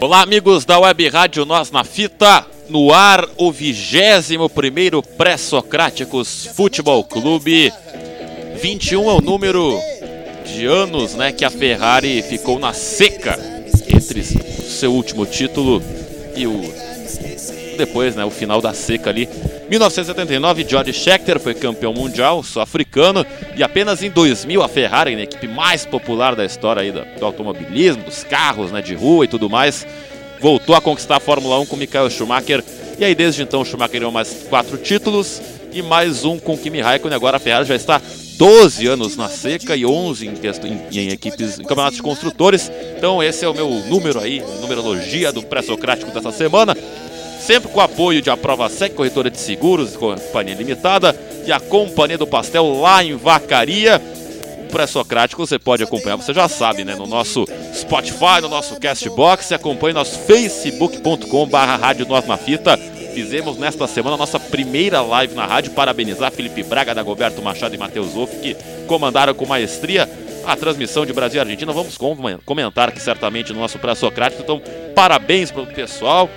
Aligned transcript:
Olá, 0.00 0.22
amigos 0.22 0.64
da 0.64 0.78
Web 0.78 1.08
Rádio 1.08 1.44
Nós 1.44 1.70
na 1.70 1.84
Fita. 1.84 2.44
No 2.68 2.92
ar, 2.92 3.28
o 3.36 3.52
21 3.52 4.48
primeiro 4.48 5.02
Pré-Socráticos 5.02 6.46
Futebol 6.54 7.02
Clube. 7.04 7.72
21 8.60 9.10
é 9.10 9.12
o 9.14 9.20
número 9.20 9.78
de 10.44 10.66
anos 10.66 11.14
né, 11.14 11.32
que 11.32 11.44
a 11.44 11.50
Ferrari 11.50 12.20
ficou 12.22 12.58
na 12.58 12.72
seca 12.72 13.38
entre 13.88 14.22
seu 14.22 14.92
último 14.92 15.24
título 15.24 15.82
e 16.36 16.46
o 16.46 16.60
depois, 17.76 18.14
né, 18.14 18.24
o 18.24 18.30
final 18.30 18.60
da 18.60 18.74
seca 18.74 19.10
ali. 19.10 19.28
1979, 19.72 20.66
George 20.68 20.92
Scheckter 20.92 21.40
foi 21.40 21.54
campeão 21.54 21.94
mundial 21.94 22.42
sul-africano 22.42 23.24
e 23.56 23.62
apenas 23.62 24.02
em 24.02 24.10
2000 24.10 24.62
a 24.62 24.68
Ferrari, 24.68 25.14
a 25.14 25.20
equipe 25.22 25.48
mais 25.48 25.86
popular 25.86 26.36
da 26.36 26.44
história 26.44 26.82
aí 26.82 26.92
do, 26.92 27.02
do 27.18 27.24
automobilismo, 27.24 28.02
dos 28.02 28.22
carros, 28.22 28.70
né, 28.70 28.82
de 28.82 28.94
rua 28.94 29.24
e 29.24 29.28
tudo 29.28 29.48
mais, 29.48 29.86
voltou 30.42 30.74
a 30.74 30.80
conquistar 30.82 31.16
a 31.16 31.20
Fórmula 31.20 31.58
1 31.60 31.66
com 31.66 31.76
Michael 31.76 32.10
Schumacher. 32.10 32.62
E 32.98 33.04
aí 33.04 33.14
desde 33.14 33.42
então 33.42 33.62
o 33.62 33.64
Schumacher 33.64 33.98
ganhou 33.98 34.12
mais 34.12 34.46
quatro 34.50 34.76
títulos 34.76 35.40
e 35.72 35.80
mais 35.80 36.22
um 36.22 36.38
com 36.38 36.54
Kimi 36.54 36.82
Raikkonen. 36.82 37.16
Agora 37.16 37.38
a 37.38 37.40
Ferrari 37.40 37.64
já 37.64 37.74
está 37.74 37.98
12 38.36 38.86
anos 38.86 39.16
na 39.16 39.30
seca 39.30 39.74
e 39.74 39.86
11 39.86 40.26
em, 40.26 40.32
em, 40.68 40.98
em 40.98 41.08
equipes, 41.12 41.58
em 41.58 41.62
campeonatos 41.62 41.96
de 41.96 42.02
construtores. 42.02 42.70
Então 42.98 43.22
esse 43.22 43.42
é 43.42 43.48
o 43.48 43.54
meu 43.54 43.70
número 43.88 44.20
aí, 44.20 44.44
numerologia 44.60 45.32
do 45.32 45.42
pré-socrático 45.42 46.10
dessa 46.10 46.30
semana 46.30 46.76
sempre 47.42 47.68
com 47.70 47.80
apoio 47.80 48.22
de 48.22 48.30
Aprova 48.30 48.68
Sec, 48.68 48.94
corretora 48.94 49.28
de 49.28 49.38
seguros, 49.38 49.96
companhia 49.96 50.54
limitada, 50.54 51.14
e 51.44 51.50
a 51.50 51.58
Companhia 51.58 52.16
do 52.16 52.26
Pastel 52.26 52.80
lá 52.80 53.02
em 53.02 53.16
Vacaria. 53.16 54.00
O 54.64 54.70
pré-socrático 54.70 55.44
você 55.44 55.58
pode 55.58 55.82
acompanhar, 55.82 56.16
você 56.16 56.32
já 56.32 56.48
sabe, 56.48 56.84
né? 56.84 56.94
No 56.94 57.06
nosso 57.06 57.44
Spotify, 57.74 58.40
no 58.40 58.48
nosso 58.48 58.78
Castbox, 58.78 59.50
e 59.50 59.54
acompanhe 59.54 59.92
nosso 59.92 60.20
facebook.com 60.20 61.46
barra 61.46 61.76
rádio 61.76 62.06
Nós 62.06 62.26
na 62.26 62.36
Fita. 62.36 62.78
Fizemos 63.12 63.58
nesta 63.58 63.86
semana 63.88 64.14
a 64.14 64.18
nossa 64.18 64.38
primeira 64.38 65.02
live 65.02 65.34
na 65.34 65.44
rádio, 65.44 65.72
parabenizar 65.72 66.30
Felipe 66.30 66.62
Braga, 66.62 66.94
Dagoberto 66.94 67.42
Machado 67.42 67.74
e 67.74 67.78
Matheus 67.78 68.12
Wolff, 68.12 68.36
que 68.36 68.56
comandaram 68.86 69.34
com 69.34 69.44
maestria 69.44 70.08
a 70.46 70.56
transmissão 70.56 71.04
de 71.04 71.12
Brasil 71.12 71.38
e 71.38 71.40
Argentina. 71.40 71.72
Vamos 71.72 71.98
comentar 72.46 72.88
aqui 72.88 73.00
certamente 73.00 73.52
no 73.52 73.58
nosso 73.58 73.78
pré-socrático. 73.80 74.42
Então, 74.42 74.62
parabéns 74.94 75.50
para 75.50 75.62
o 75.62 75.66
pessoal 75.66 76.30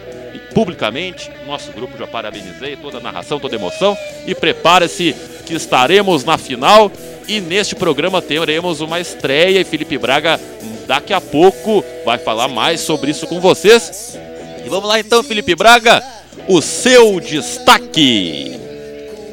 publicamente. 0.55 1.29
Nosso 1.45 1.71
grupo 1.73 1.97
já 1.97 2.07
parabenizei, 2.07 2.77
toda 2.77 2.97
a 2.97 3.01
narração, 3.01 3.39
toda 3.39 3.55
a 3.55 3.59
emoção. 3.59 3.95
E 4.25 4.33
prepare-se 4.33 5.13
que 5.45 5.53
estaremos 5.53 6.23
na 6.23 6.37
final. 6.37 6.89
E 7.27 7.41
neste 7.41 7.75
programa 7.75 8.21
teremos 8.21 8.79
uma 8.79 8.99
estreia. 8.99 9.59
E 9.59 9.65
Felipe 9.65 9.97
Braga, 9.97 10.39
daqui 10.87 11.13
a 11.13 11.19
pouco, 11.19 11.83
vai 12.05 12.17
falar 12.17 12.47
mais 12.47 12.79
sobre 12.79 13.11
isso 13.11 13.27
com 13.27 13.41
vocês. 13.41 14.17
E 14.65 14.69
vamos 14.69 14.87
lá 14.87 14.99
então, 14.99 15.21
Felipe 15.21 15.53
Braga, 15.53 16.01
o 16.47 16.61
seu 16.61 17.19
destaque. 17.19 18.59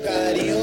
Carinho 0.04 0.61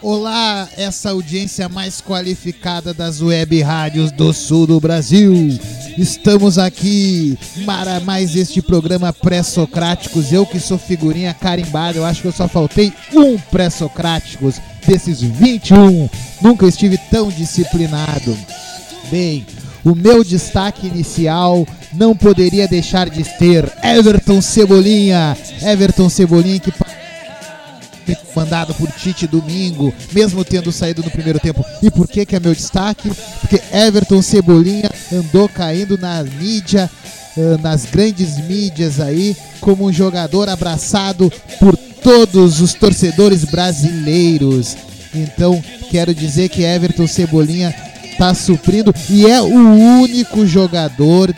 Olá, 0.00 0.68
essa 0.76 1.10
audiência 1.10 1.68
mais 1.68 2.00
qualificada 2.00 2.94
das 2.94 3.20
web 3.20 3.60
rádios 3.60 4.12
do 4.12 4.32
sul 4.32 4.66
do 4.66 4.80
Brasil. 4.80 5.58
Estamos 5.98 6.56
aqui 6.56 7.36
para 7.66 7.98
mais 8.00 8.36
este 8.36 8.62
programa 8.62 9.12
Pré-Socráticos. 9.12 10.32
Eu 10.32 10.46
que 10.46 10.60
sou 10.60 10.78
figurinha 10.78 11.34
carimbada, 11.34 11.98
eu 11.98 12.04
acho 12.04 12.22
que 12.22 12.28
eu 12.28 12.32
só 12.32 12.46
faltei 12.46 12.92
um 13.12 13.36
Pré-Socráticos 13.36 14.60
desses 14.86 15.20
21. 15.20 16.08
Nunca 16.40 16.66
estive 16.66 16.96
tão 17.10 17.28
disciplinado. 17.28 18.38
Bem, 19.10 19.44
o 19.84 19.94
meu 19.94 20.22
destaque 20.22 20.86
inicial 20.86 21.66
não 21.92 22.14
poderia 22.14 22.68
deixar 22.68 23.10
de 23.10 23.24
ser 23.24 23.70
Everton 23.82 24.40
Cebolinha. 24.40 25.36
Everton 25.62 26.08
Cebolinha 26.08 26.60
que 26.60 26.72
mandado 28.34 28.74
por 28.74 28.90
Tite 28.92 29.26
domingo, 29.26 29.92
mesmo 30.12 30.44
tendo 30.44 30.70
saído 30.72 31.02
no 31.02 31.10
primeiro 31.10 31.40
tempo. 31.40 31.64
E 31.82 31.90
por 31.90 32.06
que 32.06 32.24
que 32.24 32.36
é 32.36 32.40
meu 32.40 32.54
destaque? 32.54 33.10
Porque 33.40 33.60
Everton 33.72 34.22
Cebolinha 34.22 34.90
andou 35.12 35.48
caindo 35.48 35.98
na 35.98 36.22
mídia, 36.22 36.90
eh, 37.36 37.56
nas 37.62 37.84
grandes 37.84 38.38
mídias 38.38 39.00
aí, 39.00 39.36
como 39.60 39.86
um 39.86 39.92
jogador 39.92 40.48
abraçado 40.48 41.32
por 41.58 41.76
todos 41.76 42.60
os 42.60 42.74
torcedores 42.74 43.44
brasileiros. 43.44 44.76
Então, 45.14 45.62
quero 45.90 46.14
dizer 46.14 46.48
que 46.48 46.62
Everton 46.62 47.06
Cebolinha 47.06 47.74
está 48.18 48.34
suprindo 48.34 48.94
e 49.08 49.26
é 49.26 49.40
o 49.40 49.46
único 49.46 50.46
jogador 50.46 51.34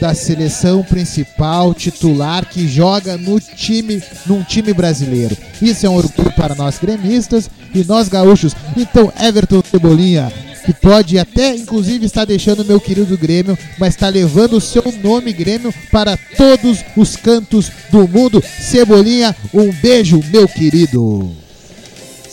da 0.00 0.14
seleção 0.14 0.82
principal 0.82 1.74
titular 1.74 2.46
que 2.46 2.66
joga 2.66 3.16
no 3.16 3.38
time, 3.38 4.02
num 4.26 4.42
time 4.42 4.72
brasileiro. 4.72 5.36
Isso 5.60 5.84
é 5.84 5.90
um 5.90 5.96
orgulho 5.96 6.32
para 6.32 6.54
nós 6.54 6.78
gremistas 6.78 7.50
e 7.74 7.84
nós 7.84 8.08
gaúchos. 8.08 8.54
Então, 8.76 9.12
Everton 9.20 9.62
Cebolinha, 9.70 10.32
que 10.64 10.72
pode 10.72 11.18
até 11.18 11.54
inclusive 11.54 12.06
estar 12.06 12.24
deixando 12.24 12.64
meu 12.64 12.80
querido 12.80 13.16
Grêmio, 13.16 13.58
mas 13.78 13.94
está 13.94 14.08
levando 14.08 14.54
o 14.54 14.60
seu 14.60 14.82
nome 15.02 15.32
Grêmio 15.32 15.72
para 15.90 16.16
todos 16.36 16.78
os 16.96 17.16
cantos 17.16 17.70
do 17.90 18.08
mundo. 18.08 18.42
Cebolinha, 18.42 19.36
um 19.52 19.70
beijo, 19.70 20.22
meu 20.32 20.48
querido. 20.48 21.39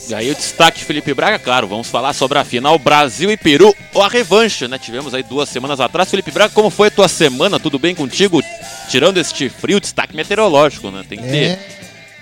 E 0.10 0.16
aí 0.16 0.32
o 0.32 0.36
destaque 0.36 0.86
Felipe 0.86 1.14
Braga, 1.14 1.38
claro, 1.38 1.68
vamos 1.68 1.90
falar 1.90 2.14
sobre 2.14 2.38
a 2.38 2.46
final 2.46 2.80
Brasil 2.80 3.30
e 3.30 3.36
Peru, 3.36 3.76
ou 3.94 4.02
a 4.02 4.08
revanche, 4.08 4.66
né? 4.66 4.80
Tivemos 4.80 5.14
aí 5.14 5.22
duas 5.22 5.50
semanas 5.50 5.82
atrás. 5.82 6.10
Felipe 6.10 6.32
Braga, 6.32 6.54
como 6.54 6.70
foi 6.70 6.88
a 6.88 6.92
tua 6.92 7.10
semana? 7.10 7.60
Tudo 7.60 7.78
bem 7.78 7.94
contigo? 7.94 8.42
Tirando 8.90 9.18
este 9.18 9.50
frio, 9.50 9.82
destaque 9.82 10.16
meteorológico, 10.16 10.90
né? 10.92 11.04
Tem 11.08 11.18
que 11.18 11.28
ter. 11.28 11.36
É. 11.36 11.60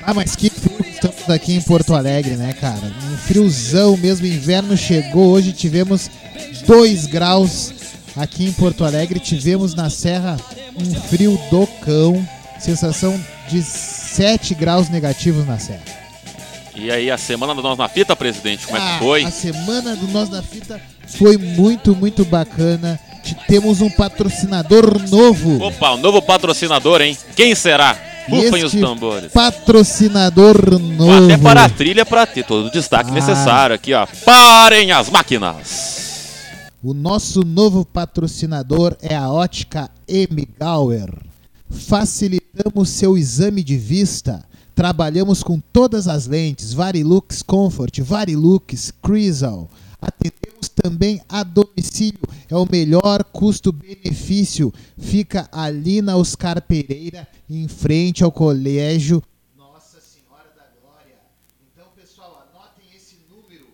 Ah, 0.01 0.13
mas 0.15 0.35
que 0.35 0.49
frio 0.49 0.83
estamos 0.87 1.29
aqui 1.29 1.53
em 1.53 1.61
Porto 1.61 1.93
Alegre, 1.93 2.35
né, 2.35 2.53
cara? 2.53 2.91
Um 3.11 3.17
friozão 3.17 3.95
mesmo, 3.97 4.25
inverno 4.25 4.75
chegou. 4.75 5.31
Hoje 5.31 5.51
tivemos 5.51 6.09
2 6.65 7.05
graus 7.05 7.71
aqui 8.17 8.45
em 8.45 8.51
Porto 8.53 8.83
Alegre. 8.83 9.19
Tivemos 9.19 9.75
na 9.75 9.91
Serra 9.91 10.37
um 10.75 11.01
frio 11.01 11.39
do 11.51 11.67
cão. 11.83 12.27
Sensação 12.59 13.19
de 13.47 13.61
7 13.61 14.55
graus 14.55 14.89
negativos 14.89 15.45
na 15.45 15.59
Serra. 15.59 16.04
E 16.75 16.91
aí 16.91 17.09
a 17.09 17.17
semana 17.17 17.55
do 17.55 17.61
Nós 17.61 17.77
na 17.77 17.87
Fita, 17.87 18.15
presidente, 18.15 18.65
como 18.65 18.77
é 18.77 18.81
Ah, 18.81 18.93
que 18.93 18.99
foi? 19.03 19.23
A 19.23 19.31
semana 19.31 19.95
do 19.95 20.07
Nós 20.09 20.29
na 20.29 20.41
Fita 20.41 20.79
foi 21.07 21.37
muito, 21.37 21.95
muito 21.95 22.25
bacana. 22.25 22.99
Temos 23.47 23.81
um 23.81 23.89
patrocinador 23.89 24.99
novo. 25.09 25.63
Opa, 25.63 25.93
um 25.93 25.97
novo 25.97 26.21
patrocinador, 26.21 27.01
hein? 27.01 27.17
Quem 27.35 27.55
será? 27.55 27.97
Rufem 28.29 28.63
os 28.63 28.73
tambores. 28.73 29.31
Patrocinador 29.31 30.79
novo. 30.79 31.25
Até 31.25 31.37
para 31.37 31.65
a 31.65 31.69
trilha 31.69 32.05
para 32.05 32.25
ter 32.25 32.43
todo 32.43 32.67
o 32.67 32.71
destaque 32.71 33.09
Ah. 33.09 33.13
necessário 33.13 33.75
aqui, 33.75 33.93
ó. 33.93 34.05
Parem 34.25 34.91
as 34.91 35.09
máquinas! 35.09 36.03
O 36.83 36.93
nosso 36.93 37.43
novo 37.43 37.83
patrocinador 37.85 38.95
é 39.01 39.15
a 39.15 39.29
Ótica 39.31 39.89
M. 40.07 40.47
Gauer. 40.59 41.09
Facilitamos 41.69 42.89
seu 42.89 43.17
exame 43.17 43.63
de 43.63 43.77
vista. 43.77 44.43
Trabalhamos 44.75 45.41
com 45.41 45.57
todas 45.57 46.05
as 46.05 46.27
lentes, 46.27 46.73
Varilux 46.73 47.41
Comfort, 47.41 48.01
Varilux, 48.01 48.91
Crizal. 49.01 49.69
Atendemos 50.01 50.67
também 50.67 51.21
a 51.29 51.43
domicílio, 51.43 52.19
é 52.49 52.55
o 52.57 52.67
melhor 52.69 53.23
custo-benefício. 53.23 54.73
Fica 54.97 55.47
ali 55.49 56.01
na 56.01 56.17
Oscar 56.17 56.61
Pereira, 56.61 57.25
em 57.49 57.69
frente 57.69 58.21
ao 58.21 58.33
Colégio 58.33 59.23
Nossa 59.57 60.01
Senhora 60.01 60.51
da 60.53 60.65
Glória. 60.81 61.19
Então, 61.71 61.87
pessoal, 61.95 62.45
anotem 62.51 62.85
esse 62.93 63.15
número: 63.29 63.67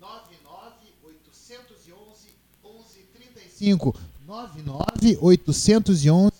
99 0.00 0.76
811 1.02 2.28
1135. 2.62 3.94
99 4.24 5.18
811 5.20 6.35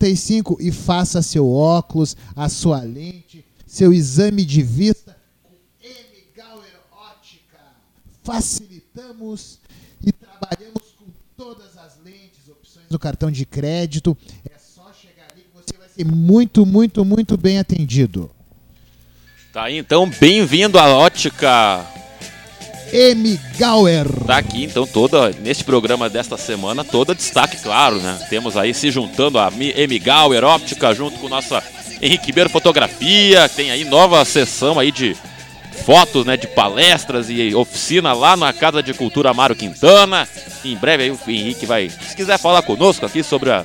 1135 0.00 0.58
e 0.60 0.70
faça 0.70 1.22
seu 1.22 1.50
óculos, 1.50 2.16
a 2.34 2.48
sua 2.48 2.80
lente, 2.82 3.44
seu 3.66 3.92
exame 3.92 4.44
de 4.44 4.62
vista 4.62 5.16
com 5.42 5.54
M 5.82 6.24
Gauer 6.36 6.62
Ótica. 6.92 7.58
Facilitamos 8.22 9.58
e 10.04 10.12
trabalhamos 10.12 10.82
com 10.98 11.06
todas 11.36 11.76
as 11.78 11.98
lentes, 12.04 12.48
opções 12.48 12.86
do 12.88 12.98
cartão 12.98 13.30
de 13.30 13.44
crédito. 13.46 14.16
É 14.44 14.58
só 14.58 14.92
chegar 14.92 15.26
ali 15.32 15.42
que 15.42 15.50
você 15.54 15.76
vai 15.78 15.88
ser 15.88 16.04
muito, 16.04 16.66
muito, 16.66 17.04
muito 17.04 17.36
bem 17.36 17.58
atendido. 17.58 18.30
Tá 19.52 19.64
aí 19.64 19.78
então, 19.78 20.08
bem-vindo 20.08 20.78
à 20.78 20.94
ótica 20.94 21.86
M. 22.92 23.40
Gauer. 23.58 24.06
Tá 24.26 24.38
aqui 24.38 24.64
então 24.64 24.86
toda 24.86 25.30
neste 25.40 25.64
programa 25.64 26.08
desta 26.08 26.36
semana, 26.36 26.84
toda 26.84 27.14
destaque, 27.14 27.56
claro, 27.58 27.96
né? 27.96 28.18
Temos 28.30 28.56
aí 28.56 28.72
se 28.72 28.90
juntando 28.90 29.38
a 29.38 29.50
M. 29.50 29.98
Gauer 29.98 30.44
Óptica 30.44 30.94
junto 30.94 31.18
com 31.18 31.28
nossa 31.28 31.62
Henrique 32.00 32.26
Ribeiro 32.26 32.50
Fotografia, 32.50 33.48
tem 33.48 33.70
aí 33.70 33.84
nova 33.84 34.24
sessão 34.24 34.78
aí 34.78 34.92
de 34.92 35.16
fotos, 35.84 36.24
né, 36.24 36.36
de 36.36 36.46
palestras 36.46 37.28
e 37.28 37.54
oficina 37.54 38.12
lá 38.12 38.36
na 38.36 38.52
Casa 38.52 38.82
de 38.82 38.92
Cultura 38.94 39.32
Mário 39.34 39.54
Quintana. 39.54 40.28
Em 40.64 40.76
breve 40.76 41.04
aí 41.04 41.10
o 41.10 41.18
Henrique 41.28 41.66
vai, 41.66 41.88
se 41.88 42.16
quiser 42.16 42.38
falar 42.38 42.62
conosco 42.62 43.06
aqui 43.06 43.22
sobre 43.22 43.50
a 43.50 43.64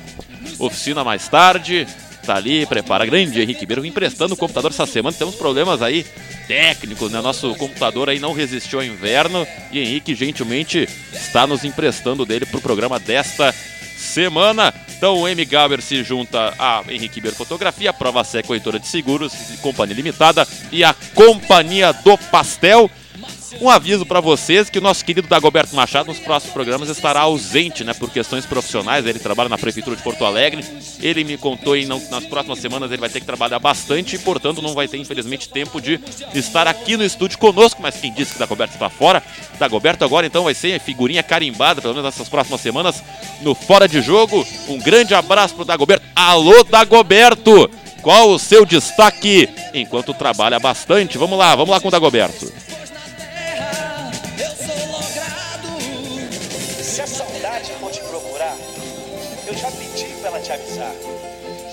oficina 0.58 1.02
mais 1.02 1.26
tarde, 1.28 1.86
tá 2.22 2.36
ali, 2.36 2.64
prepara. 2.66 3.06
Grande 3.06 3.40
Henrique 3.40 3.60
Ribeiro 3.60 3.84
emprestando 3.84 4.34
o 4.34 4.36
computador 4.36 4.70
essa 4.70 4.86
semana. 4.86 5.16
Temos 5.16 5.34
problemas 5.34 5.82
aí 5.82 6.06
técnicos, 6.46 7.10
né? 7.10 7.20
Nosso 7.20 7.54
computador 7.56 8.08
aí 8.08 8.18
não 8.18 8.32
resistiu 8.32 8.78
ao 8.80 8.84
inverno 8.84 9.46
e 9.70 9.80
Henrique 9.80 10.14
gentilmente 10.14 10.88
está 11.12 11.46
nos 11.46 11.64
emprestando 11.64 12.24
dele 12.24 12.46
para 12.46 12.58
o 12.58 12.62
programa 12.62 12.98
desta 12.98 13.54
semana. 13.96 14.72
Então 14.96 15.20
o 15.20 15.28
M. 15.28 15.44
Gauer 15.44 15.80
se 15.80 16.02
junta 16.02 16.54
a 16.58 16.82
Henrique 16.88 17.16
Ribeiro 17.16 17.36
Fotografia, 17.36 17.90
a 17.90 17.92
Prova 17.92 18.22
Seca 18.24 18.46
Corretora 18.48 18.78
de 18.78 18.86
Seguros, 18.86 19.32
Companhia 19.60 19.96
Limitada 19.96 20.46
e 20.70 20.84
a 20.84 20.94
Companhia 21.14 21.92
do 21.92 22.16
Pastel. 22.18 22.90
Um 23.60 23.70
aviso 23.70 24.04
para 24.04 24.20
vocês 24.20 24.68
que 24.68 24.78
o 24.78 24.82
nosso 24.82 25.04
querido 25.04 25.28
Dagoberto 25.28 25.76
Machado 25.76 26.08
nos 26.08 26.18
próximos 26.18 26.52
programas 26.52 26.88
estará 26.88 27.20
ausente, 27.20 27.84
né, 27.84 27.94
por 27.94 28.10
questões 28.10 28.44
profissionais. 28.44 29.06
Ele 29.06 29.18
trabalha 29.18 29.48
na 29.48 29.58
prefeitura 29.58 29.94
de 29.94 30.02
Porto 30.02 30.24
Alegre. 30.24 30.64
Ele 31.00 31.22
me 31.22 31.36
contou 31.36 31.76
e 31.76 31.86
nas 31.86 32.24
próximas 32.28 32.58
semanas 32.58 32.90
ele 32.90 33.00
vai 33.00 33.08
ter 33.08 33.20
que 33.20 33.26
trabalhar 33.26 33.58
bastante 33.58 34.16
e, 34.16 34.18
portanto, 34.18 34.60
não 34.60 34.74
vai 34.74 34.88
ter 34.88 34.96
infelizmente 34.96 35.48
tempo 35.48 35.80
de 35.80 36.00
estar 36.34 36.66
aqui 36.66 36.96
no 36.96 37.04
estúdio 37.04 37.38
conosco. 37.38 37.80
Mas 37.80 37.96
quem 37.96 38.12
disse 38.12 38.32
que 38.32 38.38
Dagoberto 38.38 38.74
está 38.74 38.90
fora, 38.90 39.22
Dagoberto 39.58 40.04
agora 40.04 40.26
então 40.26 40.44
vai 40.44 40.54
ser 40.54 40.80
figurinha 40.80 41.22
carimbada, 41.22 41.80
pelo 41.80 41.94
menos 41.94 42.10
nessas 42.10 42.28
próximas 42.28 42.60
semanas, 42.60 43.02
no 43.42 43.54
fora 43.54 43.86
de 43.86 44.00
jogo. 44.00 44.46
Um 44.68 44.78
grande 44.78 45.14
abraço 45.14 45.54
pro 45.54 45.64
Dagoberto. 45.64 46.04
Alô, 46.16 46.64
Dagoberto! 46.64 47.70
Qual 48.02 48.30
o 48.30 48.38
seu 48.38 48.66
destaque 48.66 49.48
enquanto 49.72 50.12
trabalha 50.12 50.58
bastante? 50.58 51.16
Vamos 51.16 51.38
lá, 51.38 51.54
vamos 51.54 51.70
lá 51.70 51.78
com 51.78 51.86
o 51.86 51.90
Dagoberto. 51.90 52.52
Te 60.42 60.52
avisar. 60.52 60.94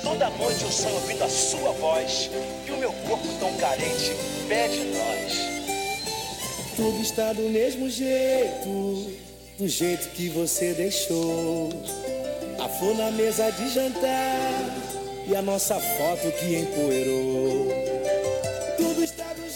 Toda 0.04 0.30
noite 0.30 0.64
eu 0.64 0.72
sonho 0.72 0.96
ouvindo 0.96 1.24
a 1.24 1.30
sua 1.30 1.72
voz 1.74 2.30
e 2.68 2.72
o 2.72 2.78
meu 2.78 2.94
corpo 2.94 3.28
tão 3.40 3.54
carente 3.58 4.16
pede 4.48 4.80
nós. 4.86 5.34
Tudo 6.76 7.02
está 7.02 7.34
do 7.34 7.50
mesmo 7.50 7.90
jeito, 7.90 9.12
do 9.58 9.68
jeito 9.68 10.10
que 10.10 10.30
você 10.30 10.74
deixou. 10.74 11.70
A 12.60 12.70
flor 12.70 12.96
na 12.96 13.12
mesa 13.12 13.50
de 13.52 13.74
jantar 13.74 14.78
e 15.28 15.36
a 15.36 15.42
nossa 15.42 15.76
foto 15.76 16.32
que 16.40 16.56
empoeirou. 16.56 17.68
Tudo 18.78 19.04
está 19.04 19.34
do. 19.34 19.49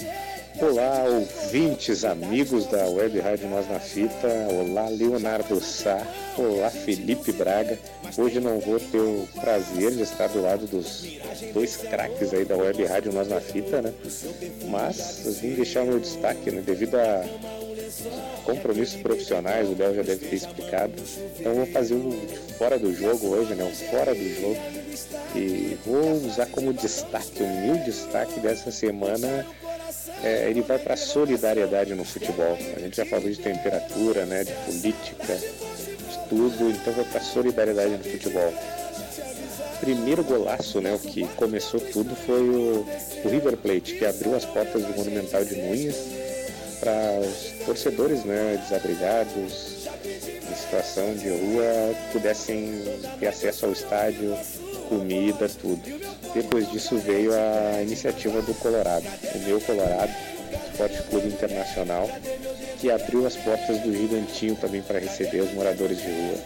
Olá, 0.65 1.03
ouvintes, 1.03 2.05
amigos 2.05 2.65
da 2.67 2.87
Web 2.87 3.19
Rádio 3.19 3.49
Nós 3.49 3.69
na 3.69 3.81
Fita. 3.81 4.29
Olá, 4.49 4.87
Leonardo 4.87 5.59
Sá. 5.59 6.07
Olá, 6.37 6.69
Felipe 6.69 7.33
Braga. 7.33 7.77
Hoje 8.17 8.39
não 8.39 8.61
vou 8.61 8.79
ter 8.79 8.97
o 8.97 9.27
prazer 9.41 9.91
de 9.91 10.03
estar 10.03 10.27
do 10.27 10.41
lado 10.41 10.65
dos 10.65 11.05
dois 11.53 11.75
craques 11.75 12.33
aí 12.33 12.45
da 12.45 12.55
Web 12.55 12.85
Rádio 12.85 13.11
Nós 13.11 13.27
na 13.27 13.41
Fita, 13.41 13.81
né? 13.81 13.93
Mas 14.69 15.37
vim 15.41 15.53
deixar 15.53 15.83
meu 15.83 15.99
destaque, 15.99 16.49
né? 16.49 16.61
Devido 16.65 16.95
a 16.95 17.25
compromissos 18.45 19.01
profissionais, 19.01 19.67
o 19.67 19.75
Léo 19.77 19.95
já 19.95 20.01
deve 20.01 20.25
ter 20.27 20.35
explicado. 20.37 20.93
Então 21.39 21.55
vou 21.55 21.65
fazer 21.65 21.95
o 21.95 22.09
fora 22.57 22.79
do 22.79 22.93
jogo 22.95 23.27
hoje, 23.27 23.53
né? 23.53 23.65
O 23.65 23.91
fora 23.91 24.15
do 24.15 24.41
jogo. 24.41 24.57
E 25.35 25.77
vou 25.85 26.13
usar 26.25 26.45
como 26.45 26.71
destaque, 26.71 27.43
o 27.43 27.47
meu 27.47 27.83
destaque 27.83 28.39
dessa 28.39 28.71
semana 28.71 29.45
é, 30.23 30.49
ele 30.49 30.61
vai 30.61 30.79
para 30.79 30.95
solidariedade 30.95 31.93
no 31.93 32.05
futebol. 32.05 32.57
A 32.75 32.79
gente 32.79 32.95
já 32.95 33.05
falou 33.05 33.29
de 33.29 33.37
temperatura, 33.37 34.25
né, 34.25 34.43
de 34.43 34.53
política, 34.53 35.37
tudo, 36.29 36.69
então 36.69 36.93
vai 36.93 37.05
para 37.05 37.21
solidariedade 37.21 37.91
no 37.91 38.03
futebol. 38.03 38.53
Primeiro 39.81 40.23
golaço, 40.23 40.79
né, 40.79 40.93
o 40.93 40.99
que 40.99 41.27
começou 41.35 41.79
tudo 41.79 42.15
foi 42.15 42.41
o, 42.41 42.87
o 43.25 43.29
River 43.29 43.57
Plate, 43.57 43.95
que 43.95 44.05
abriu 44.05 44.33
as 44.33 44.45
portas 44.45 44.81
do 44.81 44.95
Monumental 44.95 45.43
de 45.43 45.55
Nunes 45.55 45.95
para 46.79 47.19
os 47.19 47.65
torcedores, 47.65 48.23
né, 48.23 48.59
desabrigados, 48.63 49.87
em 50.05 50.55
situação 50.55 51.13
de 51.15 51.29
rua, 51.29 51.95
pudessem 52.11 52.83
ter 53.19 53.27
acesso 53.27 53.65
ao 53.65 53.71
estádio, 53.71 54.37
comida, 54.87 55.49
tudo. 55.49 55.81
Depois 56.33 56.69
disso 56.71 56.97
veio 56.97 57.31
a 57.33 57.81
iniciativa 57.81 58.41
do 58.41 58.53
Colorado, 58.55 59.05
o 59.35 59.39
meu 59.39 59.61
Colorado, 59.61 60.11
Esporte 60.71 61.03
Clube 61.03 61.27
Internacional, 61.27 62.09
que 62.79 62.89
abriu 62.89 63.25
as 63.25 63.35
portas 63.35 63.79
do 63.81 63.93
Gigantinho 63.93 64.55
também 64.55 64.81
para 64.81 64.99
receber 64.99 65.41
os 65.41 65.53
moradores 65.53 65.99
de 65.99 66.07
rua. 66.07 66.37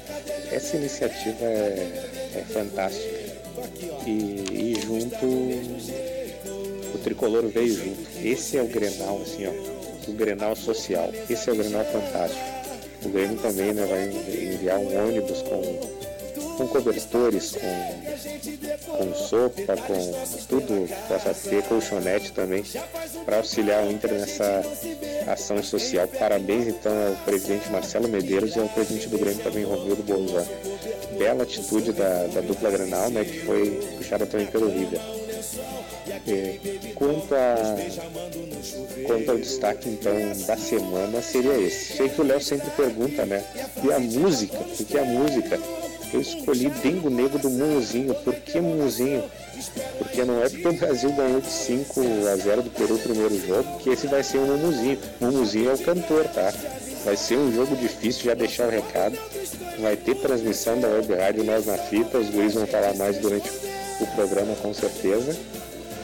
Essa 0.52 0.76
iniciativa 0.76 1.46
é, 1.46 2.10
é 2.36 2.42
fantástica. 2.54 3.18
E, 4.06 4.44
e, 4.52 4.82
junto, 4.86 5.26
o 6.94 6.98
tricolor 7.04 7.48
veio 7.48 7.74
junto. 7.74 8.08
Esse 8.24 8.58
é 8.58 8.62
o 8.62 8.68
Grenal, 8.68 9.22
assim, 9.22 9.48
ó, 9.48 10.10
o 10.10 10.14
Grenal 10.14 10.56
social. 10.56 11.12
Esse 11.30 11.50
é 11.50 11.54
o 11.54 11.56
Grenal 11.56 11.86
fantástico. 11.86 12.58
O 13.06 13.10
Grêmio 13.10 13.38
também 13.38 13.74
né, 13.74 13.86
vai 13.86 14.06
enviar 14.54 14.80
um 14.80 15.08
ônibus 15.08 15.42
com 15.42 15.97
com 16.58 16.68
cobertores, 16.68 17.52
com, 17.52 18.98
com 18.98 19.16
sopa, 19.16 19.78
com 19.78 20.12
tudo 20.50 20.90
possa 21.08 21.34
ter, 21.34 21.64
colchonete 21.64 22.32
também, 22.32 22.64
para 23.26 23.38
auxiliar 23.38 23.84
o 23.84 23.92
Inter 23.92 24.12
nessa 24.14 24.64
ação 25.28 25.62
social. 25.62 26.08
Parabéns 26.08 26.68
então 26.68 26.92
ao 27.08 27.16
presidente 27.24 27.70
Marcelo 27.70 28.08
Medeiros 28.08 28.56
e 28.56 28.60
ao 28.60 28.68
presidente 28.70 29.08
do 29.08 29.20
Grêmio 29.20 29.44
também, 29.44 29.64
Romildo 29.64 30.02
Bolzan. 30.04 30.46
Bela 31.18 31.44
atitude 31.44 31.94
da, 31.94 32.28
da 32.28 32.42
dupla 32.42 32.72
Granal, 32.72 33.10
né, 33.10 33.24
que 33.24 33.40
foi 33.40 33.70
puxada 33.98 34.26
também 34.26 34.48
pelo 34.48 34.68
River. 34.68 35.00
É, 36.28 36.60
quanto, 36.96 37.36
a, 37.36 37.56
quanto 39.06 39.32
ao 39.32 39.38
destaque 39.38 39.90
então 39.90 40.14
da 40.46 40.58
semana 40.58 41.22
seria 41.22 41.58
esse. 41.60 41.98
Sei 41.98 42.10
que 42.10 42.20
o 42.20 42.24
Léo 42.24 42.42
sempre 42.42 42.70
pergunta, 42.72 43.26
né? 43.26 43.44
E 43.84 43.92
a 43.92 44.00
música? 44.00 44.58
O 44.58 44.86
que 44.86 44.98
é 44.98 45.02
a 45.02 45.06
música? 45.06 45.60
Eu 46.14 46.22
escolhi 46.22 46.70
Dengo 46.70 47.10
Negro 47.10 47.38
do 47.38 47.50
Mumuzinho. 47.50 48.14
Por 48.16 48.34
que 48.36 48.60
Mumuzinho? 48.60 49.24
Porque 49.98 50.24
não 50.24 50.44
é 50.44 50.50
porque 50.50 50.68
o 50.68 50.74
Brasil 50.74 51.12
ganhou 51.12 51.42
de 51.42 51.50
5 51.50 52.02
a 52.32 52.36
0 52.36 52.62
do 52.62 52.70
Peru 52.70 52.94
no 52.94 53.00
primeiro 53.00 53.48
jogo 53.48 53.80
que 53.80 53.90
esse 53.90 54.08
vai 54.08 54.24
ser 54.24 54.38
um 54.38 54.46
Mumuzinho. 54.46 54.98
Mumuzinho 55.20 55.72
é 55.72 55.74
o 55.74 55.78
cantor, 55.78 56.26
tá? 56.30 56.54
Vai 57.04 57.18
ser 57.18 57.38
um 57.38 57.52
jogo 57.52 57.76
difícil, 57.76 58.26
já 58.26 58.34
deixar 58.34 58.68
o 58.68 58.72
recado. 58.72 59.18
Vai 59.80 59.96
ter 59.96 60.16
transmissão 60.16 60.80
da 60.80 60.88
Web 60.88 61.14
Rádio 61.14 61.44
Nós 61.44 61.66
na 61.66 61.78
Fita, 61.78 62.18
os 62.18 62.30
guris 62.30 62.54
vão 62.54 62.68
falar 62.68 62.96
mais 62.96 63.18
durante 63.18 63.50
o 64.00 64.08
programa 64.16 64.56
com 64.56 64.74
certeza. 64.74 65.36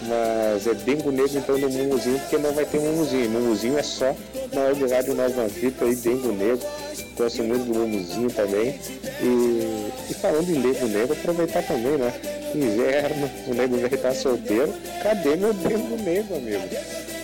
Mas 0.07 0.67
é 0.67 0.74
Dengo 0.74 1.12
Negro 1.12 1.38
então 1.38 1.57
no 1.57 1.69
Mumuzinho, 1.69 2.19
porque 2.19 2.38
não 2.38 2.51
vai 2.53 2.65
ter 2.65 2.79
Mumuzinho. 2.79 3.29
Mumuzinho 3.29 3.77
é 3.77 3.83
só 3.83 4.15
na 4.51 4.62
Web 4.62 4.88
Rádio 4.88 5.15
Nós 5.15 5.36
na 5.36 5.48
Fita 5.50 5.86
e 5.86 5.95
Dengo 5.95 6.31
Negro 6.31 6.67
gosto 7.15 7.43
muito 7.43 7.65
do 7.65 7.74
Mumuzinho 7.74 8.29
também. 8.31 8.79
E, 9.22 9.91
e 10.10 10.13
falando 10.15 10.50
em 10.50 10.60
Nego 10.60 10.88
Negro, 10.88 11.13
aproveitar 11.13 11.63
também, 11.63 11.98
né? 11.98 12.13
Inverno, 12.53 13.29
o 13.48 13.53
Nego 13.53 13.77
Velho 13.77 13.98
tá 13.98 14.13
solteiro. 14.13 14.74
Cadê 15.01 15.36
meu 15.36 15.53
Nego 15.53 15.95
Negro, 16.03 16.36
amigo? 16.36 16.63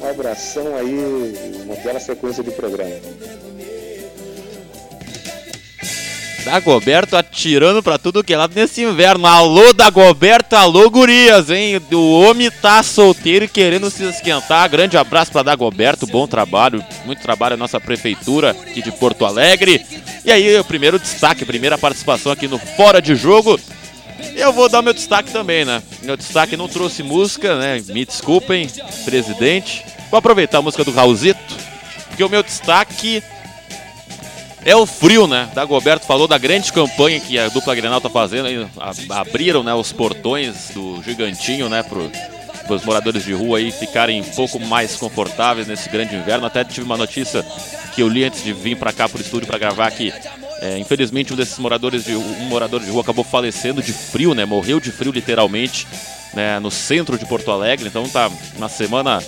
Um 0.02 0.10
abração 0.10 0.76
aí, 0.76 1.62
uma 1.66 1.76
bela 1.76 2.00
sequência 2.00 2.44
de 2.44 2.52
programa. 2.52 2.96
Dagoberto 6.44 7.16
atirando 7.16 7.84
pra 7.84 7.98
tudo 7.98 8.24
que 8.24 8.34
é 8.34 8.38
lado 8.38 8.54
nesse 8.56 8.82
inverno. 8.82 9.28
Alô, 9.28 9.74
Dagoberto, 9.74 10.56
alô, 10.56 10.90
gurias, 10.90 11.50
hein? 11.50 11.82
O 11.92 12.22
homem 12.22 12.50
tá 12.50 12.82
solteiro 12.82 13.46
e 13.46 13.48
querendo 13.48 13.90
se 13.90 14.04
esquentar. 14.04 14.70
Grande 14.70 14.98
abraço 14.98 15.32
pra 15.32 15.44
Dagoberto, 15.44 16.08
bom 16.08 16.28
trabalho, 16.28 16.84
muito 17.06 17.22
trabalho 17.22 17.54
a 17.54 17.58
nossa 17.58 17.80
prefeitura 17.80 18.52
aqui 18.52 18.82
de 18.82 18.92
Porto 18.92 19.26
Alegre. 19.26 19.86
E 20.26 20.32
aí, 20.32 20.58
o 20.58 20.64
primeiro 20.64 20.98
destaque, 21.00 21.46
primeira 21.46 21.78
participação 21.78 22.32
aqui 22.32 22.48
no 22.48 22.58
Fora 22.58 23.02
de 23.02 23.16
Jogo. 23.16 23.60
Eu 24.36 24.52
vou 24.52 24.68
dar 24.68 24.82
meu 24.82 24.94
destaque 24.94 25.32
também, 25.32 25.64
né? 25.66 25.82
Meu 26.02 26.18
destaque 26.18 26.58
não 26.58 26.68
trouxe 26.68 27.04
música, 27.04 27.58
né? 27.58 27.82
Me 27.88 28.06
desculpem, 28.06 28.70
presidente. 29.06 29.86
Vou 30.10 30.18
aproveitar 30.18 30.58
a 30.58 30.62
música 30.62 30.84
do 30.84 30.92
Raulzito, 30.92 31.40
porque 32.08 32.24
o 32.24 32.30
meu 32.30 32.44
destaque 32.44 33.24
é 34.66 34.76
o 34.76 34.86
frio, 34.86 35.26
né? 35.28 35.50
Dagoberto 35.54 36.06
falou 36.06 36.28
da 36.28 36.38
grande 36.38 36.72
campanha 36.72 37.20
que 37.20 37.40
a 37.40 37.48
dupla 37.50 37.76
Grenal 37.76 38.02
tá 38.02 38.10
fazendo. 38.10 38.48
Abriram 39.10 39.64
né, 39.64 39.74
os 39.74 39.92
portões 39.92 40.70
do 40.74 41.02
Gigantinho, 41.04 41.70
né? 41.70 41.84
Pro, 41.84 42.12
os 42.70 42.84
moradores 42.84 43.24
de 43.24 43.34
rua 43.34 43.58
aí 43.58 43.72
ficarem 43.72 44.22
um 44.22 44.26
pouco 44.26 44.60
mais 44.60 44.96
confortáveis 44.96 45.68
nesse 45.68 45.90
grande 45.90 46.16
inverno. 46.16 46.46
Até 46.46 46.64
tive 46.64 46.86
uma 46.86 46.98
notícia 46.98 47.44
que 47.96 48.02
eu 48.02 48.08
li 48.08 48.24
antes 48.24 48.44
de 48.44 48.54
vir 48.54 48.78
para 48.78 48.94
cá 48.94 49.08
pro 49.08 49.22
estúdio 49.22 49.48
para 49.48 49.58
gravar 49.58 49.88
aqui. 49.88 50.14
É, 50.62 50.78
infelizmente 50.78 51.32
um 51.32 51.38
desses 51.38 51.58
moradores 51.58 52.04
de 52.04 52.16
um 52.16 52.46
morador 52.50 52.82
de 52.82 52.90
rua 52.90 53.02
acabou 53.02 53.24
falecendo 53.24 53.82
de 53.82 53.94
frio, 53.94 54.34
né? 54.34 54.46
Morreu 54.46 54.80
de 54.80 54.92
frio 54.92 55.12
literalmente, 55.12 55.88
né? 56.34 56.60
No 56.60 56.70
centro 56.70 57.18
de 57.18 57.26
Porto 57.26 57.50
Alegre. 57.50 57.88
Então 57.88 58.08
tá 58.10 58.30
na 58.58 58.68
semana 58.68 59.24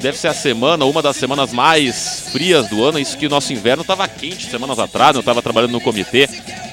deve 0.00 0.18
ser 0.18 0.28
a 0.28 0.34
semana, 0.34 0.84
uma 0.84 1.02
das 1.02 1.16
semanas 1.16 1.52
mais 1.52 2.28
frias 2.32 2.68
do 2.68 2.82
ano. 2.82 2.98
Isso 2.98 3.16
que 3.16 3.26
o 3.26 3.30
nosso 3.30 3.52
inverno 3.52 3.82
estava 3.82 4.08
quente 4.08 4.50
semanas 4.50 4.78
atrás. 4.78 5.14
Eu 5.14 5.20
estava 5.20 5.42
trabalhando 5.42 5.72
no 5.72 5.80
comitê, 5.80 6.28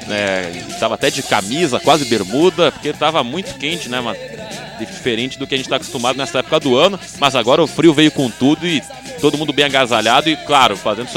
né, 0.07 0.51
estava 0.69 0.96
até 0.96 1.10
de 1.10 1.22
camisa, 1.22 1.79
quase 1.79 2.05
bermuda, 2.05 2.72
porque 2.72 2.89
estava 2.89 3.24
muito 3.24 3.57
quente, 3.57 3.89
né? 3.89 4.00
Diferente 4.79 5.38
do 5.38 5.46
que 5.46 5.55
a 5.55 5.57
gente 5.57 5.65
está 5.65 5.75
acostumado 5.75 6.17
nessa 6.17 6.39
época 6.39 6.60
do 6.60 6.77
ano. 6.77 7.00
Mas 7.19 7.36
agora 7.36 7.62
o 7.62 7.67
frio 7.67 7.93
veio 7.93 8.12
com 8.12 8.29
tudo 8.29 8.65
e 8.65 8.81
todo 9.19 9.38
mundo 9.38 9.51
bem 9.51 9.65
agasalhado 9.65 10.29
e, 10.29 10.36
claro, 10.38 10.77
fazendo 10.77 11.10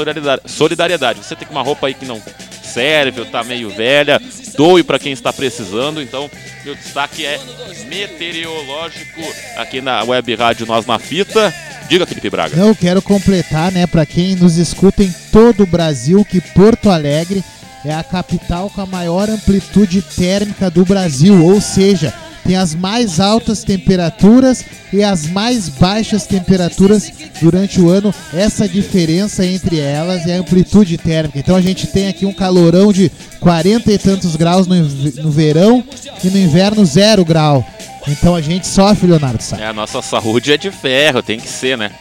solidariedade. 0.45 1.23
Você 1.23 1.35
tem 1.35 1.47
uma 1.49 1.61
roupa 1.61 1.87
aí 1.87 1.93
que 1.93 2.05
não 2.05 2.21
serve 2.63 3.21
ou 3.21 3.25
tá 3.25 3.43
meio 3.43 3.69
velha, 3.69 4.21
doe 4.57 4.83
para 4.83 4.97
quem 4.97 5.11
está 5.11 5.31
precisando. 5.31 6.01
Então, 6.01 6.29
meu 6.65 6.75
destaque 6.75 7.25
é 7.25 7.39
meteorológico 7.85 9.21
aqui 9.57 9.79
na 9.81 10.03
Web 10.03 10.35
Rádio 10.35 10.65
Nós 10.65 10.85
na 10.85 10.97
Fita. 10.97 11.53
Diga, 11.91 12.07
Felipe 12.07 12.29
Braga. 12.29 12.55
Eu 12.55 12.73
quero 12.73 13.01
completar, 13.01 13.69
né, 13.69 13.85
para 13.85 14.05
quem 14.05 14.33
nos 14.33 14.55
escuta 14.55 15.03
em 15.03 15.13
todo 15.29 15.63
o 15.63 15.67
Brasil, 15.67 16.23
que 16.23 16.39
Porto 16.39 16.89
Alegre 16.89 17.43
é 17.83 17.93
a 17.93 18.01
capital 18.01 18.69
com 18.69 18.79
a 18.79 18.85
maior 18.85 19.29
amplitude 19.29 20.01
térmica 20.01 20.71
do 20.71 20.85
Brasil, 20.85 21.43
ou 21.43 21.59
seja, 21.59 22.13
tem 22.45 22.55
as 22.55 22.73
mais 22.75 23.19
altas 23.19 23.63
temperaturas 23.63 24.63
e 24.91 25.03
as 25.03 25.27
mais 25.27 25.69
baixas 25.69 26.25
temperaturas 26.25 27.11
durante 27.41 27.79
o 27.79 27.89
ano. 27.89 28.13
Essa 28.33 28.67
diferença 28.67 29.45
entre 29.45 29.79
elas 29.79 30.27
é 30.27 30.37
a 30.37 30.39
amplitude 30.39 30.97
térmica. 30.97 31.39
Então 31.39 31.55
a 31.55 31.61
gente 31.61 31.87
tem 31.87 32.07
aqui 32.07 32.25
um 32.25 32.33
calorão 32.33 32.91
de 32.91 33.11
40 33.39 33.91
e 33.91 33.97
tantos 33.97 34.35
graus 34.35 34.67
no, 34.67 34.75
no 34.75 35.31
verão 35.31 35.83
e 36.23 36.29
no 36.29 36.37
inverno 36.37 36.85
zero 36.85 37.23
grau. 37.23 37.65
Então 38.07 38.35
a 38.35 38.41
gente 38.41 38.67
sofre, 38.67 39.07
Leonardo 39.07 39.41
Sá. 39.41 39.57
É, 39.57 39.67
a 39.67 39.73
nossa 39.73 40.01
saúde 40.01 40.51
é 40.51 40.57
de 40.57 40.71
ferro, 40.71 41.21
tem 41.21 41.39
que 41.39 41.47
ser, 41.47 41.77
né? 41.77 41.91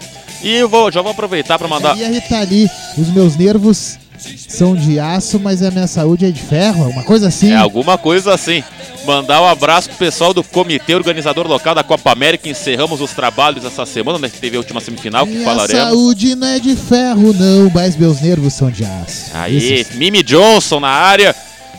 E 0.43 0.55
eu 0.55 0.69
vou, 0.69 0.91
já 0.91 1.03
vou 1.03 1.11
aproveitar 1.11 1.59
para 1.59 1.69
mandar. 1.69 1.97
E 1.97 2.05
a 2.05 2.09
Rita 2.09 2.39
ali, 2.39 2.69
os 2.97 3.09
meus 3.09 3.37
nervos 3.37 3.99
são 4.49 4.75
de 4.75 4.99
aço, 4.99 5.39
mas 5.39 5.63
a 5.63 5.71
minha 5.71 5.87
saúde 5.87 6.27
é 6.27 6.31
de 6.31 6.41
ferro, 6.41 6.89
uma 6.89 7.03
coisa 7.03 7.29
assim. 7.29 7.51
É 7.53 7.57
alguma 7.57 7.97
coisa 7.97 8.35
assim. 8.35 8.63
Mandar 9.07 9.41
um 9.41 9.47
abraço 9.47 9.89
pro 9.89 9.99
pessoal 9.99 10.35
do 10.35 10.45
comitê 10.45 10.95
organizador 10.95 11.47
local 11.47 11.75
da 11.75 11.83
Copa 11.83 12.13
América. 12.13 12.49
Encerramos 12.49 13.01
os 13.01 13.13
trabalhos 13.13 13.65
essa 13.65 13.87
semana, 13.87 14.19
né? 14.19 14.29
Teve 14.29 14.57
a 14.57 14.61
última 14.61 14.81
semifinal 14.81 15.27
que 15.27 15.33
Minha 15.33 15.45
falaremos. 15.45 15.83
saúde 15.83 16.35
não 16.35 16.47
é 16.47 16.59
de 16.59 16.77
ferro, 16.77 17.33
não, 17.33 17.71
mas 17.75 17.97
meus 17.97 18.21
nervos 18.21 18.53
são 18.53 18.71
de 18.71 18.85
aço. 18.85 19.31
Aí, 19.33 19.81
Isso. 19.81 19.97
Mimi 19.97 20.23
Johnson 20.23 20.81
na 20.81 20.89
área. 20.89 21.35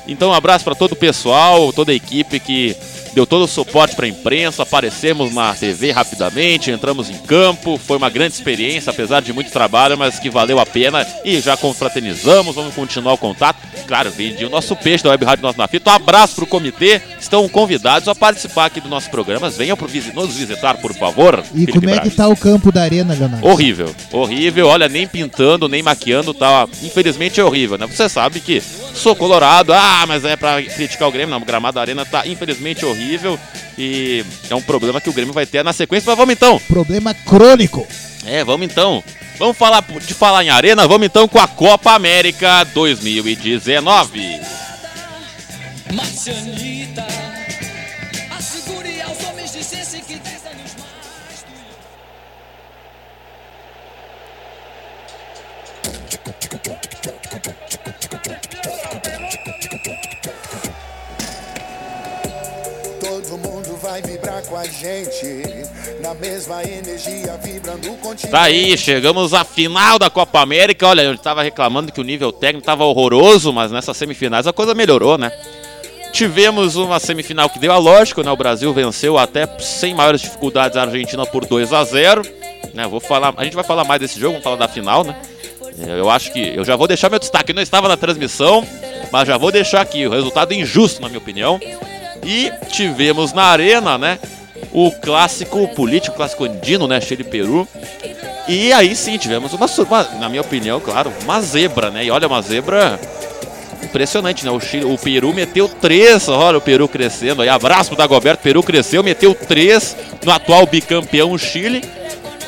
Então, 0.08 0.32
um 0.32 0.34
abraço 0.34 0.64
para 0.66 0.74
todo 0.74 0.94
o 0.94 0.96
pessoal, 0.96 1.72
toda 1.72 1.92
a 1.92 1.96
equipe 1.96 2.40
que 2.40 2.76
deu 3.14 3.26
todo 3.26 3.44
o 3.44 3.48
suporte 3.48 3.96
para 3.96 4.06
a 4.06 4.10
imprensa. 4.10 4.64
Aparecemos 4.64 5.34
na 5.34 5.54
TV 5.54 5.92
rapidamente, 5.92 6.72
entramos 6.72 7.10
em 7.10 7.18
campo. 7.18 7.78
Foi 7.78 7.98
uma 7.98 8.10
grande 8.10 8.34
experiência, 8.34 8.90
apesar 8.90 9.22
de 9.22 9.34
muito 9.34 9.52
trabalho, 9.52 9.98
mas 9.98 10.20
que 10.20 10.30
valeu 10.30 10.60
a 10.60 10.66
pena. 10.66 11.06
E 11.24 11.40
já 11.40 11.56
confraternizamos, 11.58 12.56
vamos 12.56 12.74
continuar 12.74 13.14
o 13.14 13.18
contato. 13.18 13.60
Claro, 13.92 14.10
vendi 14.10 14.46
o 14.46 14.50
nosso 14.50 14.74
peixe 14.74 15.04
da 15.04 15.10
Web 15.10 15.26
Rádio 15.26 15.44
Nosso 15.44 15.58
na 15.58 15.68
Fita. 15.68 15.92
Um 15.92 15.96
abraço 15.96 16.36
para 16.36 16.46
o 16.46 16.48
comitê. 16.48 17.02
Estão 17.20 17.50
convidados 17.50 18.08
a 18.08 18.16
participar 18.16 18.68
aqui 18.68 18.80
do 18.80 18.88
nosso 18.88 19.10
programa. 19.10 19.50
Venham 19.50 19.76
pro 19.76 19.90
nos 20.14 20.34
visitar, 20.34 20.78
por 20.78 20.94
favor. 20.94 21.44
E 21.54 21.66
Felipe 21.66 21.74
como 21.74 21.90
é 21.90 21.94
Braga. 21.96 22.10
que 22.10 22.16
tá 22.16 22.26
o 22.30 22.38
campo 22.38 22.72
da 22.72 22.84
arena, 22.84 23.14
Leonardo? 23.14 23.46
Horrível, 23.46 23.94
horrível. 24.14 24.68
Olha, 24.68 24.88
nem 24.88 25.06
pintando, 25.06 25.68
nem 25.68 25.84
maquiando, 25.84 26.34
tá. 26.34 26.70
Infelizmente 26.82 27.42
é 27.42 27.44
horrível, 27.44 27.78
né? 27.78 27.86
Você 27.86 28.08
sabe 28.08 28.40
que 28.40 28.64
sou 28.94 29.14
colorado, 29.14 29.74
ah, 29.74 30.06
mas 30.08 30.24
é 30.24 30.38
pra 30.38 30.64
criticar 30.64 31.10
o 31.10 31.12
Grêmio. 31.12 31.32
Não, 31.32 31.42
o 31.42 31.46
gramado 31.46 31.76
da 31.76 31.82
arena 31.82 32.06
tá 32.06 32.26
infelizmente 32.26 32.86
horrível 32.86 33.38
e 33.78 34.24
é 34.50 34.56
um 34.56 34.62
problema 34.62 35.02
que 35.02 35.10
o 35.10 35.14
Grêmio 35.14 35.34
vai 35.34 35.46
ter 35.46 35.66
na 35.66 35.74
sequência. 35.74 36.10
Mas 36.10 36.18
vamos 36.18 36.32
então. 36.32 36.58
Problema 36.66 37.14
crônico. 37.14 37.86
É, 38.26 38.42
vamos 38.42 38.66
então. 38.72 39.04
Vamos 39.42 39.58
falar 39.58 39.82
de 39.82 40.14
falar 40.14 40.44
em 40.44 40.52
arena, 40.52 40.88
vamos 40.88 41.08
então 41.08 41.28
com 41.28 41.40
a 41.40 41.48
Copa 41.48 41.94
América 41.94 42.64
2019. 42.64 44.40
Marcianita, 45.92 46.81
com 64.48 64.56
a 64.56 64.66
gente. 64.66 65.44
Na 66.02 66.14
mesma 66.14 66.64
energia, 66.64 67.38
vibrando 67.42 67.90
continente. 67.98 68.28
Tá 68.30 68.44
aí, 68.44 68.78
chegamos 68.78 69.34
à 69.34 69.44
final 69.44 69.98
da 69.98 70.10
Copa 70.10 70.40
América. 70.40 70.88
Olha, 70.88 71.02
eu 71.02 71.18
tava 71.18 71.44
reclamando 71.44 71.92
que 71.92 72.02
o 72.02 72.04
nível 72.04 72.32
técnico 72.32 72.66
tava 72.66 72.84
horroroso, 72.84 73.54
mas 73.54 73.72
nessas 73.72 73.96
semifinais 73.98 74.48
a 74.48 74.54
coisa 74.54 74.74
melhorou, 74.74 75.18
né? 75.18 75.32
Tivemos 76.12 76.76
uma 76.76 77.00
semifinal 77.00 77.50
que 77.50 77.60
deu 77.60 77.72
a 77.72 77.78
lógico, 77.78 78.22
né? 78.22 78.32
O 78.32 78.36
Brasil 78.36 78.74
venceu 78.74 79.18
até 79.18 79.48
sem 79.60 79.94
maiores 79.94 80.22
dificuldades 80.22 80.78
a 80.78 80.82
Argentina 80.82 81.26
por 81.26 81.46
2 81.46 81.72
a 81.72 81.84
0 81.84 82.42
né? 82.74 82.88
Vou 82.88 83.00
falar, 83.00 83.34
a 83.38 83.44
gente 83.44 83.56
vai 83.56 83.64
falar 83.64 83.84
mais 83.84 84.00
desse 84.00 84.20
jogo, 84.20 84.34
vamos 84.34 84.44
falar 84.44 84.56
da 84.56 84.68
final, 84.68 85.04
né? 85.04 85.16
Eu 85.88 86.10
acho 86.10 86.32
que 86.32 86.54
eu 86.56 86.66
já 86.66 86.76
vou 86.76 86.88
deixar 86.88 87.10
meu 87.10 87.20
destaque. 87.20 87.52
Eu 87.52 87.56
não 87.56 87.62
estava 87.62 87.88
na 87.88 87.98
transmissão, 87.98 88.66
mas 89.12 89.28
já 89.28 89.38
vou 89.38 89.52
deixar 89.52 89.82
aqui. 89.82 90.06
O 90.06 90.12
resultado 90.12 90.54
injusto, 90.54 91.02
na 91.02 91.08
minha 91.08 91.18
opinião. 91.20 91.60
E 92.24 92.52
tivemos 92.70 93.34
na 93.34 93.44
arena, 93.44 93.98
né? 93.98 94.20
O 94.72 94.92
clássico 94.92 95.68
político, 95.70 96.14
o 96.14 96.18
clássico 96.18 96.46
andino, 96.46 96.88
né? 96.88 97.02
Chile 97.02 97.22
e 97.22 97.26
Peru. 97.26 97.68
E 98.48 98.74
aí 98.74 98.96
sim, 98.96 99.18
tivemos 99.18 99.54
uma, 99.54 99.66
uma, 99.66 100.04
na 100.20 100.30
minha 100.30 100.42
opinião, 100.42 100.80
claro, 100.80 101.12
uma 101.24 101.42
zebra, 101.42 101.90
né? 101.90 102.06
E 102.06 102.12
olha, 102.12 102.28
uma 102.28 102.42
zebra 102.42 103.00
impressionante, 103.84 104.46
né? 104.46 104.52
O, 104.52 104.60
Chile, 104.60 104.86
o 104.86 104.98
Peru 104.98 105.34
meteu 105.34 105.68
três, 105.68 106.28
olha 106.30 106.58
o 106.58 106.62
Peru 106.62 106.88
crescendo 106.88 107.42
aí. 107.42 107.50
Abraço 107.50 107.90
pro 107.90 107.98
Dagoberto, 107.98 108.44
Peru 108.44 108.64
cresceu, 108.64 109.04
meteu 109.04 109.34
três 109.36 109.96
no 110.24 110.32
atual 110.32 110.66
bicampeão 110.66 111.38
Chile. 111.38 111.84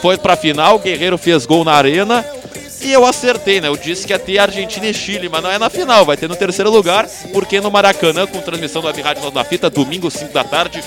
Foi 0.02 0.18
pra 0.18 0.36
final, 0.36 0.80
Guerreiro 0.80 1.18
fez 1.18 1.46
gol 1.46 1.64
na 1.64 1.74
arena. 1.74 2.26
E 2.84 2.92
eu 2.92 3.06
acertei, 3.06 3.62
né? 3.62 3.70
Eu 3.70 3.78
disse 3.78 4.06
que 4.06 4.12
ia 4.12 4.20
ter 4.20 4.38
Argentina 4.40 4.86
e 4.86 4.94
Chile, 4.94 5.30
mas 5.30 5.42
não 5.42 5.50
é 5.50 5.58
na 5.58 5.70
final, 5.70 6.04
vai 6.04 6.18
ter 6.18 6.28
no 6.28 6.36
terceiro 6.36 6.70
lugar, 6.70 7.08
porque 7.32 7.62
no 7.62 7.72
Maracanã, 7.72 8.28
com 8.28 8.42
transmissão 8.42 8.84
Web 8.84 9.02
Rádio 9.02 9.32
na 9.32 9.44
Fita, 9.46 9.70
domingo, 9.70 10.12
5 10.12 10.34
da 10.34 10.44
tarde, 10.44 10.84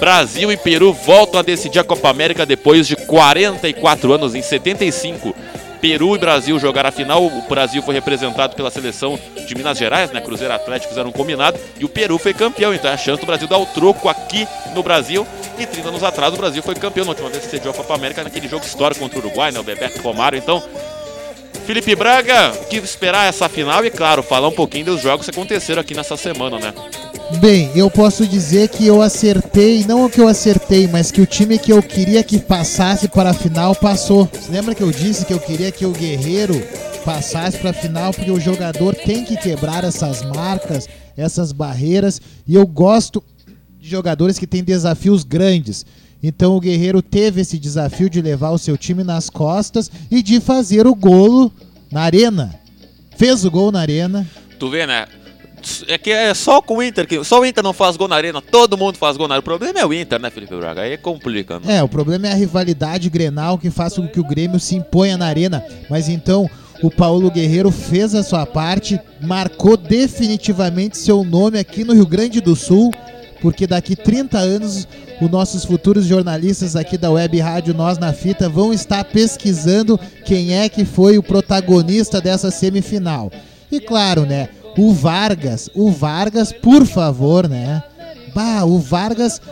Brasil 0.00 0.50
e 0.50 0.56
Peru 0.56 0.92
voltam 0.92 1.38
a 1.38 1.42
decidir 1.42 1.80
a 1.80 1.84
Copa 1.84 2.08
América 2.08 2.46
depois 2.46 2.86
de 2.86 2.96
44 2.96 4.12
anos, 4.14 4.34
em 4.34 4.40
75. 4.40 5.36
Peru 5.82 6.16
e 6.16 6.18
Brasil 6.18 6.58
jogaram 6.58 6.88
a 6.88 6.92
final. 6.92 7.22
O 7.22 7.42
Brasil 7.42 7.82
foi 7.82 7.94
representado 7.94 8.56
pela 8.56 8.70
seleção 8.70 9.20
de 9.46 9.54
Minas 9.54 9.76
Gerais, 9.76 10.10
né? 10.10 10.20
Cruzeiro 10.22 10.54
Atlético 10.54 10.88
fizeram 10.88 11.10
um 11.10 11.12
combinado. 11.12 11.60
E 11.78 11.84
o 11.84 11.90
Peru 11.90 12.16
foi 12.16 12.32
campeão. 12.32 12.72
Então 12.72 12.90
é 12.90 12.94
a 12.94 12.96
chance 12.96 13.20
do 13.20 13.26
Brasil 13.26 13.46
dar 13.46 13.58
o 13.58 13.66
troco 13.66 14.08
aqui 14.08 14.48
no 14.74 14.82
Brasil. 14.82 15.26
E 15.58 15.66
30 15.66 15.88
anos 15.88 16.02
atrás 16.02 16.32
o 16.32 16.38
Brasil 16.38 16.62
foi 16.62 16.74
campeão 16.74 17.04
na 17.04 17.10
última 17.10 17.28
vez 17.28 17.44
que 17.44 17.50
sediou 17.50 17.74
a 17.74 17.76
Copa 17.76 17.94
América 17.94 18.24
naquele 18.24 18.48
jogo 18.48 18.64
histórico 18.64 19.02
contra 19.02 19.18
o 19.18 19.20
Uruguai, 19.20 19.52
né? 19.52 19.60
O 19.60 19.62
Bebeto 19.62 20.00
Romário. 20.00 20.38
Então, 20.38 20.62
Felipe 21.66 21.96
Braga, 21.96 22.52
o 22.60 22.66
que 22.66 22.76
esperar 22.76 23.26
essa 23.26 23.48
final? 23.48 23.84
E 23.84 23.90
claro, 23.90 24.22
falar 24.22 24.48
um 24.48 24.52
pouquinho 24.52 24.84
dos 24.84 25.00
jogos 25.00 25.24
que 25.24 25.30
aconteceram 25.30 25.80
aqui 25.80 25.94
nessa 25.94 26.14
semana, 26.14 26.58
né? 26.58 26.74
Bem, 27.40 27.70
eu 27.74 27.90
posso 27.90 28.26
dizer 28.26 28.68
que 28.68 28.86
eu 28.86 29.00
acertei, 29.00 29.82
não 29.88 30.04
o 30.04 30.10
que 30.10 30.20
eu 30.20 30.28
acertei, 30.28 30.86
mas 30.86 31.10
que 31.10 31.22
o 31.22 31.26
time 31.26 31.58
que 31.58 31.72
eu 31.72 31.82
queria 31.82 32.22
que 32.22 32.38
passasse 32.38 33.08
para 33.08 33.30
a 33.30 33.34
final 33.34 33.74
passou. 33.74 34.28
Você 34.30 34.52
lembra 34.52 34.74
que 34.74 34.82
eu 34.82 34.90
disse 34.90 35.24
que 35.24 35.32
eu 35.32 35.40
queria 35.40 35.72
que 35.72 35.86
o 35.86 35.92
Guerreiro 35.92 36.62
passasse 37.02 37.56
para 37.56 37.70
a 37.70 37.74
final, 37.74 38.12
porque 38.12 38.30
o 38.30 38.38
jogador 38.38 38.94
tem 38.94 39.24
que 39.24 39.36
quebrar 39.36 39.84
essas 39.84 40.22
marcas, 40.22 40.86
essas 41.16 41.50
barreiras, 41.50 42.20
e 42.46 42.54
eu 42.54 42.66
gosto 42.66 43.24
de 43.84 43.90
jogadores 43.90 44.38
que 44.38 44.46
têm 44.46 44.64
desafios 44.64 45.24
grandes. 45.24 45.84
Então 46.22 46.56
o 46.56 46.60
Guerreiro 46.60 47.02
teve 47.02 47.42
esse 47.42 47.58
desafio 47.58 48.08
de 48.08 48.22
levar 48.22 48.50
o 48.50 48.58
seu 48.58 48.78
time 48.78 49.04
nas 49.04 49.28
costas 49.28 49.90
e 50.10 50.22
de 50.22 50.40
fazer 50.40 50.86
o 50.86 50.94
golo 50.94 51.52
na 51.92 52.00
arena. 52.00 52.58
Fez 53.14 53.44
o 53.44 53.50
gol 53.50 53.70
na 53.70 53.80
arena. 53.80 54.26
Tu 54.58 54.70
vê, 54.70 54.86
né? 54.86 55.06
É 55.86 55.98
que 55.98 56.10
é 56.10 56.32
só 56.32 56.62
com 56.62 56.78
o 56.78 56.82
Inter, 56.82 57.06
que 57.06 57.22
só 57.24 57.40
o 57.40 57.44
Inter 57.44 57.62
não 57.62 57.74
faz 57.74 57.96
gol 57.96 58.08
na 58.08 58.16
arena, 58.16 58.40
todo 58.40 58.76
mundo 58.76 58.96
faz 58.96 59.18
gol 59.18 59.28
na 59.28 59.34
arena. 59.34 59.40
O 59.40 59.44
problema 59.44 59.78
é 59.78 59.84
o 59.84 59.92
Inter, 59.92 60.18
né, 60.18 60.30
Felipe 60.30 60.56
Braga? 60.56 60.80
Aí 60.80 60.96
complica, 60.96 61.60
né? 61.60 61.76
É, 61.76 61.82
o 61.82 61.88
problema 61.88 62.26
é 62.26 62.32
a 62.32 62.34
rivalidade 62.34 63.10
Grenal 63.10 63.58
que 63.58 63.70
faz 63.70 63.94
com 63.94 64.08
que 64.08 64.20
o 64.20 64.24
Grêmio 64.24 64.58
se 64.58 64.76
imponha 64.76 65.18
na 65.18 65.26
arena. 65.26 65.62
Mas 65.90 66.08
então 66.08 66.48
o 66.82 66.90
Paulo 66.90 67.30
Guerreiro 67.30 67.70
fez 67.70 68.14
a 68.14 68.22
sua 68.22 68.46
parte, 68.46 68.98
marcou 69.20 69.76
definitivamente 69.76 70.96
seu 70.96 71.22
nome 71.22 71.58
aqui 71.58 71.84
no 71.84 71.92
Rio 71.92 72.06
Grande 72.06 72.40
do 72.40 72.56
Sul, 72.56 72.90
porque 73.44 73.66
daqui 73.66 73.94
30 73.94 74.38
anos 74.38 74.88
os 75.20 75.30
nossos 75.30 75.66
futuros 75.66 76.06
jornalistas 76.06 76.74
aqui 76.74 76.96
da 76.96 77.10
Web 77.10 77.38
Rádio 77.40 77.74
Nós 77.74 77.98
na 77.98 78.10
Fita 78.10 78.48
vão 78.48 78.72
estar 78.72 79.04
pesquisando 79.04 80.00
quem 80.24 80.54
é 80.54 80.66
que 80.66 80.82
foi 80.82 81.18
o 81.18 81.22
protagonista 81.22 82.22
dessa 82.22 82.50
semifinal. 82.50 83.30
E 83.70 83.80
claro, 83.80 84.24
né, 84.24 84.48
o 84.78 84.94
Vargas, 84.94 85.68
o 85.74 85.90
Vargas, 85.90 86.54
por 86.54 86.86
favor, 86.86 87.46
né? 87.46 87.82
Bah, 88.34 88.64
o 88.64 88.78
Vargas 88.78 89.42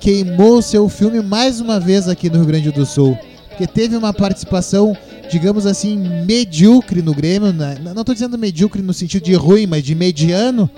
queimou 0.00 0.62
seu 0.62 0.88
filme 0.88 1.20
mais 1.20 1.60
uma 1.60 1.78
vez 1.78 2.08
aqui 2.08 2.30
no 2.30 2.36
Rio 2.36 2.46
Grande 2.46 2.70
do 2.70 2.86
Sul. 2.86 3.18
Porque 3.50 3.66
teve 3.66 3.94
uma 3.98 4.14
participação, 4.14 4.96
digamos 5.30 5.66
assim, 5.66 5.98
medíocre 6.24 7.02
no 7.02 7.14
Grêmio. 7.14 7.52
Né? 7.52 7.76
Não 7.82 8.00
estou 8.00 8.14
dizendo 8.14 8.38
medíocre 8.38 8.80
no 8.80 8.94
sentido 8.94 9.24
de 9.24 9.34
ruim, 9.34 9.66
mas 9.66 9.82
de 9.82 9.94
mediano, 9.94 10.70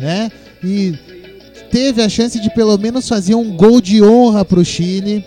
né? 0.00 0.32
E 0.62 0.94
teve 1.74 2.00
a 2.02 2.08
chance 2.08 2.38
de 2.38 2.48
pelo 2.50 2.78
menos 2.78 3.08
fazer 3.08 3.34
um 3.34 3.50
gol 3.50 3.80
de 3.80 4.00
honra 4.00 4.44
pro 4.44 4.64
Chile 4.64 5.24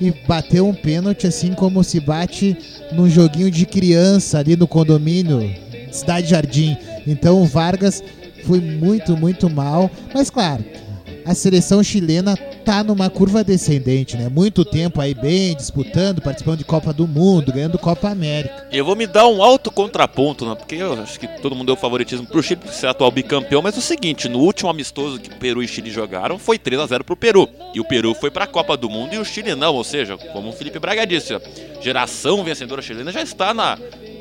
e 0.00 0.10
bater 0.26 0.60
um 0.60 0.74
pênalti 0.74 1.24
assim 1.24 1.52
como 1.52 1.84
se 1.84 2.00
bate 2.00 2.58
num 2.90 3.08
joguinho 3.08 3.48
de 3.48 3.64
criança 3.64 4.40
ali 4.40 4.56
no 4.56 4.66
condomínio 4.66 5.54
Cidade 5.92 6.30
Jardim. 6.30 6.76
Então 7.06 7.40
o 7.40 7.46
Vargas 7.46 8.02
foi 8.44 8.60
muito, 8.60 9.16
muito 9.16 9.48
mal. 9.48 9.88
Mas 10.12 10.30
claro, 10.30 10.64
a 11.28 11.34
seleção 11.34 11.84
chilena 11.84 12.34
tá 12.64 12.82
numa 12.82 13.10
curva 13.10 13.44
descendente, 13.44 14.16
né? 14.16 14.30
Muito 14.30 14.64
tempo 14.64 14.98
aí 14.98 15.12
bem 15.12 15.54
disputando, 15.54 16.22
participando 16.22 16.56
de 16.56 16.64
Copa 16.64 16.90
do 16.90 17.06
Mundo, 17.06 17.52
ganhando 17.52 17.78
Copa 17.78 18.08
América. 18.08 18.66
Eu 18.72 18.82
vou 18.82 18.96
me 18.96 19.06
dar 19.06 19.28
um 19.28 19.42
alto 19.42 19.70
contraponto, 19.70 20.46
né? 20.46 20.54
Porque 20.54 20.76
eu 20.76 20.94
acho 20.94 21.20
que 21.20 21.28
todo 21.42 21.54
mundo 21.54 21.66
deu 21.66 21.76
favoritismo 21.76 22.26
pro 22.26 22.42
Chile 22.42 22.62
ser 22.72 22.86
atual 22.86 23.10
bicampeão, 23.10 23.60
mas 23.60 23.74
é 23.76 23.78
o 23.78 23.82
seguinte, 23.82 24.26
no 24.26 24.38
último 24.38 24.70
amistoso 24.70 25.20
que 25.20 25.28
Peru 25.34 25.62
e 25.62 25.68
Chile 25.68 25.90
jogaram, 25.90 26.38
foi 26.38 26.58
3 26.58 26.80
a 26.80 26.86
0 26.86 27.04
pro 27.04 27.14
Peru. 27.14 27.46
E 27.74 27.80
o 27.80 27.84
Peru 27.84 28.14
foi 28.14 28.30
pra 28.30 28.46
Copa 28.46 28.74
do 28.74 28.88
Mundo 28.88 29.14
e 29.14 29.18
o 29.18 29.24
Chile 29.24 29.54
não, 29.54 29.74
ou 29.74 29.84
seja, 29.84 30.16
como 30.32 30.48
o 30.48 30.52
Felipe 30.52 30.78
Braga 30.78 31.06
disse, 31.06 31.34
a 31.34 31.40
geração 31.82 32.42
vencedora 32.42 32.80
chilena 32.80 33.12
já 33.12 33.20
está 33.20 33.52
na 33.52 33.78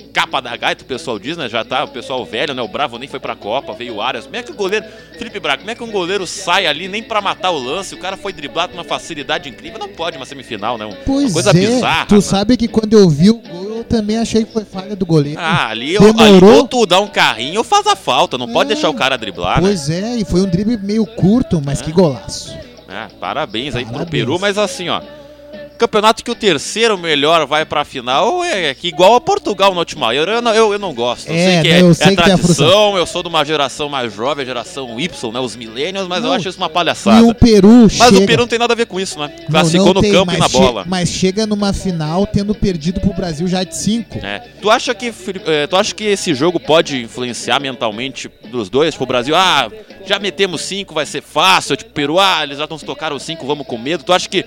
capa 0.08 0.42
da 0.42 0.56
gaita, 0.58 0.84
o 0.84 0.88
pessoal 0.88 1.20
diz, 1.20 1.38
né? 1.38 1.48
Já 1.50 1.64
tá 1.64 1.84
o 1.84 1.88
pessoal 1.90 2.26
velho, 2.26 2.54
né? 2.54 2.62
O 2.62 2.68
Bravo 2.68 2.98
nem 2.98 3.08
foi 3.08 3.20
pra 3.20 3.36
Copa, 3.36 3.74
veio 3.74 3.96
o 3.96 4.02
Arias. 4.02 4.26
Como 4.26 4.36
é 4.36 4.44
que 4.44 4.52
o 4.52 4.56
goleiro, 4.56 4.86
Felipe 5.18 5.40
Braga, 5.40 5.60
como 5.60 5.72
é 5.72 5.76
que 5.76 5.84
um 5.84 5.92
goleiro 5.92 6.26
sai 6.26 6.66
ali 6.68 6.88
nem 6.88 7.04
pra 7.04 7.22
matar 7.22 7.52
o 7.52 7.58
lance? 7.60 7.94
O 7.96 7.98
cara 7.98 8.18
foi 8.18 8.34
driblado 8.34 8.72
com 8.74 8.78
uma 8.78 8.84
facilidade 8.84 9.50
incrível. 9.50 9.80
Não 9.80 9.90
pode 9.90 10.18
uma 10.18 10.26
semifinal, 10.26 10.78
né? 10.78 10.86
Uma 10.86 10.96
Pois 11.06 11.32
coisa 11.34 11.52
é, 11.52 11.54
bizarra. 11.54 12.06
tu 12.06 12.16
né? 12.16 12.22
sabe 12.22 12.58
que 12.58 12.68
quando 12.68 12.94
eu 12.94 13.10
vi 13.10 13.30
o 13.30 13.40
gol, 13.40 13.78
eu 13.78 13.84
também 13.84 14.18
achei 14.18 14.44
que 14.44 14.52
foi 14.52 14.66
falha 14.66 14.96
do 14.96 15.06
goleiro. 15.06 15.40
Ah, 15.40 15.68
ali, 15.70 15.94
eu, 15.94 16.02
ali 16.04 16.44
ou 16.46 16.68
tu 16.68 16.86
dá 16.86 17.00
um 17.00 17.08
carrinho 17.08 17.60
ou 17.60 17.64
faz 17.64 17.86
a 17.88 17.96
falta. 17.96 18.38
Não 18.38 18.48
pode 18.48 18.72
É. 18.72 18.74
deixar 18.74 18.90
o 18.90 18.94
cara 18.94 19.18
driblar, 19.18 19.62
né? 19.62 19.68
Pois 19.68 19.90
é, 19.90 20.16
e 20.18 20.26
foi 20.26 20.42
um 20.42 20.46
drible 20.50 20.78
meio 20.78 21.06
curto, 21.06 21.62
mas 21.64 21.82
que 21.82 21.92
golaço. 21.92 22.56
É, 22.90 23.08
parabéns 23.20 23.76
aí 23.76 23.84
pro 23.84 23.94
Parabéns. 23.94 24.24
Peru, 24.24 24.40
mas 24.40 24.58
assim, 24.58 24.90
ó. 24.90 25.02
Campeonato 25.78 26.24
que 26.24 26.32
o 26.32 26.36
terceiro 26.36 26.98
melhor 26.98 27.46
vai 27.46 27.66
pra 27.66 27.86
final 27.86 28.44
é 28.44 28.74
que 28.74 28.88
igual 28.88 29.16
a 29.16 29.22
Portugal 29.22 29.74
no 29.74 29.80
último 29.80 30.04
ano. 30.06 30.14
Eu, 30.14 30.42
não- 30.42 30.54
eu, 30.54 30.74
eu 30.74 30.80
não 30.80 30.94
gosto. 30.94 31.28
Eu 31.30 31.36
É, 31.36 31.38
sei 31.46 31.62
que 31.62 31.70
não, 31.70 31.76
é, 31.76 31.82
eu 31.82 31.92
é 31.92 31.94
sei 31.94 32.08
que 32.16 32.24
tem 32.24 32.34
a 32.34 32.38
tradição, 32.38 32.98
eu 32.98 33.06
sou 33.06 33.22
de 33.24 33.30
uma 33.30 33.44
geração 33.46 33.88
mais 33.90 34.14
jovem, 34.14 34.44
a 34.44 34.46
geração 34.46 35.00
Y, 35.00 35.32
né? 35.32 35.40
Os 35.40 35.56
millennials, 35.56 36.08
mas 36.08 36.24
eu 36.24 36.30
Não, 36.30 36.36
acho 36.36 36.50
isso 36.50 36.58
uma 36.58 36.70
palhaçada. 36.70 37.26
E 37.26 37.30
o 37.30 37.34
Peru 37.34 37.84
Mas 37.84 37.94
chega... 37.94 38.18
o 38.18 38.26
Peru 38.26 38.42
não 38.42 38.48
tem 38.48 38.60
nada 38.60 38.74
a 38.74 38.76
ver 38.76 38.86
com 38.88 39.00
isso, 39.00 39.20
né? 39.20 39.30
Classificou 39.50 39.88
não 39.88 39.94
no 39.96 40.02
tem, 40.02 40.12
campo 40.12 40.34
e 40.34 40.38
na 40.38 40.48
bola. 40.50 40.84
Mas 40.88 41.10
chega 41.10 41.46
numa 41.46 41.72
final 41.74 42.26
tendo 42.26 42.54
perdido 42.56 43.00
pro 43.00 43.14
Brasil 43.14 43.48
já 43.48 43.64
de 43.64 43.76
5. 43.76 44.18
É. 44.26 44.40
Tu 44.62 44.70
acha 44.70 44.94
que 44.96 45.14
eh, 45.46 45.68
tu 45.68 45.76
acha 45.76 45.94
que 45.94 46.04
esse 46.06 46.34
jogo 46.34 46.60
pode 46.60 47.04
influenciar 47.04 47.60
mentalmente 47.60 48.30
dos 48.52 48.70
dois 48.70 48.96
pro 48.96 49.06
Brasil? 49.06 49.36
Ah, 49.36 49.70
já 50.06 50.18
metemos 50.20 50.62
cinco, 50.62 50.94
vai 50.94 51.06
ser 51.06 51.22
fácil. 51.22 51.76
Tipo, 51.78 51.92
Peru, 51.92 52.20
ah, 52.20 52.40
eles 52.44 52.58
já 52.58 52.64
estão 52.64 52.78
se 52.78 52.86
tocaram 52.86 53.20
cinco, 53.20 53.46
vamos 53.46 53.68
com 53.68 53.78
medo. 53.78 54.04
Tu 54.04 54.14
acha 54.14 54.28
que 54.28 54.44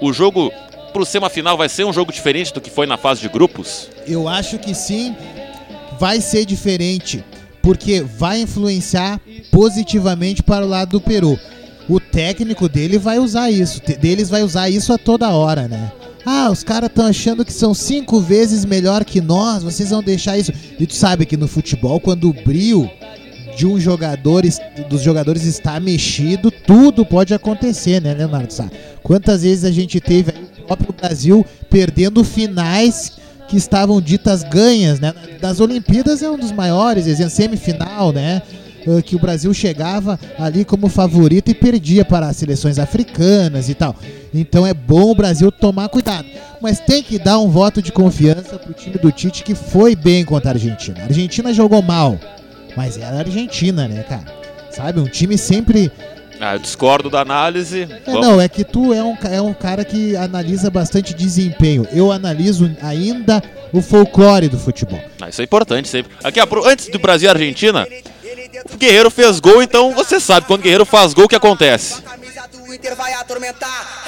o 0.00 0.12
jogo 0.12 0.52
pro 0.90 1.06
ser 1.06 1.18
uma 1.18 1.30
final 1.30 1.56
vai 1.56 1.68
ser 1.68 1.84
um 1.84 1.92
jogo 1.92 2.12
diferente 2.12 2.52
do 2.52 2.60
que 2.60 2.70
foi 2.70 2.86
na 2.86 2.96
fase 2.96 3.20
de 3.20 3.28
grupos? 3.28 3.88
Eu 4.06 4.28
acho 4.28 4.58
que 4.58 4.74
sim, 4.74 5.14
vai 5.98 6.20
ser 6.20 6.44
diferente, 6.44 7.24
porque 7.62 8.00
vai 8.02 8.40
influenciar 8.40 9.20
positivamente 9.50 10.42
para 10.42 10.64
o 10.64 10.68
lado 10.68 10.90
do 10.92 11.00
Peru. 11.00 11.38
O 11.88 11.98
técnico 11.98 12.68
dele 12.68 12.98
vai 12.98 13.18
usar 13.18 13.50
isso, 13.50 13.80
deles 14.00 14.28
vai 14.28 14.42
usar 14.42 14.70
isso 14.70 14.92
a 14.92 14.98
toda 14.98 15.30
hora, 15.30 15.66
né? 15.66 15.92
Ah, 16.24 16.50
os 16.50 16.62
caras 16.62 16.88
estão 16.90 17.06
achando 17.06 17.44
que 17.44 17.52
são 17.52 17.72
cinco 17.72 18.20
vezes 18.20 18.64
melhor 18.64 19.04
que 19.04 19.20
nós, 19.20 19.62
vocês 19.62 19.90
vão 19.90 20.02
deixar 20.02 20.38
isso. 20.38 20.52
E 20.78 20.86
tu 20.86 20.94
sabe 20.94 21.24
que 21.24 21.36
no 21.36 21.48
futebol, 21.48 21.98
quando 21.98 22.28
o 22.28 22.32
brilho 22.32 22.90
de 23.56 23.66
um 23.66 23.78
jogador, 23.78 24.42
dos 24.88 25.02
jogadores 25.02 25.44
está 25.44 25.78
mexido, 25.80 26.50
tudo 26.50 27.04
pode 27.04 27.34
acontecer, 27.34 28.00
né, 28.00 28.14
Leonardo 28.14 28.52
Sá? 28.52 28.70
Quantas 29.02 29.42
vezes 29.42 29.64
a 29.64 29.70
gente 29.70 30.00
teve 30.00 30.32
o 30.58 30.62
próprio 30.66 30.92
Brasil 30.92 31.44
perdendo 31.68 32.22
finais 32.24 33.12
que 33.48 33.56
estavam 33.56 34.00
ditas 34.00 34.44
ganhas, 34.44 35.00
né? 35.00 35.12
Das 35.40 35.58
Olimpíadas 35.58 36.22
é 36.22 36.30
um 36.30 36.38
dos 36.38 36.52
maiores, 36.52 37.06
exemplo, 37.06 37.32
semifinal, 37.32 38.12
né? 38.12 38.42
eh, 38.86 39.02
Que 39.02 39.16
o 39.16 39.18
Brasil 39.18 39.52
chegava 39.52 40.18
ali 40.38 40.64
como 40.64 40.88
favorito 40.88 41.50
e 41.50 41.54
perdia 41.54 42.04
para 42.04 42.28
as 42.28 42.36
seleções 42.36 42.78
africanas 42.78 43.68
e 43.68 43.74
tal. 43.74 43.96
Então 44.32 44.66
é 44.66 44.72
bom 44.72 45.10
o 45.10 45.14
Brasil 45.14 45.50
tomar 45.50 45.88
cuidado. 45.88 46.26
Mas 46.60 46.78
tem 46.78 47.02
que 47.02 47.18
dar 47.18 47.38
um 47.38 47.48
voto 47.48 47.82
de 47.82 47.90
confiança 47.90 48.58
pro 48.58 48.72
time 48.72 48.96
do 48.98 49.10
Tite 49.10 49.42
que 49.42 49.54
foi 49.54 49.96
bem 49.96 50.24
contra 50.24 50.50
a 50.50 50.54
Argentina. 50.54 51.00
A 51.00 51.04
Argentina 51.04 51.52
jogou 51.52 51.82
mal, 51.82 52.18
mas 52.76 52.96
era 52.96 53.16
a 53.16 53.18
Argentina, 53.20 53.86
né, 53.88 54.02
cara? 54.08 54.24
Sabe, 54.70 55.00
um 55.00 55.06
time 55.08 55.36
sempre 55.36 55.90
Ah, 56.40 56.54
eu 56.54 56.58
discordo 56.58 57.10
da 57.10 57.20
análise. 57.20 57.82
é, 58.06 58.10
não, 58.12 58.40
é 58.40 58.48
que 58.48 58.64
tu 58.64 58.92
é 58.94 59.02
um, 59.02 59.16
é 59.30 59.40
um 59.42 59.52
cara 59.52 59.84
que 59.84 60.16
analisa 60.16 60.70
bastante 60.70 61.12
desempenho. 61.12 61.86
Eu 61.92 62.10
analiso 62.10 62.70
ainda 62.82 63.42
o 63.72 63.82
folclore 63.82 64.48
do 64.48 64.58
futebol. 64.58 65.00
Ah, 65.20 65.28
isso 65.28 65.40
é 65.40 65.44
importante 65.44 65.88
sempre. 65.88 66.12
Aqui, 66.24 66.40
antes 66.64 66.88
do 66.88 66.98
Brasil 66.98 67.28
e 67.28 67.30
Argentina, 67.30 67.86
o 68.72 68.76
Guerreiro 68.76 69.10
fez 69.10 69.38
gol, 69.40 69.62
então 69.62 69.92
você 69.94 70.18
sabe, 70.20 70.46
quando 70.46 70.60
o 70.60 70.62
Guerreiro 70.62 70.86
faz 70.86 71.12
gol, 71.12 71.24
o 71.24 71.28
que 71.28 71.36
acontece? 71.36 71.94
A 72.06 72.10
camisa 72.10 72.48
do 72.52 72.72
Inter 72.74 72.96
vai 72.96 73.12
atormentar. 73.14 74.00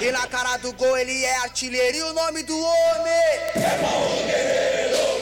e 0.00 0.10
na 0.10 0.26
cara 0.26 0.56
do 0.56 0.72
gol 0.72 0.96
ele 0.98 1.24
é 1.24 1.38
artilheiro 1.42 1.96
e 1.98 2.02
o 2.02 2.12
nome 2.12 2.42
do 2.42 2.56
homem. 2.58 3.12
Aí, 3.54 3.62
o 3.84 4.26
Guerreiro 4.26 5.21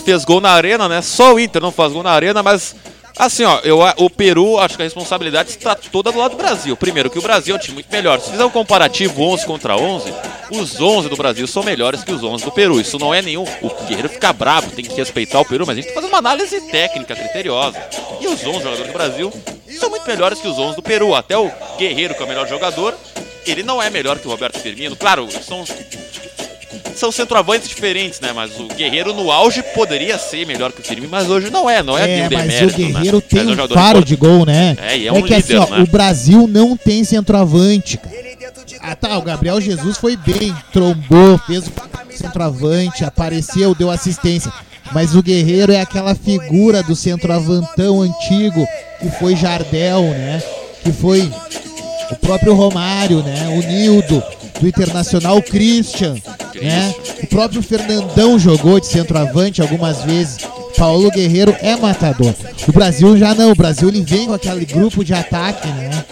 fez 0.00 0.24
gol 0.24 0.40
na 0.40 0.50
arena, 0.50 0.88
né? 0.88 1.02
Só 1.02 1.34
o 1.34 1.40
Inter 1.40 1.60
não 1.60 1.72
faz 1.72 1.92
gol 1.92 2.02
na 2.02 2.10
arena, 2.10 2.42
mas 2.42 2.74
assim, 3.18 3.44
ó, 3.44 3.60
eu, 3.64 3.80
o 3.96 4.08
Peru, 4.08 4.58
acho 4.58 4.76
que 4.76 4.82
a 4.82 4.84
responsabilidade 4.84 5.50
está 5.50 5.74
toda 5.74 6.12
do 6.12 6.18
lado 6.18 6.32
do 6.32 6.36
Brasil. 6.36 6.76
Primeiro, 6.76 7.10
que 7.10 7.18
o 7.18 7.22
Brasil 7.22 7.54
é 7.54 7.58
um 7.58 7.60
time 7.60 7.74
muito 7.74 7.90
melhor. 7.90 8.20
Se 8.20 8.30
fizer 8.30 8.44
um 8.44 8.50
comparativo 8.50 9.20
11 9.22 9.44
contra 9.44 9.76
11, 9.76 10.12
os 10.50 10.80
11 10.80 11.08
do 11.08 11.16
Brasil 11.16 11.46
são 11.46 11.62
melhores 11.62 12.04
que 12.04 12.12
os 12.12 12.22
11 12.22 12.44
do 12.44 12.52
Peru. 12.52 12.80
Isso 12.80 12.98
não 12.98 13.12
é 13.12 13.20
nenhum. 13.20 13.44
O 13.60 13.68
Guerreiro 13.86 14.08
fica 14.08 14.32
bravo, 14.32 14.70
tem 14.70 14.84
que 14.84 14.94
respeitar 14.94 15.40
o 15.40 15.44
Peru, 15.44 15.66
mas 15.66 15.76
a 15.76 15.80
gente 15.80 15.88
que 15.88 15.94
fazer 15.94 16.06
uma 16.06 16.18
análise 16.18 16.60
técnica, 16.70 17.14
criteriosa. 17.16 17.78
E 18.20 18.26
os 18.26 18.44
11 18.44 18.44
jogadores 18.44 18.86
do 18.86 18.92
Brasil 18.92 19.32
são 19.78 19.90
muito 19.90 20.06
melhores 20.06 20.40
que 20.40 20.48
os 20.48 20.58
11 20.58 20.76
do 20.76 20.82
Peru. 20.82 21.14
Até 21.14 21.36
o 21.36 21.50
Guerreiro, 21.76 22.14
que 22.14 22.22
é 22.22 22.24
o 22.24 22.28
melhor 22.28 22.48
jogador, 22.48 22.94
ele 23.46 23.62
não 23.62 23.82
é 23.82 23.90
melhor 23.90 24.18
que 24.18 24.26
o 24.26 24.30
Roberto 24.30 24.58
Firmino. 24.58 24.96
Claro, 24.96 25.28
são 25.42 25.64
são 26.94 27.10
centroavantes 27.12 27.68
diferentes, 27.68 28.20
né? 28.20 28.32
Mas 28.32 28.58
o 28.58 28.66
Guerreiro 28.68 29.14
no 29.14 29.30
auge 29.30 29.62
poderia 29.74 30.18
ser 30.18 30.46
melhor 30.46 30.72
que 30.72 30.80
o 30.80 30.84
Firmino, 30.84 31.10
mas 31.10 31.28
hoje 31.28 31.50
não 31.50 31.68
é, 31.68 31.82
não 31.82 31.96
é, 31.96 32.02
É, 32.02 32.22
mas 32.22 32.26
o 32.26 32.28
demérito, 32.28 32.76
Guerreiro 32.76 33.16
né? 33.16 33.22
tem 33.28 33.44
Mas 33.44 33.58
é 33.58 33.62
um 33.62 33.68
faro 33.68 34.04
de 34.04 34.16
gol, 34.16 34.44
né? 34.44 34.76
É, 34.80 34.98
e 34.98 35.06
é 35.06 35.12
um 35.12 35.22
que 35.22 35.34
assim, 35.34 35.54
líder, 35.54 35.72
ó, 35.72 35.76
né? 35.76 35.82
o 35.82 35.86
Brasil 35.86 36.46
não 36.46 36.76
tem 36.76 37.04
centroavante, 37.04 37.96
cara. 37.96 38.28
Ah, 38.80 38.94
tá, 38.94 39.18
o 39.18 39.22
Gabriel 39.22 39.60
Jesus 39.60 39.96
foi 39.98 40.16
bem, 40.16 40.54
trombou, 40.72 41.38
fez 41.46 41.66
o 41.66 41.72
centroavante, 42.16 43.04
apareceu, 43.04 43.74
deu 43.74 43.90
assistência. 43.90 44.52
Mas 44.92 45.14
o 45.14 45.22
Guerreiro 45.22 45.72
é 45.72 45.80
aquela 45.80 46.14
figura 46.14 46.82
do 46.82 46.96
centroavantão 46.96 48.00
antigo, 48.00 48.66
que 49.00 49.10
foi 49.18 49.36
Jardel, 49.36 50.02
né? 50.02 50.42
Que 50.82 50.92
foi 50.92 51.30
o 52.10 52.16
próprio 52.16 52.54
Romário, 52.54 53.22
né? 53.22 53.48
O 53.48 53.66
Nildo, 53.66 54.22
do 54.60 54.66
Internacional, 54.66 55.42
Christian. 55.42 56.16
Né? 56.62 56.94
O 57.22 57.26
próprio 57.26 57.62
Fernandão 57.62 58.38
jogou 58.38 58.78
de 58.80 58.86
centroavante 58.86 59.60
algumas 59.62 60.02
vezes. 60.02 60.38
Paulo 60.76 61.10
Guerreiro 61.10 61.56
é 61.60 61.74
matador. 61.76 62.32
O 62.68 62.72
Brasil 62.72 63.16
já 63.16 63.34
não. 63.34 63.50
O 63.50 63.54
Brasil 63.54 63.88
ele 63.88 64.02
vem 64.02 64.26
com 64.26 64.34
aquele 64.34 64.64
grupo 64.64 65.04
de 65.04 65.12
ataque, 65.12 65.66
né? 65.68 66.04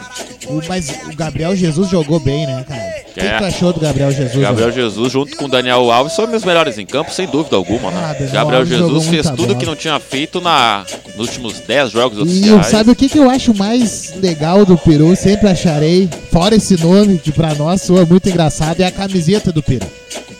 O- 0.49 0.61
mas 0.69 0.89
o 1.13 1.15
Gabriel 1.17 1.55
Jesus 1.57 1.89
jogou 1.91 2.19
bem, 2.21 2.47
né, 2.47 2.65
cara? 2.67 2.81
O 3.11 3.15
que, 3.15 3.21
É. 3.21 3.39
que 3.39 3.45
achou 3.45 3.73
do 3.73 3.81
Gabriel 3.81 4.11
Jesus? 4.13 4.37
Gabriel 4.43 4.71
Jesus 4.73 5.13
junto 5.13 5.37
com 5.37 5.45
o 5.47 5.49
Daniel 5.49 5.91
Alves 5.91 6.13
são 6.15 6.25
os 6.33 6.45
melhores 6.45 6.79
em 6.79 6.87
campo, 6.87 7.13
sem 7.13 7.27
dúvida 7.27 7.57
alguma, 7.57 7.91
né? 7.91 7.99
Ah, 8.03 8.25
Gabriel 8.33 8.61
Alves 8.63 8.69
Jesus 8.79 9.07
fez 9.07 9.27
tudo 9.31 9.47
bola. 9.47 9.55
que 9.55 9.67
não 9.67 9.75
tinha 9.77 9.99
feito 10.01 10.41
na, 10.41 10.85
nos 11.17 11.29
últimos 11.29 11.61
10 11.61 11.91
jogos 11.93 12.19
E 12.19 12.23
oficiais. 12.23 12.67
sabe 12.67 12.91
o 12.91 12.95
que, 12.97 13.09
que 13.09 13.19
eu 13.19 13.31
acho 13.31 13.55
mais 13.55 14.15
legal 14.21 14.65
do 14.67 14.77
Peru? 14.77 15.15
Sempre 15.17 15.49
acharei, 15.49 16.09
fora 16.33 16.55
esse 16.57 16.77
nome 16.81 17.19
que 17.19 17.33
pra 17.33 17.55
nós 17.55 17.83
soa 17.83 18.05
muito 18.05 18.29
engraçado, 18.29 18.81
é 18.81 18.87
a 18.87 18.91
camiseta 18.93 19.51
do 19.53 19.63
Peru. 19.63 19.87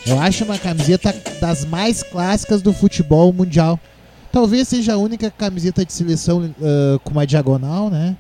Eu 0.07 0.21
acho 0.21 0.45
uma 0.45 0.59
camiseta 0.59 1.15
das 1.41 1.65
mais 1.65 2.03
clássicas 2.03 2.63
do 2.63 2.73
futebol 2.73 3.33
mundial. 3.33 3.79
Talvez 4.31 4.69
seja 4.69 4.95
a 4.95 4.97
única 4.97 5.31
camiseta 5.31 5.85
de 5.85 5.93
seleção 5.93 6.55
ah, 6.63 6.99
com 7.03 7.11
uma 7.11 7.27
diagonal, 7.27 7.91
né? 7.91 8.17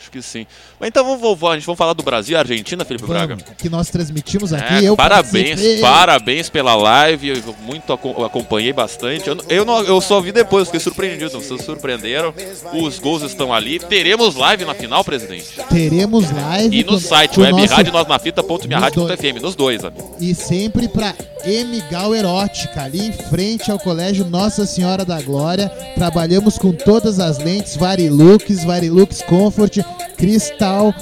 Acho 0.00 0.10
que 0.10 0.22
sim. 0.22 0.46
Mas 0.80 0.88
então 0.88 1.04
vamos, 1.04 1.20
vamos, 1.20 1.44
a 1.44 1.54
gente 1.56 1.66
vamos 1.66 1.76
falar 1.78 1.92
do 1.92 2.02
Brasil 2.02 2.34
e 2.34 2.38
Argentina, 2.38 2.84
Felipe 2.86 3.06
Braga. 3.06 3.36
Vamos, 3.36 3.50
que 3.58 3.68
nós 3.68 3.90
transmitimos 3.90 4.50
aqui. 4.52 4.86
É, 4.86 4.96
parabéns, 4.96 5.48
participei. 5.50 5.80
parabéns 5.80 6.48
pela 6.48 6.74
live. 6.74 7.28
Eu 7.28 7.54
muito 7.64 7.92
acompanhei 7.92 8.72
bastante. 8.72 9.28
Eu, 9.28 9.36
eu, 9.48 9.64
não- 9.66 9.82
eu 9.82 10.00
só 10.00 10.20
vi 10.20 10.32
depois, 10.32 10.68
fiquei 10.68 10.80
surpreendido. 10.80 11.30
Vocês 11.30 11.62
surpreenderam. 11.62 12.32
Os 12.72 12.98
gols 12.98 13.22
estão 13.22 13.52
ali. 13.52 13.78
Teremos 13.78 14.34
live 14.36 14.64
na 14.64 14.72
final, 14.74 15.04
presidente. 15.04 15.48
Teremos 15.68 16.30
live. 16.30 16.78
E 16.78 16.82
no 16.82 16.92
com- 16.92 16.98
site 17.00 17.34
com 17.34 17.42
nosso- 17.42 17.56
webradio.nosnafita.minharadio.fm, 17.56 19.40
nos 19.42 19.54
dois, 19.54 19.84
amigo. 19.84 20.16
E 20.20 20.34
sempre 20.34 20.88
pra 20.88 21.14
M. 21.44 21.82
Gal 21.90 22.14
Erótica, 22.14 22.82
ali 22.82 23.08
em 23.08 23.12
frente 23.12 23.70
ao 23.70 23.78
Colégio 23.78 24.24
Nossa 24.26 24.66
Senhora 24.66 25.04
da 25.04 25.20
Glória. 25.20 25.68
Trabalhamos 25.94 26.58
com 26.58 26.72
todas 26.72 27.18
as 27.18 27.38
lentes, 27.38 27.76
Varilux, 27.76 28.64
Varilux 28.64 29.22
Comfort, 29.22 29.78
Cristal, 30.16 30.94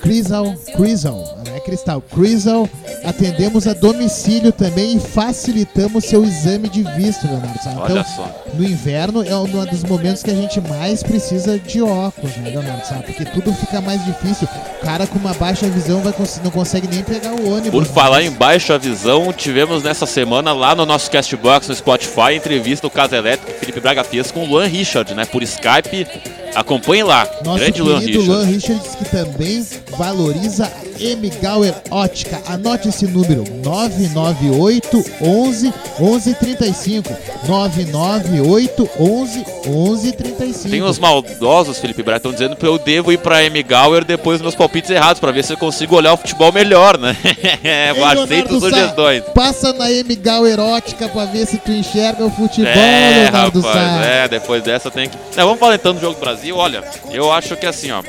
Crisal, 0.00 0.54
Crisal, 0.74 1.38
é 1.54 1.60
Cristal, 1.60 2.00
Crisal. 2.00 2.68
Atendemos 3.04 3.66
a 3.68 3.72
domicílio 3.74 4.50
também 4.50 4.96
e 4.96 5.00
facilitamos 5.00 6.04
seu 6.04 6.24
exame 6.24 6.68
de 6.68 6.82
vista, 6.82 7.26
Leonardo. 7.26 7.62
Sá. 7.62 7.74
Olha 7.76 7.90
Então, 8.00 8.04
só. 8.04 8.44
no 8.54 8.64
inverno 8.64 9.22
é 9.22 9.36
um 9.36 9.46
dos 9.66 9.84
momentos 9.84 10.22
que 10.22 10.30
a 10.30 10.34
gente 10.34 10.60
mais 10.62 11.02
precisa 11.02 11.58
de 11.58 11.82
óculos, 11.82 12.36
né, 12.38 12.50
Leonardo? 12.50 12.86
Sabe? 12.86 13.04
Porque 13.04 13.24
tudo 13.26 13.52
fica 13.52 13.80
mais 13.80 14.04
difícil. 14.04 14.48
O 14.80 14.84
cara 14.84 15.06
com 15.06 15.18
uma 15.18 15.34
baixa 15.34 15.68
visão 15.68 16.00
vai 16.00 16.14
não 16.42 16.50
consegue 16.50 16.88
nem 16.88 17.02
pegar 17.02 17.32
o 17.32 17.52
ônibus. 17.52 17.70
Por 17.70 17.84
falar 17.84 18.22
em 18.22 18.30
baixa 18.30 18.78
visão, 18.78 19.32
tivemos 19.32 19.82
nessa 19.82 20.06
semana 20.06 20.52
lá 20.52 20.74
no 20.74 20.86
nosso 20.86 21.10
Castbox 21.10 21.68
no 21.68 21.74
Spotify 21.74 22.34
entrevista 22.34 22.86
do 22.86 22.90
Casa 22.90 23.16
Elétrico 23.16 23.58
Felipe 23.58 23.80
Braga 23.80 24.02
fez 24.02 24.30
com 24.30 24.44
o 24.44 24.46
Luan 24.46 24.66
Richard, 24.66 25.12
né? 25.14 25.24
Por 25.26 25.42
Skype. 25.42 26.06
Acompanhe 26.54 27.02
lá. 27.02 27.28
Nosso 27.44 27.58
Grande 27.58 27.82
Luan 27.82 28.00
querido 28.00 28.20
Richard. 28.20 28.38
Luan 28.38 28.46
Richards, 28.46 28.94
que 28.94 29.04
também 29.04 29.66
valoriza 29.96 30.70
M. 31.00 31.30
Gauer 31.42 31.74
Ótica. 31.90 32.40
Anote 32.46 32.88
esse 32.88 33.06
número: 33.06 33.44
998 33.64 35.04
11 35.22 35.72
1135. 35.98 37.16
998 37.48 38.90
11 38.98 39.44
1135. 39.66 40.70
Tem 40.70 40.82
os 40.82 40.98
maldosos, 40.98 41.78
Felipe 41.78 42.02
Braga, 42.02 42.16
estão 42.18 42.32
dizendo 42.32 42.56
que 42.56 42.66
eu 42.66 42.78
devo 42.78 43.12
ir 43.12 43.18
pra 43.18 43.44
M. 43.44 43.62
Gauer 43.62 44.04
depois 44.04 44.38
dos 44.38 44.42
meus 44.42 44.54
palpites 44.54 44.90
errados, 44.90 45.20
pra 45.20 45.32
ver 45.32 45.44
se 45.44 45.52
eu 45.52 45.56
consigo 45.56 45.96
olhar 45.96 46.12
o 46.12 46.16
futebol 46.16 46.52
melhor, 46.52 46.98
né? 46.98 47.16
Ei, 47.64 48.02
Aceito 48.02 48.60
Sá, 48.60 48.68
sugestões. 48.68 49.22
Passa 49.34 49.72
na 49.72 49.90
M. 49.90 50.14
Gauer 50.16 50.58
Ótica 50.60 51.08
pra 51.08 51.24
ver 51.26 51.46
se 51.46 51.58
tu 51.58 51.70
enxerga 51.72 52.24
o 52.24 52.30
futebol, 52.30 52.70
É, 52.72 53.22
Leonardo 53.24 53.60
rapaz, 53.60 53.76
Sá. 53.76 54.04
é, 54.04 54.28
depois 54.28 54.62
dessa 54.62 54.90
tem 54.90 55.08
que. 55.08 55.16
Não, 55.36 55.44
vamos 55.44 55.60
falar 55.60 55.74
então 55.74 55.92
do 55.94 56.00
jogo 56.00 56.14
do 56.14 56.20
Brasil. 56.20 56.56
Olha, 56.56 56.82
eu 57.10 57.30
acho 57.32 57.56
que 57.56 57.66
assim, 57.66 57.90
ó. 57.90 58.02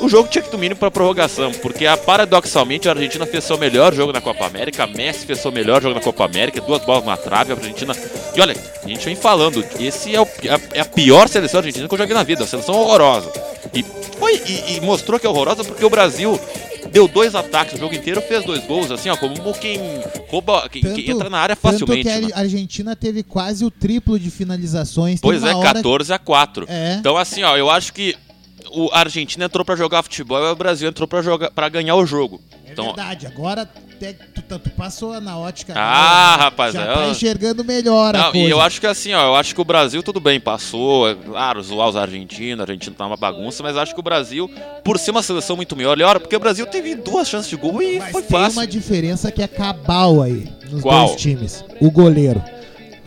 O 0.00 0.08
jogo 0.08 0.28
tinha 0.28 0.42
que 0.42 0.52
no 0.52 0.58
mínimo 0.58 0.78
pra 0.78 0.90
prorrogação, 0.90 1.50
porque 1.52 1.86
a, 1.86 1.96
paradoxalmente 1.96 2.88
a 2.88 2.92
Argentina 2.92 3.24
fez 3.26 3.44
seu 3.44 3.56
melhor 3.56 3.94
jogo 3.94 4.12
na 4.12 4.20
Copa 4.20 4.46
América, 4.46 4.84
a 4.84 4.86
Messi 4.86 5.24
fez 5.24 5.38
seu 5.40 5.50
melhor 5.50 5.80
jogo 5.82 5.94
na 5.94 6.00
Copa 6.02 6.24
América, 6.24 6.60
duas 6.60 6.84
bolas 6.84 7.04
na 7.04 7.16
trave, 7.16 7.52
a 7.52 7.56
Argentina. 7.56 7.94
E 8.36 8.40
olha, 8.40 8.54
a 8.84 8.88
gente 8.88 9.04
vem 9.04 9.16
falando, 9.16 9.64
esse 9.80 10.14
é, 10.14 10.20
o- 10.20 10.28
é 10.42 10.50
a- 10.50 10.60
é 10.74 10.80
a 10.80 10.84
pior 10.84 11.28
seleção 11.28 11.58
argentina 11.58 11.88
que 11.88 11.94
eu 11.94 11.98
já 11.98 12.04
vi 12.04 12.12
na 12.14 12.22
vida, 12.22 12.44
a 12.44 12.46
seleção 12.46 12.74
horrorosa. 12.74 13.32
E, 13.72 13.82
foi, 14.18 14.34
e, 14.46 14.76
e 14.76 14.80
mostrou 14.82 15.18
que 15.18 15.26
é 15.26 15.30
horrorosa 15.30 15.64
porque 15.64 15.84
o 15.84 15.90
Brasil 15.90 16.38
deu 16.92 17.08
dois 17.08 17.34
ataques 17.34 17.74
o 17.74 17.78
jogo 17.78 17.94
inteiro, 17.94 18.20
fez 18.22 18.44
dois 18.44 18.64
gols, 18.64 18.90
assim, 18.90 19.08
ó, 19.08 19.16
como 19.16 19.34
quem 19.54 19.80
rouba, 20.28 20.68
quem, 20.70 20.82
quem 20.82 21.10
entra 21.10 21.28
na 21.30 21.38
área 21.38 21.56
facilmente. 21.56 22.04
Tanto 22.04 22.20
né? 22.22 22.26
que 22.28 22.32
a 22.34 22.38
Argentina 22.38 22.94
teve 22.94 23.22
quase 23.22 23.64
o 23.64 23.70
triplo 23.70 24.18
de 24.18 24.30
finalizações. 24.30 25.20
Pois 25.20 25.42
é, 25.42 25.50
uma 25.50 25.58
hora 25.58 25.74
14 25.74 26.12
a 26.12 26.18
4. 26.18 26.66
É. 26.68 26.96
Então, 27.00 27.16
assim, 27.16 27.42
ó, 27.42 27.56
eu 27.56 27.68
acho 27.70 27.92
que 27.92 28.14
o 28.72 28.88
a 28.92 29.00
Argentina 29.00 29.44
entrou 29.44 29.64
pra 29.64 29.76
jogar 29.76 30.02
futebol 30.02 30.42
e 30.44 30.50
o 30.50 30.56
Brasil 30.56 30.88
entrou 30.88 31.06
pra 31.08 31.22
jogar 31.22 31.50
para 31.50 31.68
ganhar 31.68 31.94
o 31.96 32.04
jogo. 32.06 32.40
É 32.66 32.72
Então, 32.72 32.86
verdade, 32.86 33.26
agora 33.26 33.64
te- 33.98 34.14
tu, 34.34 34.42
tu- 34.58 34.70
passou 34.70 35.18
na 35.20 35.38
ótica. 35.38 35.72
Ah, 35.76 36.36
né? 36.38 36.44
rapaz, 36.44 36.74
Já 36.74 36.82
é, 36.82 36.94
tá 36.94 37.04
eu- 37.06 37.10
enxergando 37.10 37.64
melhor 37.64 38.14
a 38.14 38.18
não, 38.24 38.32
coisa. 38.32 38.46
e 38.46 38.50
eu 38.50 38.60
acho 38.60 38.80
que 38.80 38.86
assim, 38.86 39.14
ó, 39.14 39.22
eu 39.28 39.34
acho 39.36 39.54
que 39.54 39.60
o 39.60 39.64
Brasil 39.64 40.02
tudo 40.02 40.20
bem, 40.20 40.38
passou, 40.38 41.08
é 41.08 41.14
claro, 41.14 41.62
zoar 41.62 41.88
os 41.88 41.96
argentinos, 41.96 42.60
a 42.60 42.62
Argentina 42.64 42.94
tá 42.96 43.06
uma 43.06 43.16
bagunça, 43.16 43.62
mas 43.62 43.76
acho 43.76 43.94
que 43.94 44.00
o 44.00 44.02
Brasil, 44.02 44.50
por 44.84 44.98
ser 44.98 45.12
uma 45.12 45.22
seleção 45.22 45.56
muito 45.56 45.74
melhor, 45.74 46.18
porque 46.20 46.36
o 46.36 46.40
Brasil 46.40 46.66
teve 46.66 46.94
duas 46.94 47.26
chances 47.28 47.48
de 47.48 47.56
gol 47.56 47.80
e 47.82 47.98
Mas 47.98 48.12
foi 48.12 48.22
tem 48.22 48.30
fácil. 48.38 48.58
uma 48.60 48.66
diferença 48.66 49.30
que 49.32 49.42
é 49.42 49.48
cabal 49.48 50.20
aí 50.22 50.46
nos 50.70 50.82
Qual? 50.82 51.06
dois 51.06 51.20
times. 51.20 51.64
O 51.80 51.90
goleiro. 51.90 52.42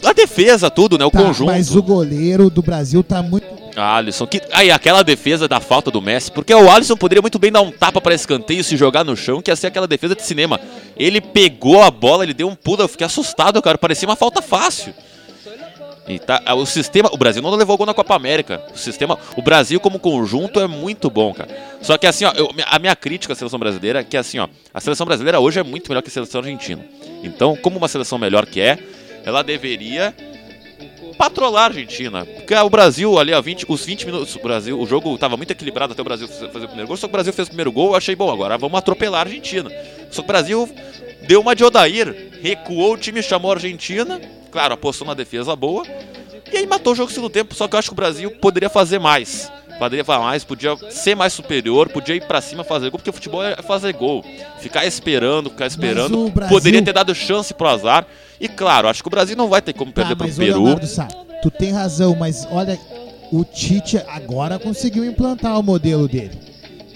A 0.04 0.13
defesa, 0.13 0.69
tudo, 0.72 0.98
né? 0.98 1.04
O 1.06 1.12
Tá, 1.12 1.22
conjunto. 1.22 1.48
Mas 1.52 1.76
o 1.76 1.84
goleiro 1.84 2.50
do 2.50 2.62
Brasil 2.62 3.04
tá 3.04 3.22
muito. 3.22 3.59
Alisson, 3.80 4.28
que 4.28 4.42
aí 4.52 4.72
aquela 4.72 5.04
defesa 5.04 5.48
da 5.48 5.60
falta 5.60 5.89
do 5.89 6.02
Messi, 6.02 6.32
porque 6.32 6.54
o 6.54 6.70
Alisson 6.70 6.96
poderia 6.96 7.22
muito 7.22 7.39
bem 7.39 7.52
dar 7.52 7.62
um 7.62 7.72
tapa 7.72 8.00
para 8.02 8.13
escanteio 8.13 8.62
e 8.62 8.63
se 8.63 8.76
jogar 8.78 9.04
no 9.04 9.15
chão, 9.15 9.42
que 9.42 9.50
ia 9.52 9.56
ser 9.56 9.68
aquela 9.68 9.88
defesa 9.88 10.15
de 10.15 10.24
cinema. 10.24 10.60
Ele 10.98 11.22
pegou 11.22 11.82
a 11.82 11.89
bola, 11.92 12.24
ele 12.24 12.34
deu 12.34 12.48
um 12.48 12.56
pulo, 12.56 12.82
eu 12.84 12.88
fiquei 12.88 13.06
assustado, 13.06 13.62
cara, 13.62 13.78
parecia 13.78 14.08
uma 14.08 14.15
falta 14.15 14.42
fácil. 14.42 14.94
E 16.08 16.18
tá, 16.18 16.42
o 16.56 16.65
sistema, 16.65 17.08
o 17.13 17.18
Brasil 17.18 17.39
não 17.39 17.52
levou 17.52 17.78
gol 17.78 17.86
na 17.86 17.94
Copa 17.94 18.15
América. 18.15 18.63
O 18.74 18.78
sistema, 18.78 19.15
o 19.38 19.44
Brasil 19.44 19.80
como 19.80 20.00
conjunto 20.00 20.60
é 20.60 20.65
muito 20.68 21.08
bom, 21.08 21.32
cara. 21.36 21.56
Só 21.84 22.00
que 22.00 22.08
assim, 22.08 22.26
ó, 22.26 22.32
eu- 22.36 22.50
a 22.65 22.80
minha 22.80 22.96
crítica 22.96 23.34
à 23.34 23.36
seleção 23.36 23.60
brasileira 23.60 24.00
é 24.00 24.04
que 24.04 24.18
assim, 24.18 24.39
ó, 24.39 24.48
a 24.74 24.82
seleção 24.82 25.06
brasileira 25.06 25.39
hoje 25.39 25.60
é 25.60 25.63
muito 25.63 25.88
melhor 25.88 26.02
que 26.02 26.10
a 26.10 26.12
seleção 26.12 26.42
argentina. 26.42 26.84
Então, 27.24 27.56
como 27.58 27.78
uma 27.78 27.88
seleção 27.88 28.18
melhor 28.18 28.48
que 28.48 28.60
é, 28.60 28.80
ela 29.24 29.44
deveria 29.44 30.15
patrolar 31.20 31.64
a 31.64 31.66
Argentina. 31.66 32.26
Porque 32.26 32.56
o 32.56 32.70
Brasil 32.70 33.20
ali, 33.20 33.34
ó, 33.34 33.42
20, 33.42 33.66
os 33.68 33.86
20 33.86 34.06
minutos, 34.06 34.34
o 34.38 34.40
Brasil, 34.40 34.80
o 34.80 34.88
jogo 34.88 35.18
tava 35.18 35.36
muito 35.36 35.52
equilibrado 35.52 35.92
até 35.92 36.02
o 36.02 36.06
Brasil 36.06 36.30
fazer 36.30 36.64
o 36.64 36.68
primeiro 36.70 36.88
gol, 36.88 36.96
só 36.96 37.08
que 37.08 37.12
o 37.12 37.12
Brasil 37.12 37.34
fez 37.34 37.50
o 37.50 37.52
primeiro 37.52 37.74
gol, 37.74 37.90
eu 37.90 37.96
achei 37.96 38.16
bom, 38.16 38.32
agora 38.32 38.58
vamos 38.58 38.80
atropelar 38.80 39.20
a 39.20 39.24
Argentina. 39.26 39.70
Só 40.10 40.22
que 40.22 40.28
o 40.30 40.32
Brasil 40.32 40.70
deu 41.28 41.42
uma 41.42 41.54
de 41.54 41.66
Odair, 41.66 42.32
recuou 42.42 42.94
o 42.94 42.98
time, 42.98 43.22
chamou 43.22 43.52
a 43.52 43.56
Argentina, 43.56 44.22
claro, 44.50 44.76
apostou 44.76 45.06
na 45.06 45.14
defesa 45.14 45.54
boa, 45.58 45.86
e 46.50 46.58
aí 46.58 46.66
matou 46.66 46.94
o 46.94 46.96
jogo 46.96 47.10
no 47.10 47.14
segundo 47.14 47.30
tempo, 47.30 47.54
só 47.54 47.68
que 47.68 47.76
eu 47.76 47.80
acho 47.80 47.90
que 47.90 47.94
o 47.94 47.98
Brasil 47.98 48.32
poderia 48.32 48.70
fazer 48.70 48.98
mais. 48.98 49.52
Poderia 49.80 50.04
fazer 50.04 50.20
mais, 50.24 50.44
podia 50.44 50.76
ser 50.92 51.15
mais 51.15 51.32
superior, 51.34 51.88
podia 51.89 52.13
ir 52.15 52.22
pra 52.28 52.42
cima 52.42 52.63
fazer 52.63 52.89
gol, 52.89 53.00
porque 53.00 53.10
o 53.10 53.13
futebol 53.13 53.44
é 53.44 53.56
fazer 53.63 53.94
gol. 53.94 54.24
Ficar 54.60 54.86
esperando, 54.86 55.50
ficar 55.50 55.68
esperando. 55.68 56.30
Brasil- 56.30 56.56
Poderia 56.56 56.82
ter 56.82 56.94
dado 56.94 57.15
chance 57.15 57.54
pro 57.54 57.68
azar. 57.68 58.06
E 58.39 58.48
claro, 58.48 58.88
acho 58.89 59.02
que 59.02 59.08
o 59.08 59.12
Brasil 59.12 59.36
não 59.38 59.48
vai 59.48 59.62
ter 59.62 59.74
como 59.74 59.92
perder 59.92 60.15
Tá, 60.15 60.26
pro 60.26 60.34
Peru. 60.34 60.63
Leonardo 60.63 60.86
Sá, 60.88 61.08
tu 61.42 61.50
tem 61.50 61.72
razão, 61.72 62.15
mas 62.20 62.46
olha, 62.52 62.78
o 63.32 63.44
Tite 63.46 63.98
agora 64.08 64.60
conseguiu 64.60 65.06
implantar 65.06 65.58
o 65.60 65.63
modelo 65.63 66.08
dele. 66.08 66.38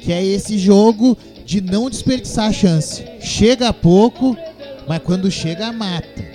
Que 0.01 0.11
é 0.11 0.23
esse 0.23 0.57
jogo 0.57 1.17
de 1.45 1.61
não 1.61 1.89
desperdiçar 1.89 2.49
a 2.49 2.53
chance. 2.53 3.05
Chega 3.21 3.71
pouco, 3.71 4.37
mas 4.87 4.99
quando 4.99 5.31
chega, 5.31 5.71
mata. 5.71 6.32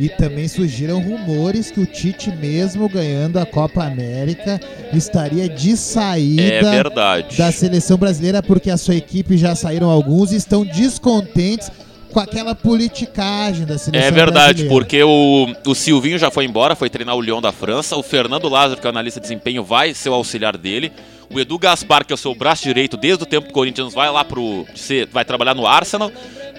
E 0.00 0.08
também 0.08 0.48
surgiram 0.48 0.98
rumores 0.98 1.70
que 1.70 1.78
o 1.78 1.84
Tite, 1.84 2.30
mesmo 2.30 2.88
ganhando 2.88 3.38
a 3.38 3.44
Copa 3.44 3.84
América, 3.84 4.58
estaria 4.94 5.46
de 5.46 5.72
É 5.72 5.76
saída 5.76 6.70
verdade. 6.70 7.36
da 7.36 7.52
seleção 7.52 7.98
brasileira 7.98 8.42
porque 8.42 8.70
a 8.70 8.78
sua 8.78 8.94
equipe 8.94 9.36
já 9.36 9.54
saíram 9.54 9.90
alguns 9.90 10.32
e 10.32 10.36
estão 10.36 10.64
descontentes 10.64 11.70
com 12.10 12.18
aquela 12.18 12.54
politicagem 12.54 13.66
da 13.66 13.76
seleção 13.78 14.08
É 14.08 14.10
verdade, 14.10 14.64
brasileira. 14.64 14.70
porque 14.74 15.02
o, 15.02 15.48
o 15.66 15.74
Silvinho 15.74 16.18
já 16.18 16.30
foi 16.30 16.46
embora, 16.46 16.74
foi 16.74 16.88
treinar 16.88 17.14
o 17.14 17.20
Lyon 17.20 17.40
da 17.42 17.52
França. 17.52 17.94
O 17.96 18.02
Fernando 18.02 18.48
Lázaro, 18.48 18.80
que 18.80 18.86
é 18.86 18.88
o 18.88 18.92
analista 18.92 19.20
de 19.20 19.24
desempenho, 19.28 19.62
vai 19.62 19.92
ser 19.92 20.08
o 20.08 20.14
auxiliar 20.14 20.56
dele. 20.56 20.90
O 21.32 21.38
Edu 21.38 21.56
Gaspar, 21.58 22.04
que 22.04 22.12
é 22.12 22.14
o 22.14 22.18
seu 22.18 22.34
braço 22.34 22.64
direito 22.64 22.96
desde 22.96 23.22
o 23.22 23.26
tempo 23.26 23.46
do 23.48 23.52
Corinthians, 23.52 23.94
vai 23.94 24.10
lá 24.10 24.24
pro. 24.24 24.66
vai 25.12 25.24
trabalhar 25.24 25.54
no 25.54 25.64
Arsenal. 25.66 26.10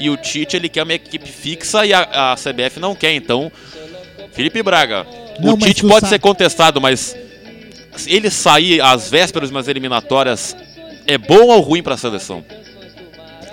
E 0.01 0.09
o 0.09 0.17
Tite, 0.17 0.55
ele 0.55 0.67
quer 0.67 0.83
uma 0.83 0.93
equipe 0.93 1.29
fixa 1.29 1.85
e 1.85 1.93
a, 1.93 2.31
a 2.31 2.35
CBF 2.35 2.79
não 2.79 2.95
quer. 2.95 3.13
Então, 3.13 3.51
Felipe 4.33 4.63
Braga, 4.63 5.05
Não, 5.39 5.53
o 5.53 5.57
Tite 5.57 5.85
pode 5.85 6.07
ser 6.07 6.19
contestado, 6.19 6.81
mas 6.81 7.15
ele 8.07 8.29
sair 8.31 8.81
às 8.81 9.09
vésperas 9.09 9.49
de 9.49 9.55
umas 9.55 9.67
eliminatórias, 9.67 10.55
é 11.05 11.17
bom 11.17 11.47
ou 11.47 11.59
ruim 11.61 11.83
pra 11.83 11.97
seleção? 11.97 12.43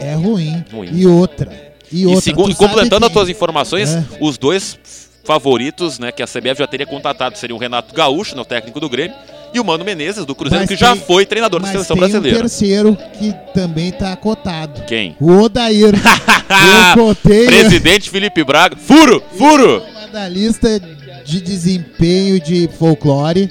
É 0.01 0.15
ruim. 0.15 0.65
Ruim. 0.73 0.91
E 0.93 1.07
outra, 1.07 1.73
E 1.93 2.03
E, 2.03 2.07
outra, 2.07 2.21
segundo, 2.23 2.51
e 2.51 2.55
completando 2.55 2.95
sabe 2.95 3.07
as 3.07 3.13
tuas 3.13 3.29
informações, 3.29 3.95
É. 3.95 4.05
os 4.21 4.39
dois 4.39 4.79
favoritos, 5.25 5.99
né, 5.99 6.11
que 6.11 6.23
a 6.23 6.27
CBF 6.27 6.61
já 6.61 6.67
teria 6.67 6.87
contatado 6.87 7.37
seriam 7.37 7.59
o 7.59 7.61
Renato 7.61 7.95
Gaúcho, 7.95 8.35
né, 8.35 8.41
o 8.41 8.45
técnico 8.45 8.81
do 8.81 8.89
Grêmio, 8.89 9.15
e 9.53 9.61
o 9.61 9.65
Mano 9.65 9.85
Menezes, 9.85 10.25
do 10.27 10.35
Cruzeiro, 10.35 10.63
Mas 10.63 10.69
que 10.69 10.77
já 10.77 10.93
tem- 10.93 11.05
foi 11.05 11.25
treinador 11.27 11.61
da 11.61 11.69
seleção 11.69 11.97
tem 11.97 12.05
um 12.05 12.09
brasileira. 12.09 12.39
terceiro 12.41 12.99
que 13.19 13.35
também 13.55 13.91
tá 13.93 14.15
cotado. 14.17 14.83
Quem? 14.87 15.17
O 15.21 15.33
Odair. 15.39 15.93
Eu 16.97 17.05
cotei 17.05 17.47
Presidente 17.47 18.09
Felipe 18.11 18.43
Braga. 18.45 18.77
Furo! 18.77 19.23
Furo! 19.37 19.83
uma 19.91 20.07
da 20.09 20.29
lista 20.29 20.81
de 21.25 21.41
desempenho 21.41 22.41
de 22.41 22.69
folclore. 22.79 23.51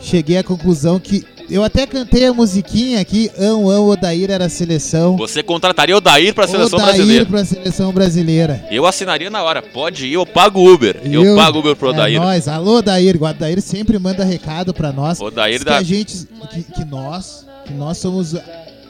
Cheguei 0.00 0.38
à 0.38 0.42
conclusão 0.44 0.98
que 0.98 1.24
eu 1.50 1.64
até 1.64 1.86
cantei 1.86 2.24
a 2.26 2.32
musiquinha 2.32 3.00
aqui, 3.00 3.30
Ão 3.38 3.68
Ão 3.68 3.88
Odair 3.88 4.30
era 4.30 4.46
a 4.46 4.48
seleção. 4.48 5.16
Você 5.16 5.42
contrataria 5.42 5.96
o 5.96 6.00
Dair 6.00 6.34
para 6.34 6.44
a 6.44 6.48
seleção 6.48 6.78
Odair 6.78 6.94
brasileira. 6.96 7.26
pra 7.26 7.44
seleção 7.44 7.92
brasileira. 7.92 8.66
Eu 8.70 8.86
assinaria 8.86 9.28
na 9.30 9.42
hora. 9.42 9.60
Pode 9.62 10.06
ir, 10.06 10.12
eu 10.14 10.24
pago 10.26 10.66
Uber. 10.72 11.00
Eu, 11.04 11.34
pago 11.36 11.58
Uber 11.58 11.76
pro 11.76 11.88
é 11.88 11.90
Odair. 11.90 12.20
Nós. 12.20 12.48
Alô, 12.48 12.78
Odair. 12.78 13.16
O 13.20 13.24
Odair 13.26 13.60
sempre 13.60 13.98
manda 13.98 14.24
recado 14.24 14.72
pra 14.72 14.92
nós. 14.92 15.20
Odair 15.20 15.52
Diz 15.54 15.64
que 15.64 15.70
dá- 15.70 15.78
a 15.78 15.82
gente, 15.82 16.26
que, 16.52 16.62
que 16.62 16.84
nós, 16.84 17.46
que 17.66 17.72
nós 17.74 17.98
somos 17.98 18.34
a 18.34 18.42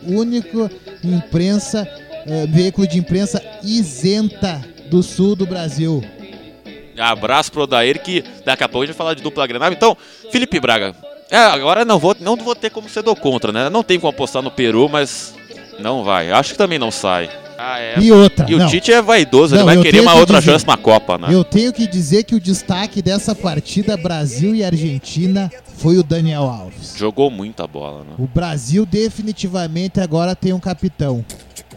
única 0.06 0.70
imprensa, 1.02 1.86
eh, 2.26 2.46
veículo 2.48 2.86
de 2.86 2.98
imprensa 2.98 3.42
isenta 3.62 4.60
do 4.90 5.02
sul 5.02 5.34
do 5.36 5.46
Brasil. 5.46 6.02
Abraço 6.98 7.50
pro 7.52 7.62
Odair, 7.62 8.02
que 8.02 8.22
daqui 8.44 8.62
a 8.62 8.68
pouco 8.68 8.82
a 8.82 8.86
gente 8.86 8.94
vai 8.94 8.98
falar 8.98 9.14
de 9.14 9.22
dupla 9.22 9.46
Grenal. 9.46 9.72
Então, 9.72 9.96
Felipe 10.30 10.60
Braga. 10.60 10.94
É, 11.30 11.36
agora 11.38 11.84
não 11.84 11.98
vou, 11.98 12.16
não 12.20 12.36
vou 12.36 12.54
ter 12.54 12.70
como 12.70 12.88
ser 12.88 13.02
do 13.02 13.14
contra, 13.14 13.52
né? 13.52 13.68
Não 13.70 13.82
tem 13.82 13.98
como 14.00 14.10
apostar 14.10 14.42
no 14.42 14.50
Peru, 14.50 14.88
mas 14.88 15.34
não 15.78 16.02
vai. 16.04 16.30
Acho 16.32 16.52
que 16.52 16.58
também 16.58 16.78
não 16.78 16.90
sai. 16.90 17.30
Ah, 17.62 17.78
é. 17.78 17.98
E 18.00 18.10
outra, 18.10 18.46
E 18.48 18.54
o 18.54 18.58
não. 18.58 18.66
Tite 18.68 18.90
é 18.90 19.02
vaidoso, 19.02 19.54
Não, 19.54 19.60
ele 19.60 19.66
vai 19.66 19.76
eu 19.76 19.82
querer 19.82 19.98
tenho 19.98 20.04
uma 20.04 20.14
que 20.14 20.18
outra 20.20 20.38
dizer- 20.38 20.52
chance 20.52 20.66
na 20.66 20.78
Copa, 20.78 21.18
né? 21.18 21.28
Eu 21.30 21.44
tenho 21.44 21.72
que 21.74 21.86
dizer 21.86 22.24
que 22.24 22.34
o 22.34 22.40
destaque 22.40 23.02
dessa 23.02 23.34
partida 23.34 23.98
Brasil 23.98 24.54
e 24.54 24.64
Argentina 24.64 25.52
foi 25.76 25.98
o 25.98 26.02
Daniel 26.02 26.44
Alves. 26.44 26.94
Jogou 26.96 27.30
muita 27.30 27.66
bola, 27.66 27.98
né? 28.02 28.14
O 28.18 28.26
Brasil 28.26 28.86
definitivamente 28.86 30.00
agora 30.00 30.34
tem 30.34 30.54
um 30.54 30.58
capitão. 30.58 31.22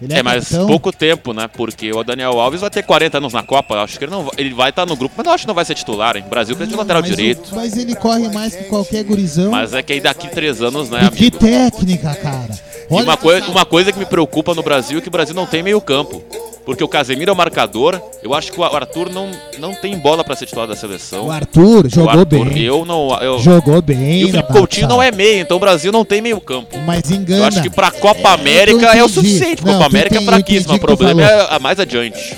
Ele 0.03 0.13
é, 0.13 0.19
É, 0.19 0.23
mas 0.23 0.43
capitão. 0.45 0.67
pouco 0.67 0.91
tempo, 0.91 1.33
né? 1.33 1.47
Porque 1.47 1.91
o 1.91 2.03
Daniel 2.03 2.39
Alves 2.39 2.61
vai 2.61 2.69
ter 2.69 2.83
40 2.83 3.17
anos 3.17 3.33
na 3.33 3.43
Copa. 3.43 3.75
Acho 3.83 3.97
que 3.97 4.05
ele 4.05 4.11
não 4.11 4.23
vai, 4.23 4.31
ele 4.37 4.53
vai 4.53 4.69
estar 4.69 4.85
no 4.85 4.95
grupo, 4.95 5.13
mas 5.17 5.25
eu 5.25 5.31
acho 5.33 5.43
que 5.43 5.47
não 5.47 5.55
vai 5.55 5.65
ser 5.65 5.75
titular, 5.75 6.15
hein? 6.17 6.23
O 6.25 6.29
Brasil 6.29 6.55
precisa 6.55 6.75
de 6.75 6.77
lateral 6.79 7.01
mas 7.01 7.11
o- 7.11 7.15
direito. 7.15 7.55
mas 7.55 7.77
ele 7.77 7.95
corre 7.95 8.27
mais 8.29 8.55
que 8.55 8.63
qualquer 8.65 9.03
gurizão. 9.03 9.51
Mas 9.51 9.73
é 9.73 9.81
que 9.81 9.93
aí 9.93 10.01
daqui 10.01 10.27
três 10.29 10.61
anos, 10.61 10.89
né, 10.89 10.99
e 11.05 11.11
que 11.11 11.21
amigo? 11.23 11.37
técnica, 11.39 12.15
cara. 12.15 12.53
E 12.89 13.01
uma, 13.01 13.17
coi 13.17 13.41
uma 13.41 13.65
coisa 13.65 13.91
que 13.91 13.99
me 13.99 14.05
preocupa 14.05 14.53
no 14.53 14.61
Brasil 14.63 14.97
é 14.97 15.01
que 15.01 15.07
o 15.07 15.11
Brasil 15.11 15.33
não 15.35 15.45
tem 15.45 15.63
meio 15.63 15.79
campo. 15.81 16.21
Porque 16.65 16.81
o 16.81 16.87
Casemiro 16.87 17.29
é 17.29 17.33
o 17.33 17.35
marcador. 17.35 18.01
Eu 18.23 18.33
acho 18.33 18.49
que 18.51 18.57
o 18.59 18.63
Arthur 18.63 19.09
não, 19.11 19.29
não 19.59 19.73
tem 19.75 19.97
bola 19.97 20.23
pra 20.23 20.33
ser 20.33 20.45
titular 20.45 20.65
da 20.65 20.75
seleção. 20.77 21.25
O 21.27 21.31
Arthur 21.31 21.89
jogou 21.89 22.05
O 22.15 22.19
Arthur, 22.19 22.45
bem. 22.45 22.59
Eu 22.59 22.85
não. 22.85 23.09
Eu, 23.21 23.37
Jogou 23.39 23.81
bem. 23.81 24.21
e 24.21 24.25
o 24.25 24.29
Felipe 24.29 24.53
Coutinho 24.53 24.87
não 24.87 25.01
é 25.03 25.11
meio, 25.11 25.41
então 25.41 25.57
o 25.57 25.59
Brasil 25.59 25.91
não 25.91 26.05
tem 26.05 26.21
meio 26.21 26.39
campo. 26.39 26.77
Mas 26.85 27.11
engana. 27.11 27.41
Eu 27.41 27.45
acho 27.47 27.61
que 27.61 27.69
pra 27.69 27.91
Copa 27.91 28.29
É, 28.29 28.33
América 28.33 28.95
é 28.97 29.03
o 29.03 29.09
suficiente. 29.09 29.61
Não, 29.65 29.73
Copa 29.73 29.85
América 29.87 30.15
é 30.15 30.17
entendi- 30.19 30.29
eu 30.31 30.33
fraquíssima. 30.35 30.75
O 30.75 30.79
problema 30.79 31.21
é 31.21 31.47
a 31.53 31.59
mais 31.59 31.79
adiante. 31.81 32.33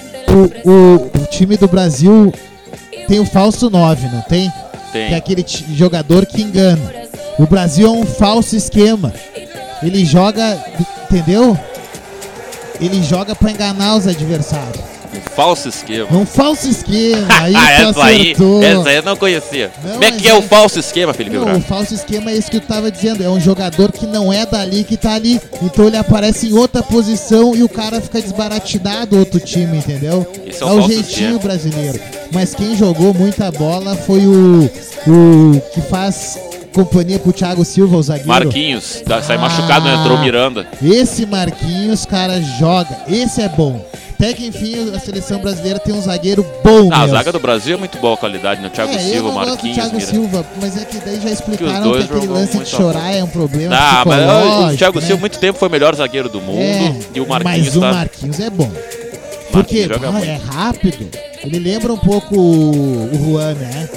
O, 0.66 0.70
o- 0.72 1.12
o 1.22 1.26
time 1.30 1.56
do 1.56 1.68
Brasil 1.68 2.34
tem 3.08 3.20
o 3.20 3.26
falso 3.28 3.70
9, 3.70 4.08
não 4.08 4.22
tem? 4.22 4.52
Tem. 4.92 5.10
Que 5.10 5.14
é 5.14 5.18
aquele 5.18 5.46
jogador 5.76 6.26
que 6.26 6.42
engana. 6.42 6.82
O 7.38 7.46
Brasil 7.46 7.86
é 7.88 7.92
um 7.92 8.06
falso 8.08 8.56
esquema. 8.56 9.14
Ele 9.84 10.06
joga, 10.06 10.58
entendeu? 11.10 11.58
Ele 12.80 13.02
joga 13.04 13.36
pra 13.36 13.52
enganar 13.52 13.96
os 13.96 14.08
adversários. 14.08 14.84
Um 15.16 15.22
falso 15.34 15.70
esquema. 15.70 16.08
É 16.12 16.14
um 16.14 16.26
falso 16.26 16.68
esquema. 16.68 17.26
Aí 17.40 17.54
tu 17.56 17.60
essa 17.90 18.04
aí, 18.04 18.22
acertou. 18.34 18.64
essa 18.64 18.90
aí 18.90 18.96
eu 18.98 19.04
não 19.04 19.16
conhecia. 19.16 19.72
Não, 19.82 19.92
Como 19.94 20.04
é 20.04 20.12
que 20.12 20.28
é 20.28 20.34
o 20.34 20.40
é- 20.40 20.42
falso 20.42 20.78
esquema, 20.80 21.14
Felipe 21.14 21.38
Não, 21.38 21.44
o 21.44 21.46
Braga? 21.46 21.62
falso 21.62 21.94
esquema 21.94 22.32
é 22.32 22.36
isso 22.36 22.52
que 22.52 22.58
eu 22.58 22.62
tava 22.62 22.92
dizendo. 22.92 23.24
É 23.24 23.30
um 23.30 23.40
jogador 23.40 23.94
que 23.94 24.06
não 24.06 24.32
é 24.34 24.46
dali 24.46 24.84
que 24.84 24.98
tá 24.98 25.14
ali. 25.14 25.40
Então 25.62 25.88
ele 25.88 25.96
aparece 25.96 26.48
em 26.50 26.54
outra 26.54 26.84
posição 26.84 27.56
e 27.56 27.64
o 27.64 27.70
cara 27.70 28.02
fica 28.02 28.22
desbaratinado 28.22 29.18
outro 29.18 29.40
time, 29.40 29.78
entendeu? 29.78 30.30
Esse 30.46 30.62
é 30.62 30.66
o 30.66 30.70
o 30.70 30.74
falso 30.80 30.88
jeitinho 30.90 31.06
esquema. 31.36 31.40
brasileiro. 31.40 32.00
Mas 32.34 32.54
quem 32.54 32.76
jogou 32.76 33.14
muita 33.14 33.50
bola 33.52 33.96
foi 33.96 34.20
o, 34.28 34.70
o 35.08 35.62
que 35.74 35.80
faz 35.82 36.38
companhia 36.76 37.18
pro 37.18 37.32
Thiago 37.32 37.64
Silva, 37.64 37.96
o 37.96 38.04
zagueiro. 38.04 38.28
Marquinhos, 38.28 39.02
da- 39.08 39.22
sai 39.24 39.38
Ah. 39.38 39.40
machucado, 39.40 39.86
né? 39.86 39.96
entrou 39.96 40.18
Miranda. 40.20 40.68
Esse 40.84 41.26
Marquinhos, 41.26 42.06
cara, 42.06 42.42
joga. 42.60 42.90
Esse 43.08 43.42
é 43.42 43.48
bom. 43.50 43.84
Até 44.18 44.32
que 44.34 44.46
enfim 44.48 44.94
a 44.96 45.00
seleção 45.00 45.40
brasileira 45.40 45.78
tem 45.78 45.94
um 45.94 46.02
zagueiro 46.02 46.46
bom 46.64 46.90
Ah, 46.92 47.02
a 47.02 47.08
zaga 47.08 47.34
do 47.34 47.40
Brasil 47.40 47.76
é 47.76 47.78
muito 47.80 47.98
boa 47.98 48.16
qualidade, 48.16 48.62
né? 48.62 48.70
Thiago 48.70 48.94
é, 48.94 48.98
Silva, 48.98 49.32
Marquinhos, 49.34 49.76
Thiago 49.76 49.96
Miranda. 49.96 50.12
Silva, 50.14 50.46
mas 50.62 50.78
é 50.82 50.86
que 50.86 50.98
daí 51.00 51.20
já 51.22 51.30
explicaram 51.32 51.74
que, 51.84 51.90
dois 51.90 52.06
aquele 52.06 52.28
lance 52.28 52.58
de 52.58 52.62
a 52.64 52.66
chorar 52.66 53.12
é 53.14 53.22
um 53.24 53.28
problema 53.28 53.76
Ah, 53.78 54.04
mas 54.06 54.74
o 54.74 54.78
Thiago 54.78 55.02
né? 55.02 55.06
Silva 55.06 55.20
muito 55.20 55.38
tempo 55.38 55.60
foi 55.60 55.68
o 55.68 55.72
melhor 55.72 55.94
zagueiro 55.96 56.30
do 56.30 56.40
mundo 56.42 56.62
É, 56.62 56.96
e 57.14 57.20
o 57.20 57.28
Marquinhos 57.28 57.66
mas 57.68 57.76
o 57.76 57.82
tá. 57.82 57.92
Marquinhos 57.94 58.40
é 58.40 58.50
bom. 58.50 58.72
Porque 59.52 59.88
ah, 59.90 60.26
é 60.26 60.40
rápido. 60.54 61.08
Ele 61.44 61.60
lembra 61.60 61.94
um 61.94 61.98
pouco 61.98 62.36
o, 62.38 63.10
o 63.14 63.32
Juan, 63.34 63.54
né? 63.54 63.90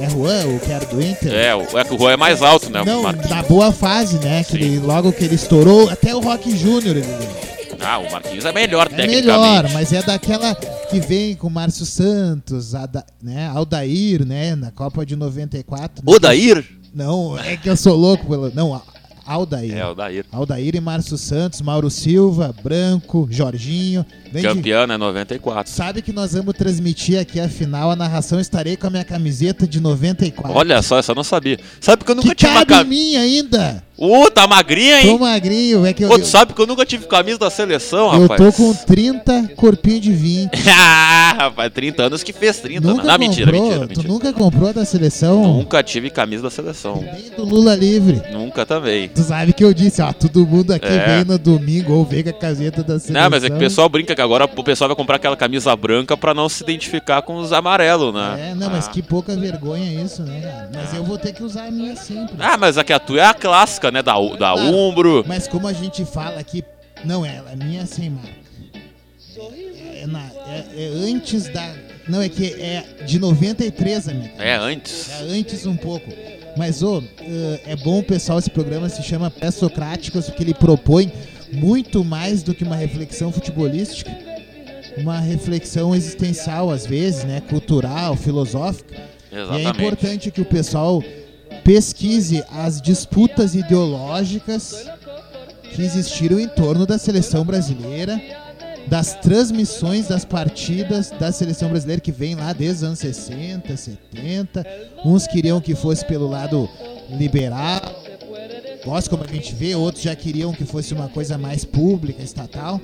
É 0.00 0.10
Juan, 0.10 0.46
o 0.56 0.60
que 0.60 0.72
era 0.72 0.84
do 0.86 1.00
Inter? 1.00 1.32
É, 1.32 1.54
o- 1.54 1.78
é 1.78 1.84
que 1.84 1.94
o 1.94 1.98
Juan 1.98 2.12
é 2.12 2.16
mais 2.16 2.42
alto, 2.42 2.68
né? 2.70 2.82
Não, 2.84 3.02
na 3.02 3.42
boa 3.44 3.70
fase, 3.72 4.18
né? 4.18 4.42
Que 4.42 4.56
ele, 4.56 4.78
logo 4.80 5.12
que 5.12 5.24
ele 5.24 5.34
estourou, 5.36 5.88
até 5.88 6.14
o 6.14 6.20
Rock 6.20 6.56
Júnior 6.56 6.96
ele. 6.96 7.06
Ah, 7.80 7.98
o 7.98 8.10
Marquinhos 8.10 8.44
é 8.46 8.52
melhor 8.52 8.88
É 8.96 9.06
melhor, 9.06 9.68
mas 9.72 9.92
é 9.92 10.00
daquela 10.02 10.54
que 10.54 11.00
vem 11.00 11.34
com 11.34 11.48
o 11.48 11.50
Márcio 11.50 11.84
Santos, 11.84 12.74
Ada, 12.74 13.04
né? 13.22 13.50
Aldair, 13.54 14.24
né? 14.24 14.54
Na 14.56 14.70
Copa 14.70 15.04
de 15.04 15.14
94. 15.14 16.02
né? 16.04 16.12
Odair? 16.14 16.64
Não, 16.94 17.38
é 17.38 17.56
que 17.56 17.68
eu 17.68 17.76
sou 17.76 17.94
louco 17.96 18.24
pelo. 18.26 18.50
Não, 18.54 18.72
a- 18.74 18.80
Aldair. 19.26 19.76
É, 19.76 19.86
o 19.86 19.94
Dair. 19.94 20.24
Aldair 20.30 20.74
e 20.74 20.80
Márcio 20.80 21.16
Santos, 21.16 21.60
Mauro 21.60 21.90
Silva, 21.90 22.54
Branco, 22.62 23.26
Jorginho. 23.30 24.04
Campeão, 24.42 24.86
né? 24.86 24.96
94. 24.96 25.72
Sabe 25.72 26.02
que 26.02 26.12
nós 26.12 26.32
vamos 26.32 26.54
transmitir 26.54 27.18
aqui 27.18 27.38
a 27.40 27.48
final, 27.48 27.90
a 27.90 27.96
narração. 27.96 28.40
Estarei 28.40 28.76
com 28.76 28.86
a 28.86 28.90
minha 28.90 29.04
camiseta 29.04 29.66
de 29.66 29.80
94. 29.80 30.52
Olha 30.52 30.82
só, 30.82 30.98
essa 30.98 31.12
eu 31.12 31.16
não 31.16 31.24
sabia. 31.24 31.58
Sabe 31.80 32.04
que 32.04 32.10
eu 32.10 32.14
nunca 32.14 32.34
que 32.34 32.46
uma 32.46 32.66
cabe 32.66 32.74
em 32.74 32.76
camisa. 32.76 32.84
mim 32.84 33.16
ainda. 33.16 33.82
Ô, 33.96 34.28
tá 34.28 34.44
magrinha, 34.48 35.00
Tô 35.02 35.06
hein? 35.06 35.18
magrinho, 35.20 35.86
é 35.86 35.92
que 35.92 36.02
eu, 36.04 36.08
Ô, 36.10 36.14
tu 36.14 36.22
eu, 36.22 36.24
sabe 36.26 36.52
que 36.52 36.60
eu 36.60 36.66
nunca 36.66 36.84
tive 36.84 37.06
camisa 37.06 37.38
da 37.38 37.48
seleção, 37.48 38.12
eu 38.12 38.22
rapaz. 38.22 38.40
tô 38.56 38.62
com 38.62 38.74
30 38.74 39.50
corpinho 39.54 40.00
de 40.00 40.12
20. 40.12 40.50
ah, 40.68 41.34
rapaz, 41.38 41.72
30 41.72 42.02
anos 42.02 42.22
que 42.24 42.32
fez 42.32 42.58
30. 42.58 42.80
nunca 42.88 43.04
não, 43.04 43.18
mentira, 43.18 43.52
comprou? 43.52 43.68
mentira, 43.70 43.86
Tu 43.86 43.88
mentira. 43.98 44.08
nunca 44.12 44.32
comprou 44.32 44.72
da 44.72 44.84
seleção? 44.84 45.44
Nunca 45.58 45.80
tive 45.82 46.10
camisa 46.10 46.42
da 46.42 46.50
seleção. 46.50 46.96
Nem 46.96 47.30
do 47.36 47.44
Lula 47.44 47.76
livre. 47.76 48.20
Nunca 48.32 48.66
também. 48.66 49.08
Tu 49.10 49.22
sabe 49.22 49.52
que 49.52 49.62
eu 49.64 49.72
disse, 49.72 50.02
ó, 50.02 50.12
todo 50.12 50.44
mundo 50.44 50.72
aqui 50.72 50.88
É. 50.88 51.16
vem 51.18 51.24
no 51.24 51.38
domingo 51.38 51.92
ou 51.92 52.04
vem 52.04 52.24
com 52.24 52.30
a 52.30 52.32
caseta 52.32 52.82
da 52.82 52.98
seleção. 52.98 53.22
Não, 53.22 53.30
mas 53.30 53.44
é 53.44 53.48
que 53.48 53.54
o 53.54 53.58
pessoal 53.60 53.88
brinca 53.88 54.12
que 54.14 54.20
agora 54.20 54.50
o 54.56 54.64
pessoal 54.64 54.88
vai 54.88 54.96
comprar 54.96 55.16
aquela 55.16 55.36
camisa 55.36 55.74
branca 55.76 56.16
pra 56.16 56.34
não 56.34 56.48
se 56.48 56.64
identificar 56.64 57.22
com 57.22 57.36
os 57.36 57.52
amarelos, 57.52 58.12
né? 58.12 58.50
É, 58.50 58.54
não, 58.56 58.70
mas 58.70 58.88
Ah. 58.88 58.90
que 58.90 59.00
pouca 59.02 59.36
vergonha 59.36 60.02
isso, 60.02 60.22
né? 60.24 60.68
Mas 60.74 60.92
eu 60.92 61.04
vou 61.04 61.16
ter 61.16 61.32
que 61.32 61.44
usar 61.44 61.66
a 61.66 61.70
minha 61.70 61.94
sempre. 61.94 62.34
Ah, 62.40 62.56
mas 62.58 62.76
aqui 62.76 62.92
a 62.92 62.98
tua 62.98 63.20
é 63.20 63.24
a 63.26 63.32
clássica, 63.34 63.83
né? 63.90 64.02
Da, 64.02 64.14
da 64.14 64.36
Claro. 64.36 64.76
Umbro. 64.76 65.24
Mas 65.26 65.46
como 65.48 65.66
a 65.66 65.72
gente 65.72 66.04
fala 66.04 66.38
aqui, 66.40 66.62
não 67.04 67.24
é, 67.24 67.42
a 67.52 67.56
minha 67.56 67.82
é 67.82 67.86
sem 67.86 68.10
marca. 68.10 68.44
É, 70.00 70.06
na- 70.06 70.30
é- 70.46 70.64
é 70.84 70.86
antes 71.10 71.48
da. 71.48 71.74
Não, 72.08 72.20
é 72.20 72.28
que 72.28 72.52
é 72.60 72.84
de 73.06 73.18
93 73.18 74.08
a 74.08 74.14
minha. 74.14 74.32
É, 74.38 74.54
antes. 74.56 75.10
É 75.10 75.22
antes 75.24 75.64
um 75.66 75.76
pouco. 75.76 76.06
Mas, 76.56 76.82
ô, 76.82 77.02
eh, 77.20 77.60
é 77.66 77.76
bom, 77.76 78.02
pessoal, 78.02 78.38
esse 78.38 78.50
programa 78.50 78.88
se 78.88 79.02
chama 79.02 79.30
Pré-Socráticos, 79.30 80.26
porque 80.26 80.42
ele 80.42 80.54
propõe 80.54 81.10
muito 81.52 82.04
mais 82.04 82.42
do 82.42 82.54
que 82.54 82.62
uma 82.62 82.76
reflexão 82.76 83.32
futebolística. 83.32 84.10
Uma 84.98 85.18
reflexão 85.18 85.94
existencial, 85.94 86.70
às 86.70 86.86
vezes, 86.86 87.24
né? 87.24 87.40
Cultural, 87.48 88.14
filosófica. 88.16 88.94
E 89.32 89.36
é 89.36 89.40
Exatamente. 89.40 89.68
importante 89.70 90.30
que 90.30 90.40
o 90.40 90.44
pessoal 90.44 91.02
pesquise 91.64 92.44
as 92.52 92.80
disputas 92.80 93.54
ideológicas 93.54 94.86
que 95.74 95.82
existiram 95.82 96.38
em 96.38 96.46
torno 96.46 96.86
da 96.86 96.98
seleção 96.98 97.44
brasileira, 97.44 98.20
das 98.86 99.14
transmissões 99.14 100.06
das 100.06 100.24
partidas 100.24 101.10
da 101.10 101.32
seleção 101.32 101.70
brasileira 101.70 102.00
que 102.00 102.12
vem 102.12 102.34
lá 102.34 102.52
desde 102.52 102.76
os 102.76 102.82
anos 102.84 102.98
60, 102.98 103.76
70. 103.76 104.66
Uns 105.04 105.26
queriam 105.26 105.60
que 105.60 105.74
fosse 105.74 106.04
pelo 106.04 106.28
lado 106.28 106.68
liberal, 107.10 107.80
gosto 108.84 109.08
como 109.08 109.24
a 109.24 109.26
gente 109.26 109.54
vê, 109.54 109.74
outros 109.74 110.04
já 110.04 110.14
queriam 110.14 110.52
que 110.52 110.64
fosse 110.64 110.92
uma 110.92 111.08
coisa 111.08 111.38
mais 111.38 111.64
pública, 111.64 112.22
estatal. 112.22 112.80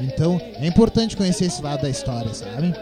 Então, 0.00 0.40
é 0.60 0.66
importante 0.66 1.16
conhecer 1.16 1.46
esse 1.46 1.62
lado 1.62 1.82
da 1.82 1.88
história, 1.88 2.32
sabe? 2.34 2.74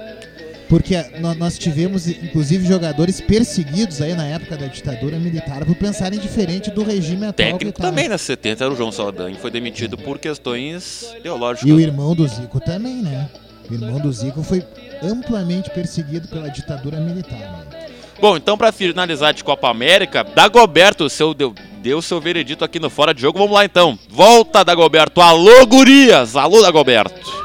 Porque 0.70 1.04
nó- 1.18 1.34
nós 1.34 1.58
tivemos, 1.58 2.06
inclusive, 2.06 2.64
jogadores 2.64 3.20
perseguidos 3.20 4.00
aí 4.00 4.14
na 4.14 4.24
época 4.24 4.56
da 4.56 4.66
ditadura 4.68 5.18
militar 5.18 5.64
por 5.64 5.74
pensarem 5.74 6.16
diferente 6.20 6.70
do 6.70 6.84
regime 6.84 7.26
atual. 7.26 7.32
Técnico 7.34 7.82
tá. 7.82 7.88
também, 7.88 8.08
né? 8.08 8.16
70 8.16 8.64
era 8.64 8.72
o 8.72 8.76
João 8.76 8.92
Saldanha, 8.92 9.34
que 9.34 9.42
foi 9.42 9.50
demitido 9.50 9.98
por 9.98 10.16
questões 10.20 11.12
ideológicas. 11.18 11.68
E 11.68 11.72
o 11.72 11.80
irmão 11.80 12.14
do 12.14 12.26
Zico 12.28 12.60
também, 12.60 13.02
né? 13.02 13.28
O 13.68 13.74
irmão 13.74 13.98
do 13.98 14.12
Zico 14.12 14.44
foi 14.44 14.62
amplamente 15.02 15.70
perseguido 15.70 16.28
pela 16.28 16.48
ditadura 16.48 17.00
militar. 17.00 17.66
Né? 17.72 17.86
Bom, 18.20 18.36
então 18.36 18.56
pra 18.56 18.70
finalizar 18.70 19.34
de 19.34 19.42
Copa 19.42 19.68
América, 19.68 20.22
Dagoberto, 20.22 21.10
seu 21.10 21.34
deu, 21.34 21.52
deu 21.82 22.00
seu 22.00 22.20
veredito 22.20 22.64
aqui 22.64 22.78
no 22.78 22.88
Fora 22.88 23.12
de 23.12 23.22
Jogo. 23.22 23.38
Vamos 23.38 23.54
lá 23.54 23.64
então. 23.64 23.98
Volta, 24.08 24.64
Dagoberto. 24.64 25.20
Alô, 25.20 25.66
gurias! 25.66 26.36
Alô, 26.36 26.62
Dagoberto. 26.62 27.39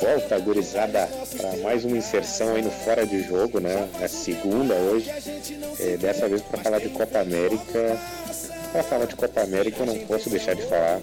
Volta, 0.00 0.38
gurizada, 0.38 1.08
para 1.36 1.56
mais 1.58 1.84
uma 1.84 1.96
inserção 1.96 2.54
aí 2.54 2.62
no 2.62 2.70
Fora 2.70 3.06
de 3.06 3.22
Jogo, 3.22 3.60
né? 3.60 3.88
Na 4.00 4.08
segunda 4.08 4.74
hoje. 4.74 5.10
É, 5.78 5.96
dessa 5.96 6.28
vez 6.28 6.40
para 6.42 6.58
falar 6.62 6.78
de 6.78 6.88
Copa 6.88 7.20
América. 7.20 7.98
Para 8.72 8.82
falar 8.82 9.04
de 9.04 9.16
Copa 9.16 9.42
América, 9.42 9.82
eu 9.82 9.86
não 9.86 9.98
posso 10.06 10.30
deixar 10.30 10.54
de 10.54 10.62
falar 10.62 11.00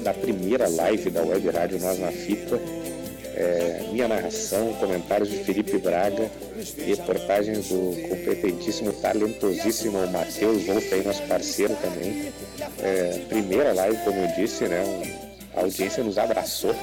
da 0.00 0.12
primeira 0.12 0.68
live 0.68 1.10
da 1.10 1.22
Web 1.22 1.50
Rádio 1.50 1.80
Nós 1.80 1.98
na 1.98 2.12
Fita. 2.12 2.60
É, 3.36 3.88
minha 3.90 4.06
narração, 4.06 4.74
comentários 4.74 5.28
de 5.28 5.38
Felipe 5.38 5.78
Braga, 5.78 6.30
reportagens 6.86 7.68
do 7.68 8.08
competentíssimo, 8.08 8.92
talentosíssimo 8.92 10.06
Matheus 10.06 10.64
Wolff, 10.64 10.94
aí, 10.94 11.02
nosso 11.02 11.22
parceiro 11.22 11.76
também. 11.82 12.32
É, 12.80 13.20
primeira 13.28 13.72
live, 13.72 13.96
como 14.04 14.20
eu 14.20 14.28
disse, 14.36 14.68
né? 14.68 14.84
a 15.56 15.60
audiência 15.60 16.02
nos 16.02 16.18
abraçou. 16.18 16.74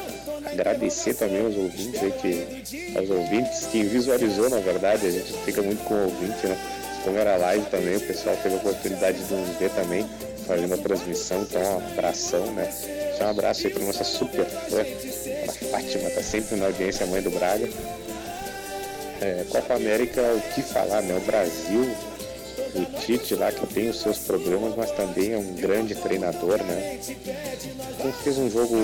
Agradecer 0.46 1.14
também 1.14 1.46
aos 1.46 1.56
ouvintes 1.56 2.02
aí 2.02 2.12
que. 2.12 2.98
Aos 2.98 3.10
ouvintes, 3.10 3.68
quem 3.72 3.84
visualizou, 3.86 4.50
na 4.50 4.60
verdade, 4.60 5.08
a 5.08 5.12
gente 5.12 5.34
fica 5.46 5.62
muito 5.62 5.84
com 5.84 5.94
o 5.94 6.04
ouvinte, 6.06 6.48
né? 6.48 6.58
Como 7.04 7.18
era 7.18 7.36
live 7.38 7.66
também, 7.66 7.96
o 7.96 8.02
pessoal 8.02 8.36
teve 8.38 8.56
a 8.56 8.58
oportunidade 8.58 9.24
de 9.24 9.34
nos 9.34 9.58
ver 9.58 9.72
também, 9.72 10.08
fazendo 10.46 10.74
a 10.74 10.78
transmissão, 10.78 11.42
então 11.42 11.62
um 11.62 11.78
abração, 11.78 12.46
né? 12.54 12.70
Um 13.20 13.28
abraço 13.28 13.68
aí 13.68 13.74
pra 13.74 13.84
nossa 13.86 14.04
super 14.04 14.46
fã, 14.46 14.82
a 14.82 15.52
Fátima, 15.52 16.10
tá 16.10 16.22
sempre 16.22 16.56
na 16.58 16.68
audiência, 16.68 17.06
mãe 17.06 17.22
do 17.22 17.32
Braga. 17.32 17.68
É, 19.22 19.46
Copa 19.50 19.76
América, 19.76 20.22
o 20.22 20.42
que 20.54 20.62
falar, 20.62 21.02
né? 21.02 21.16
O 21.16 21.22
Brasil, 21.22 21.96
o 22.76 22.86
Tite 23.00 23.36
lá 23.36 23.52
que 23.52 23.66
tem 23.68 23.90
os 23.90 24.00
seus 24.00 24.18
problemas, 24.20 24.76
mas 24.76 24.92
também 24.92 25.34
é 25.34 25.38
um 25.38 25.54
grande 25.54 25.96
treinador, 25.96 26.58
né? 26.64 27.00
Então 27.98 28.14
fez 28.24 28.38
um 28.38 28.50
jogo 28.50 28.76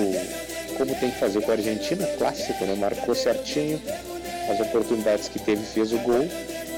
como 0.76 0.94
tem 0.94 1.10
que 1.10 1.18
fazer 1.18 1.40
com 1.42 1.50
a 1.50 1.54
Argentina, 1.54 2.06
clássico, 2.18 2.64
né? 2.64 2.74
Marcou 2.74 3.14
certinho, 3.14 3.80
as 4.50 4.60
oportunidades 4.60 5.28
que 5.28 5.38
teve 5.38 5.62
fez 5.64 5.92
o 5.92 5.98
gol. 5.98 6.28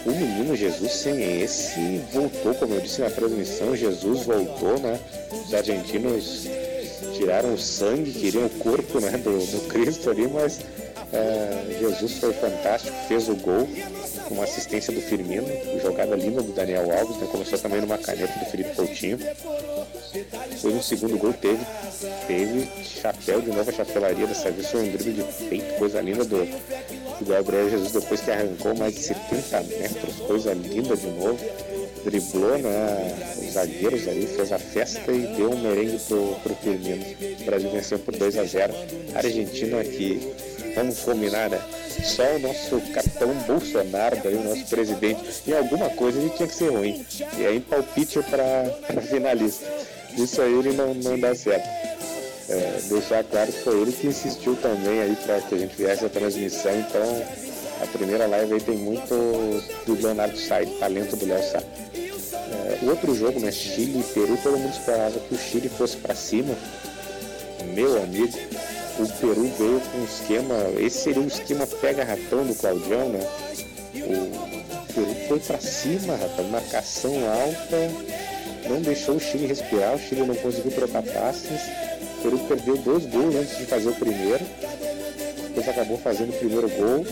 O 0.07 0.13
menino 0.13 0.57
Jesus 0.57 0.93
sem 0.93 1.43
esse 1.43 2.01
voltou, 2.11 2.55
como 2.55 2.75
eu 2.75 2.81
disse 2.81 3.03
na 3.03 3.11
transmissão, 3.11 3.77
Jesus 3.77 4.25
voltou, 4.25 4.79
né? 4.81 4.99
Os 5.31 5.53
argentinos 5.53 6.49
tiraram 7.15 7.53
o 7.53 7.59
sangue, 7.59 8.13
queriam 8.13 8.47
o 8.47 8.51
corpo 8.51 8.99
né, 8.99 9.11
do, 9.19 9.45
do 9.45 9.69
Cristo 9.69 10.09
ali, 10.09 10.27
mas 10.27 10.61
é, 11.13 11.79
Jesus 11.81 12.19
foi 12.19 12.33
fantástico, 12.33 12.97
fez 13.09 13.29
o 13.29 13.35
gol 13.37 13.69
com 14.29 14.35
uma 14.35 14.45
assistência 14.45 14.93
do 14.93 15.01
Firmino, 15.01 15.47
jogada 15.83 16.15
linda 16.15 16.41
do 16.41 16.53
Daniel 16.53 16.91
Alves, 16.97 17.17
né, 17.17 17.27
começou 17.31 17.59
também 17.59 17.81
numa 17.81 17.99
caneta 17.99 18.39
do 18.39 18.47
Felipe 18.47 18.75
Coutinho. 18.77 19.19
Foi 20.61 20.73
no 20.73 20.83
segundo 20.83 21.19
gol, 21.19 21.33
teve, 21.33 21.65
teve 22.27 22.69
chapéu 22.85 23.41
de 23.41 23.49
novo, 23.49 23.69
a 23.69 23.73
chapelaria 23.73 24.27
dessa 24.27 24.51
vez 24.51 24.69
foi 24.69 24.89
um 24.89 24.93
drible 24.93 25.25
de 25.25 25.45
peito, 25.49 25.75
coisa 25.75 26.01
linda 26.01 26.25
do, 26.25 26.47
do 27.19 27.25
Gabriel 27.27 27.71
Jesus, 27.71 27.93
depois 27.93 28.21
que 28.21 28.31
arrancou 28.31 28.75
mais 28.77 28.95
de 28.95 29.01
70 29.01 29.61
metros, 29.63 30.15
coisa 30.27 30.53
linda 30.53 30.97
de 30.97 31.07
novo. 31.07 31.39
Driblou 32.05 32.57
né, 32.57 33.15
os 33.37 33.53
zagueiros 33.53 34.09
ali, 34.09 34.27
fez 34.27 34.53
a 34.53 34.59
festa 34.59 35.13
e 35.13 35.27
deu 35.37 35.51
um 35.51 35.61
merengue 35.61 35.99
pro, 36.09 36.35
pro 36.43 36.55
Firmino. 36.55 37.05
O 37.41 37.45
Brasil 37.45 37.71
venceu 37.71 37.99
por 37.99 38.17
2 38.17 38.39
a 38.39 38.45
0 38.45 38.75
A 39.15 39.19
Argentina 39.19 39.81
aqui, 39.81 40.33
vamos 40.75 41.01
combinar, 41.01 41.51
né? 41.51 41.61
Só 42.05 42.23
o 42.37 42.39
nosso 42.39 42.81
capitão 42.93 43.33
Bolsonaro, 43.47 44.17
daí, 44.23 44.35
o 44.35 44.45
nosso 44.45 44.65
presidente, 44.67 45.43
em 45.47 45.53
alguma 45.53 45.91
coisa 45.91 46.19
ele 46.19 46.31
tinha 46.31 46.49
que 46.49 46.55
ser 46.55 46.71
ruim. 46.71 47.05
E 47.39 47.47
aí 47.47 47.61
palpite 47.61 48.21
para 48.23 49.01
finalista. 49.03 49.67
Isso 50.17 50.41
aí 50.41 50.53
ele 50.53 50.73
não, 50.73 50.95
não 50.95 51.19
dá 51.19 51.35
certo. 51.35 51.69
É, 52.49 52.81
deixar 52.89 53.23
claro 53.23 53.53
que 53.53 53.61
foi 53.63 53.81
ele 53.81 53.93
que 53.93 54.09
insistiu 54.09 54.57
também 54.57 55.01
aí 55.01 55.17
para 55.25 55.41
que 55.41 55.55
a 55.55 55.59
gente 55.59 55.77
viesse 55.77 56.05
a 56.05 56.09
transmissão, 56.09 56.73
então 56.81 57.23
a 57.81 57.87
primeira 57.87 58.27
live 58.27 58.55
aí 58.55 58.61
tem 58.61 58.77
muito 58.77 59.15
do 59.87 59.95
Leonardo 59.95 60.37
do 60.37 60.79
talento 60.79 61.17
do 61.17 61.27
Léo 61.27 61.43
Sá. 61.43 61.63
É, 61.95 62.79
o 62.83 62.91
outro 62.91 63.15
jogo, 63.15 63.39
né, 63.39 63.53
Chile 63.53 64.01
e 64.01 64.03
Peru, 64.13 64.37
todo 64.43 64.59
mundo 64.59 64.73
esperava 64.73 65.19
que 65.21 65.35
o 65.35 65.39
Chile 65.39 65.69
fosse 65.69 65.97
para 65.97 66.15
cima. 66.15 66.55
Meu 67.73 68.03
amigo, 68.03 68.37
o 69.03 69.09
Peru 69.19 69.51
veio 69.59 69.81
com 69.81 69.99
um 69.99 70.05
esquema, 70.05 70.55
esse 70.79 70.99
seria 70.99 71.23
o 71.23 71.27
esquema 71.27 71.67
pega-ratão 71.67 72.45
do 72.45 72.55
Claudião, 72.55 73.09
né? 73.09 73.21
O 73.95 74.93
Peru 74.93 75.15
foi 75.29 75.41
para 75.41 75.61
cima, 75.61 76.17
rapaz, 76.17 76.49
marcação 76.51 77.13
alta, 77.29 78.21
não 78.69 78.81
deixou 78.81 79.17
o 79.17 79.21
Chile 79.21 79.47
respirar, 79.47 79.95
o 79.95 79.99
Chile 79.99 80.23
não 80.23 80.35
conseguiu 80.35 80.71
trocar 80.71 81.03
passes. 81.03 81.61
O 82.19 82.23
Peru 82.23 82.39
perdeu 82.41 82.77
dois 82.77 83.07
gols 83.07 83.35
antes 83.35 83.59
de 83.59 83.65
fazer 83.65 83.89
o 83.89 83.95
primeiro. 83.95 84.45
Depois 85.49 85.69
acabou 85.69 85.99
fazendo 85.99 86.31
o 86.31 86.39
primeiro 86.39 86.69
gol. 86.69 87.05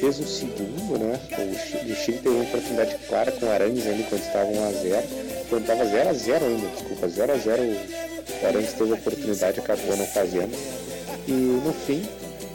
Fez 0.00 0.18
o 0.18 0.26
segundo, 0.26 0.98
né? 0.98 1.20
O 1.32 1.58
Chile, 1.58 1.92
o 1.92 1.96
Chile 1.96 2.18
teve 2.18 2.34
uma 2.34 2.44
oportunidade 2.44 2.96
clara 3.08 3.30
com 3.30 3.46
o 3.46 3.50
Arangues 3.50 3.86
ainda 3.86 4.02
quando 4.08 4.22
estava 4.22 4.46
1x0. 4.46 5.04
Quando 5.48 5.62
estava 5.62 5.84
0x0 5.84 6.42
ainda, 6.42 6.68
desculpa, 6.68 7.06
0x0 7.06 8.10
o 8.42 8.46
Arangues 8.46 8.72
teve 8.72 8.90
a 8.92 8.94
oportunidade 8.94 9.60
acabou 9.60 9.96
não 9.96 10.06
fazendo. 10.06 10.89
E 11.30 11.32
no 11.32 11.72
fim, 11.72 12.04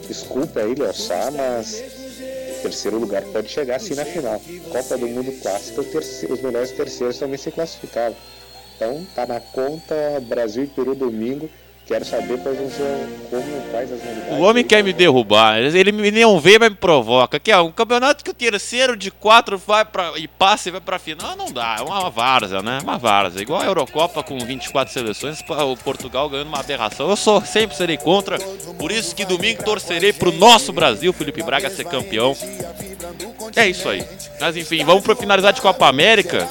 desculpa 0.05 0.59
aí, 0.59 0.75
Léo 0.75 0.93
Sá, 0.93 1.31
mas 1.31 1.81
terceiro 2.61 2.99
lugar 2.99 3.21
pode 3.21 3.47
chegar 3.47 3.77
assim 3.77 3.95
na 3.95 4.03
final. 4.03 4.41
Copa 4.69 4.97
do 4.97 5.07
Mundo 5.07 5.31
Clássica, 5.41 5.79
os 5.79 6.41
melhores 6.41 6.71
terceiros 6.71 7.17
também 7.17 7.37
se 7.37 7.51
classificavam. 7.51 8.17
Então 8.75 9.07
tá 9.15 9.25
na 9.25 9.39
conta 9.39 9.95
Brasil 10.27 10.65
e 10.65 10.67
Peru 10.67 10.93
domingo. 10.93 11.49
Quero 11.85 12.03
saber 12.03 12.39
quais 12.39 12.57
vão 12.57 12.69
ser 12.69 13.07
como 13.29 13.61
quais 13.69 13.91
as 13.91 14.03
novidades. 14.03 14.39
O 14.39 14.41
homem 14.41 14.63
quer 14.63 14.83
me 14.83 14.91
derrubar, 14.91 15.59
ele 15.59 15.91
me 15.91 16.09
não 16.09 16.39
vê, 16.39 16.57
mas 16.57 16.69
me 16.69 16.75
provoca. 16.75 17.39
Que 17.39 17.51
é 17.51 17.59
um 17.59 17.71
campeonato 17.71 18.23
que 18.23 18.31
o 18.31 18.33
terceiro 18.33 18.97
de 18.97 19.11
quatro 19.11 19.55
vai 19.55 19.85
pra, 19.85 20.13
e 20.17 20.27
passa 20.27 20.69
e 20.69 20.71
vai 20.71 20.81
pra 20.81 20.97
final, 20.97 21.35
não 21.35 21.51
dá. 21.51 21.75
É 21.79 21.83
uma 21.83 22.09
várzea, 22.09 22.63
né? 22.63 22.79
Uma 22.81 22.97
várzea. 22.97 23.41
Igual 23.41 23.61
a 23.61 23.65
Eurocopa 23.65 24.23
com 24.23 24.39
24 24.39 24.91
seleções, 24.91 25.39
o 25.47 25.77
Portugal 25.77 26.27
ganhando 26.27 26.47
uma 26.47 26.59
aberração. 26.59 27.07
Eu 27.07 27.15
sou, 27.15 27.39
sempre 27.41 27.77
serei 27.77 27.97
contra, 27.97 28.39
por 28.79 28.91
isso 28.91 29.15
que 29.15 29.23
domingo 29.23 29.63
torcerei 29.63 30.11
pro 30.11 30.31
nosso 30.31 30.73
Brasil, 30.73 31.13
Felipe 31.13 31.43
Braga, 31.43 31.69
ser 31.69 31.85
campeão. 31.85 32.35
É 33.55 33.67
isso 33.67 33.87
aí. 33.89 34.03
Mas 34.39 34.55
enfim, 34.57 34.83
vamos 34.83 35.03
pra 35.03 35.15
finalizar 35.15 35.53
de 35.53 35.61
Copa 35.61 35.87
América. 35.87 36.47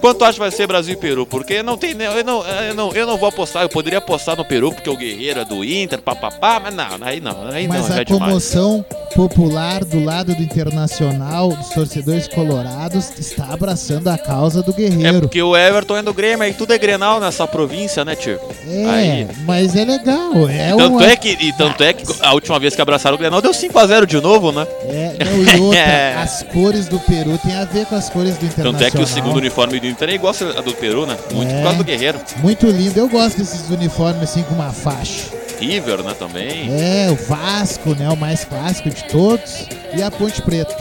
Quanto 0.00 0.24
acha 0.24 0.34
que 0.34 0.38
vai 0.38 0.50
ser 0.50 0.66
Brasil 0.66 0.94
e 0.94 0.96
Peru? 0.96 1.26
Porque 1.26 1.62
não 1.62 1.76
tem. 1.76 1.90
Eu 1.92 2.22
não, 2.22 2.46
eu, 2.46 2.74
não, 2.74 2.92
eu 2.92 3.06
não 3.06 3.16
vou 3.16 3.28
apostar, 3.28 3.62
eu 3.62 3.68
poderia 3.68 3.98
apostar 3.98 4.36
no 4.36 4.44
Peru, 4.44 4.70
porque 4.70 4.88
o 4.88 4.96
Guerreiro 4.96 5.40
é 5.40 5.44
do 5.44 5.64
Inter, 5.64 6.00
papapá, 6.00 6.60
mas 6.60 6.74
não, 6.74 6.86
aí 7.00 7.18
não, 7.20 7.48
aí 7.48 7.66
Mas 7.66 7.88
não, 7.88 7.96
a 7.96 8.00
é 8.00 8.04
demais. 8.04 8.22
comoção 8.24 8.84
popular 9.16 9.84
do 9.84 10.04
lado 10.04 10.34
do 10.34 10.42
Internacional, 10.42 11.48
dos 11.48 11.70
torcedores 11.70 12.28
colorados, 12.28 13.10
está 13.18 13.52
abraçando 13.52 14.08
a 14.08 14.18
causa 14.18 14.62
do 14.62 14.70
É 14.72 14.74
Guerreiro. 14.74 15.20
porque 15.22 15.42
o 15.42 15.56
Everton 15.56 15.96
é 15.96 16.02
do 16.02 16.12
Grêmio, 16.14 16.44
aí 16.44 16.52
tudo 16.52 16.72
é 16.72 16.78
Grenal 16.78 17.18
nessa 17.18 17.46
província, 17.46 18.04
né, 18.04 18.14
tio? 18.14 18.38
É, 18.68 18.84
Aí. 18.88 19.28
mas 19.44 19.74
é 19.74 19.84
legal. 19.84 20.48
É 20.48 20.68
tanto, 20.76 20.96
uma... 20.96 21.06
é 21.06 21.16
que, 21.16 21.30
e 21.30 21.52
tanto 21.54 21.82
é 21.82 21.92
que 21.92 22.04
a 22.20 22.32
última 22.34 22.58
vez 22.60 22.76
que 22.76 22.82
abraçaram 22.82 23.16
o 23.16 23.18
Grenal 23.18 23.40
deu 23.40 23.52
5x0 23.52 24.06
de 24.06 24.20
novo, 24.20 24.52
né? 24.52 24.66
É, 24.84 25.16
não, 25.24 25.42
e 25.42 25.60
outra, 25.60 25.80
É. 25.96 26.14
as 26.14 26.42
cores 26.52 26.86
do 26.88 26.98
Peru 27.00 27.38
tem 27.38 27.54
a 27.56 27.64
ver 27.64 27.86
com 27.86 27.94
as 27.94 28.08
cores 28.10 28.36
do 28.36 28.44
Internacional. 28.46 28.72
Tanto 28.72 28.84
é 28.84 28.90
que 28.90 29.02
o 29.02 29.06
segundo 29.06 29.36
uniforme 29.36 29.80
do 29.80 29.86
Inter 29.86 30.10
é 30.10 30.14
igual 30.14 30.34
a 30.56 30.60
do 30.60 30.72
Peru, 30.74 31.06
né? 31.06 31.16
Muito 31.32 31.50
É. 31.50 31.56
por 31.56 31.62
causa 31.62 31.78
do 31.78 31.84
Guerreiro. 31.84 32.20
Muito 32.38 32.66
lindo, 32.66 32.98
eu 32.98 33.08
gosto 33.08 33.38
desses 33.38 33.68
uniformes 33.70 34.22
assim 34.22 34.42
com 34.42 34.54
uma 34.54 34.72
faixa. 34.72 35.24
River, 35.58 36.02
né, 36.02 36.12
também. 36.18 36.68
É, 36.78 37.08
o 37.10 37.16
Vasco, 37.16 37.94
né, 37.94 38.08
o 38.10 38.16
mais 38.16 38.44
clássico 38.44 38.90
de 38.90 39.04
todos, 39.04 39.66
e 39.96 40.02
a 40.02 40.10
Ponte 40.10 40.42
Preta. 40.42 40.74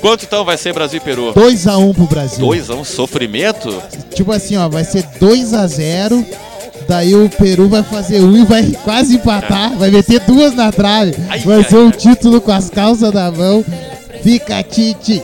Quanto 0.00 0.24
então 0.24 0.44
vai 0.44 0.56
ser 0.56 0.72
Brasil 0.72 0.98
e 0.98 1.00
Peru? 1.00 1.32
2x1 1.34 1.94
pro 1.94 2.06
Brasil. 2.06 2.38
2 2.38 2.70
a 2.70 2.74
1 2.74 2.84
sofrimento? 2.84 3.82
Tipo 4.14 4.32
assim, 4.32 4.56
ó, 4.56 4.68
vai 4.68 4.84
ser 4.84 5.04
2x0. 5.20 6.24
Daí 6.88 7.14
o 7.14 7.28
Peru 7.28 7.68
vai 7.68 7.82
fazer 7.82 8.20
um 8.22 8.36
e 8.36 8.44
vai 8.44 8.64
quase 8.84 9.16
empatar. 9.16 9.76
Vai 9.76 9.90
meter 9.90 10.20
duas 10.20 10.54
na 10.54 10.72
trave. 10.72 11.14
Ai, 11.28 11.40
vai 11.40 11.58
ai, 11.58 11.64
ser 11.64 11.76
um 11.76 11.86
ai. 11.86 11.92
título 11.92 12.40
com 12.40 12.50
as 12.52 12.70
calças 12.70 13.12
na 13.12 13.30
mão. 13.30 13.64
Fica 14.22 14.62
Tite. 14.62 15.22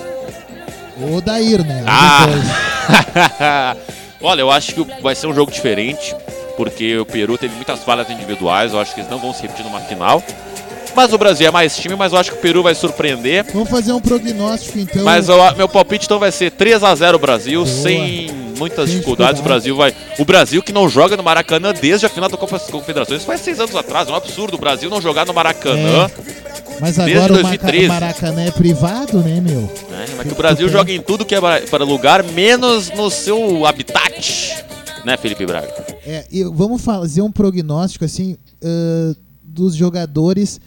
O 1.01 1.20
Dair, 1.20 1.64
né? 1.64 1.84
Ah! 1.86 3.76
Olha, 4.22 4.40
eu 4.40 4.51
acho 4.51 4.74
que 4.74 5.03
vai 5.03 5.14
ser 5.14 5.26
um 5.26 5.34
jogo 5.34 5.51
diferente. 5.51 6.14
porque 6.57 6.97
o 6.99 7.05
Peru 7.05 7.36
teve 7.36 7.55
muitas 7.55 7.80
falhas 7.82 8.09
individuais, 8.11 8.72
eu 8.72 8.80
acho 8.80 8.95
que 8.95 9.01
eles 9.01 9.11
não 9.11 9.18
vão 9.18 9.32
se 9.32 9.42
repetir 9.42 9.64
numa 9.64 9.80
final. 9.80 10.22
Mas 10.95 11.12
o 11.12 11.18
Brasil 11.18 11.47
é 11.47 11.51
mais 11.51 11.76
time, 11.76 11.97
mas 11.97 12.12
eu 12.12 12.18
acho 12.18 12.30
que 12.32 12.38
o 12.38 12.40
Peru 12.40 12.62
vai 12.62 12.74
surpreender. 12.74 13.45
Vamos 13.53 13.68
fazer 13.68 13.92
um 13.92 14.01
prognóstico 14.01 14.78
então. 14.78 15.03
Mas 15.05 15.28
eu- 15.28 15.57
meu 15.57 15.68
palpite 15.68 16.07
então 16.07 16.18
vai 16.18 16.30
ser 16.30 16.51
3 16.53 16.82
a 16.84 16.95
0 16.95 17.18
Brasil, 17.18 17.66
sem 17.66 18.30
muitas 18.57 18.88
Sem 18.88 18.99
dificuldades. 18.99 19.36
dificuldade. 19.36 19.40
O 19.40 19.42
Brasil 19.42 19.76
vai. 19.76 19.95
O 20.18 20.24
Brasil 20.24 20.62
que 20.62 20.72
não 20.72 20.88
joga 20.88 21.16
no 21.16 21.22
Maracanã 21.22 21.72
desde 21.72 22.07
a 22.07 22.09
final 22.09 22.28
da 22.28 22.36
Copa 22.36 22.59
das 22.59 22.68
Confederações. 22.70 23.18
Isso 23.18 23.26
faz 23.26 23.40
seis 23.40 23.59
anos 23.59 23.74
atrás, 23.74 24.09
é 24.09 24.12
um 24.12 24.14
absurdo. 24.14 24.55
O 24.55 24.59
Brasil 24.61 24.88
não 24.88 25.01
jogar 25.01 25.26
no 25.26 25.34
Maracanã. 25.34 26.09
Mas 26.80 26.97
desde 26.97 27.14
agora 27.16 27.32
o 27.32 27.36
Maca- 27.42 27.49
2013. 27.59 27.88
Maracanã 27.88 28.42
é 28.45 28.51
privado, 28.51 29.18
né, 29.18 29.40
meu? 29.40 29.61
né? 29.90 30.07
Mas 30.16 30.26
que 30.26 30.32
o 30.32 30.36
Brasil 30.36 30.68
joga 30.68 30.92
em 30.92 31.01
tudo 31.01 31.24
que 31.24 31.34
é 31.34 31.40
para 31.40 31.84
lugar, 31.84 32.22
menos 32.22 32.90
no 32.90 33.11
seu 33.11 33.64
habitat. 33.66 34.64
Né, 35.05 35.16
Felipe 35.18 35.45
Braga? 35.45 35.68
É, 36.07 36.24
e 36.32 36.42
vamos 36.45 36.82
fazer 36.82 37.20
um 37.22 37.30
prognóstico 37.30 38.05
assim 38.07 38.36
ãh, 38.64 39.14
dos 39.42 39.74
jogadores 39.74 40.59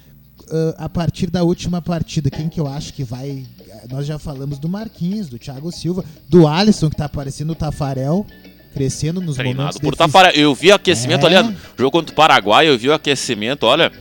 ãh, 0.52 0.74
a 0.78 0.90
partir 0.90 1.30
da 1.30 1.44
última 1.44 1.82
partida. 1.82 2.30
Quem 2.30 2.50
que 2.50 2.60
eu 2.60 2.68
acho 2.68 2.94
que 2.94 3.04
vai. 3.04 3.46
Nós 3.90 4.06
já 4.06 4.18
falamos 4.20 4.60
do 4.60 4.68
Marquinhos, 4.68 5.28
do 5.30 5.38
Thiago 5.40 5.72
Silva, 5.72 6.04
do 6.28 6.48
Alisson, 6.48 6.90
que 6.90 6.96
tá 6.98 7.06
aparecendo 7.06 7.52
o 7.52 7.56
Tafarel, 7.56 8.26
crescendo 8.74 9.22
nos 9.22 9.36
Treinado 9.36 9.58
momentos 9.60 9.78
por 9.80 9.96
Tafarel. 9.96 10.34
Eu 10.34 10.54
vi 10.56 10.72
aquecimento 10.72 11.26
É. 11.28 11.36
ali, 11.38 11.56
jogo 11.78 11.92
contra 11.92 12.12
o 12.12 12.16
Paraguai, 12.16 12.68
eu 12.68 12.78
vi 12.78 12.90
o 12.90 12.94
aquecimento, 12.94 13.66
olha, 13.66 13.92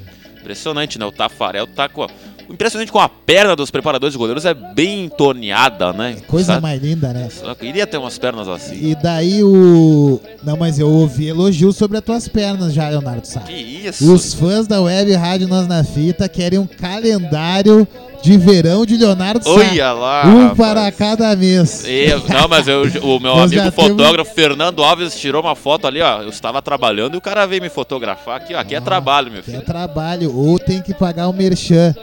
impressionante, 0.41 0.99
né? 0.99 1.05
O 1.05 1.13
Tafarel 1.13 1.67
tá 1.67 1.89
com. 1.89 2.03
a- 2.03 2.07
O 2.07 2.36
impressionante 2.51 2.91
com 2.93 2.99
a 2.99 3.09
perna 3.09 3.55
dos 3.57 3.71
preparadores 3.71 4.13
de 4.13 4.19
goleiros 4.19 4.45
é 4.45 4.55
bem 4.55 5.09
torneada, 5.09 5.93
né? 5.93 6.17
Coisa 6.27 6.53
Sabe? 6.55 6.63
mais 6.63 6.83
linda, 6.83 7.13
né? 7.13 7.29
Só 7.31 7.55
queria 7.55 7.87
ter 7.87 7.97
umas 7.99 8.17
pernas 8.19 8.49
assim. 8.49 8.75
E 8.91 8.95
daí 8.95 9.43
o. 9.43 10.21
Não, 10.43 10.57
mas 10.57 10.79
eu 10.79 10.89
ouvi 10.89 11.29
elogio 11.29 11.73
sobre 11.73 11.99
as 11.99 12.05
tuas 12.05 12.29
pernas 12.29 12.73
já, 12.73 12.89
Leonardo 12.89 13.27
Sá. 13.27 13.41
Que 13.41 13.53
isso? 13.53 14.13
Os 14.13 14.35
fãs 14.35 14.67
da 14.67 14.81
Web 14.81 15.13
Rádio 15.15 15.49
Nós 15.49 15.67
na 15.67 15.83
Fita 15.85 16.29
querem 16.29 16.59
um 16.59 16.67
calendário 16.67 17.87
de 18.23 18.37
verão 18.37 18.85
de 18.85 18.97
Leonardo 18.97 19.45
Sá. 19.45 19.51
Olha 19.51 19.93
lá. 19.93 20.27
Um 20.27 20.49
rapaz. 20.49 20.57
para 20.57 20.93
cada 20.93 21.37
mês. 21.37 21.85
Eu- 21.87 22.21
não, 22.29 22.49
mas 22.49 22.67
eu- 22.67 22.83
o 23.03 23.21
meu 23.21 23.33
amigo 23.39 23.51
temos- 23.71 23.75
fotógrafo 23.75 24.35
Fernando 24.35 24.83
Alves 24.83 25.15
tirou 25.15 25.43
uma 25.43 25.55
foto 25.55 25.87
ali, 25.87 26.01
ó. 26.01 26.23
Eu 26.23 26.29
estava 26.31 26.61
trabalhando 26.63 27.15
e 27.15 27.19
o 27.19 27.21
cara 27.21 27.47
veio 27.47 27.63
me 27.63 27.69
fotografar 27.69 28.37
aqui, 28.39 28.55
ó. 28.55 28.59
Aqui 28.59 28.75
é 28.75 28.81
trabalho, 28.81 29.31
meu 29.31 29.43
Que 29.43 29.51
é 29.51 29.55
filho. 29.55 29.65
trabalho, 29.67 30.35
ou 30.37 30.59
tem 30.59 30.81
que 30.83 30.93
pagar 30.95 31.29
o 31.29 31.33
merchan. 31.33 31.95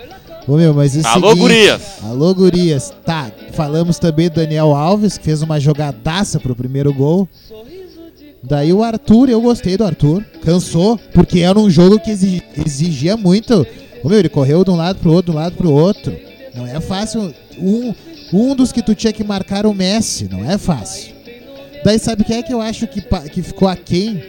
Ô 0.47 0.57
meu, 0.57 0.73
mas 0.73 0.95
o 0.95 1.07
Alô, 1.07 1.29
seguinte- 1.29 1.39
gurias. 1.39 1.81
Alô, 2.03 2.33
gurias. 2.35 2.93
Tá, 3.05 3.31
falamos 3.53 3.97
também 3.97 4.27
do 4.29 4.35
Daniel 4.35 4.75
Alves, 4.75 5.17
que 5.17 5.23
fez 5.23 5.41
uma 5.41 5.59
jogadaça 5.59 6.39
pro 6.39 6.55
primeiro 6.55 6.93
gol. 6.93 7.27
Daí 8.43 8.73
o 8.73 8.83
Arthur, 8.83 9.29
eu 9.29 9.39
gostei 9.41 9.77
do 9.77 9.85
Arthur. 9.85 10.23
Cansou, 10.43 10.99
porque 11.13 11.39
era 11.39 11.57
um 11.57 11.69
jogo 11.69 11.97
que 11.99 12.11
exi- 12.11 12.43
exigia 12.65 13.15
muito. 13.15 13.65
Ô 14.03 14.09
meu, 14.09 14.19
ele 14.19 14.27
correu 14.27 14.65
de 14.65 14.71
um 14.71 14.75
lado 14.75 14.99
pro 14.99 15.13
outro, 15.13 15.31
de 15.31 15.37
um 15.37 15.39
lado 15.41 15.55
pro 15.55 15.71
outro. 15.71 16.13
Não 16.53 16.67
é 16.67 16.79
fácil. 16.81 17.33
Um, 17.57 17.93
um 18.33 18.53
dos 18.53 18.73
que 18.73 18.81
tu 18.81 18.93
tinha 18.93 19.13
que 19.13 19.23
marcar 19.23 19.65
o 19.65 19.73
Messi, 19.73 20.27
não 20.29 20.43
é 20.49 20.57
fácil. 20.57 21.13
Daí 21.85 21.97
sabe 21.97 22.25
quem 22.25 22.37
é 22.37 22.43
que 22.43 22.53
eu 22.53 22.59
acho 22.59 22.85
que, 22.85 23.01
que 23.31 23.41
ficou 23.41 23.67
aquém? 23.67 24.21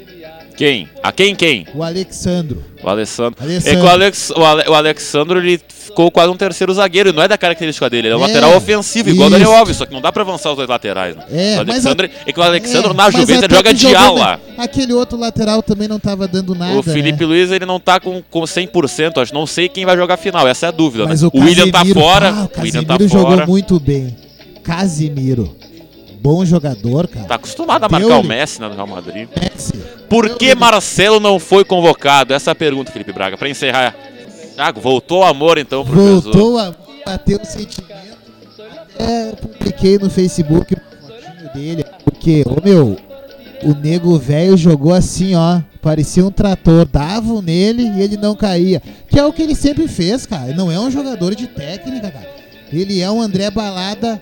Quem? 0.57 0.89
A 1.03 1.11
quem 1.11 1.35
quem? 1.35 1.67
O 1.75 1.83
Alexandro. 1.83 2.63
O 2.83 2.89
Alessandro. 2.89 3.43
Alessandro. 3.43 3.71
É 3.73 3.81
que 3.81 3.83
o, 3.87 3.89
Alex, 3.89 4.31
o, 4.31 4.45
Ale- 4.45 4.69
o 4.69 4.75
Alexandro 4.75 5.39
ele 5.41 5.61
ficou 5.69 6.11
quase 6.11 6.31
um 6.31 6.37
terceiro 6.37 6.73
zagueiro, 6.73 7.11
e 7.11 7.13
não 7.13 7.23
é 7.23 7.29
da 7.29 7.37
característica 7.37 7.89
dele, 7.91 8.09
ele 8.09 8.15
é 8.15 8.17
um 8.17 8.21
É, 8.25 8.27
lateral 8.29 8.57
ofensivo, 8.57 9.09
igual 9.11 9.29
o 9.29 9.31
Daniel. 9.31 9.53
Alves, 9.53 9.77
só 9.77 9.85
que 9.87 9.93
não 9.93 10.01
dá 10.01 10.13
pra 10.13 10.23
avançar 10.23 10.51
os 10.51 10.57
dois 10.57 10.69
laterais. 10.69 11.17
Né? 11.17 11.25
É, 11.31 11.55
o 11.55 11.67
mas 11.67 11.69
Alexandre, 11.87 12.11
é 12.27 12.33
que 12.33 12.39
o 12.39 12.43
Alexandro 12.43 12.91
É, 12.93 12.95
na 12.95 13.11
Juventus 13.11 13.49
joga 13.57 13.75
de 13.75 13.95
ala. 13.97 14.37
né? 14.37 14.39
Aquele 14.59 14.93
outro 14.93 15.19
lateral 15.19 15.63
também 15.63 15.89
não 15.89 15.99
tava 15.99 16.29
dando 16.29 16.55
nada. 16.55 16.79
O 16.79 16.83
Felipe 16.83 17.21
né? 17.23 17.27
Luiz 17.27 17.51
ele 17.51 17.67
não 17.67 17.81
tá 17.81 17.99
com, 17.99 18.23
com 18.31 18.41
100%, 18.43 19.21
acho 19.23 19.35
não 19.35 19.47
sei 19.47 19.69
quem 19.69 19.85
vai 19.85 19.97
jogar 19.97 20.15
a 20.15 20.19
final, 20.19 20.47
essa 20.47 20.67
é 20.67 20.69
a 20.69 20.73
dúvida. 20.73 21.05
Mas 21.07 21.23
né? 21.23 21.29
o, 21.33 21.41
William 21.41 21.71
tá 21.71 21.85
fora, 21.85 22.29
Ah, 22.31 22.49
o 22.55 22.61
o 22.61 22.63
William 22.63 22.85
tá 22.85 22.97
jogou 23.01 23.33
fora. 23.33 23.47
muito 23.47 23.81
bem. 23.81 24.17
Casimiro. 24.63 25.55
Bom 26.25 26.43
jogador, 26.43 27.07
cara. 27.07 27.27
Tá 27.27 27.35
acostumado 27.35 27.85
a 27.85 27.89
marcar 27.91 28.09
Deu-lhe. 28.09 28.25
o 28.25 28.27
Messi 28.27 28.59
no 28.59 28.73
Real 28.73 28.87
Madrid. 28.87 29.29
Messi. 29.39 29.75
Por 30.09 30.39
que 30.39 30.55
Marcelo 30.55 31.21
não 31.21 31.39
foi 31.39 31.67
convocado? 31.67 32.33
Essa 32.33 32.51
é 32.51 32.53
a 32.53 32.55
pergunta, 32.55 32.91
Felipe 32.91 33.13
Braga, 33.13 33.37
pra 33.37 33.47
encerrar. 33.47 33.95
Ah, 34.57 34.73
voltou 34.73 35.21
o 35.21 35.25
amor 35.25 35.59
então 35.59 35.85
pro 35.85 35.95
Jesus. 35.95 36.25
Voltou 36.25 36.59
a 36.59 36.75
bater 37.05 37.39
o 37.39 37.45
sentimento. 37.45 38.17
Até 38.95 39.33
publiquei 39.33 39.99
no 39.99 40.09
Facebook 40.09 40.75
uma 40.75 41.11
fotinho 41.11 41.53
dele. 41.53 41.85
Porque, 42.03 42.43
ô 42.47 42.59
meu, 42.65 42.97
o 43.63 43.75
nego 43.75 44.19
velho 44.19 44.57
jogou 44.57 44.95
assim, 44.95 45.35
ó. 45.35 45.61
Parecia 45.83 46.25
um 46.25 46.31
trator. 46.31 46.87
Davam 46.87 47.43
nele 47.43 47.83
e 47.83 48.01
ele 48.01 48.17
não 48.17 48.35
caía. 48.35 48.81
Que 49.11 49.19
é 49.19 49.27
o 49.27 49.31
que 49.31 49.43
ele 49.43 49.55
sempre 49.55 49.87
fez, 49.87 50.25
cara. 50.25 50.55
Não 50.55 50.73
é 50.73 50.81
um 50.81 50.91
jogador 50.91 51.35
de 51.35 51.47
técnica, 51.49 52.11
cara. 52.11 52.31
Ele 52.73 53.03
é 53.03 53.11
um 53.11 53.21
André 53.21 53.51
Balada 53.51 54.19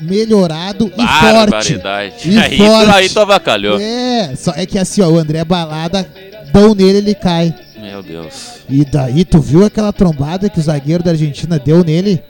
melhorado 0.00 0.92
e 0.96 1.06
forte. 1.06 1.80
E 2.28 2.38
aí, 2.38 2.56
forte. 2.56 2.90
aí 2.90 3.08
tu 3.08 3.20
avacalhou. 3.20 3.78
É, 3.80 4.34
só 4.36 4.52
é 4.56 4.66
que 4.66 4.78
assim, 4.78 5.02
ó, 5.02 5.08
o 5.08 5.18
André 5.18 5.44
Balada, 5.44 6.06
dão 6.52 6.74
nele, 6.74 6.98
ele 6.98 7.14
cai. 7.14 7.54
Meu 7.78 8.02
Deus. 8.02 8.60
E 8.68 8.84
daí, 8.84 9.24
tu 9.24 9.40
viu 9.40 9.64
aquela 9.64 9.92
trombada 9.92 10.48
que 10.48 10.58
o 10.58 10.62
zagueiro 10.62 11.02
da 11.02 11.10
Argentina 11.10 11.58
deu 11.58 11.84
nele? 11.84 12.22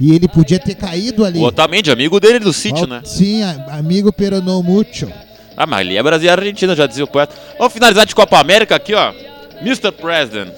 E 0.00 0.14
ele 0.14 0.26
podia 0.26 0.58
ter 0.58 0.74
caído 0.74 1.24
ali. 1.24 1.38
O 1.38 1.42
Otamendi, 1.42 1.90
amigo 1.90 2.18
dele 2.18 2.38
do 2.38 2.52
sítio, 2.52 2.86
né? 2.86 3.02
Sim, 3.04 3.42
amigo 3.68 4.10
peronou 4.12 4.62
muito. 4.62 5.12
Ah, 5.56 5.66
mas 5.66 5.80
ali 5.80 5.98
é 5.98 6.02
Brasil 6.02 6.26
e 6.26 6.30
Argentina, 6.30 6.74
já 6.74 6.86
dizia 6.86 7.04
o 7.04 7.06
poeta. 7.06 7.34
Vamos 7.58 7.74
finalizar 7.74 8.06
de 8.06 8.14
Copa 8.14 8.38
América 8.38 8.76
aqui, 8.76 8.94
ó. 8.94 9.12
Mr. 9.60 9.92
President. 9.92 10.48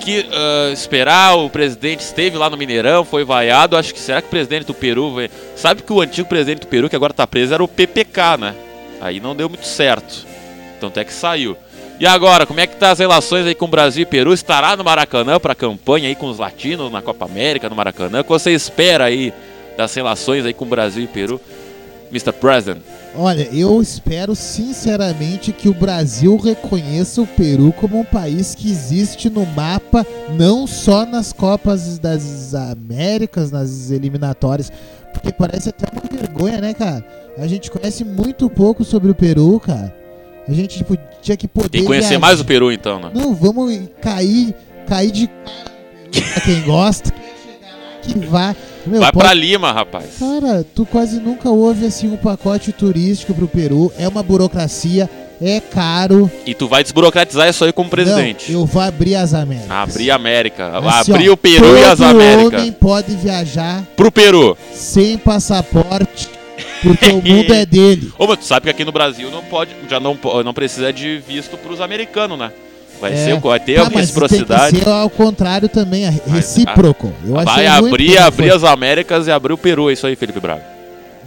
Que 0.00 0.26
ah, 0.32 0.70
esperar, 0.72 1.36
o 1.36 1.50
presidente 1.50 2.00
esteve 2.00 2.36
lá 2.38 2.48
no 2.48 2.56
Mineirão, 2.56 3.04
foi 3.04 3.22
vaiado. 3.24 3.76
Acho 3.76 3.92
que 3.92 4.00
será 4.00 4.20
que 4.22 4.28
o 4.28 4.30
presidente 4.30 4.64
do 4.66 4.74
Peru. 4.74 5.14
vai- 5.14 5.30
Sabe 5.54 5.82
que 5.82 5.92
o 5.92 6.00
antigo 6.00 6.28
presidente 6.28 6.60
do 6.60 6.66
Peru, 6.66 6.88
que 6.88 6.96
agora 6.96 7.12
tá 7.12 7.26
preso, 7.26 7.52
era 7.54 7.62
o 7.62 7.68
PPK, 7.68 8.36
né? 8.38 8.54
Aí 9.00 9.20
não 9.20 9.36
deu 9.36 9.48
muito 9.48 9.66
certo. 9.66 10.26
Então 10.76 10.88
até 10.88 11.04
que 11.04 11.12
saiu. 11.12 11.56
E 11.98 12.06
agora, 12.06 12.46
como 12.46 12.58
é 12.60 12.66
que 12.66 12.76
tá 12.76 12.90
as 12.92 12.98
relações 12.98 13.46
aí 13.46 13.54
com 13.54 13.66
Brasil 13.66 14.02
e 14.02 14.06
Peru? 14.06 14.32
Estará 14.32 14.74
no 14.74 14.82
Maracanã 14.82 15.38
pra 15.38 15.54
campanha 15.54 16.08
aí 16.08 16.14
com 16.14 16.28
os 16.30 16.38
latinos 16.38 16.90
na 16.90 17.02
Copa 17.02 17.26
América, 17.26 17.68
no 17.68 17.76
Maracanã? 17.76 18.20
O 18.20 18.24
que 18.24 18.30
você 18.30 18.52
espera 18.52 19.04
aí 19.04 19.34
das 19.76 19.94
relações 19.94 20.46
aí 20.46 20.54
com 20.54 20.64
Brasil 20.64 21.04
e 21.04 21.06
Peru? 21.06 21.38
Mr. 22.10 22.32
President. 22.32 22.82
Olha, 23.14 23.48
eu 23.52 23.80
espero 23.82 24.34
sinceramente 24.36 25.52
que 25.52 25.68
o 25.68 25.74
Brasil 25.74 26.36
reconheça 26.36 27.20
o 27.20 27.26
Peru 27.26 27.72
como 27.72 27.98
um 27.98 28.04
país 28.04 28.54
que 28.54 28.70
existe 28.70 29.28
no 29.28 29.44
mapa, 29.46 30.06
não 30.36 30.66
só 30.66 31.04
nas 31.04 31.32
Copas 31.32 31.98
das 31.98 32.54
Américas, 32.54 33.50
nas 33.50 33.90
eliminatórias, 33.90 34.70
porque 35.12 35.32
parece 35.32 35.70
até 35.70 35.86
uma 35.92 36.02
vergonha, 36.10 36.60
né, 36.60 36.72
cara? 36.74 37.04
A 37.36 37.46
gente 37.46 37.70
conhece 37.70 38.04
muito 38.04 38.48
pouco 38.48 38.84
sobre 38.84 39.10
o 39.10 39.14
Peru, 39.14 39.58
cara. 39.58 39.94
A 40.46 40.52
gente 40.52 40.78
tipo, 40.78 40.96
tinha 41.22 41.36
que 41.36 41.46
poder. 41.48 41.68
Tem 41.68 41.80
que 41.82 41.86
conhecer 41.86 42.08
viajar. 42.10 42.20
mais 42.20 42.40
o 42.40 42.44
Peru 42.44 42.72
então, 42.72 42.98
né? 43.00 43.10
Não, 43.14 43.34
vamos 43.34 43.72
cair, 44.00 44.54
cair 44.86 45.10
de 45.10 45.28
pra 46.10 46.40
quem 46.44 46.62
gosta. 46.62 47.12
Que 48.02 48.18
vá. 48.26 48.54
Meu, 48.86 49.00
Vai 49.00 49.12
pode- 49.12 49.24
pra 49.24 49.34
Lima, 49.34 49.72
rapaz. 49.72 50.04
Cara, 50.18 50.64
tu 50.74 50.86
quase 50.86 51.20
nunca 51.20 51.48
ouve 51.50 51.86
assim 51.86 52.08
um 52.12 52.16
pacote 52.16 52.72
turístico 52.72 53.34
pro 53.34 53.46
Peru. 53.48 53.92
É 53.98 54.08
uma 54.08 54.22
burocracia, 54.22 55.08
é 55.40 55.60
caro. 55.60 56.30
E 56.46 56.54
tu 56.54 56.66
vai 56.66 56.82
desburocratizar 56.82 57.48
isso 57.48 57.64
aí 57.64 57.72
como 57.72 57.90
presidente. 57.90 58.50
Não, 58.52 58.60
eu 58.60 58.66
vou 58.66 58.80
abrir 58.82 59.14
as 59.16 59.34
Américas. 59.34 59.70
Abrir 59.70 60.10
a 60.10 60.14
América. 60.16 60.78
Assim, 60.78 61.12
Abrir 61.12 61.28
ó, 61.30 61.32
o 61.34 61.36
Peru 61.36 61.76
e 61.78 61.84
as 61.84 62.00
Américas. 62.00 62.60
homem 62.60 62.72
pode 62.72 63.14
viajar 63.16 63.82
Pro 63.96 64.10
Peru. 64.10 64.56
sem 64.72 65.18
passaporte, 65.18 66.28
porque 66.82 67.10
o 67.10 67.22
mundo 67.22 67.52
é 67.52 67.64
dele. 67.66 68.10
Ô, 68.18 68.26
mas 68.26 68.38
tu 68.38 68.44
sabe 68.46 68.64
que 68.64 68.70
aqui 68.70 68.84
no 68.84 68.92
Brasil 68.92 69.30
não 69.30 69.42
pode, 69.42 69.70
já 69.88 70.00
não, 70.00 70.16
não 70.44 70.54
precisa 70.54 70.92
de 70.92 71.18
visto 71.26 71.56
pros 71.58 71.80
americanos, 71.80 72.38
né? 72.38 72.50
Vai, 73.00 73.12
É. 73.12 73.16
ser, 73.16 73.40
vai 73.40 73.60
ter 73.60 73.76
Tá, 73.80 73.86
a 73.86 73.88
reciprocidade. 73.88 74.70
Tem 74.72 74.78
que 74.80 74.84
ser 74.84 74.90
ao 74.90 75.08
contrário 75.08 75.68
também, 75.68 76.06
a 76.06 76.10
recíproco. 76.10 77.12
Eu 77.26 77.34
Vai 77.44 77.66
abrir, 77.66 78.18
abrir 78.18 78.52
as 78.52 78.62
Américas 78.64 79.26
e 79.26 79.30
abrir 79.30 79.52
o 79.54 79.58
Peru. 79.58 79.88
É 79.88 79.94
isso 79.94 80.06
aí, 80.06 80.14
Felipe 80.16 80.38
Braga. 80.40 80.62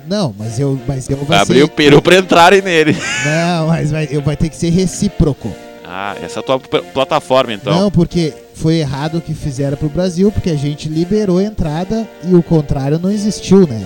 Não, 0.07 0.35
mas 0.37 0.59
eu, 0.59 0.79
mas 0.87 1.09
eu 1.09 1.17
Vai 1.17 1.39
abrir 1.39 1.59
ser... 1.59 1.63
o 1.63 1.67
Peru 1.69 2.01
pra 2.01 2.17
entrarem 2.17 2.61
nele. 2.61 2.91
Não, 3.25 3.67
mas 3.67 3.89
vai, 3.89 4.07
eu 4.11 4.21
vai 4.21 4.35
ter 4.35 4.49
que 4.49 4.55
ser 4.57 4.69
recíproco. 4.69 5.49
Ah, 5.85 6.15
essa 6.21 6.39
é 6.39 6.41
a 6.41 6.43
tua 6.43 6.59
plataforma, 6.59 7.53
então. 7.53 7.73
Não, 7.73 7.89
porque 7.91 8.33
foi 8.53 8.75
errado 8.79 9.19
o 9.19 9.21
que 9.21 9.33
fizeram 9.33 9.77
pro 9.77 9.87
Brasil, 9.89 10.31
porque 10.31 10.49
a 10.49 10.55
gente 10.55 10.89
liberou 10.89 11.37
a 11.37 11.43
entrada 11.43 12.07
e 12.27 12.35
o 12.35 12.43
contrário 12.43 12.99
não 12.99 13.09
existiu, 13.11 13.65
né? 13.67 13.81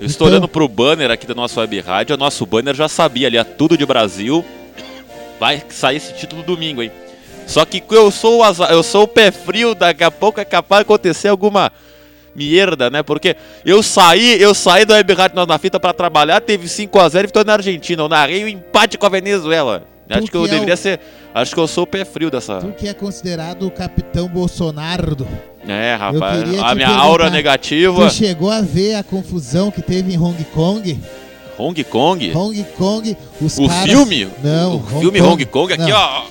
Eu 0.00 0.06
estou 0.06 0.26
Então- 0.26 0.36
olhando 0.38 0.48
pro 0.48 0.66
banner 0.68 1.10
aqui 1.10 1.26
da 1.26 1.34
nossa 1.34 1.60
web 1.60 1.80
rádio. 1.80 2.14
O 2.14 2.18
nosso 2.18 2.46
banner 2.46 2.74
já 2.74 2.88
sabia 2.88 3.26
ali, 3.26 3.36
é 3.36 3.44
tudo 3.44 3.76
de 3.76 3.84
Brasil. 3.84 4.42
Vai 5.38 5.62
sair 5.68 5.96
esse 5.98 6.14
título 6.14 6.42
domingo, 6.42 6.82
hein? 6.82 6.90
Só 7.48 7.64
que 7.64 7.82
eu 7.90 8.10
sou 8.12 8.38
o, 8.38 8.42
azar- 8.44 8.70
eu 8.70 8.82
sou 8.84 9.02
o 9.02 9.08
pé 9.08 9.32
frio, 9.32 9.74
daqui 9.74 10.04
a 10.04 10.10
pouco 10.10 10.38
é 10.40 10.44
capaz 10.44 10.80
de 10.80 10.82
acontecer 10.82 11.26
alguma 11.28 11.72
merda, 12.36 12.90
né? 12.90 13.02
Porque 13.02 13.34
eu 13.64 13.82
saí, 13.82 14.40
eu 14.40 14.54
saí 14.54 14.84
da 14.84 14.94
web 14.94 15.12
rádio 15.14 15.34
Nós 15.36 15.46
na 15.48 15.58
fita 15.58 15.80
pra 15.80 15.92
trabalhar, 15.92 16.40
teve 16.40 16.68
5 16.68 16.98
a 17.00 17.08
0 17.08 17.24
e 17.24 17.26
vitória 17.26 17.46
na 17.46 17.54
Argentina. 17.54 18.02
Eu 18.02 18.08
narrei 18.08 18.44
o 18.44 18.48
empate 18.48 18.96
com 18.98 19.06
a 19.06 19.08
Venezuela. 19.08 19.82
Acho 20.10 20.26
que 20.30 20.36
eu 20.36 20.44
é 20.44 20.48
deveria 20.48 20.74
o- 20.74 20.76
ser. 20.76 21.00
Acho 21.34 21.54
que 21.54 21.60
eu 21.60 21.66
sou 21.66 21.84
o 21.84 21.86
pé 21.86 22.04
frio 22.04 22.30
dessa. 22.30 22.58
Tu 22.58 22.68
que 22.72 22.88
é 22.88 22.94
considerado 22.94 23.66
o 23.66 23.70
capitão 23.70 24.26
Bolsonaro. 24.28 25.26
É, 25.66 25.94
rapaz. 25.94 26.42
A 26.62 26.74
minha 26.74 26.88
aura 26.88 27.28
negativa. 27.30 28.08
Tu 28.08 28.14
chegou 28.14 28.50
a 28.50 28.60
ver 28.62 28.94
a 28.94 29.02
confusão 29.02 29.70
que 29.70 29.82
teve 29.82 30.14
em 30.14 30.18
Hong 30.18 30.42
Kong? 30.54 30.98
Hong 31.58 31.84
Kong. 31.84 32.32
Hong 32.34 32.64
Kong, 32.76 33.16
os 33.40 33.58
O 33.58 33.68
caras... 33.68 33.84
filme? 33.84 34.28
Não, 34.42 34.76
O 34.76 35.00
filme 35.00 35.20
Hong 35.20 35.44
Kong 35.46 35.72
aqui, 35.72 35.90
Não, 35.90 35.98
ó. 35.98 36.22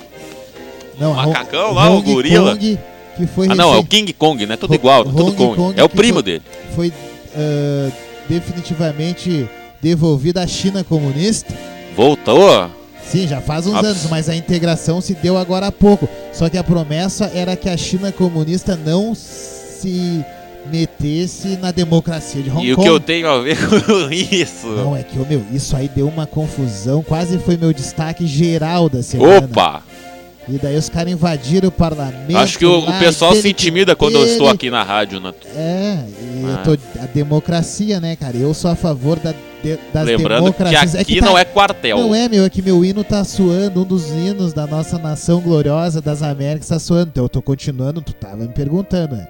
Não, 1.00 1.12
o 1.12 1.16
macacão 1.16 1.72
lá, 1.72 1.90
o 1.90 1.98
Hong 1.98 2.12
gorila. 2.12 2.52
Kong, 2.52 2.78
que 3.16 3.26
foi 3.26 3.48
Ah, 3.48 3.54
não, 3.54 3.72
é 3.74 3.76
o 3.78 3.84
King 3.84 4.12
Kong, 4.12 4.44
né? 4.46 4.56
Tudo 4.56 4.74
igual, 4.74 5.04
tudo 5.04 5.24
Hong 5.26 5.36
Kong. 5.36 5.56
Kong 5.56 5.80
É 5.80 5.84
o 5.84 5.88
primo 5.88 6.14
foi- 6.14 6.22
dele. 6.22 6.42
foi 6.74 6.92
ah, 7.36 7.90
definitivamente 8.28 9.48
devolvida 9.80 10.42
à 10.42 10.46
China 10.46 10.82
comunista. 10.84 11.54
Voltou? 11.96 12.68
Sim, 13.04 13.26
já 13.26 13.40
faz 13.40 13.66
uns 13.66 13.74
Abs- 13.74 13.88
anos, 13.90 14.06
mas 14.10 14.28
a 14.28 14.36
integração 14.36 15.00
se 15.00 15.14
deu 15.14 15.38
agora 15.38 15.68
há 15.68 15.72
pouco. 15.72 16.08
Só 16.32 16.48
que 16.48 16.58
a 16.58 16.64
promessa 16.64 17.30
era 17.34 17.56
que 17.56 17.68
a 17.68 17.76
China 17.76 18.12
comunista 18.12 18.76
não 18.76 19.14
se 19.14 20.22
metesse 20.70 21.56
na 21.56 21.70
democracia 21.70 22.42
de 22.42 22.50
Hong 22.50 22.66
E 22.66 22.72
o 22.72 22.76
Kong. 22.76 22.86
que 22.86 22.92
eu 22.94 23.00
tenho 23.00 23.28
a 23.30 23.38
ver 23.40 23.56
com 23.66 24.10
isso? 24.12 24.66
Não, 24.66 24.94
é 24.94 25.02
que, 25.02 25.18
meu, 25.18 25.42
isso 25.52 25.74
aí 25.74 25.88
deu 25.88 26.06
uma 26.06 26.26
confusão, 26.26 27.02
quase 27.02 27.38
foi 27.38 27.56
meu 27.56 27.72
destaque 27.72 28.26
geral 28.26 28.88
da 28.90 29.02
semana. 29.02 29.38
Opa! 29.46 29.82
E 30.48 30.56
daí 30.58 30.76
os 30.76 30.88
caras 30.88 31.12
invadiram 31.12 31.68
o 31.68 31.72
parlamento. 31.72 32.36
Acho 32.38 32.58
que 32.58 32.64
o, 32.66 32.78
o 32.78 32.98
pessoal 32.98 33.34
se 33.34 33.42
que 33.42 33.48
intimida 33.50 33.94
quando 33.94 34.14
eu 34.16 34.24
estou 34.26 34.48
aqui 34.48 34.70
na 34.70 34.82
rádio, 34.82 35.20
né? 35.20 35.32
É, 35.54 35.98
e 36.20 36.44
Ah. 36.46 36.62
eu 36.66 36.76
tô, 36.76 36.82
a 37.02 37.06
democracia, 37.06 38.00
né, 38.00 38.16
cara? 38.16 38.36
Eu 38.36 38.54
sou 38.54 38.70
a 38.70 38.74
favor 38.76 39.18
da, 39.18 39.32
de, 39.62 39.78
das 39.92 40.06
Lembrando 40.06 40.52
que 40.52 40.58
democracias. 40.62 40.94
aqui 40.94 41.20
tá- 41.20 41.26
não 41.26 41.36
é 41.36 41.44
quartel. 41.44 41.98
Não 41.98 42.14
é, 42.14 42.28
meu, 42.28 42.44
é 42.44 42.48
que 42.50 42.62
meu 42.62 42.82
hino 42.84 43.04
tá 43.04 43.22
suando, 43.24 43.82
um 43.82 43.84
dos 43.84 44.08
hinos 44.08 44.52
da 44.54 44.66
nossa 44.66 44.98
nação 44.98 45.40
gloriosa 45.40 46.00
das 46.00 46.22
Américas 46.22 46.68
tá 46.68 46.78
suando. 46.78 47.10
Então 47.12 47.24
eu 47.24 47.28
tô 47.28 47.42
continuando, 47.42 48.00
tu 48.00 48.12
tava 48.14 48.36
me 48.36 48.48
perguntando, 48.48 49.16
né? 49.16 49.28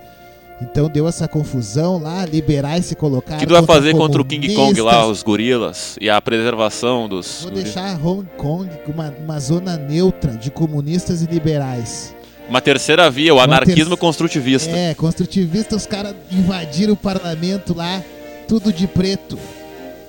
Então 0.60 0.88
deu 0.88 1.06
essa 1.06 1.28
confusão 1.28 1.98
lá, 1.98 2.24
liberais 2.26 2.86
se 2.86 2.96
colocaram. 2.96 3.36
O 3.36 3.40
que 3.40 3.46
tu 3.46 3.52
vai 3.52 3.62
fazer 3.62 3.94
contra 3.94 4.20
o 4.20 4.24
King 4.24 4.54
Kong 4.54 4.80
lá, 4.80 5.06
os 5.06 5.22
gorilas 5.22 5.96
e 6.00 6.10
a 6.10 6.20
preservação 6.20 7.08
dos. 7.08 7.42
Vou 7.42 7.52
deixar 7.52 7.94
Hong 8.04 8.26
Kong 8.36 8.68
uma, 8.88 9.14
uma 9.24 9.38
zona 9.38 9.76
neutra 9.76 10.32
de 10.32 10.50
comunistas 10.50 11.22
e 11.22 11.26
liberais. 11.26 12.12
Uma 12.48 12.60
terceira 12.60 13.08
via, 13.10 13.32
o 13.32 13.36
Uma 13.36 13.44
anarquismo 13.44 13.94
ter- 13.96 14.00
construtivista. 14.00 14.70
É, 14.70 14.94
construtivista, 14.94 15.76
os 15.76 15.86
caras 15.86 16.14
invadiram 16.32 16.94
o 16.94 16.96
parlamento 16.96 17.72
lá, 17.74 18.02
tudo 18.48 18.72
de 18.72 18.86
preto. 18.88 19.38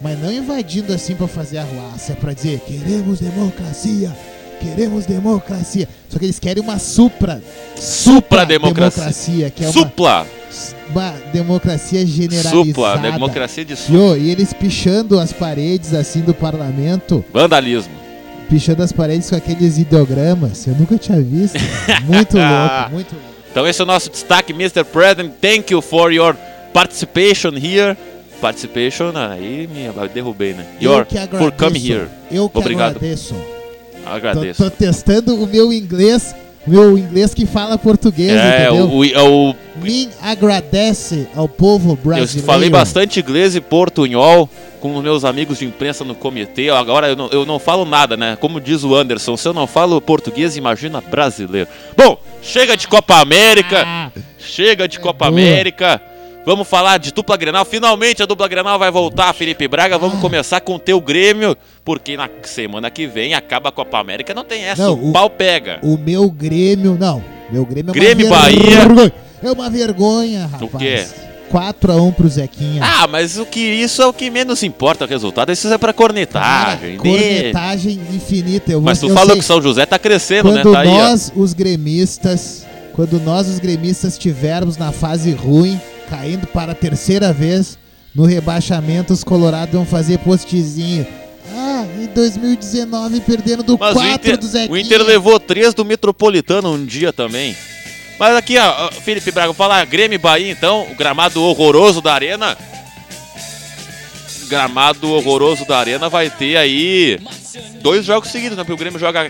Mas 0.02 0.18
não 0.20 0.32
invadindo 0.32 0.94
assim 0.94 1.14
pra 1.16 1.28
fazer 1.28 1.58
arruaça, 1.60 2.14
é 2.14 2.16
pra 2.16 2.32
dizer, 2.34 2.62
queremos 2.62 3.20
democracia, 3.20 4.16
queremos 4.62 5.06
democracia. 5.06 5.88
Só 6.08 6.18
que 6.18 6.26
eles 6.26 6.40
querem 6.40 6.64
uma 6.64 6.80
supra, 6.80 7.44
Supra 7.76 8.46
democracia. 8.46 8.90
democracia, 9.04 9.50
que 9.52 9.64
é 9.66 9.68
uma, 9.68 9.74
Supla! 9.74 10.26
Uma 10.90 11.12
democracia 11.32 12.06
generalizada. 12.06 12.56
Supla, 12.66 12.98
democracia 12.98 13.64
de 13.66 13.76
supla. 13.76 14.18
e 14.18 14.30
eles 14.30 14.54
pichando 14.54 15.20
as 15.20 15.32
paredes 15.32 15.94
assim 15.94 16.22
do 16.22 16.34
parlamento, 16.34 17.24
Vandalismo. 17.34 17.94
pichando 18.50 18.82
as 18.84 18.92
paredes 18.92 19.30
com 19.30 19.36
aqueles 19.36 19.78
ideogramas, 19.78 20.66
eu 20.68 20.76
nunca 20.76 20.98
tinha 20.98 21.22
visto. 21.22 21.58
Muito 22.06 22.38
louco, 22.38 22.92
muito 22.92 23.14
louco. 23.14 23.30
Então 23.52 23.68
esse 23.68 23.82
é 23.82 23.84
o 23.84 23.88
nosso 23.88 24.10
destaque, 24.10 24.54
Mr. 24.54 24.84
President. 24.84 25.34
Thank 25.42 25.74
you 25.74 25.82
for 25.82 26.12
your 26.12 26.36
participation 26.74 27.52
here. 27.56 27.98
Participation, 28.40 29.12
aí 29.16 29.68
me 29.68 29.90
derrubei, 30.14 30.54
né? 30.54 30.66
Your, 30.82 31.06
que 31.06 31.16
for 31.18 31.24
agradeço. 31.24 31.52
coming 31.58 31.92
here. 31.92 32.08
Eu 32.32 32.48
que 32.50 32.58
Obrigado. 32.58 32.96
agradeço. 32.96 33.36
Tô, 34.04 34.10
Agradeço. 34.10 34.64
tô 34.64 34.70
testando 34.70 35.36
o 35.36 35.46
meu 35.46 35.74
inglês, 35.74 36.34
meu 36.70 36.98
inglês 36.98 37.34
que 37.34 37.46
fala 37.46 37.78
português, 37.78 38.32
É, 38.32 38.66
entendeu? 38.70 38.86
o, 38.86 39.02
o, 39.04 39.50
o- 39.52 39.56
Me 39.82 40.10
agradece 40.22 41.28
ao 41.36 41.48
povo 41.48 41.92
eu 41.92 41.96
brasileiro. 41.96 42.46
falei 42.46 42.70
bastante 42.70 43.20
inglês 43.20 43.56
e 43.56 43.62
portunhol 43.62 44.50
com 44.82 44.96
os 44.96 45.04
meus 45.04 45.26
amigos 45.26 45.60
de 45.60 45.66
imprensa 45.66 46.04
no 46.06 46.16
comitê. 46.16 46.70
Agora 46.70 47.08
eu 47.10 47.16
não, 47.16 47.28
eu 47.30 47.46
não 47.46 47.60
falo 47.60 47.84
nada, 47.86 48.16
né? 48.16 48.38
Como 48.40 48.60
diz 48.62 48.84
o 48.84 48.96
Anderson, 48.96 49.36
se 49.38 49.48
eu 49.48 49.54
não 49.54 49.68
falo 49.68 50.00
português, 50.02 50.56
imagina 50.58 51.02
brasileiro. 51.02 51.68
Bom, 51.98 52.18
chega 52.42 52.76
de 52.78 52.88
Copa 52.88 53.16
América. 53.22 53.84
Ah, 53.86 54.12
Chega 54.38 54.88
de 54.88 55.00
Copa 55.00 55.26
boa. 55.30 55.38
América. 55.42 56.02
Vamos 56.46 56.68
falar 56.68 56.98
de 56.98 57.12
dupla 57.12 57.38
Grenal. 57.38 57.64
Finalmente 57.66 58.24
a 58.24 58.26
dupla 58.26 58.48
Grenal 58.48 58.80
vai 58.80 58.90
voltar, 58.90 59.34
Felipe 59.34 59.68
Braga. 59.68 59.98
Vamos 59.98 60.18
Ah. 60.18 60.22
começar 60.22 60.62
com 60.62 60.76
o 60.76 60.80
teu 60.80 61.00
Grêmio, 61.00 61.56
porque 61.86 62.16
na 62.18 62.30
semana 62.44 62.90
que 62.90 63.06
vem 63.06 63.34
acaba 63.34 63.70
a 63.70 63.72
Copa 63.72 64.00
América. 64.00 64.34
Não 64.34 64.44
tem 64.44 64.64
essa, 64.64 64.84
Não, 64.84 64.94
o 64.94 65.10
o- 65.10 65.14
pau 65.14 65.30
pega. 65.30 65.80
o 65.84 65.98
meu 65.98 66.30
Grêmio, 66.32 66.98
não. 67.00 67.24
Meu 67.52 67.66
Grêmio 67.66 67.92
é 67.92 67.94
Grêmio, 67.94 68.28
uma 68.28 68.38
Bahia. 68.40 68.60
vergonha. 68.80 69.14
É 69.44 69.52
uma 69.52 69.70
vergonha, 69.70 70.48
rapaz. 70.48 70.74
O 70.74 70.78
quê? 70.78 71.06
4x1 71.52 72.12
pro 72.14 72.28
Zequinha. 72.28 72.82
Ah, 72.84 73.08
mas 73.08 73.38
o 73.38 73.46
que 73.46 73.60
isso 73.60 74.02
é 74.02 74.06
o 74.08 74.14
que 74.14 74.30
menos 74.30 74.62
importa 74.64 75.06
o 75.06 75.08
resultado. 75.08 75.52
Isso 75.52 75.68
é 75.68 75.78
pra 75.78 75.92
Cara, 75.92 75.94
cornetagem. 75.94 76.92
né? 76.92 76.98
cornetagem 76.98 78.00
infinita. 78.14 78.72
Eu, 78.72 78.82
Mas 78.82 79.00
vou- 79.02 79.10
tu 79.10 79.16
falou 79.16 79.36
que 79.36 79.42
São 79.44 79.62
José 79.62 79.86
tá 79.86 79.98
crescendo, 80.00 80.52
né? 80.52 80.62
quando 80.62 80.74
Tá 80.74 80.82
aí, 80.82 80.88
ó. 80.88 80.92
nós, 80.92 81.32
os 81.36 81.54
gremistas, 81.54 82.66
quando 82.94 83.20
nós, 83.20 83.48
os 83.48 83.58
gremistas, 83.60 84.14
estivermos 84.14 84.78
na 84.78 84.92
fase 84.92 85.32
ruim, 85.32 85.80
caindo 86.10 86.48
para 86.48 86.72
a 86.72 86.76
terceira 86.76 87.32
vez 87.32 87.78
no 88.14 88.26
rebaixamento, 88.26 89.14
os 89.14 89.24
colorados 89.24 89.74
vão 89.74 89.86
fazer 89.86 90.18
postzinho. 90.20 91.06
Ah, 91.56 91.86
em 92.00 92.08
2019 92.08 93.22
perdendo 93.22 93.64
do 93.64 93.78
Mas 93.78 93.92
o 93.92 93.96
4 93.96 94.14
Inter, 94.14 94.38
do 94.38 94.48
Zequinha. 94.48 94.72
o 94.72 94.78
Inter 94.78 95.04
levou 95.04 95.40
três 95.40 95.74
do 95.74 95.86
Metropolitano 95.86 96.74
um 96.74 96.86
dia 96.86 97.14
também. 97.14 97.56
Mas 98.20 98.36
aqui, 98.36 98.58
ó, 98.58 98.92
Felipe 98.92 99.32
Braga, 99.32 99.54
falar 99.54 99.86
Grêmio 99.86 100.16
e 100.16 100.20
Bahia, 100.20 100.52
então, 100.52 100.86
o 100.92 100.96
gramado 100.96 101.42
horroroso 101.42 102.02
da 102.02 102.14
Arena. 102.14 102.58
Gramado 104.50 105.12
horroroso 105.12 105.66
da 105.66 105.78
Arena 105.78 106.10
vai 106.10 106.30
ter 106.30 106.58
aí 106.58 107.20
dois 107.82 108.06
jogos 108.06 108.30
seguidos, 108.30 108.58
né? 108.58 108.64
Porque 108.64 108.74
o 108.74 108.78
Grêmio 108.78 109.00
joga 109.00 109.30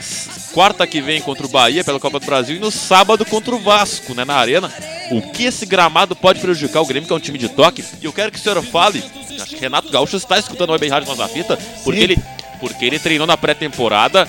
quarta 0.54 0.86
que 0.86 1.02
vem 1.02 1.22
contra 1.22 1.46
o 1.46 1.50
Bahia 1.50 1.84
pela 1.84 2.00
Copa 2.00 2.20
do 2.20 2.26
Brasil 2.26 2.56
e 2.56 2.60
no 2.60 2.72
sábado 2.72 3.26
contra 3.26 3.56
o 3.56 3.60
Vasco, 3.60 4.14
né? 4.14 4.26
Na 4.26 4.36
Arena. 4.36 4.72
O 5.12 5.22
que 5.32 5.44
esse 5.44 5.66
gramado 5.66 6.16
pode 6.16 6.40
prejudicar 6.40 6.82
o 6.82 6.86
Grêmio, 6.86 7.08
que 7.08 7.14
é 7.14 7.16
um 7.16 7.20
time 7.20 7.38
de 7.38 7.50
toque? 7.50 7.84
E 8.02 8.06
eu 8.06 8.14
quero 8.14 8.32
que 8.32 8.40
o 8.40 8.42
senhor 8.42 8.62
fale. 8.64 9.04
Acho 9.40 9.56
que 9.56 9.62
Renato 9.62 9.90
Gaúcho 9.90 10.18
está 10.18 10.38
escutando 10.38 10.70
o 10.70 10.74
Web 10.74 10.88
Rádio 10.88 11.08
Nós 11.08 11.18
na 11.18 11.28
Fita, 11.28 11.58
porque 11.84 12.00
Sim. 12.00 12.04
ele, 12.04 12.18
porque 12.60 12.86
ele 12.86 13.00
treinou 13.00 13.26
na 13.26 13.38
pré-temporada. 13.38 14.28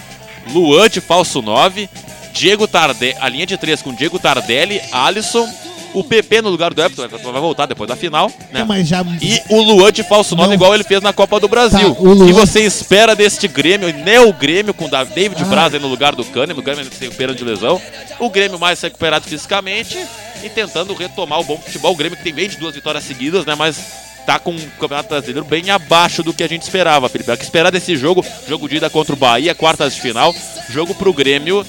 Luan 0.53 0.88
de 0.88 1.01
falso 1.01 1.43
9, 1.43 1.88
Diego 2.32 2.66
Tardelli, 2.66 3.16
a 3.20 3.28
linha 3.28 3.47
de 3.47 3.59
3 3.59 3.82
com 3.82 3.95
Diego 3.95 4.18
Tardelli, 4.18 4.80
Alisson, 4.91 5.47
o 5.95 6.05
PP 6.05 6.43
no 6.43 6.49
lugar 6.51 6.72
do 6.72 6.80
Everton, 6.80 7.03
o 7.03 7.05
Everton 7.05 7.32
vai 7.32 7.41
voltar 7.41 7.66
depois 7.66 7.88
da 7.88 7.97
final, 7.97 8.30
né? 8.53 8.61
É, 8.61 8.64
mas 8.64 8.86
já 8.86 9.03
E 9.20 9.41
o 9.49 9.61
Luan 9.61 9.91
de 9.93 10.03
falso 10.03 10.34
9, 10.36 10.49
Não. 10.49 10.55
igual 10.55 10.74
ele 10.74 10.84
fez 10.84 11.01
na 11.03 11.12
Copa 11.12 11.41
do 11.41 11.49
Brasil. 11.49 11.95
Tá, 11.95 12.01
o 12.01 12.12
Luan- 12.14 12.28
E 12.28 12.32
você 12.32 12.61
espera 12.61 13.14
deste 13.16 13.49
Grêmio, 13.49 13.93
Neo 13.93 14.32
Grêmio, 14.32 14.72
com 14.72 14.88
da- 14.88 15.05
David 15.05 15.43
Ah. 15.43 15.47
Braz 15.47 15.74
aí 15.74 15.80
no 15.80 15.88
lugar 15.88 16.14
do 16.14 16.24
Kahneman, 16.24 16.61
o 16.61 16.62
Kahneman 16.62 16.91
se 16.91 17.05
recuperando 17.05 17.36
de 17.36 17.45
lesão. 17.45 17.80
O 18.18 18.30
Grêmio 18.30 18.59
mais 18.59 18.80
recuperado 18.80 19.24
fisicamente 19.26 19.99
e 20.43 20.49
tentando 20.49 20.95
retomar 20.95 21.41
o 21.41 21.45
bom 21.45 21.57
futebol. 21.59 21.93
O 21.93 21.97
Grêmio 21.97 22.16
que 22.16 22.24
tem 22.24 22.32
meio 22.32 22.49
de 22.49 22.57
duas 22.57 22.74
vitórias 22.74 23.05
seguidas, 23.05 23.45
né? 23.45 23.55
Mas 23.55 23.76
tá 24.26 24.38
com 24.38 24.55
o 24.55 24.61
Campeonato 24.78 25.09
Brasileiro 25.09 25.45
bem 25.45 25.70
abaixo 25.70 26.22
do 26.22 26.32
que 26.32 26.43
a 26.43 26.49
gente 26.49 26.62
esperava, 26.62 27.09
Felipe. 27.09 27.30
O 27.32 27.36
que 27.36 27.43
esperar 27.43 27.72
desse 27.72 27.97
jogo, 27.97 28.24
jogo 28.47 28.68
de 28.68 28.76
ida 28.76 28.88
contra 28.91 29.12
o 29.14 29.16
Bahia, 29.16 29.55
quartas 29.55 29.95
de 29.95 30.01
final, 30.01 30.34
jogo 30.68 30.95
pro 30.95 31.12
Grêmio 31.12 31.66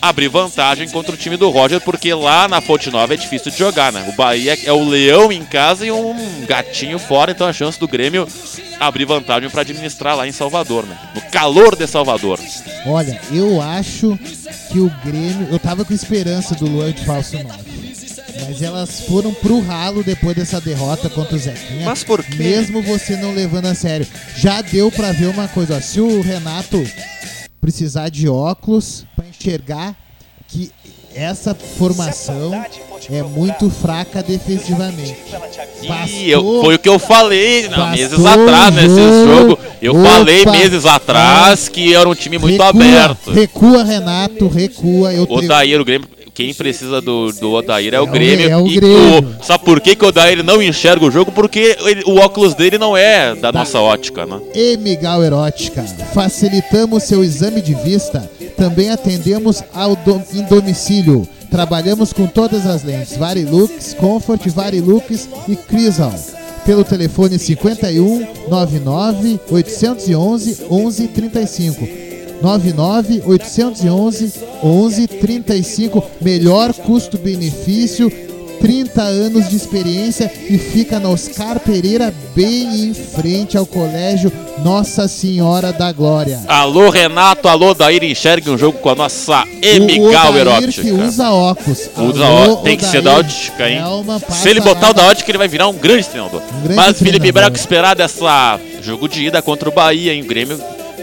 abrir 0.00 0.28
vantagem 0.28 0.88
contra 0.88 1.14
o 1.14 1.16
time 1.16 1.36
do 1.36 1.50
Roger, 1.50 1.80
porque 1.80 2.12
lá 2.14 2.48
na 2.48 2.60
Fonte 2.60 2.90
Nova 2.90 3.14
é 3.14 3.16
difícil 3.16 3.50
de 3.50 3.58
jogar, 3.58 3.92
né? 3.92 4.06
O 4.08 4.16
Bahia 4.16 4.56
é 4.64 4.72
o 4.72 4.88
leão 4.88 5.30
em 5.30 5.44
casa 5.44 5.86
e 5.86 5.90
um 5.90 6.44
gatinho 6.46 6.98
fora, 6.98 7.32
então 7.32 7.46
a 7.46 7.52
chance 7.52 7.78
do 7.78 7.88
Grêmio 7.88 8.26
abrir 8.78 9.04
vantagem 9.04 9.50
para 9.50 9.60
administrar 9.60 10.16
lá 10.16 10.26
em 10.26 10.32
Salvador, 10.32 10.86
né? 10.86 10.96
No 11.14 11.20
calor 11.30 11.76
de 11.76 11.86
Salvador. 11.86 12.40
Olha, 12.86 13.20
eu 13.30 13.60
acho 13.60 14.18
que 14.72 14.78
o 14.78 14.90
Grêmio. 15.04 15.48
Eu 15.50 15.58
tava 15.58 15.84
com 15.84 15.92
esperança 15.92 16.54
do 16.54 16.66
Luan 16.66 16.92
de 16.92 17.04
falso 17.04 17.36
9. 17.36 17.70
Mas 18.46 18.62
elas 18.62 19.02
foram 19.02 19.34
pro 19.34 19.60
ralo 19.60 20.02
depois 20.02 20.34
dessa 20.34 20.60
derrota 20.60 21.10
contra 21.10 21.36
o 21.36 21.38
Zequinha. 21.38 21.84
Mas 21.84 22.02
por 22.02 22.24
quê? 22.24 22.36
Mesmo 22.36 22.80
você 22.80 23.16
não 23.16 23.34
levando 23.34 23.66
a 23.66 23.74
sério. 23.74 24.06
Já 24.36 24.62
deu 24.62 24.90
pra 24.90 25.12
ver 25.12 25.26
uma 25.26 25.46
coisa, 25.48 25.76
ó. 25.76 25.80
Se 25.80 26.00
o 26.00 26.22
Renato 26.22 26.82
precisar 27.60 28.08
de 28.08 28.28
óculos 28.28 29.04
pra 29.14 29.24
enxergar 29.26 29.94
que 30.48 30.70
essa 31.14 31.54
formação 31.54 32.64
é 33.10 33.22
muito 33.22 33.68
fraca 33.68 34.22
defensivamente. 34.22 35.16
E 36.06 36.30
eu, 36.30 36.60
foi 36.62 36.74
o 36.76 36.78
que 36.78 36.88
eu 36.88 36.98
falei 36.98 37.62
não, 37.68 37.70
Bastou 37.78 37.90
meses 37.90 38.24
atrás 38.26 38.74
nesse 38.74 38.96
jogo. 38.96 39.48
jogo. 39.48 39.58
Eu 39.82 39.94
Opa. 39.96 40.10
falei 40.10 40.46
meses 40.46 40.86
atrás 40.86 41.68
que 41.68 41.94
era 41.94 42.08
um 42.08 42.14
time 42.14 42.38
muito 42.38 42.62
aberto. 42.62 43.32
Recua, 43.32 43.82
Renato, 43.82 44.46
recua. 44.48 45.12
Eu 45.12 45.24
O 45.24 45.34
Odair, 45.38 45.80
o 45.80 45.84
Grêmio. 45.84 46.08
Quem 46.40 46.54
precisa 46.54 47.00
do, 47.00 47.32
do 47.32 47.52
Odair 47.52 47.92
é 47.94 48.00
o 48.00 48.06
É 48.06 48.08
o- 48.08 48.12
Grêmio. 48.12 48.48
é 48.50 48.56
o 48.56 48.66
e 48.66 48.74
Grêmio. 48.76 49.36
o- 49.40 49.44
sabe 49.44 49.64
por 49.64 49.80
que, 49.80 49.94
que 49.94 50.04
o 50.04 50.08
Odair 50.08 50.42
não 50.42 50.62
enxerga 50.62 51.04
o 51.04 51.10
jogo? 51.10 51.30
Porque 51.32 51.76
ele- 51.80 52.02
o 52.06 52.16
óculos 52.16 52.54
dele 52.54 52.78
não 52.78 52.96
é 52.96 53.34
da 53.34 53.52
nossa 53.52 53.78
ótica, 53.80 54.24
né? 54.24 54.40
E 54.54 54.76
Miguel 54.78 55.22
Erótica, 55.22 55.82
facilitamos 56.14 57.02
seu 57.04 57.22
exame 57.22 57.60
de 57.60 57.74
vista 57.74 58.28
também 58.56 58.90
atendemos 58.90 59.62
ao 59.74 59.96
do- 59.96 60.22
em 60.34 60.42
domicílio. 60.44 61.26
Trabalhamos 61.50 62.12
com 62.12 62.26
todas 62.26 62.64
as 62.66 62.84
lentes: 62.84 63.16
Varilux, 63.16 63.94
Comfort, 63.94 64.46
Varilux 64.48 65.28
e 65.48 65.56
Crisal. 65.56 66.14
Pelo 66.64 66.84
telefone 66.84 67.38
51 67.38 68.26
99 68.48 69.40
811 69.50 70.58
1135. 70.70 72.09
99 72.42 73.22
811 73.26 74.32
1135. 74.62 76.04
Melhor 76.20 76.72
custo-benefício, 76.72 78.10
30 78.60 79.02
anos 79.02 79.48
de 79.48 79.56
experiência 79.56 80.30
e 80.48 80.58
fica 80.58 81.00
na 81.00 81.08
Oscar 81.08 81.58
Pereira, 81.60 82.12
bem 82.34 82.88
em 82.88 82.94
frente 82.94 83.56
ao 83.56 83.64
Colégio 83.64 84.30
Nossa 84.62 85.08
Senhora 85.08 85.72
da 85.72 85.90
Glória. 85.92 86.40
Alô, 86.46 86.90
Renato, 86.90 87.48
alô, 87.48 87.72
Daír, 87.72 88.04
enxergue 88.04 88.50
um 88.50 88.58
jogo 88.58 88.78
com 88.78 88.90
a 88.90 88.94
nossa 88.94 89.44
Odair 89.62 90.48
Óptica. 90.48 90.82
que 90.82 90.92
usa 90.92 91.30
óculos. 91.30 91.90
Usa 91.96 92.26
Alô, 92.26 92.56
tem 92.56 92.76
que 92.76 92.84
ser 92.84 93.00
da 93.00 93.16
ótica, 93.16 93.68
hein? 93.68 93.80
Se 94.28 94.50
ele 94.50 94.60
botar 94.60 94.90
o 94.90 94.94
da 94.94 95.06
ótica, 95.06 95.30
ele 95.30 95.38
vai 95.38 95.48
virar 95.48 95.68
um 95.68 95.74
grande 95.74 96.06
treinador. 96.06 96.42
grande 96.62 96.74
Mas 96.74 96.98
Felipe. 96.98 97.32
Braga 97.32 97.56
esperar 97.56 97.94
dessa 97.96 98.60
jogo 98.82 99.08
de 99.08 99.24
ida 99.24 99.40
contra 99.40 99.68
o 99.68 99.72
Bahia, 99.72 100.12
hein? 100.12 100.22
O 100.22 100.26
Grêmio, 100.26 100.60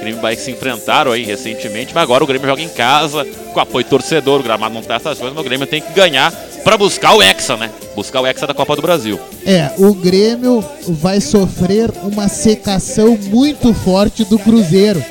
Grêmio 0.08 0.20
o 0.20 0.22
Bahia 0.22 0.38
se 0.38 0.52
enfrentaram 0.52 1.12
aí 1.12 1.24
recentemente, 1.24 1.94
mas 1.94 2.04
agora 2.04 2.24
o 2.24 2.28
Grêmio 2.28 2.48
joga 2.48 2.62
em 2.62 2.70
casa, 2.70 3.26
com 3.54 3.60
apoio 3.60 3.86
torcedor, 3.86 4.40
o 4.40 4.44
gramado 4.44 4.74
não 4.74 4.82
tá 4.82 4.96
essas 4.96 5.18
coisas, 5.18 5.36
mas 5.36 5.46
o 5.46 5.48
Grêmio 5.48 5.68
tem 5.68 5.82
que 5.82 5.92
ganhar 5.94 6.32
pra 6.64 6.78
buscar 6.78 7.14
o 7.14 7.22
Hexa, 7.22 7.58
né? 7.58 7.70
Buscar 7.96 8.22
o 8.22 8.28
Hexa 8.28 8.48
da 8.48 8.54
Copa 8.54 8.76
do 8.76 8.82
Brasil. 8.82 9.20
É, 9.46 9.72
o 9.78 9.94
Grêmio 9.94 10.64
vai 10.88 11.20
sofrer 11.20 11.92
uma 12.04 12.28
secação 12.28 13.18
muito 13.30 13.74
forte 13.74 14.24
do 14.24 14.40
Cruzeiro. 14.40 15.04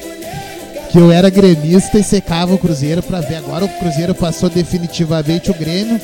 Que 0.91 0.99
eu 0.99 1.11
era 1.11 1.29
gremista 1.29 1.99
e 1.99 2.03
secava 2.03 2.55
o 2.55 2.59
Cruzeiro 2.59 3.03
pra 3.03 3.21
ver. 3.21 3.37
Agora 3.37 3.65
o 3.65 3.69
Cruzeiro 3.69 4.15
passou 4.15 4.49
definitivamente 4.49 5.51
o 5.51 5.55
Grêmio. 5.55 6.01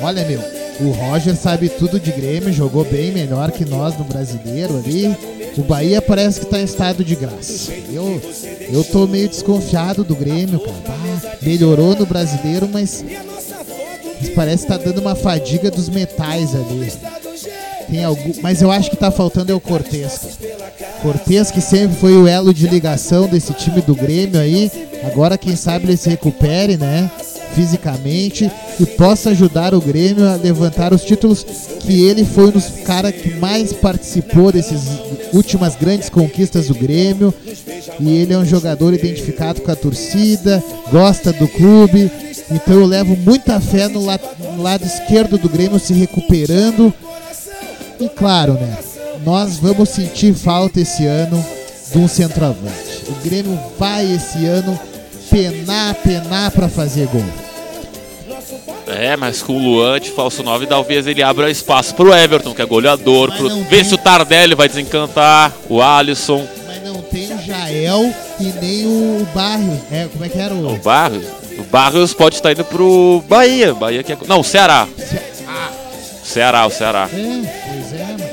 Olha, 0.00 0.24
meu, 0.24 0.42
o 0.80 0.90
Roger 0.90 1.34
sabe 1.36 1.68
tudo 1.68 1.98
de 1.98 2.12
Grêmio, 2.12 2.52
jogou 2.52 2.84
bem 2.84 3.12
melhor 3.12 3.50
que 3.50 3.64
nós 3.64 3.96
no 3.98 4.04
brasileiro 4.04 4.76
ali. 4.76 5.16
O 5.56 5.62
Bahia 5.62 6.00
parece 6.00 6.40
que 6.40 6.46
tá 6.46 6.60
em 6.60 6.64
estado 6.64 7.04
de 7.04 7.16
graça. 7.16 7.72
Eu, 7.92 8.20
eu 8.70 8.84
tô 8.84 9.06
meio 9.06 9.28
desconfiado 9.28 10.04
do 10.04 10.14
Grêmio, 10.14 10.60
cara. 10.60 10.76
Ah, 10.86 11.36
melhorou 11.42 11.96
no 11.96 12.06
brasileiro, 12.06 12.68
mas 12.72 13.04
parece 14.36 14.62
que 14.62 14.68
tá 14.68 14.76
dando 14.76 15.00
uma 15.00 15.16
fadiga 15.16 15.68
dos 15.70 15.88
metais 15.88 16.54
ali. 16.54 16.92
Tem 17.90 18.04
algum, 18.04 18.32
mas 18.42 18.62
eu 18.62 18.70
acho 18.70 18.90
que 18.90 18.96
tá 18.96 19.10
faltando 19.10 19.50
é 19.50 19.54
o 19.54 19.60
Cortez. 19.60 20.38
Cortez 21.02 21.50
que 21.50 21.60
sempre 21.60 21.96
foi 21.96 22.16
o 22.16 22.26
elo 22.28 22.52
de 22.52 22.68
ligação 22.68 23.26
desse 23.26 23.52
time 23.54 23.80
do 23.80 23.94
Grêmio 23.94 24.38
aí. 24.38 24.70
Agora 25.04 25.38
quem 25.38 25.56
sabe 25.56 25.86
ele 25.86 25.96
se 25.96 26.08
recupere, 26.08 26.76
né? 26.76 27.10
Fisicamente 27.58 28.48
e 28.78 28.86
possa 28.86 29.30
ajudar 29.30 29.74
o 29.74 29.80
Grêmio 29.80 30.24
a 30.28 30.36
levantar 30.36 30.92
os 30.94 31.02
títulos 31.02 31.44
que 31.80 32.04
ele 32.06 32.24
foi 32.24 32.44
um 32.46 32.50
dos 32.52 32.66
caras 32.84 33.10
que 33.12 33.34
mais 33.34 33.72
participou 33.72 34.52
dessas 34.52 34.82
últimas 35.32 35.74
grandes 35.74 36.08
conquistas 36.08 36.68
do 36.68 36.74
Grêmio. 36.74 37.34
E 37.98 38.14
ele 38.14 38.32
é 38.32 38.38
um 38.38 38.44
jogador 38.44 38.94
identificado 38.94 39.60
com 39.60 39.72
a 39.72 39.74
torcida, 39.74 40.62
gosta 40.92 41.32
do 41.32 41.48
clube. 41.48 42.08
Então 42.48 42.74
eu 42.74 42.86
levo 42.86 43.16
muita 43.16 43.60
fé 43.60 43.88
no, 43.88 44.04
la- 44.04 44.20
no 44.54 44.62
lado 44.62 44.84
esquerdo 44.86 45.36
do 45.36 45.48
Grêmio 45.48 45.80
se 45.80 45.92
recuperando. 45.92 46.94
E 47.98 48.08
claro, 48.08 48.52
né? 48.52 48.78
Nós 49.24 49.56
vamos 49.56 49.88
sentir 49.88 50.32
falta 50.32 50.78
esse 50.80 51.04
ano 51.06 51.44
de 51.92 51.98
um 51.98 52.06
centroavante. 52.06 53.02
O 53.08 53.14
Grêmio 53.28 53.58
vai 53.76 54.14
esse 54.14 54.46
ano 54.46 54.78
penar, 55.28 55.96
penar 55.96 56.52
pra 56.52 56.68
fazer 56.68 57.08
gol. 57.08 57.24
É, 58.88 59.16
mas 59.16 59.42
com 59.42 59.52
o 59.54 59.58
Luan 59.58 60.00
de 60.00 60.10
falso 60.10 60.42
9, 60.42 60.66
talvez 60.66 61.06
ele 61.06 61.22
abra 61.22 61.50
espaço 61.50 61.94
pro 61.94 62.12
Everton, 62.14 62.54
que 62.54 62.62
é 62.62 62.66
goleador. 62.66 63.28
Mas 63.30 63.38
Pro... 63.38 63.48
Vê 63.64 63.76
tem- 63.76 63.84
se 63.84 63.94
o 63.94 63.98
Tardelli 63.98 64.54
vai 64.54 64.68
desencantar, 64.68 65.52
o 65.68 65.82
Alisson, 65.82 66.46
Mas 66.66 66.82
não 66.82 67.02
tem 67.02 67.34
o 67.34 67.42
Jael 67.42 68.14
e 68.40 68.44
nem 68.44 68.86
o 68.86 69.26
Barrios. 69.34 69.78
É, 69.92 70.08
como 70.10 70.24
é 70.24 70.28
que 70.28 70.38
era 70.38 70.54
o 70.54 70.74
o. 70.74 70.78
Barrios. 70.78 71.24
O 71.58 71.62
Barrios 71.64 72.14
pode 72.14 72.36
estar 72.36 72.52
indo 72.52 72.64
pro 72.64 73.22
Bahia. 73.28 73.74
Bahia 73.74 74.02
que 74.02 74.12
é... 74.12 74.18
Não, 74.26 74.42
Ceará. 74.42 74.86
Ceará, 76.24 76.66
o 76.66 76.70
Ceará. 76.70 77.08
É, 77.12 77.16
pois 77.16 77.92
é, 78.00 78.04
mano. 78.04 78.27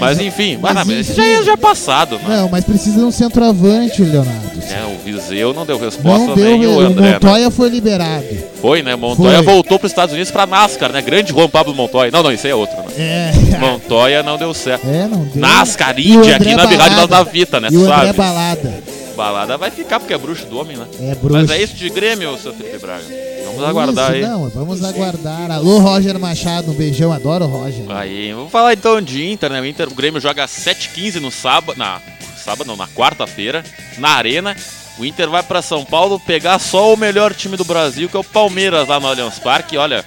Mas 0.00 0.20
enfim, 0.20 0.58
mas, 0.60 0.74
mas 0.74 0.88
enfim. 0.88 1.14
já 1.14 1.24
é, 1.24 1.42
já 1.42 1.52
é 1.52 1.56
passado, 1.56 2.16
né? 2.18 2.36
Não, 2.36 2.48
mas 2.48 2.64
precisa 2.64 2.98
de 2.98 3.04
um 3.04 3.10
centroavante, 3.10 4.02
Leonardo. 4.02 4.58
É, 4.70 4.84
o 4.84 4.98
Viseu 5.04 5.54
não 5.54 5.64
deu 5.64 5.78
resposta 5.78 6.26
Não 6.26 6.34
deu, 6.34 6.44
nem 6.44 6.66
o 6.66 6.76
o 6.76 6.80
André. 6.80 7.02
né? 7.06 7.12
Montoya 7.14 7.50
foi 7.50 7.68
liberado. 7.68 8.24
Foi, 8.60 8.82
né? 8.82 8.96
Montoya 8.96 9.42
Foi. 9.42 9.52
voltou 9.54 9.78
para 9.78 9.86
os 9.86 9.92
Estados 9.92 10.12
Unidos 10.14 10.30
pra 10.30 10.46
NASCAR, 10.46 10.92
né? 10.92 11.00
Grande 11.00 11.32
Juan 11.32 11.48
Pablo 11.48 11.74
Montoya. 11.74 12.10
Não, 12.10 12.22
não, 12.22 12.32
isso 12.32 12.46
aí 12.46 12.52
é 12.52 12.54
outro, 12.54 12.76
né? 12.76 12.84
É. 12.98 13.32
Montoya 13.58 14.22
não 14.22 14.36
deu 14.36 14.52
certo. 14.52 14.86
É, 14.86 15.06
não 15.06 15.24
deu. 15.24 15.40
NASCAR, 15.40 15.94
o 15.96 16.00
Índia, 16.00 16.36
aqui 16.36 16.54
na 16.54 16.66
Balada. 16.66 17.06
da 17.06 17.22
Vita, 17.22 17.60
né? 17.60 17.68
E 17.70 17.76
o 17.76 17.82
André 17.84 17.96
Sabe? 18.06 18.12
Balada. 18.18 18.74
Balada 19.18 19.58
vai 19.58 19.68
ficar 19.72 19.98
porque 19.98 20.14
é 20.14 20.18
bruxo 20.18 20.46
do 20.46 20.60
homem, 20.60 20.76
né? 20.76 20.86
É 21.00 21.14
bruxo. 21.16 21.32
Mas 21.34 21.50
é 21.50 21.60
isso 21.60 21.74
de 21.74 21.90
Grêmio, 21.90 22.38
seu 22.38 22.54
Felipe 22.54 22.78
Braga. 22.78 23.02
Vamos 23.46 23.64
aguardar 23.64 24.12
aí. 24.12 24.20
Isso, 24.20 24.30
Não, 24.30 24.48
vamos 24.48 24.84
aguardar. 24.84 25.50
Alô, 25.50 25.78
Roger 25.78 26.16
Machado, 26.20 26.70
um 26.70 26.74
beijão, 26.74 27.12
adoro 27.12 27.44
o 27.44 27.48
Roger. 27.48 27.84
Aí, 27.90 28.32
vamos 28.32 28.52
falar 28.52 28.74
então 28.74 29.02
de 29.02 29.28
Inter, 29.28 29.50
né? 29.50 29.60
O 29.60 29.66
Inter, 29.66 29.88
o 29.88 29.94
Grêmio 29.94 30.20
joga 30.20 30.44
às 30.44 30.52
7h15 30.52 31.16
no 31.16 31.32
sábado, 31.32 31.76
na 31.76 32.00
sábado 32.36 32.68
não, 32.68 32.76
na 32.76 32.86
quarta-feira, 32.86 33.64
na 33.98 34.10
Arena. 34.10 34.56
O 35.00 35.04
Inter 35.04 35.28
vai 35.28 35.42
pra 35.42 35.62
São 35.62 35.84
Paulo 35.84 36.20
pegar 36.20 36.60
só 36.60 36.94
o 36.94 36.96
melhor 36.96 37.34
time 37.34 37.56
do 37.56 37.64
Brasil, 37.64 38.08
que 38.08 38.16
é 38.16 38.20
o 38.20 38.24
Palmeiras 38.24 38.86
lá 38.86 39.00
no 39.00 39.08
Allianz 39.08 39.40
Parque. 39.40 39.76
Olha, 39.76 40.04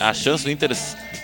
as 0.00 0.16
chances 0.16 0.44
do 0.44 0.50
Inter 0.50 0.74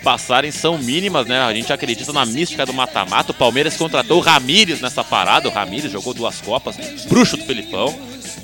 passarem 0.03 0.51
são 0.51 0.77
mínimas, 0.77 1.25
né? 1.27 1.39
A 1.41 1.53
gente 1.53 1.71
acredita 1.71 2.11
na 2.11 2.25
mística 2.25 2.65
do 2.65 2.73
mata-mata. 2.73 3.31
O 3.31 3.35
Palmeiras 3.35 3.77
contratou 3.77 4.17
o 4.17 4.21
Ramires 4.21 4.81
nessa 4.81 5.03
parada. 5.03 5.47
O 5.47 5.51
Ramires 5.51 5.91
jogou 5.91 6.13
duas 6.13 6.41
copas, 6.41 6.75
bruxo 7.07 7.37
do 7.37 7.43
Felipão. 7.43 7.93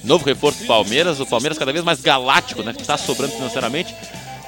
Novo 0.03 0.25
reforço 0.25 0.59
do 0.59 0.67
Palmeiras. 0.67 1.19
O 1.19 1.25
Palmeiras 1.25 1.57
cada 1.57 1.73
vez 1.73 1.83
mais 1.83 2.01
galáctico, 2.01 2.63
né? 2.63 2.73
Que 2.73 2.83
tá 2.83 2.97
sobrando 2.97 3.33
financeiramente. 3.33 3.93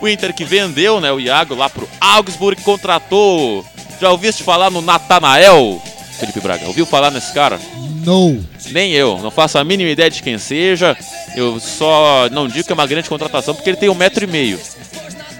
O 0.01 0.07
Inter 0.07 0.34
que 0.34 0.45
vendeu, 0.45 1.01
né, 1.01 1.12
o 1.12 1.20
Iago 1.20 1.53
lá 1.55 1.70
pro 1.70 1.89
Augsburg, 1.99 2.62
contratou. 2.62 3.66
Já 3.99 4.10
ouviste 4.12 4.43
falar 4.43 4.72
no 4.72 4.82
Natanael? 4.82 5.82
Felipe 6.20 6.39
Braga, 6.39 6.68
ouviu 6.68 6.86
falar 6.86 7.12
nesse 7.12 7.34
cara? 7.34 7.60
No. 8.05 8.39
Nem 8.72 8.91
eu, 8.93 9.20
não 9.20 9.32
faço 9.32 9.57
a 9.57 9.64
mínima 9.64 9.89
ideia 9.89 10.10
de 10.10 10.24
quem 10.24 10.38
seja. 10.38 10.95
Eu 11.36 11.60
só 11.60 12.30
não 12.32 12.47
digo 12.47 12.66
que 12.66 12.72
é 12.72 12.74
uma 12.74 12.88
grande 12.88 13.10
contratação 13.10 13.53
porque 13.53 13.70
ele 13.70 13.78
tem 13.78 13.89
um 13.89 13.95
metro 13.95 14.24
e 14.24 14.28
meio. 14.28 14.60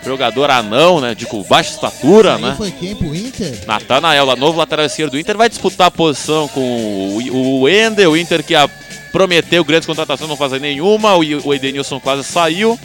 Jogador 0.10 0.50
anão, 0.50 1.00
né? 1.00 1.14
De 1.14 1.28
baixa 1.48 1.70
estatura, 1.70 2.40
né? 2.40 2.56
foi 2.58 2.72
quem 2.72 2.96
pro 2.96 3.16
Inter? 3.16 3.54
Natanael, 3.68 4.26
lá, 4.26 4.36
novo 4.36 4.58
lateral 4.58 4.88
esquerdo 4.88 5.12
do 5.12 5.20
Inter, 5.20 5.38
vai 5.38 5.48
disputar 5.48 5.86
a 5.86 5.92
posição 5.92 6.48
com 6.48 6.60
o, 6.60 7.62
o 7.62 7.70
Ender, 7.70 8.10
o 8.10 8.18
Inter 8.18 8.44
que 8.44 8.56
a, 8.56 8.68
prometeu 9.12 9.64
grandes 9.64 9.86
contratações, 9.86 10.28
não 10.28 10.36
fazer 10.36 10.60
nenhuma, 10.60 11.16
o, 11.16 11.20
o 11.20 11.54
Edenilson 11.54 12.00
quase 12.00 12.24
saiu. 12.24 12.80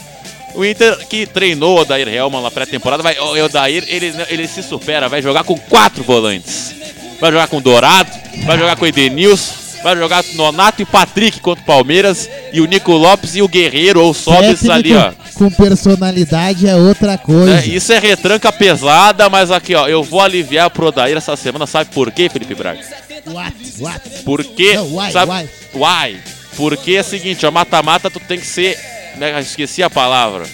O 0.54 0.66
Inter 0.66 0.98
que 1.08 1.24
treinou 1.24 1.78
o 1.78 1.80
Odair 1.80 2.06
Helman 2.08 2.42
na 2.42 2.50
pré-temporada, 2.50 3.02
vai, 3.02 3.18
o 3.18 3.42
Odair, 3.42 3.84
ele, 3.88 4.12
ele 4.28 4.46
se 4.46 4.62
supera, 4.62 5.08
vai 5.08 5.22
jogar 5.22 5.44
com 5.44 5.58
quatro 5.58 6.04
volantes. 6.04 6.74
Vai 7.18 7.32
jogar 7.32 7.48
com 7.48 7.58
Dourado, 7.58 8.10
vai 8.44 8.58
jogar 8.58 8.76
com 8.76 8.86
Edenilson, 8.86 9.54
vai 9.84 9.94
jogar 9.94 10.24
Nonato 10.32 10.80
e 10.80 10.86
Patrick 10.86 11.40
contra 11.40 11.62
o 11.62 11.66
Palmeiras, 11.66 12.28
e 12.54 12.60
o 12.62 12.64
Nico 12.64 12.92
Lopes 12.92 13.36
e 13.36 13.42
o 13.42 13.46
Guerreiro 13.46 14.02
ou 14.02 14.14
Técnico 14.14 14.72
ali, 14.72 14.96
ó. 14.96 15.12
com 15.34 15.50
personalidade 15.50 16.66
é 16.66 16.74
outra 16.74 17.18
coisa. 17.18 17.60
É, 17.60 17.66
isso 17.66 17.92
é 17.92 17.98
retranca 17.98 18.50
pesada, 18.50 19.28
mas 19.28 19.50
aqui, 19.50 19.74
ó, 19.74 19.86
eu 19.86 20.02
vou 20.02 20.22
aliviar 20.22 20.70
pro 20.70 20.86
Odair 20.86 21.18
essa 21.18 21.36
semana, 21.36 21.66
sabe 21.66 21.90
por 21.92 22.10
quê, 22.10 22.30
Felipe 22.30 22.54
Braga? 22.54 22.80
What? 23.26 23.54
What? 23.78 24.10
Porque. 24.24 24.74
Não, 24.74 24.96
why, 24.96 25.12
sabe, 25.12 25.32
why? 25.32 25.48
why? 25.74 26.20
Porque 26.56 26.92
é 26.92 27.00
o 27.00 27.04
seguinte, 27.04 27.44
ó, 27.44 27.50
mata-mata 27.50 28.10
tu 28.10 28.18
tem 28.20 28.40
que 28.40 28.46
ser. 28.46 28.78
Né, 29.18 29.38
esqueci 29.40 29.82
a 29.82 29.90
palavra. 29.90 30.46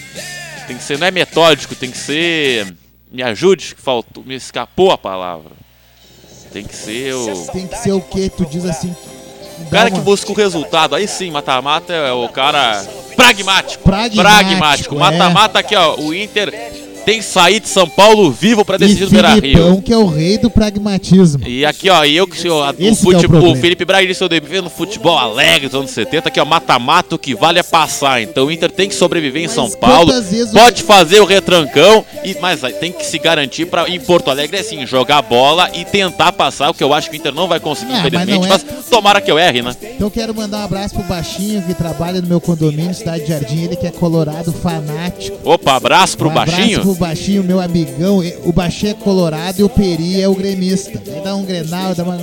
Tem 0.67 0.77
que 0.77 0.83
ser, 0.83 0.99
não 0.99 1.07
é 1.07 1.11
metódico, 1.13 1.77
tem 1.77 1.91
que 1.91 1.99
ser. 1.99 2.75
Me 3.13 3.23
ajude, 3.23 3.77
faltou, 3.79 4.25
me 4.25 4.35
escapou 4.35 4.91
a 4.91 4.99
palavra. 4.99 5.53
Tem 6.53 6.65
que 6.65 6.75
ser 6.75 7.15
o. 7.15 7.47
Tem 7.53 7.69
que 7.69 7.79
ser 7.79 7.93
o 7.93 8.01
que? 8.01 8.29
Tu 8.29 8.45
diz 8.47 8.65
assim. 8.65 8.95
O 9.71 9.73
cara 9.73 9.91
que 9.91 10.01
busca 10.01 10.31
o 10.33 10.35
resultado. 10.35 10.95
Aí 10.97 11.07
sim, 11.07 11.31
mata-mata 11.31 11.93
é 11.93 12.13
o 12.13 12.29
cara 12.29 12.85
pragmático. 13.17 13.85
Pragmático, 13.85 14.95
é. 14.95 14.99
Mata-mata 14.99 15.59
aqui, 15.61 15.77
ó. 15.77 15.97
O 15.97 16.13
Inter 16.15 16.53
tem 17.05 17.17
que 17.19 17.25
sair 17.25 17.61
de 17.61 17.69
São 17.69 17.89
Paulo 17.89 18.31
vivo 18.31 18.63
pra 18.63 18.77
E 18.77 18.81
decidir 18.81 19.05
o 19.05 19.11
Beira 19.11 19.35
Rio. 19.35 19.81
Que 19.83 19.91
é 19.93 19.97
o 19.97 20.07
rei 20.07 20.37
do 20.37 20.51
pragmatismo. 20.51 21.41
E 21.49 21.65
aqui, 21.65 21.89
ó, 21.89 22.05
e 22.05 22.15
eu 22.15 22.27
que 22.27 22.39
sou 22.39 22.63
o, 22.63 22.75
que 22.75 22.87
é 22.87 22.91
o 22.91 22.95
fute- 22.95 23.27
o. 23.27 23.57
Felipe 23.57 23.85
Braga 23.87 24.07
disse 24.07 24.23
eu 24.23 24.29
devo 24.29 24.63
no 24.63 24.69
futebol 24.71 25.17
alegre 25.19 25.67
dos 25.69 25.79
anos 25.81 25.91
70, 25.93 26.29
aqui, 26.29 26.39
ó, 26.39 26.45
mata-mata, 26.45 27.15
o 27.15 27.19
que 27.19 27.35
vale 27.35 27.59
é 27.59 27.63
passar. 27.63 28.21
Então 28.21 28.47
o 28.47 28.51
Inter 28.53 28.71
tem 28.71 28.87
que 28.87 28.95
sobreviver 28.95 29.43
em 29.43 29.47
Mas 29.47 29.55
São 29.55 29.71
Paulo. 29.71 30.13
vezes 30.13 30.51
o- 30.51 30.55
Pode 30.55 30.83
fazer 30.83 31.21
o 31.21 31.25
retrancão, 31.25 32.05
e, 32.23 32.37
mas 32.39 32.61
tem 32.79 32.93
que 32.93 33.05
se 33.07 33.19
garantir 33.19 33.65
para 33.65 33.89
em 33.89 33.99
Porto 33.99 34.31
Alegre, 34.31 34.59
assim, 34.59 34.87
jogar 34.87 35.23
bola 35.23 35.71
e 35.73 35.87
tentar 35.87 36.33
passar, 36.33 36.69
o 36.71 36.75
que 36.75 36.85
eu 36.85 36.93
acho 36.93 37.09
que 37.11 37.17
o 37.17 37.19
Inter 37.19 37.35
não 37.35 37.49
vai 37.49 37.59
conseguir, 37.59 37.93
Ah, 37.95 38.03
mas 38.03 38.07
infelizmente. 38.07 38.39
não 38.41 38.47
é- 38.47 38.49
Mas, 38.51 38.80
tomara 38.91 39.21
que 39.21 39.31
eu 39.31 39.39
erre, 39.39 39.63
né? 39.63 39.75
Então 39.83 40.07
eu 40.09 40.11
quero 40.11 40.35
mandar 40.35 40.59
um 40.59 40.65
abraço 40.65 40.95
pro 40.95 41.05
Baixinho 41.05 41.63
que 41.63 41.73
trabalha 41.75 42.21
no 42.21 42.27
meu 42.29 42.41
condomínio, 42.41 42.93
Cidade 42.95 43.27
Jardim, 43.27 43.65
ele 43.65 43.77
que 43.77 43.87
é 43.87 43.91
colorado 43.91 44.53
fanático. 44.53 45.39
Opa, 45.49 45.77
abraço 45.77 46.19
pro 46.19 46.29
um 46.29 46.35
baixinho. 46.35 46.81
abraço 46.81 46.81
pro 46.83 46.95
Baixinho, 46.95 47.45
meu 47.45 47.61
amigão. 47.61 48.21
O 48.45 48.53
Baixinho 48.53 48.91
é 48.91 48.95
colorado 48.95 49.61
e 49.61 49.63
o 49.65 49.69
Peri 49.69 50.21
é 50.21 50.29
o 50.29 50.35
gremista. 50.35 51.01
Ele 51.07 51.21
dá 51.23 51.35
um 51.35 51.45
grenal, 51.45 51.95
dá 51.95 52.03
uma... 52.05 52.17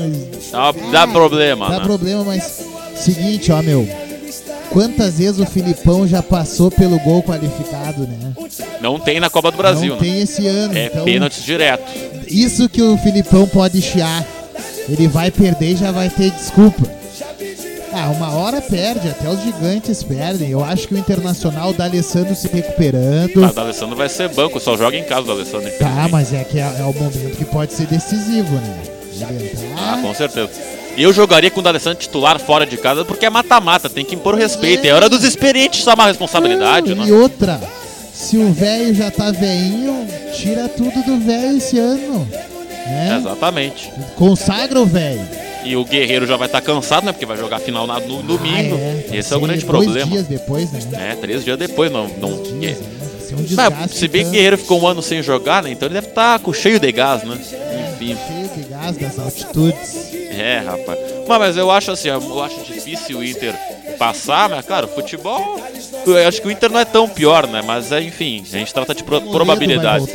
Dá, 0.51 0.72
dá 0.91 1.07
problema, 1.07 1.70
Dá 1.70 1.80
né? 1.80 1.86
problema, 1.86 2.24
mas... 2.24 2.61
Seguinte, 2.95 3.51
ó, 3.51 3.61
meu. 3.61 3.88
Quantas 4.70 5.18
vezes 5.20 5.39
o 5.39 5.45
Filipão 5.45 6.05
já 6.07 6.22
passou 6.22 6.70
pelo 6.70 6.99
gol 6.99 7.24
qualificado, 7.24 8.01
né? 8.07 8.34
Não 8.82 8.99
tem 8.99 9.20
na 9.20 9.30
Copa 9.30 9.49
do 9.51 9.57
Brasil, 9.57 9.95
Não 9.95 10.01
né? 10.01 10.01
tem 10.01 10.22
esse 10.22 10.45
ano. 10.45 10.78
É 10.78 10.88
então, 10.88 11.05
pênalti 11.05 11.41
direto. 11.41 11.84
isso 12.28 12.68
que 12.68 12.82
o 12.82 12.97
Filipão 12.97 13.47
pode 13.47 13.82
chiar. 13.82 14.26
Ele 14.90 15.08
vai 15.08 15.30
perder 15.32 15.74
e 15.74 15.76
já 15.76 15.92
vai 15.92 16.10
ter 16.10 16.32
desculpa. 16.32 16.90
Ah, 17.94 18.10
uma 18.10 18.36
hora 18.36 18.62
perde, 18.62 19.10
até 19.10 19.30
os 19.30 19.42
gigantes 19.42 20.04
perdem. 20.04 20.50
Eu 20.50 20.64
acho 20.64 20.88
que 20.88 20.94
o 20.94 20.98
Internacional 20.98 21.74
da 21.74 21.86
Alessandro 21.86 22.36
se 22.36 22.48
recuperando. 22.48 23.38
Mas 23.38 23.56
o 23.56 23.60
Alessandro 23.60 23.96
vai 23.96 24.10
ser 24.10 24.30
banco, 24.30 24.60
só 24.60 24.78
joga 24.78 24.96
em 24.98 25.04
casa 25.04 25.24
do 25.24 25.32
Alessandro. 25.32 25.72
Tá, 25.80 26.08
mas 26.12 26.34
é 26.34 26.44
que 26.44 26.60
é, 26.60 26.62
é 26.80 26.84
o 26.84 26.94
momento 26.94 27.38
que 27.38 27.46
pode 27.46 27.74
ser 27.74 27.88
decisivo, 27.88 28.54
né? 28.56 28.84
Ah, 29.78 30.00
com 30.02 30.14
certeza. 30.14 30.50
Eu 30.98 31.14
jogaria 31.14 31.50
com 31.50 31.60
o 31.60 31.64
D'Alessandro 31.64 32.00
titular 32.00 32.40
fora 32.40 32.66
de 32.66 32.78
casa 32.78 33.06
porque 33.06 33.26
é 33.26 33.30
mata-mata, 33.30 33.90
tem 33.90 34.04
que 34.04 34.16
impor 34.16 34.36
respeito. 34.36 34.86
É 34.86 34.92
hora 34.92 35.08
dos 35.08 35.24
experientes 35.24 35.84
chamar 35.84 36.06
a 36.06 36.08
responsabilidade, 36.08 36.94
Não, 36.94 37.04
né? 37.04 37.10
E 37.10 37.12
outra, 37.12 37.60
se 38.14 38.38
o 38.38 38.52
velho 38.52 38.94
já 38.94 39.10
tá 39.12 39.32
veinho, 39.32 40.08
tira 40.36 40.68
tudo 40.68 41.04
do 41.04 41.20
velho 41.20 41.58
esse 41.58 41.78
ano. 41.78 42.28
Né? 42.90 43.18
Exatamente. 43.20 43.92
Consagra 44.16 44.80
o 44.80 44.86
velho. 44.86 45.28
E 45.64 45.76
o 45.76 45.84
Guerreiro 45.84 46.26
já 46.26 46.38
vai 46.38 46.48
estar 46.48 46.62
cansado, 46.62 47.06
né? 47.06 47.12
Porque 47.12 47.26
vai 47.26 47.36
jogar 47.38 47.60
final 47.60 47.86
na- 47.86 48.00
no 48.00 48.22
domingo. 48.24 48.78
Ah, 49.12 49.16
Esse 49.16 49.34
é 49.34 49.38
o 49.38 49.40
grande 49.42 49.66
dois 49.66 49.86
problema. 49.86 50.10
dias 50.12 50.26
depois, 50.28 50.72
né? 50.72 51.12
É, 51.12 51.16
três 51.16 51.44
dias 51.44 51.58
depois, 51.58 51.92
não. 51.92 52.08
não 52.08 52.42
Dias, 52.42 52.78
é. 52.78 52.82
né? 52.82 52.88
Um 53.30 53.56
Mas, 53.82 53.92
se 53.92 54.08
bem 54.08 54.22
que 54.22 54.28
o 54.28 54.32
tanto. 54.32 54.34
Guerreiro 54.36 54.58
ficou 54.58 54.82
um 54.82 54.88
ano 54.88 55.02
sem 55.02 55.22
jogar, 55.22 55.62
né? 55.62 55.70
Então 55.72 55.88
ele 55.88 55.96
deve 55.96 56.08
estar 56.08 56.40
com 56.40 56.54
cheio 56.54 56.80
de 56.80 56.90
gás, 56.94 57.24
né? 57.24 57.38
Enfim. 57.38 58.18
Cheio 58.28 58.48
de 58.56 58.70
gás 58.70 58.96
das 58.98 59.20
altitudes. 59.20 60.14
É, 60.32 60.60
rapaz. 60.66 61.00
Mas, 61.28 61.40
mas 61.40 61.58
eu 61.58 61.70
acho 61.70 61.92
assim, 61.92 62.08
eu 62.08 62.42
acho 62.44 62.62
difícil 62.64 63.18
o 63.18 63.24
Inter 63.24 63.54
passar, 64.00 64.48
mas 64.48 64.66
claro, 64.66 64.88
futebol. 64.88 65.60
Eu 66.06 66.26
acho 66.28 66.42
que 66.42 66.48
o 66.48 66.52
Inter 66.52 66.72
não 66.72 66.80
é 66.80 66.86
tão 66.86 67.10
pior, 67.10 67.46
né? 67.48 67.62
Mas 67.66 67.92
é, 67.92 68.02
enfim, 68.02 68.42
a 68.54 68.58
gente 68.58 68.74
trata 68.74 68.96
de 68.96 69.04
pro- 69.04 69.20
probabilidade. 69.20 70.06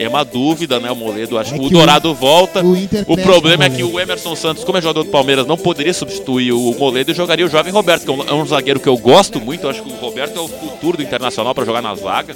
É 0.00 0.08
uma 0.08 0.24
dúvida, 0.24 0.80
né? 0.80 0.90
O 0.90 0.96
Moledo, 0.96 1.36
acho 1.38 1.54
É 1.54 1.58
que 1.58 1.66
o 1.66 1.68
Dourado 1.68 2.14
volta. 2.14 2.64
o 2.64 2.74
Inter 2.74 3.02
O 3.02 3.16
perde 3.16 3.22
problema 3.22 3.64
o 3.64 3.66
é 3.66 3.70
que 3.70 3.84
o 3.84 4.00
Emerson 4.00 4.34
Santos, 4.34 4.64
como 4.64 4.78
é 4.78 4.80
jogador 4.80 5.04
do 5.04 5.10
Palmeiras, 5.10 5.46
não 5.46 5.58
poderia 5.58 5.92
substituir 5.92 6.52
o 6.52 6.74
Moledo 6.78 7.10
e 7.10 7.14
jogaria 7.14 7.44
o 7.44 7.50
jovem 7.50 7.70
Roberto, 7.70 8.04
que 8.04 8.10
é 8.10 8.14
um, 8.14 8.22
é 8.22 8.32
um 8.32 8.46
zagueiro 8.46 8.80
que 8.80 8.88
eu 8.88 8.96
gosto 8.96 9.38
muito. 9.38 9.64
Eu 9.64 9.70
acho 9.70 9.82
que 9.82 9.92
o 9.92 9.96
Roberto 9.96 10.38
é 10.38 10.40
o 10.40 10.48
futuro 10.48 10.96
do 10.96 11.02
Internacional 11.02 11.54
para 11.54 11.66
jogar 11.66 11.82
na 11.82 11.94
zaga. 11.94 12.34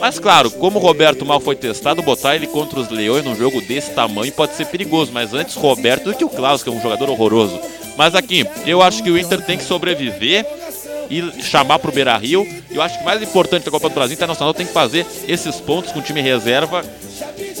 Mas 0.00 0.20
claro, 0.20 0.48
como 0.48 0.78
o 0.78 0.82
Roberto 0.82 1.26
mal 1.26 1.40
foi 1.40 1.56
testado, 1.56 2.02
botar 2.02 2.36
ele 2.36 2.46
contra 2.46 2.78
os 2.78 2.88
Leões 2.88 3.24
num 3.24 3.34
jogo 3.34 3.60
desse 3.60 3.90
tamanho 3.90 4.30
pode 4.30 4.54
ser 4.54 4.66
perigoso. 4.66 5.10
Mas 5.12 5.34
antes 5.34 5.56
Roberto 5.56 6.04
do 6.04 6.14
que 6.14 6.24
o 6.24 6.28
Klaus, 6.28 6.62
que 6.62 6.68
é 6.68 6.72
um 6.72 6.80
jogador 6.80 7.10
horroroso. 7.10 7.58
Mas 7.96 8.14
aqui, 8.14 8.46
eu 8.64 8.80
acho 8.80 9.02
que 9.02 9.10
o 9.10 9.18
Inter 9.18 9.40
tem 9.44 9.56
que 9.58 9.64
sobreviver 9.64 10.46
e 11.10 11.42
chamar 11.42 11.78
pro 11.78 11.92
Beira 11.92 12.16
Rio. 12.16 12.46
Eu 12.70 12.82
acho 12.82 12.96
que 12.96 13.02
o 13.02 13.04
mais 13.04 13.22
importante 13.22 13.64
da 13.64 13.70
Copa 13.70 13.88
do 13.88 13.94
Brasil 13.94 14.14
Internacional 14.14 14.54
tem 14.54 14.66
que 14.66 14.72
fazer 14.72 15.06
esses 15.26 15.56
pontos 15.56 15.92
com 15.92 15.98
o 15.98 16.02
time 16.02 16.20
reserva 16.20 16.84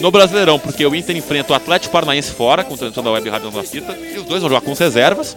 no 0.00 0.10
Brasileirão, 0.10 0.58
porque 0.58 0.84
o 0.84 0.94
Inter 0.94 1.16
enfrenta 1.16 1.52
o 1.52 1.56
Atlético 1.56 1.92
Paranaense 1.92 2.30
fora, 2.30 2.64
com 2.64 2.76
transmissão 2.76 3.02
da 3.02 3.10
Web 3.10 3.28
Rádio 3.28 3.50
na 3.50 3.62
Fita, 3.62 3.96
e 3.96 4.18
os 4.18 4.24
dois 4.24 4.40
vão 4.40 4.50
jogar 4.50 4.60
com 4.60 4.72
as 4.72 4.78
reservas. 4.78 5.36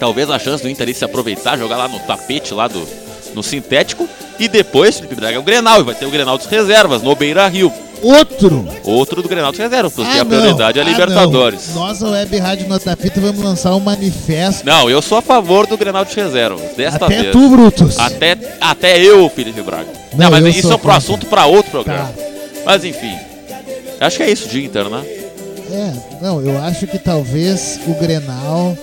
Talvez 0.00 0.30
a 0.30 0.38
chance 0.38 0.62
do 0.62 0.68
Inter 0.68 0.94
se 0.94 1.04
aproveitar, 1.04 1.58
jogar 1.58 1.76
lá 1.76 1.88
no 1.88 1.98
tapete, 2.00 2.54
lá 2.54 2.68
do 2.68 3.07
no 3.34 3.42
sintético, 3.42 4.08
e 4.38 4.48
depois 4.48 4.96
Felipe 4.96 5.14
Braga 5.14 5.36
é 5.36 5.38
o 5.38 5.42
Grenal, 5.42 5.80
e 5.80 5.84
vai 5.84 5.94
ter 5.94 6.06
o 6.06 6.10
Grenal 6.10 6.36
dos 6.38 6.46
reservas 6.46 7.02
no 7.02 7.14
Beira 7.14 7.46
Rio. 7.48 7.72
Outro! 8.00 8.64
Outro 8.84 9.20
do 9.22 9.28
Grenal 9.28 9.50
dos 9.50 9.58
reservas, 9.58 9.92
porque 9.92 10.18
Ah, 10.18 10.22
a 10.22 10.24
prioridade 10.24 10.78
é 10.78 10.82
a 10.82 10.84
Ah, 10.84 10.88
Libertadores. 10.88 11.68
não. 11.74 11.82
Nós, 11.86 12.00
a 12.02 12.08
Web 12.10 12.38
Rádio 12.38 12.68
Nota 12.68 12.94
Fita, 12.96 13.20
vamos 13.20 13.42
lançar 13.42 13.74
um 13.74 13.80
manifesto. 13.80 14.64
Não, 14.64 14.88
eu 14.88 15.02
sou 15.02 15.18
a 15.18 15.22
favor 15.22 15.66
do 15.66 15.76
Grenal 15.76 16.04
de 16.04 16.14
reservas, 16.14 16.60
desta 16.76 17.06
Até 17.06 17.22
vez. 17.22 17.32
tu, 17.32 17.48
Brutus. 17.48 17.98
Até, 17.98 18.36
até 18.60 18.98
eu, 19.00 19.28
Felipe 19.28 19.62
Braga. 19.62 19.88
Não, 20.12 20.30
Não, 20.30 20.40
mas 20.40 20.56
isso 20.56 20.72
é 20.72 20.78
pro 20.78 20.92
assunto 20.92 21.26
para 21.26 21.46
outro 21.46 21.70
programa. 21.72 22.04
Tá. 22.16 22.22
Mas 22.64 22.84
enfim. 22.84 23.16
Acho 24.00 24.16
que 24.18 24.22
é 24.22 24.30
isso 24.30 24.48
de 24.48 24.64
Inter, 24.64 24.88
né? 24.88 25.02
É, 25.70 25.92
não, 26.22 26.40
eu 26.40 26.56
acho 26.62 26.86
que 26.86 26.98
talvez 26.98 27.80
o 27.86 27.94
Grenal. 27.94 28.78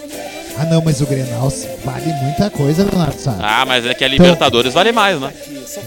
Ah, 0.57 0.65
não, 0.65 0.81
mas 0.81 1.01
o 1.01 1.05
Grenal 1.05 1.51
vale 1.83 2.13
muita 2.23 2.49
coisa, 2.49 2.83
Leonardo 2.83 3.19
Sá. 3.19 3.37
Ah, 3.41 3.65
mas 3.65 3.85
é 3.85 3.93
que 3.93 4.03
a 4.05 4.07
Libertadores 4.07 4.73
vale 4.73 4.91
mais, 4.93 5.19
né? 5.19 5.33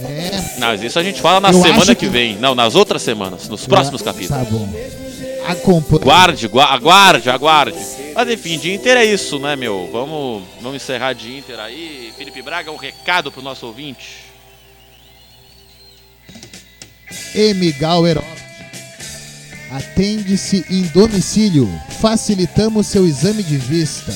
É, 0.04 0.58
Não, 0.60 0.68
mas 0.68 0.82
isso 0.82 0.98
a 0.98 1.02
gente 1.02 1.20
fala 1.22 1.40
na 1.40 1.50
Eu 1.50 1.62
semana 1.62 1.86
que... 1.86 1.94
que- 1.94 2.08
vem. 2.08 2.36
Não, 2.36 2.54
nas 2.54 2.74
outras 2.74 3.00
semanas, 3.02 3.48
nos 3.48 3.66
próximos 3.66 4.02
capítulos. 4.02 4.44
Tá 4.44 4.50
bom. 4.50 4.68
Acompanhe. 5.46 6.02
Guarde, 6.04 6.48
gua- 6.48 6.66
aguarde, 6.66 7.30
aguarde. 7.30 7.78
Mas 8.14 8.28
enfim, 8.28 8.58
de 8.58 8.74
Inter 8.74 8.98
é 8.98 9.04
isso, 9.06 9.38
né, 9.38 9.56
meu? 9.56 9.88
Vamos, 9.90 10.42
vamos 10.60 10.82
encerrar 10.82 11.14
de 11.14 11.38
Inter 11.38 11.58
aí. 11.58 12.12
Felipe 12.18 12.42
Braga, 12.42 12.70
um 12.70 12.76
recado 12.76 13.32
pro 13.32 13.40
nosso 13.40 13.64
ouvinte. 13.66 14.24
M. 17.34 17.72
Gauer. 17.72 18.18
Atende-se 19.70 20.64
em 20.70 20.82
domicílio. 20.88 21.68
Facilitamos 22.00 22.86
seu 22.86 23.06
exame 23.06 23.42
de 23.42 23.56
vista. 23.56 24.12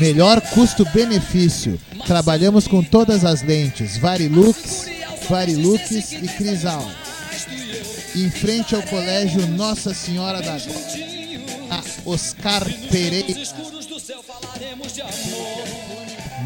Melhor 0.00 0.40
custo-benefício. 0.40 1.78
Trabalhamos 2.06 2.66
com 2.66 2.82
todas 2.82 3.22
as 3.22 3.42
lentes: 3.42 3.98
Varilux, 3.98 4.86
Varilux 5.28 5.90
e 6.12 6.26
Crisal. 6.26 6.90
Em 8.16 8.30
frente 8.30 8.74
ao 8.74 8.82
colégio 8.82 9.46
Nossa 9.48 9.92
Senhora 9.92 10.40
da 10.40 10.54
a 11.70 11.82
Oscar 12.06 12.64
Pereira. 12.90 13.40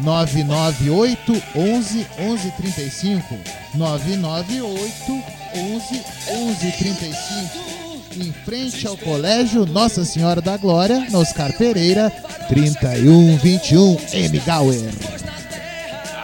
998 0.03 1.43
11 1.55 2.07
11 2.19 2.51
35 2.51 3.35
998 3.73 5.23
11 5.55 6.03
11 6.29 6.71
35 6.73 7.74
em 8.17 8.31
frente 8.31 8.87
ao 8.87 8.97
colégio 8.97 9.65
Nossa 9.65 10.05
Senhora 10.05 10.41
da 10.41 10.57
Glória, 10.57 11.07
no 11.09 11.19
Oscar 11.19 11.51
Pereira, 11.57 12.09
3121 12.47 13.97
M. 14.13 14.39
Gauer. 14.39 14.89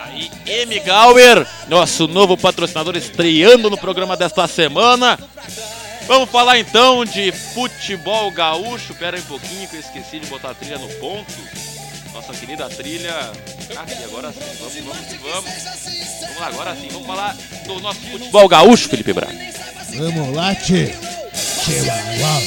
Aí, 0.06 0.32
M. 0.46 0.80
Gauer, 0.80 1.46
nosso 1.68 2.08
novo 2.08 2.38
patrocinador 2.38 2.96
estreando 2.96 3.70
no 3.70 3.78
programa 3.78 4.16
desta 4.16 4.48
semana. 4.48 5.20
Vamos 6.08 6.30
falar 6.30 6.60
então 6.60 7.06
de 7.06 7.32
futebol 7.32 8.32
gaúcho. 8.32 8.94
Pera 8.96 9.18
aí 9.18 9.24
um 9.24 9.26
pouquinho 9.26 9.68
que 9.68 9.76
eu 9.76 9.80
esqueci 9.80 10.20
de 10.20 10.28
botar 10.28 10.52
a 10.52 10.54
trilha 10.54 10.78
no 10.78 10.88
ponto. 10.96 11.34
Nossa 12.14 12.34
querida 12.34 12.70
trilha. 12.70 13.32
Aqui, 13.78 14.04
agora 14.04 14.32
sim. 14.32 14.40
Vamos, 14.60 14.74
vamos, 14.76 15.22
vamos. 15.22 15.64
Vamos 16.22 16.40
lá, 16.40 16.48
agora 16.48 16.76
sim. 16.76 16.88
Vamos 16.92 17.08
falar 17.08 17.36
do 17.66 17.80
nosso 17.80 18.00
futebol 18.00 18.48
gaúcho, 18.48 18.90
Felipe 18.90 19.14
Braga. 19.14 19.38
Vamos 19.98 20.36
lá, 20.36 20.56
tchê. 20.56 20.94
Uau. 21.62 22.42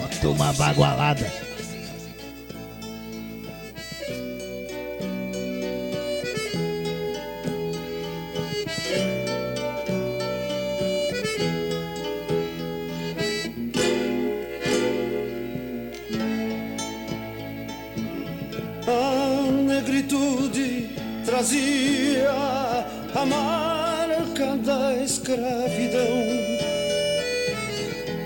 Bota 0.00 0.28
uma 0.30 0.52
bagualada. 0.54 1.30
A 18.86 19.50
negritude 19.50 20.88
trazia 21.26 22.30
a 23.14 23.26
marca 23.26 23.73
da 24.64 24.96
escravidão. 24.96 26.08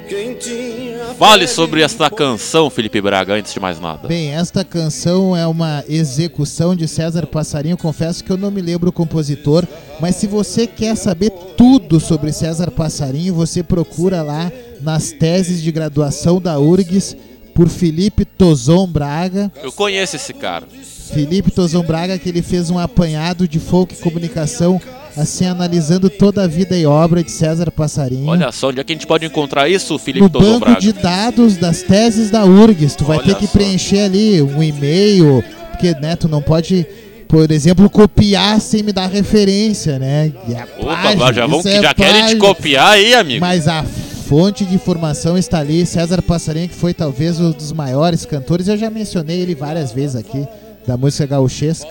Quem 0.08 0.34
tinha 0.34 1.14
Fale 1.18 1.46
sobre 1.48 1.82
esta 1.82 2.08
canção, 2.08 2.70
Felipe 2.70 3.00
Braga, 3.00 3.34
antes 3.34 3.52
de 3.52 3.60
mais 3.60 3.78
nada. 3.80 4.06
Bem, 4.08 4.30
esta 4.30 4.64
canção 4.64 5.36
é 5.36 5.46
uma 5.46 5.84
execução 5.88 6.74
de 6.74 6.86
César 6.86 7.26
Passarinho. 7.26 7.76
Confesso 7.76 8.22
que 8.22 8.30
eu 8.30 8.36
não 8.36 8.50
me 8.50 8.62
lembro 8.62 8.88
o 8.88 8.92
compositor, 8.92 9.66
mas 10.00 10.16
se 10.16 10.26
você 10.26 10.66
quer 10.66 10.96
saber 10.96 11.30
tudo 11.56 11.98
sobre 12.00 12.32
César 12.32 12.70
Passarinho, 12.70 13.34
você 13.34 13.62
procura 13.62 14.22
lá 14.22 14.50
nas 14.80 15.10
teses 15.10 15.60
de 15.60 15.72
graduação 15.72 16.40
da 16.40 16.58
URGS 16.58 17.16
por 17.52 17.68
Felipe 17.68 18.24
Tozon 18.24 18.86
Braga. 18.86 19.52
Eu 19.62 19.72
conheço 19.72 20.16
esse 20.16 20.32
cara. 20.32 20.66
Felipe 21.12 21.50
Tozon 21.50 21.82
Braga, 21.82 22.18
que 22.18 22.28
ele 22.28 22.42
fez 22.42 22.70
um 22.70 22.78
apanhado 22.78 23.48
de 23.48 23.58
folk 23.58 23.96
comunicação 23.96 24.80
assim, 25.18 25.44
analisando 25.46 26.08
toda 26.08 26.44
a 26.44 26.46
vida 26.46 26.76
e 26.78 26.86
obra 26.86 27.22
de 27.22 27.30
César 27.30 27.70
Passarinho. 27.70 28.26
Olha 28.28 28.50
só, 28.52 28.68
onde 28.68 28.80
é 28.80 28.84
que 28.84 28.92
a 28.92 28.94
gente 28.94 29.06
pode 29.06 29.26
encontrar 29.26 29.68
isso, 29.68 29.98
Felipe 29.98 30.22
no 30.22 30.28
banco 30.28 30.60
Braga? 30.60 30.80
de 30.80 30.92
dados 30.92 31.56
das 31.56 31.82
teses 31.82 32.30
da 32.30 32.44
URGS. 32.44 32.94
Tu 32.96 33.04
vai 33.04 33.18
Olha 33.18 33.26
ter 33.26 33.34
que 33.36 33.46
só. 33.46 33.52
preencher 33.52 34.00
ali 34.00 34.40
um 34.40 34.62
e-mail, 34.62 35.42
porque 35.70 35.92
né, 36.00 36.14
tu 36.16 36.28
não 36.28 36.40
pode, 36.40 36.86
por 37.26 37.50
exemplo, 37.50 37.90
copiar 37.90 38.60
sem 38.60 38.82
me 38.82 38.92
dar 38.92 39.08
referência, 39.08 39.98
né? 39.98 40.32
E 40.48 40.54
é 40.54 40.62
Opa, 40.78 41.12
plágio, 41.16 41.34
já, 41.34 41.46
vão, 41.46 41.60
é 41.64 41.82
já 41.82 41.94
querem 41.94 42.26
te 42.26 42.36
copiar 42.36 42.92
aí, 42.92 43.14
amigo. 43.14 43.40
Mas 43.40 43.66
a 43.66 43.84
fonte 44.28 44.64
de 44.64 44.74
informação 44.74 45.36
está 45.36 45.58
ali. 45.58 45.84
César 45.86 46.22
Passarinho, 46.22 46.68
que 46.68 46.74
foi 46.74 46.94
talvez 46.94 47.40
um 47.40 47.50
dos 47.50 47.72
maiores 47.72 48.24
cantores, 48.24 48.68
eu 48.68 48.76
já 48.76 48.88
mencionei 48.90 49.40
ele 49.40 49.54
várias 49.54 49.90
vezes 49.90 50.16
aqui, 50.16 50.46
da 50.86 50.96
música 50.96 51.26
gauchesca. 51.26 51.88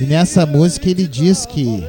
E 0.00 0.04
nessa 0.04 0.44
música 0.44 0.90
ele 0.90 1.06
diz 1.06 1.46
que 1.46 1.82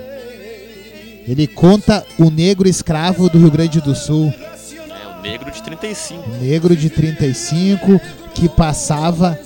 ele 1.27 1.45
conta 1.45 2.05
o 2.17 2.29
negro 2.29 2.67
escravo 2.69 3.29
do 3.29 3.37
Rio 3.37 3.51
Grande 3.51 3.81
do 3.81 3.93
Sul, 3.93 4.33
É 4.33 5.19
o 5.19 5.21
negro 5.21 5.51
de 5.51 5.61
35. 5.61 6.29
negro 6.41 6.75
de 6.75 6.89
35, 6.89 7.99
que 8.33 8.47
passava 8.47 9.37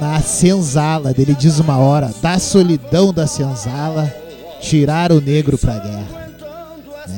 na 0.00 0.20
senzala. 0.20 1.14
Ele 1.16 1.34
diz 1.34 1.60
uma 1.60 1.78
hora, 1.78 2.12
da 2.20 2.38
solidão 2.38 3.12
da 3.12 3.26
senzala, 3.26 4.12
tirar 4.60 5.12
o 5.12 5.20
negro 5.20 5.56
pra 5.56 5.78
guerra. 5.78 6.30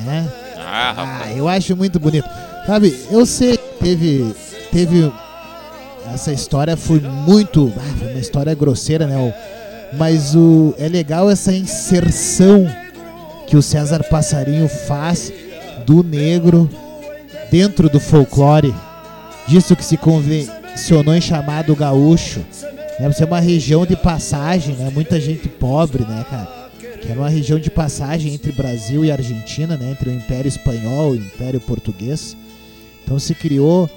Né? 0.04 0.28
Ah. 0.58 1.20
Ah, 1.22 1.32
eu 1.32 1.48
acho 1.48 1.74
muito 1.76 1.98
bonito. 1.98 2.28
Sabe, 2.66 2.98
eu 3.10 3.24
sei 3.24 3.56
que 3.56 3.84
teve. 3.84 4.34
Teve. 4.70 5.12
Essa 6.12 6.32
história 6.32 6.76
foi 6.76 7.00
muito. 7.00 7.72
Ah, 7.76 7.94
foi 7.98 8.08
uma 8.10 8.20
história 8.20 8.54
grosseira, 8.54 9.06
né? 9.06 9.34
Mas 9.96 10.34
o, 10.34 10.74
é 10.78 10.88
legal 10.88 11.30
essa 11.30 11.52
inserção 11.52 12.66
que 13.46 13.56
o 13.56 13.62
César 13.62 14.04
Passarinho 14.04 14.68
faz 14.68 15.32
do 15.86 16.02
negro 16.02 16.68
dentro 17.50 17.88
do 17.88 18.00
folclore. 18.00 18.74
Disso 19.46 19.76
que 19.76 19.84
se 19.84 19.96
convencionou 19.96 21.14
em 21.14 21.20
chamado 21.20 21.76
gaúcho. 21.76 22.40
Né? 22.98 23.08
Você 23.08 23.22
é 23.22 23.26
uma 23.26 23.40
região 23.40 23.84
de 23.84 23.96
passagem, 23.96 24.74
né? 24.74 24.90
Muita 24.92 25.20
gente 25.20 25.48
pobre, 25.48 26.04
né, 26.04 26.24
cara? 26.30 26.64
que 27.04 27.10
era 27.10 27.20
uma 27.20 27.28
região 27.28 27.58
de 27.58 27.70
passagem 27.70 28.32
entre 28.32 28.50
Brasil 28.50 29.04
e 29.04 29.12
Argentina, 29.12 29.76
né, 29.76 29.90
entre 29.90 30.08
o 30.08 30.12
Império 30.12 30.48
Espanhol 30.48 31.14
e 31.14 31.18
o 31.18 31.20
Império 31.20 31.60
Português. 31.60 32.34
Então 33.02 33.18
se 33.18 33.34
criou 33.34 33.90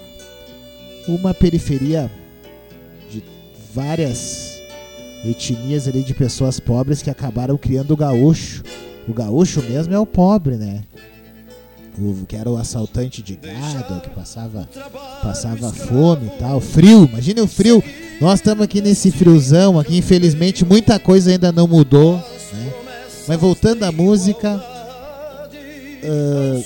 uma 1.08 1.34
periferia 1.34 2.12
de 3.10 3.24
várias 3.74 4.62
etnias 5.26 5.88
ali 5.88 6.04
de 6.04 6.14
pessoas 6.14 6.60
pobres 6.60 7.02
que 7.02 7.10
acabaram 7.10 7.58
criando 7.58 7.92
o 7.92 7.98
gaúcho. 7.98 8.62
O 9.08 9.14
gaúcho 9.14 9.62
mesmo 9.64 9.94
é 9.94 10.00
o 10.00 10.06
pobre, 10.06 10.56
né? 10.56 10.84
O, 11.98 12.26
que 12.28 12.36
era 12.36 12.50
o 12.50 12.58
assaltante 12.58 13.24
de 13.24 13.36
gado, 13.36 14.02
que 14.02 14.10
passava, 14.10 14.70
passava 15.24 15.72
fome 15.72 16.28
e 16.28 16.40
tal. 16.40 16.60
Frio, 16.60 17.06
imagine 17.12 17.42
o 17.42 17.48
frio. 17.48 17.84
Nós 18.20 18.40
estamos 18.40 18.64
aqui 18.64 18.82
nesse 18.82 19.12
friozão 19.12 19.80
aqui, 19.80 19.98
infelizmente 19.98 20.66
muita 20.66 21.00
coisa 21.00 21.32
ainda 21.32 21.52
não 21.52 21.68
mudou, 21.68 22.16
né? 22.18 22.74
Mas 23.28 23.40
voltando 23.40 23.84
à 23.84 23.92
música, 23.92 24.62
ah, 26.04 26.60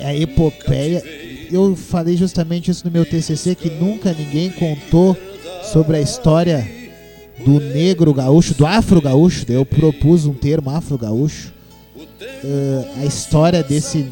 a 0.00 0.14
epopeia, 0.14 1.02
eu 1.50 1.76
falei 1.76 2.16
justamente 2.16 2.70
isso 2.70 2.84
no 2.84 2.90
meu 2.90 3.04
TCC, 3.04 3.54
que 3.54 3.70
nunca 3.70 4.12
ninguém 4.12 4.50
contou 4.50 5.16
sobre 5.62 5.96
a 5.96 6.00
história 6.00 6.77
do 7.44 7.60
negro 7.60 8.12
gaúcho, 8.12 8.54
do 8.54 8.66
afro-gaúcho, 8.66 9.46
daí 9.46 9.56
eu 9.56 9.64
propus 9.64 10.26
um 10.26 10.34
termo 10.34 10.70
afro-gaúcho, 10.70 11.52
ah, 12.20 13.00
a 13.00 13.04
história 13.04 13.62
desse 13.62 14.06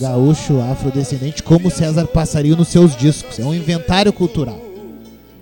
gaúcho 0.00 0.60
afrodescendente 0.60 1.42
como 1.42 1.70
César 1.70 2.06
Passarinho 2.06 2.56
nos 2.56 2.68
seus 2.68 2.96
discos. 2.96 3.38
É 3.38 3.44
um 3.44 3.54
inventário 3.54 4.12
cultural, 4.12 4.60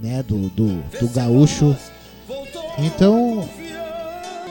né, 0.01 0.23
do, 0.23 0.49
do, 0.51 0.83
do 1.01 1.09
gaúcho. 1.09 1.77
Então, 2.79 3.49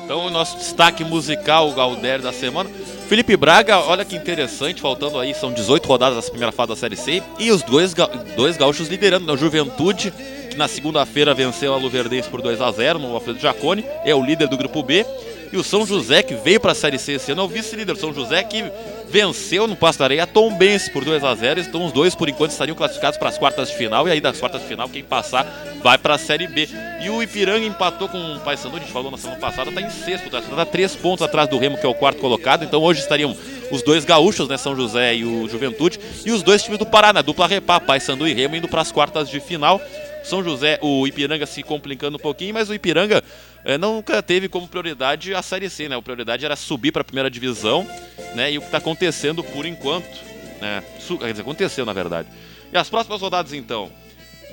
Então, 0.03 0.25
o 0.25 0.29
nosso 0.29 0.57
destaque 0.57 1.03
musical, 1.03 1.69
o 1.69 1.73
Galdério 1.73 2.23
da 2.23 2.33
semana. 2.33 2.69
Felipe 3.07 3.35
Braga, 3.37 3.79
olha 3.79 4.03
que 4.03 4.15
interessante, 4.15 4.81
faltando 4.81 5.19
aí, 5.19 5.33
são 5.33 5.51
18 5.51 5.85
rodadas 5.87 6.23
da 6.23 6.29
primeira 6.29 6.51
fase 6.51 6.69
da 6.69 6.75
Série 6.75 6.95
C. 6.95 7.23
E 7.39 7.51
os 7.51 7.61
dois, 7.63 7.93
ga- 7.93 8.09
dois 8.35 8.57
gaúchos 8.57 8.87
liderando, 8.89 9.25
né? 9.25 9.33
O 9.33 9.37
Juventude, 9.37 10.11
que 10.49 10.57
na 10.57 10.67
segunda-feira 10.67 11.33
venceu 11.33 11.73
a 11.73 11.77
Luverdense 11.77 12.27
por 12.29 12.41
2 12.41 12.59
a 12.61 12.71
0 12.71 12.99
no 12.99 13.13
Alfredo 13.13 13.39
Jacone, 13.39 13.85
é 14.03 14.13
o 14.13 14.23
líder 14.23 14.47
do 14.47 14.57
grupo 14.57 14.83
B. 14.83 15.05
E 15.53 15.55
o 15.55 15.63
São 15.63 15.85
José, 15.85 16.23
que 16.23 16.33
veio 16.33 16.59
para 16.59 16.71
a 16.71 16.75
Série 16.75 16.97
C 16.97 17.11
esse 17.11 17.31
ano, 17.31 17.41
é 17.41 17.45
o 17.45 17.47
vice-líder. 17.47 17.95
São 17.95 18.11
José 18.11 18.41
que 18.41 18.63
venceu 19.07 19.67
no 19.67 19.75
Pasto 19.75 19.99
da 19.99 20.05
Areia 20.05 20.23
a 20.23 20.25
Tombense 20.25 20.89
por 20.89 21.05
2 21.05 21.23
a 21.23 21.35
0 21.35 21.59
Então 21.59 21.85
os 21.85 21.91
dois, 21.91 22.15
por 22.15 22.27
enquanto, 22.27 22.49
estariam 22.49 22.75
classificados 22.75 23.19
para 23.19 23.29
as 23.29 23.37
quartas 23.37 23.69
de 23.69 23.75
final. 23.77 24.07
E 24.07 24.11
aí, 24.11 24.19
das 24.19 24.39
quartas 24.39 24.63
de 24.63 24.67
final, 24.67 24.89
quem 24.89 25.03
passar 25.03 25.45
vai 25.83 25.95
para 25.99 26.15
a 26.15 26.17
Série 26.17 26.47
B. 26.47 26.67
E 27.03 27.09
o 27.11 27.21
Ipiranga 27.21 27.63
empatou 27.67 28.09
com 28.09 28.17
o 28.17 28.39
Paysandu, 28.39 28.77
a 28.77 28.79
gente 28.79 28.91
falou 28.91 29.11
na 29.11 29.17
semana 29.19 29.39
passada, 29.39 29.69
está 29.69 29.79
em 29.79 29.91
sexto, 29.91 30.27
tá? 30.31 30.41
Tá 30.41 30.65
três 30.65 30.95
pontos 30.95 31.23
atrás 31.23 31.47
do 31.47 31.59
Remo, 31.59 31.77
que 31.77 31.85
é 31.85 31.89
o 31.89 31.93
quarto 31.93 32.19
colocado. 32.19 32.63
Então 32.63 32.81
hoje 32.81 33.01
estariam 33.01 33.37
os 33.69 33.83
dois 33.83 34.03
gaúchos, 34.03 34.49
né? 34.49 34.57
São 34.57 34.75
José 34.75 35.17
e 35.17 35.23
o 35.23 35.47
Juventude. 35.47 35.99
E 36.25 36.31
os 36.31 36.41
dois 36.41 36.63
times 36.63 36.79
do 36.79 36.85
Paraná, 36.87 37.21
dupla 37.21 37.45
Repá, 37.45 37.79
Paysandu 37.79 38.27
e 38.27 38.33
Remo, 38.33 38.55
indo 38.55 38.67
para 38.67 38.81
as 38.81 38.91
quartas 38.91 39.29
de 39.29 39.39
final. 39.39 39.79
São 40.23 40.43
José, 40.43 40.79
o 40.81 41.05
Ipiranga 41.05 41.45
se 41.45 41.61
complicando 41.61 42.17
um 42.17 42.19
pouquinho, 42.19 42.53
mas 42.55 42.69
o 42.69 42.73
Ipiranga 42.73 43.21
eh, 43.65 43.77
nunca 43.77 44.21
teve 44.21 44.49
como 44.49 44.67
prioridade 44.67 45.33
a 45.33 45.41
Série 45.41 45.69
C, 45.69 45.87
né? 45.87 45.95
A 45.95 46.01
prioridade 46.01 46.45
era 46.45 46.55
subir 46.55 46.91
para 46.91 47.01
a 47.01 47.05
primeira 47.05 47.29
divisão, 47.29 47.87
né? 48.35 48.51
E 48.51 48.57
o 48.57 48.61
que 48.61 48.67
está 48.67 48.77
acontecendo 48.77 49.43
por 49.43 49.65
enquanto, 49.65 50.19
né? 50.61 50.83
Quer 51.19 51.31
dizer, 51.31 51.41
aconteceu 51.41 51.85
na 51.85 51.93
verdade. 51.93 52.27
E 52.71 52.77
as 52.77 52.89
próximas 52.89 53.21
rodadas 53.21 53.53
então? 53.53 53.91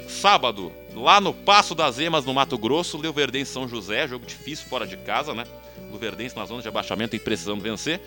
Sábado, 0.08 0.72
lá 0.94 1.20
no 1.20 1.32
Passo 1.32 1.74
das 1.74 1.98
Emas, 1.98 2.24
no 2.24 2.34
Mato 2.34 2.58
Grosso, 2.58 2.98
Leoverdense 2.98 3.52
São 3.52 3.68
José, 3.68 4.08
jogo 4.08 4.26
difícil 4.26 4.68
fora 4.68 4.86
de 4.86 4.96
casa, 4.96 5.34
né? 5.34 5.44
Luverdense 5.90 6.36
na 6.36 6.44
zona 6.44 6.62
de 6.62 6.68
abaixamento 6.68 7.16
e 7.16 7.18
precisando 7.18 7.60
vencer. 7.60 8.00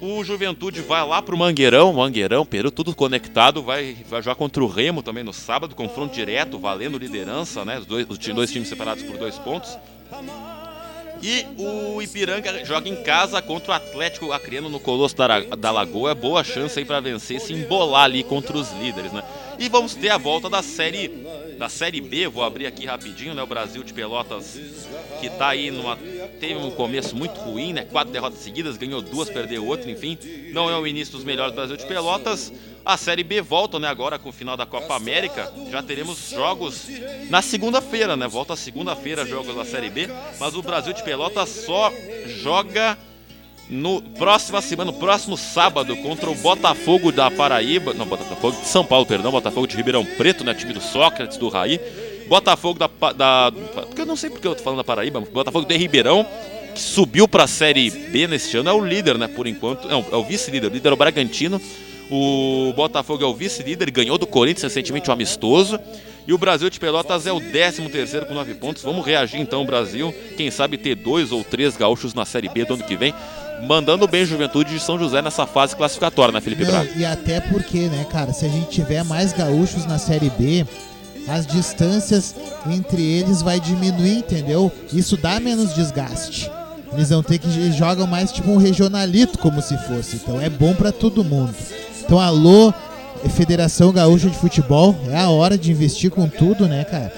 O 0.00 0.22
Juventude 0.22 0.80
vai 0.80 1.04
lá 1.04 1.20
pro 1.20 1.36
Mangueirão, 1.36 1.92
Mangueirão, 1.92 2.46
Peru, 2.46 2.70
tudo 2.70 2.94
conectado, 2.94 3.62
vai, 3.62 3.96
vai 4.08 4.22
jogar 4.22 4.36
contra 4.36 4.62
o 4.62 4.68
Remo 4.68 5.02
também 5.02 5.24
no 5.24 5.32
sábado, 5.32 5.74
confronto 5.74 6.14
direto, 6.14 6.56
valendo 6.56 6.96
liderança, 6.96 7.64
né? 7.64 7.80
Os 7.80 7.86
dois, 7.86 8.06
os 8.08 8.18
dois 8.18 8.50
times 8.50 8.68
separados 8.68 9.02
por 9.02 9.16
dois 9.16 9.36
pontos. 9.38 9.76
E 11.20 11.46
o 11.56 12.00
Ipiranga 12.00 12.64
joga 12.64 12.88
em 12.88 13.02
casa 13.02 13.42
contra 13.42 13.72
o 13.72 13.74
Atlético 13.74 14.32
Acreano 14.32 14.68
no 14.68 14.78
Colosso 14.78 15.16
da, 15.16 15.40
da 15.40 15.70
Lagoa. 15.72 16.14
Boa 16.14 16.44
chance 16.44 16.78
aí 16.78 16.84
para 16.84 17.00
vencer, 17.00 17.40
se 17.40 17.52
embolar 17.52 18.04
ali 18.04 18.22
contra 18.22 18.56
os 18.56 18.70
líderes, 18.72 19.12
né? 19.12 19.22
E 19.58 19.68
vamos 19.68 19.96
ter 19.96 20.10
a 20.10 20.18
volta 20.18 20.48
da 20.48 20.62
série 20.62 21.08
da 21.58 21.68
série 21.68 22.00
B. 22.00 22.28
Vou 22.28 22.44
abrir 22.44 22.66
aqui 22.66 22.86
rapidinho, 22.86 23.34
né? 23.34 23.42
O 23.42 23.46
Brasil 23.46 23.82
de 23.82 23.92
Pelotas 23.92 24.60
que 25.20 25.28
tá 25.28 25.48
aí 25.48 25.72
numa 25.72 25.98
teve 26.38 26.54
um 26.54 26.70
começo 26.70 27.16
muito 27.16 27.40
ruim, 27.40 27.72
né? 27.72 27.82
Quatro 27.82 28.12
derrotas 28.12 28.38
seguidas, 28.38 28.76
ganhou 28.76 29.02
duas, 29.02 29.28
perdeu 29.28 29.66
outra, 29.66 29.90
enfim. 29.90 30.16
Não 30.52 30.70
é 30.70 30.78
o 30.78 30.86
início 30.86 31.12
dos 31.12 31.24
melhores 31.24 31.52
do 31.52 31.56
Brasil 31.56 31.76
de 31.76 31.84
Pelotas. 31.86 32.52
A 32.88 32.96
série 32.96 33.22
B 33.22 33.42
volta, 33.42 33.78
né? 33.78 33.86
Agora 33.86 34.18
com 34.18 34.30
o 34.30 34.32
final 34.32 34.56
da 34.56 34.64
Copa 34.64 34.96
América, 34.96 35.52
já 35.70 35.82
teremos 35.82 36.30
jogos 36.30 36.88
na 37.28 37.42
segunda-feira, 37.42 38.16
né? 38.16 38.26
Volta 38.26 38.56
segunda-feira 38.56 39.26
jogos 39.26 39.54
da 39.54 39.62
série 39.62 39.90
B, 39.90 40.08
mas 40.40 40.54
o 40.54 40.62
Brasil 40.62 40.94
de 40.94 41.02
Pelotas 41.02 41.50
só 41.50 41.92
joga 42.40 42.96
no 43.68 44.00
próxima 44.00 44.62
semana, 44.62 44.90
no 44.90 44.96
próximo 44.96 45.36
sábado, 45.36 45.94
contra 45.98 46.30
o 46.30 46.34
Botafogo 46.36 47.12
da 47.12 47.30
Paraíba. 47.30 47.92
Não, 47.92 48.06
Botafogo 48.06 48.58
de 48.58 48.66
São 48.66 48.86
Paulo, 48.86 49.04
perdão, 49.04 49.32
Botafogo 49.32 49.66
de 49.66 49.76
Ribeirão 49.76 50.06
Preto, 50.06 50.42
né? 50.42 50.54
Time 50.54 50.72
do 50.72 50.80
Sócrates, 50.80 51.36
do 51.36 51.50
Raí. 51.50 51.78
Botafogo 52.26 52.78
da. 52.78 52.88
Da 53.12 53.52
porque 53.84 54.00
eu 54.00 54.06
não 54.06 54.16
sei 54.16 54.30
porque 54.30 54.48
eu 54.48 54.54
tô 54.54 54.62
falando 54.62 54.78
da 54.78 54.84
Paraíba, 54.84 55.20
Botafogo 55.20 55.66
de 55.66 55.76
Ribeirão, 55.76 56.26
que 56.74 56.80
subiu 56.80 57.28
pra 57.28 57.46
Série 57.46 57.90
B 57.90 58.26
neste 58.26 58.56
ano, 58.56 58.70
é 58.70 58.72
o 58.72 58.82
líder, 58.82 59.18
né? 59.18 59.28
Por 59.28 59.46
enquanto. 59.46 59.86
Não, 59.86 60.06
é 60.10 60.16
o 60.16 60.24
vice-líder. 60.24 60.70
O 60.70 60.72
líder 60.72 60.88
é 60.88 60.92
o 60.94 60.96
Bragantino. 60.96 61.60
O 62.10 62.72
Botafogo 62.74 63.22
é 63.22 63.26
o 63.26 63.34
vice-líder, 63.34 63.90
ganhou 63.90 64.16
do 64.16 64.26
Corinthians 64.26 64.62
recentemente 64.62 65.10
um 65.10 65.12
amistoso. 65.12 65.78
E 66.26 66.32
o 66.32 66.38
Brasil 66.38 66.68
de 66.68 66.78
Pelotas 66.78 67.26
é 67.26 67.32
o 67.32 67.40
13 67.40 67.88
terceiro 67.88 68.26
com 68.26 68.34
9 68.34 68.54
pontos. 68.54 68.82
Vamos 68.82 69.04
reagir 69.04 69.40
então, 69.40 69.64
Brasil. 69.64 70.14
Quem 70.36 70.50
sabe 70.50 70.76
ter 70.76 70.94
dois 70.94 71.32
ou 71.32 71.42
três 71.42 71.76
gaúchos 71.76 72.12
na 72.12 72.24
Série 72.26 72.48
B 72.48 72.64
do 72.64 72.74
ano 72.74 72.84
que 72.84 72.96
vem. 72.96 73.14
Mandando 73.66 74.06
bem 74.06 74.24
Juventude 74.24 74.74
de 74.74 74.80
São 74.80 74.98
José 74.98 75.20
nessa 75.20 75.46
fase 75.46 75.74
classificatória, 75.74 76.32
né, 76.32 76.40
Felipe 76.40 76.64
Não, 76.64 76.70
Braga? 76.70 76.90
e 76.96 77.04
até 77.04 77.40
porque, 77.40 77.88
né, 77.88 78.06
cara, 78.08 78.32
se 78.32 78.44
a 78.44 78.48
gente 78.48 78.68
tiver 78.70 79.02
mais 79.04 79.32
gaúchos 79.32 79.84
na 79.84 79.98
Série 79.98 80.30
B, 80.30 80.64
as 81.26 81.46
distâncias 81.46 82.36
entre 82.70 83.02
eles 83.02 83.42
vai 83.42 83.58
diminuir, 83.58 84.18
entendeu? 84.18 84.70
Isso 84.92 85.16
dá 85.16 85.40
menos 85.40 85.74
desgaste. 85.74 86.50
Eles 86.92 87.10
vão 87.10 87.22
ter 87.22 87.38
que 87.38 87.48
eles 87.48 87.74
jogam 87.74 88.06
mais 88.06 88.30
tipo 88.30 88.50
um 88.50 88.56
regionalito 88.58 89.38
como 89.38 89.60
se 89.60 89.76
fosse. 89.86 90.16
Então 90.16 90.40
é 90.40 90.48
bom 90.48 90.74
pra 90.74 90.92
todo 90.92 91.24
mundo. 91.24 91.54
Então 92.08 92.18
alô, 92.18 92.72
Federação 93.36 93.92
Gaúcha 93.92 94.30
de 94.30 94.38
Futebol, 94.38 94.96
é 95.10 95.18
a 95.18 95.28
hora 95.28 95.58
de 95.58 95.70
investir 95.70 96.10
com 96.10 96.26
tudo, 96.26 96.66
né, 96.66 96.82
cara? 96.82 97.12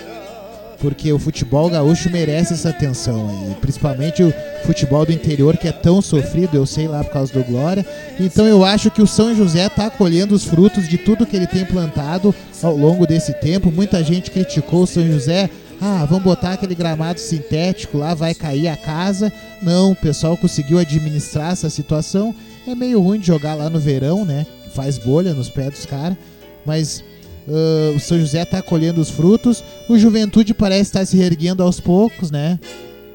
porque 0.81 1.13
o 1.13 1.19
futebol 1.19 1.69
gaúcho 1.69 2.11
merece 2.11 2.55
essa 2.55 2.71
atenção 2.71 3.29
aí, 3.29 3.55
principalmente 3.61 4.23
o 4.23 4.33
futebol 4.65 5.05
do 5.05 5.13
interior 5.13 5.57
que 5.57 5.69
é 5.69 5.73
tão 5.73 6.01
sofrido, 6.01 6.57
eu 6.57 6.65
sei 6.65 6.89
lá 6.89 7.05
por 7.05 7.13
causa 7.13 7.33
do 7.33 7.45
Glória. 7.45 7.87
Então 8.19 8.47
eu 8.47 8.65
acho 8.65 8.91
que 8.91 9.03
o 9.03 9.07
São 9.07 9.35
José 9.35 9.67
está 9.67 9.91
colhendo 9.91 10.35
os 10.35 10.45
frutos 10.45 10.89
de 10.89 10.97
tudo 10.97 11.27
que 11.27 11.37
ele 11.37 11.47
tem 11.47 11.67
plantado 11.67 12.35
ao 12.63 12.75
longo 12.75 13.07
desse 13.07 13.35
tempo. 13.35 13.71
Muita 13.71 14.03
gente 14.03 14.31
criticou 14.31 14.85
o 14.85 14.87
São 14.87 15.07
José. 15.07 15.51
Ah, 15.79 16.07
vamos 16.09 16.25
botar 16.25 16.55
aquele 16.55 16.75
gramado 16.75 17.21
sintético 17.21 17.99
lá, 17.99 18.15
vai 18.15 18.35
cair 18.35 18.69
a 18.69 18.77
casa. 18.77 19.31
Não, 19.63 19.93
o 19.93 19.97
pessoal 19.97 20.35
conseguiu 20.35 20.79
administrar 20.79 21.53
essa 21.53 21.69
situação. 21.69 22.35
É 22.67 22.75
meio 22.75 23.01
ruim 23.03 23.19
de 23.19 23.27
jogar 23.27 23.55
lá 23.55 23.69
no 23.69 23.79
verão, 23.79 24.25
né? 24.25 24.47
Faz 24.75 24.99
bolha 24.99 25.33
nos 25.35 25.49
pés 25.49 25.71
dos 25.71 25.87
caras. 25.87 26.17
Mas 26.65 27.03
Uh, 27.49 27.97
o 27.97 27.99
São 27.99 28.21
José 28.21 28.43
está 28.43 28.63
colhendo 28.63 29.01
os 29.01 29.09
frutos. 29.11 29.65
O 29.89 29.99
Juventude 29.99 30.53
parece 30.55 30.83
estar 30.83 31.05
se 31.07 31.17
reerguendo 31.17 31.63
aos 31.65 31.81
poucos, 31.81 32.31
né? 32.31 32.61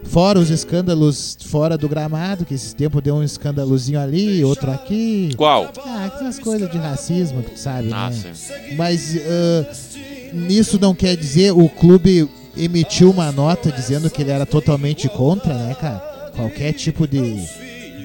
Fora 0.03 0.39
os 0.39 0.49
escândalos 0.49 1.37
fora 1.45 1.77
do 1.77 1.87
gramado, 1.87 2.43
que 2.43 2.53
esse 2.55 2.75
tempo 2.75 2.99
deu 2.99 3.15
um 3.15 3.23
escândalozinho 3.23 3.99
ali, 3.99 4.43
outro 4.43 4.71
aqui. 4.71 5.29
Qual? 5.37 5.71
Ah, 5.85 6.11
essas 6.13 6.39
coisas 6.39 6.69
de 6.69 6.77
racismo, 6.77 7.43
tu 7.43 7.57
sabe, 7.57 7.89
Ah, 7.93 8.09
né? 8.09 8.33
sim. 8.33 8.75
Mas 8.75 9.15
uh, 9.15 10.35
nisso 10.35 10.79
não 10.81 10.93
quer 10.93 11.15
dizer 11.15 11.51
o 11.53 11.69
clube 11.69 12.27
emitiu 12.57 13.11
uma 13.11 13.31
nota 13.31 13.71
dizendo 13.71 14.09
que 14.09 14.21
ele 14.23 14.31
era 14.31 14.45
totalmente 14.45 15.07
contra, 15.07 15.53
né, 15.53 15.75
cara? 15.79 16.31
Qualquer 16.35 16.73
tipo 16.73 17.07
de, 17.07 17.35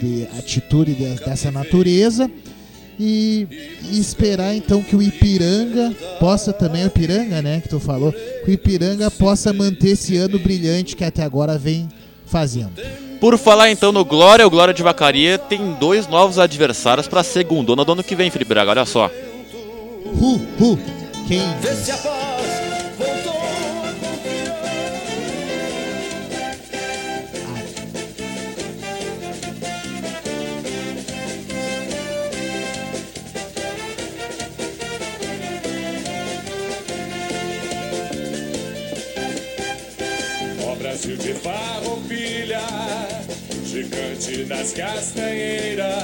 de 0.00 0.28
atitude 0.38 0.94
de- 0.94 1.14
dessa 1.24 1.50
natureza. 1.50 2.30
E, 3.02 3.48
e 3.90 3.98
esperar 3.98 4.54
então 4.54 4.82
que 4.82 4.94
o 4.94 5.00
Ipiranga 5.00 5.90
possa 6.18 6.52
também, 6.52 6.84
o 6.84 6.88
Ipiranga, 6.88 7.40
né, 7.40 7.58
que 7.62 7.68
tu 7.70 7.80
falou, 7.80 8.12
que 8.12 8.50
o 8.50 8.52
Ipiranga 8.52 9.10
possa 9.10 9.54
manter 9.54 9.92
esse 9.92 10.18
ano 10.18 10.38
brilhante 10.38 10.94
que 10.94 11.02
até 11.02 11.22
agora 11.22 11.56
vem 11.56 11.88
fazendo. 12.26 12.72
Por 13.18 13.38
falar 13.38 13.70
então 13.70 13.90
no 13.90 14.04
Glória, 14.04 14.46
o 14.46 14.50
Glória 14.50 14.74
de 14.74 14.82
Vacaria 14.82 15.38
tem 15.38 15.72
dois 15.80 16.06
novos 16.08 16.38
adversários 16.38 17.08
para 17.08 17.22
segundona 17.22 17.86
do 17.86 17.92
ano 17.92 18.04
que 18.04 18.14
vem, 18.14 18.30
Felipe 18.30 18.50
Braga, 18.50 18.70
olha 18.70 18.84
só. 18.84 19.10
Hu, 20.04 20.38
hu, 20.60 20.78
quem? 21.26 21.40
Vê 21.62 21.74
das 44.60 44.72
castanheiras, 44.74 45.94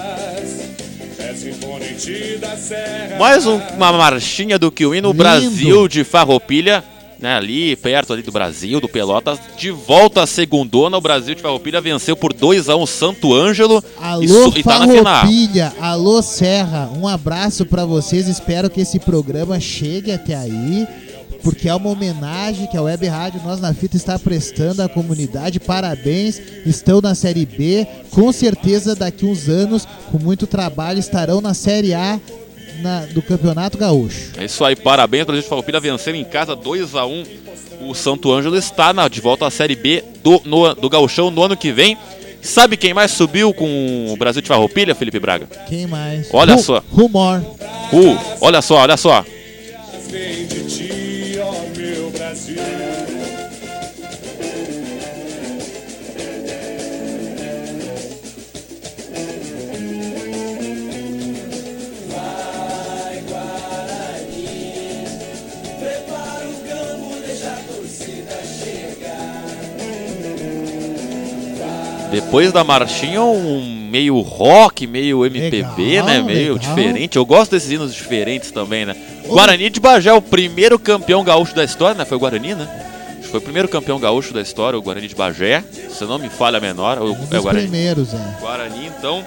da 2.40 2.56
serra. 2.56 3.18
Mais 3.18 3.46
um- 3.46 3.60
uma 3.76 3.92
marchinha 3.92 4.58
do 4.58 4.72
Kiwi 4.72 5.02
no 5.02 5.08
Lindo. 5.10 5.22
Brasil 5.22 5.86
de 5.86 6.02
Farroupilha, 6.04 6.82
né, 7.20 7.34
ali 7.36 7.76
perto 7.76 8.14
ali 8.14 8.22
do 8.22 8.32
Brasil, 8.32 8.80
do 8.80 8.88
Pelotas, 8.88 9.38
de 9.58 9.70
volta 9.70 10.22
à 10.22 10.26
segundona, 10.26 10.96
o 10.96 11.00
Brasil 11.02 11.34
de 11.34 11.42
Farroupilha 11.42 11.82
venceu 11.82 12.16
por 12.16 12.32
2 12.32 12.70
a 12.70 12.76
1 12.76 12.86
Santo 12.86 13.34
Ângelo 13.34 13.84
e, 13.98 14.02
Alô, 14.02 14.50
su- 14.50 14.58
e 14.58 14.62
tá 14.62 14.78
na 14.78 14.88
final. 14.88 15.04
Farroupilha, 15.04 15.72
alô, 15.78 16.22
Serra, 16.22 16.90
um 16.96 17.06
abraço 17.06 17.66
pra 17.66 17.84
vocês. 17.84 18.26
Espero 18.26 18.70
que 18.70 18.80
esse 18.80 18.98
programa 18.98 19.60
chegue 19.60 20.12
até 20.12 20.34
aí, 20.34 20.86
porque 21.46 21.68
é 21.68 21.74
uma 21.74 21.90
homenagem 21.90 22.66
que 22.66 22.76
a 22.76 22.82
Web 22.82 23.06
Rádio 23.06 23.40
Nós 23.44 23.60
na 23.60 23.72
Fita 23.72 23.96
está 23.96 24.18
prestando 24.18 24.82
à 24.82 24.88
comunidade. 24.88 25.60
Parabéns, 25.60 26.40
estão 26.66 27.00
na 27.00 27.14
Série 27.14 27.46
B. 27.46 27.86
Com 28.10 28.32
certeza, 28.32 28.96
daqui 28.96 29.24
uns 29.24 29.48
anos, 29.48 29.86
com 30.10 30.18
muito 30.18 30.44
trabalho, 30.46 30.98
estarão 30.98 31.40
na 31.40 31.54
Série 31.54 31.94
A 31.94 32.18
na- 32.82 33.06
do 33.06 33.22
Campeonato 33.22 33.78
Gaúcho. 33.78 34.32
É 34.36 34.44
isso 34.44 34.64
aí, 34.64 34.74
parabéns, 34.74 35.22
o 35.22 35.26
Brasil 35.26 35.42
de 35.42 35.48
Farroupilha 35.48 35.78
vencendo 35.78 36.16
em 36.16 36.24
casa 36.24 36.56
2 36.56 36.94
a 36.96 37.06
1 37.06 37.22
O 37.88 37.94
Santo 37.94 38.32
Ângelo 38.32 38.56
está 38.56 38.92
na, 38.92 39.06
de 39.06 39.20
volta 39.20 39.46
à 39.46 39.50
Série 39.50 39.76
B 39.76 40.02
do, 40.24 40.42
no- 40.44 40.74
do 40.74 40.90
Gauchão 40.90 41.30
no 41.30 41.42
ano 41.44 41.56
que 41.56 41.70
vem. 41.70 41.96
Sabe 42.42 42.76
quem 42.76 42.92
mais 42.94 43.10
subiu 43.12 43.52
com 43.54 44.12
o 44.12 44.16
Brasil 44.16 44.42
de 44.42 44.48
Farroupilha, 44.48 44.94
Felipe 44.94 45.20
Braga? 45.20 45.46
Quem 45.68 45.86
mais? 45.86 46.28
Olha 46.32 46.54
Ru- 46.54 46.62
só. 46.62 46.82
Rumor. 46.90 47.40
Uh, 47.92 48.18
olha 48.40 48.60
só, 48.62 48.76
olha 48.78 48.96
só. 48.96 49.24
Depois 72.20 72.50
da 72.52 72.64
marchinha, 72.64 73.22
um 73.22 73.88
meio 73.90 74.18
rock, 74.20 74.86
meio 74.86 75.24
MPB, 75.26 75.82
Legal, 75.82 76.06
né? 76.06 76.22
Meio 76.22 76.54
legal. 76.54 76.58
diferente. 76.58 77.16
Eu 77.16 77.26
gosto 77.26 77.50
desses 77.50 77.70
hinos 77.70 77.94
diferentes 77.94 78.50
também, 78.50 78.86
né? 78.86 78.96
Guarani 79.26 79.68
de 79.68 79.78
Bagé, 79.80 80.12
o 80.12 80.22
primeiro 80.22 80.78
campeão 80.78 81.22
gaúcho 81.22 81.54
da 81.54 81.62
história, 81.64 81.94
né? 81.96 82.04
Foi 82.04 82.16
o 82.16 82.20
Guarani, 82.20 82.54
né? 82.54 82.66
Acho 83.12 83.22
que 83.22 83.28
foi 83.28 83.40
o 83.40 83.42
primeiro 83.42 83.68
campeão 83.68 83.98
gaúcho 83.98 84.32
da 84.32 84.40
história, 84.40 84.78
o 84.78 84.82
Guarani 84.82 85.08
de 85.08 85.14
Bagé. 85.14 85.62
Se 85.90 86.04
não 86.04 86.18
me 86.18 86.28
falha 86.28 86.58
a 86.58 86.60
menor, 86.60 86.98
o, 86.98 87.12
Um 87.12 87.26
é 87.30 87.38
o 87.38 87.42
Guarani. 87.42 87.68
primeiros, 87.68 88.14
é. 88.14 88.36
Guarani, 88.40 88.86
então. 88.98 89.24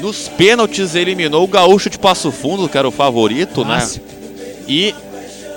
Nos 0.00 0.26
pênaltis 0.28 0.96
eliminou 0.96 1.44
o 1.44 1.46
Gaúcho 1.48 1.88
de 1.88 1.98
Passo 1.98 2.32
Fundo, 2.32 2.68
que 2.68 2.76
era 2.76 2.88
o 2.88 2.90
favorito, 2.90 3.64
Clássico. 3.64 4.04
né? 4.04 4.44
E 4.66 4.94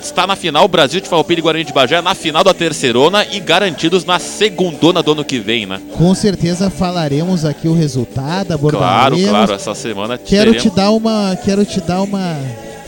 está 0.02 0.26
na 0.28 0.36
final, 0.36 0.66
o 0.66 0.68
Brasil 0.68 1.00
de 1.02 1.08
Farroupilha 1.10 1.40
e 1.40 1.42
Guarani 1.42 1.64
de 1.66 1.74
Bagé 1.74 2.02
na 2.02 2.14
final 2.16 2.44
da 2.44 2.54
terceirona 2.54 3.26
e 3.32 3.40
garantidos 3.40 4.06
na 4.06 4.20
segundona 4.20 5.02
do 5.04 5.12
ano 5.12 5.26
que 5.26 5.40
vem, 5.40 5.66
né? 5.66 5.82
Com 5.98 6.14
certeza 6.16 6.70
falaremos 6.70 7.44
aqui 7.46 7.68
o 7.68 7.74
resultado, 7.74 8.58
Claro, 8.58 8.68
abordaremos. 9.16 9.30
claro, 9.30 9.54
essa 9.54 9.76
semana 9.76 10.18
Quero 10.18 10.52
te 10.54 10.58
teremos- 10.70 10.76
dar 10.76 10.92
uma, 10.92 11.38
quero 11.44 11.66
te 11.66 11.82
dar 11.82 12.02
uma 12.02 12.38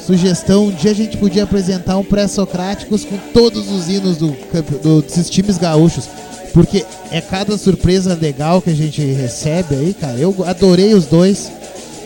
sugestão. 0.06 0.66
Um 0.68 0.72
dia 0.72 0.92
a 0.92 0.96
gente 0.96 1.18
podia 1.18 1.44
apresentar 1.44 1.98
um 1.98 2.04
pré-socráticos 2.04 3.04
com 3.06 3.18
todos 3.34 3.70
os 3.72 3.88
hinos 3.90 4.18
do, 4.18 4.36
do- 4.82 5.02
desses 5.02 5.30
times 5.30 5.58
gaúchos, 5.58 6.08
porque 6.54 6.86
é 7.12 7.22
cada 7.22 7.58
surpresa 7.58 8.18
legal 8.20 8.62
que 8.62 8.70
a 8.70 8.76
gente 8.76 9.02
recebe 9.02 9.76
aí, 9.76 9.94
cara. 9.94 10.18
Eu 10.18 10.36
adorei 10.48 10.94
os 10.94 11.06
dois, 11.06 11.52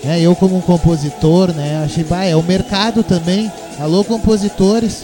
né? 0.04 0.20
Eu 0.22 0.36
como 0.36 0.62
compositor, 0.62 1.54
né? 1.54 1.82
Achei, 1.86 2.04
bah, 2.04 2.26
é 2.26 2.36
o 2.36 2.44
mercado 2.44 3.04
também. 3.04 3.52
Alô, 3.80 4.04
compositores, 4.04 5.04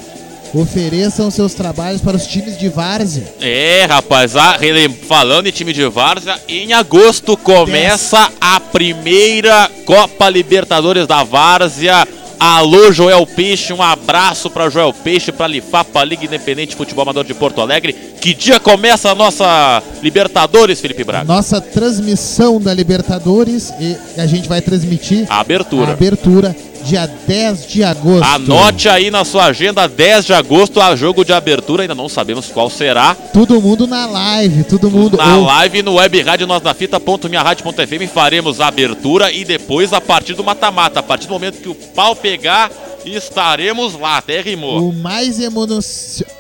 ofereçam 0.54 1.30
seus 1.30 1.54
trabalhos 1.54 2.02
para 2.02 2.18
os 2.18 2.26
times 2.28 2.58
de 2.58 2.70
várzea. 2.70 3.24
É, 3.40 3.86
rapaz, 3.88 4.36
a- 4.36 4.58
relem- 4.58 4.90
falando 4.90 5.48
em 5.48 5.52
time 5.52 5.72
de 5.74 5.88
Várzea, 5.88 6.40
em 6.48 6.74
agosto 6.74 7.38
começa 7.38 8.30
a 8.42 8.60
primeira 8.60 9.70
Copa 9.86 10.28
Libertadores 10.30 11.06
da 11.08 11.24
Várzea. 11.24 12.08
Alô, 12.40 12.90
Joel 12.94 13.28
Peixe, 13.28 13.74
um 13.74 13.82
abraço 13.82 14.50
para 14.50 14.70
Joel 14.70 14.94
Peixe, 14.94 15.30
para 15.30 15.46
Lifapa, 15.46 16.02
Liga 16.06 16.24
Independente 16.24 16.70
de 16.70 16.76
Futebol 16.78 17.02
Amador 17.02 17.26
de 17.26 17.34
Porto 17.34 17.60
Alegre. 17.60 17.92
Que 17.92 18.34
dia 18.34 18.62
começa 18.62 19.12
a 19.12 19.16
nossa 19.16 19.84
Libertadores, 20.02 20.80
Felipe 20.80 21.04
Braga? 21.04 21.26
Nossa 21.26 21.60
transmissão 21.60 22.62
da 22.62 22.74
Libertadores 22.74 23.74
e 23.78 23.98
a 24.18 24.26
gente 24.26 24.48
vai 24.48 24.62
transmitir 24.62 25.28
A 25.30 25.42
abertura. 25.42 25.90
A 25.90 25.94
abertura, 25.94 26.56
dia 26.84 27.06
10 27.28 27.68
de 27.68 27.84
agosto. 27.84 28.24
Anote 28.24 28.90
aí 28.90 29.12
na 29.12 29.24
sua 29.26 29.46
agenda, 29.46 29.88
10 29.88 30.26
de 30.26 30.34
agosto, 30.34 30.80
a 30.82 30.96
jogo 30.96 31.24
de 31.24 31.32
abertura, 31.34 31.84
ainda 31.84 31.96
não 31.96 32.10
sabemos 32.10 32.48
qual 32.48 32.70
será. 32.70 33.16
Todo 33.16 33.62
mundo 33.62 33.86
na 33.88 34.06
live, 34.08 34.64
todo 34.64 34.90
mundo. 34.90 35.18
Na 35.18 35.38
ou- 35.38 35.46
live 35.46 35.84
no 35.84 35.96
web 35.96 36.22
rádio 36.22 36.48
nós 36.48 36.62
na 36.62 36.74
fita.minharadio.fm 36.74 38.08
faremos 38.14 38.60
a 38.60 38.68
abertura 38.68 39.32
e 39.32 39.44
depois 39.46 39.94
a 39.94 40.02
partir 40.02 40.34
do 40.34 40.44
mata-mata. 40.44 41.00
A 41.00 41.04
partir 41.04 41.28
do 41.28 41.34
momento 41.34 41.62
que 41.62 41.70
o 41.70 41.76
pau 41.76 42.16
pegar, 42.16 42.72
estaremos 43.06 43.94
lá. 44.00 44.18
Até 44.18 44.42
rimou. 44.42 44.90
O 44.90 44.94
mais, 44.94 45.40
emono- 45.40 45.80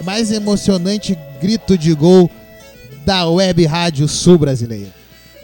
mais 0.03 0.31
emocionante 0.31 1.17
grito 1.41 1.77
de 1.77 1.93
gol 1.93 2.29
da 3.05 3.27
web 3.29 3.65
rádio 3.65 4.07
sul 4.07 4.37
brasileira. 4.37 4.98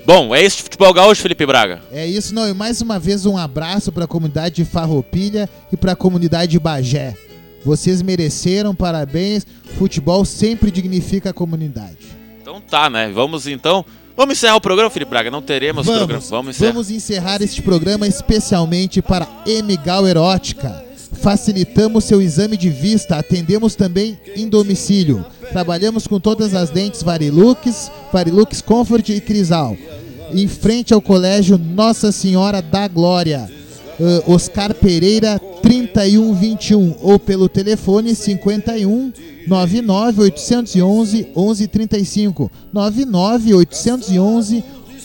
Bom, 0.05 0.35
é 0.35 0.43
esse 0.43 0.61
futebol 0.61 0.93
gaúcho, 0.93 1.21
Felipe 1.21 1.45
Braga. 1.45 1.81
É 1.91 2.05
isso, 2.05 2.33
não. 2.33 2.47
E 2.47 2.53
mais 2.53 2.79
uma 2.81 2.99
vez 2.99 3.25
um 3.25 3.37
abraço 3.37 3.91
para 3.91 4.05
a 4.05 4.07
comunidade 4.07 4.55
de 4.55 4.65
Farroupilha 4.65 5.49
e 5.71 5.77
para 5.77 5.93
a 5.93 5.95
comunidade 5.95 6.51
de 6.51 6.59
Bagé. 6.59 7.15
Vocês 7.63 8.01
mereceram, 8.03 8.75
parabéns. 8.75 9.45
Futebol 9.77 10.23
sempre 10.23 10.69
dignifica 10.69 11.31
a 11.31 11.33
comunidade. 11.33 11.97
Então 12.39 12.61
tá, 12.61 12.87
né? 12.89 13.09
Vamos 13.11 13.47
então. 13.47 13.83
Vamos 14.15 14.37
encerrar 14.37 14.55
o 14.55 14.61
programa, 14.61 14.89
Felipe 14.91 15.09
Braga. 15.09 15.31
Não 15.31 15.41
teremos 15.41 15.85
programa. 15.87 16.07
Vamos, 16.13 16.29
Vamos 16.29 16.55
encerrar. 16.55 16.71
vamos 16.71 16.91
encerrar 16.91 17.41
este 17.41 17.61
programa 17.63 18.07
especialmente 18.07 19.01
para 19.01 19.27
M. 19.47 19.75
Gal 19.77 20.07
Erótica. 20.07 20.85
Facilitamos 21.21 22.03
seu 22.03 22.21
exame 22.21 22.55
de 22.55 22.69
vista, 22.69 23.17
atendemos 23.17 23.73
também 23.73 24.19
em 24.35 24.47
domicílio. 24.47 25.25
Trabalhamos 25.51 26.05
com 26.05 26.19
todas 26.19 26.53
as 26.53 26.71
lentes 26.71 27.01
Varilux, 27.01 27.91
Varilux 28.13 28.61
Comfort 28.61 29.09
e 29.09 29.19
Crisal. 29.19 29.75
Em 30.33 30.47
frente 30.47 30.93
ao 30.93 31.01
colégio 31.01 31.57
Nossa 31.57 32.11
Senhora 32.11 32.61
da 32.61 32.87
Glória. 32.87 33.49
Uh, 33.97 34.33
Oscar 34.33 34.73
Pereira 34.73 35.39
3121 35.61 36.95
ou 37.01 37.17
pelo 37.17 37.47
telefone 37.47 38.13
51 38.13 39.13
99 39.47 40.21
811 40.23 41.29
1135 41.33 42.51
99 42.73 43.53
811 43.53 44.63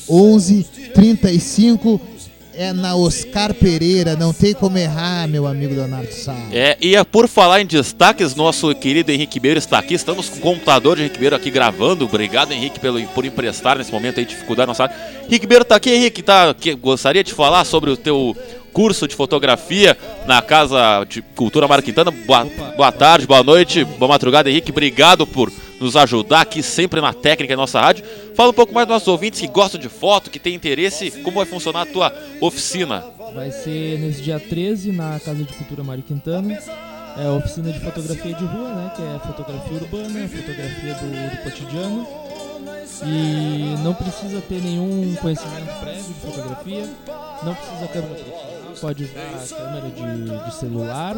1135 0.08 2.00
é 2.54 2.72
na 2.72 2.94
Oscar 2.96 3.54
Pereira, 3.54 4.16
não 4.16 4.32
tem 4.32 4.52
como 4.52 4.76
errar, 4.76 5.28
meu 5.28 5.46
amigo 5.46 5.74
Leonardo 5.74 6.12
Sá. 6.12 6.36
É, 6.52 6.76
e 6.80 6.96
é 6.96 7.04
por 7.04 7.28
falar 7.28 7.60
em 7.60 7.66
destaques, 7.66 8.34
nosso 8.34 8.74
querido 8.74 9.10
Henrique 9.10 9.40
Beiro 9.40 9.58
está 9.58 9.78
aqui. 9.78 9.94
Estamos 9.94 10.28
com 10.28 10.38
o 10.38 10.40
computador 10.40 10.96
de 10.96 11.02
Henrique 11.02 11.18
Beiro 11.18 11.36
aqui 11.36 11.50
gravando. 11.50 12.04
Obrigado, 12.04 12.52
Henrique, 12.52 12.80
pelo, 12.80 13.00
por 13.08 13.24
emprestar 13.24 13.78
nesse 13.78 13.92
momento 13.92 14.18
aí 14.18 14.26
dificuldade 14.26 14.68
nossa 14.68 14.84
área. 14.84 14.96
Henrique 15.28 15.46
Beiro 15.46 15.62
está 15.62 15.76
aqui, 15.76 15.90
Henrique, 15.90 16.22
tá, 16.22 16.54
que, 16.54 16.74
gostaria 16.74 17.24
de 17.24 17.32
falar 17.32 17.64
sobre 17.64 17.90
o 17.90 17.96
teu 17.96 18.36
curso 18.72 19.08
de 19.08 19.14
fotografia 19.14 19.96
na 20.26 20.40
Casa 20.42 21.04
de 21.08 21.22
Cultura 21.22 21.66
Marquintana. 21.66 22.10
Boa, 22.10 22.46
boa 22.76 22.92
tarde, 22.92 23.26
boa 23.26 23.42
noite, 23.42 23.84
boa 23.84 24.08
madrugada, 24.08 24.50
Henrique. 24.50 24.70
Obrigado 24.70 25.26
por 25.26 25.50
nos 25.80 25.96
ajudar 25.96 26.42
aqui 26.42 26.62
sempre 26.62 27.00
na 27.00 27.12
técnica 27.12 27.54
da 27.54 27.62
nossa 27.62 27.80
rádio. 27.80 28.04
Fala 28.34 28.50
um 28.50 28.54
pouco 28.54 28.72
mais 28.74 28.86
dos 28.86 28.94
nossos 28.94 29.08
ouvintes 29.08 29.40
que 29.40 29.48
gostam 29.48 29.80
de 29.80 29.88
foto, 29.88 30.30
que 30.30 30.38
tem 30.38 30.54
interesse, 30.54 31.10
como 31.22 31.38
vai 31.38 31.46
funcionar 31.46 31.82
a 31.82 31.86
tua 31.86 32.14
oficina. 32.40 33.04
Vai 33.34 33.50
ser 33.50 33.98
nesse 33.98 34.20
dia 34.20 34.38
13 34.38 34.92
na 34.92 35.18
Casa 35.18 35.42
de 35.42 35.52
Cultura 35.54 35.82
Mário 35.82 36.02
Quintana. 36.02 36.58
É 37.16 37.26
a 37.26 37.32
oficina 37.32 37.72
de 37.72 37.80
fotografia 37.80 38.34
de 38.34 38.44
rua, 38.44 38.72
né? 38.72 38.92
Que 38.94 39.02
é 39.02 39.18
fotografia 39.26 39.78
urbana, 39.78 40.28
fotografia 40.28 40.94
do, 40.94 41.36
do 41.36 41.42
cotidiano. 41.42 42.06
E 43.04 43.82
não 43.82 43.94
precisa 43.94 44.40
ter 44.42 44.60
nenhum 44.60 45.14
conhecimento 45.16 45.80
prévio 45.80 46.02
de 46.02 46.14
fotografia, 46.14 46.88
não 47.42 47.54
precisa 47.54 47.88
câmera 47.88 48.50
pode 48.80 49.04
usar 49.04 49.56
câmera 49.56 49.90
de, 49.90 50.44
de 50.44 50.54
celular. 50.54 51.16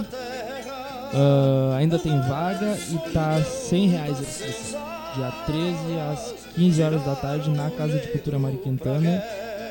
Uh, 1.13 1.75
ainda 1.77 1.99
tem 1.99 2.19
vaga 2.21 2.77
e 2.91 3.13
tá 3.13 3.41
100 3.43 3.89
reais 3.89 4.19
a 4.19 4.23
inscrição. 4.23 4.81
Dia 5.15 5.33
13 5.47 5.77
às 6.11 6.35
15 6.55 6.83
horas 6.83 7.05
da 7.05 7.15
tarde 7.15 7.51
na 7.51 7.71
Casa 7.71 7.99
de 7.99 8.09
Cultura 8.09 8.39
Mário 8.39 8.59
Quintana. 8.59 9.23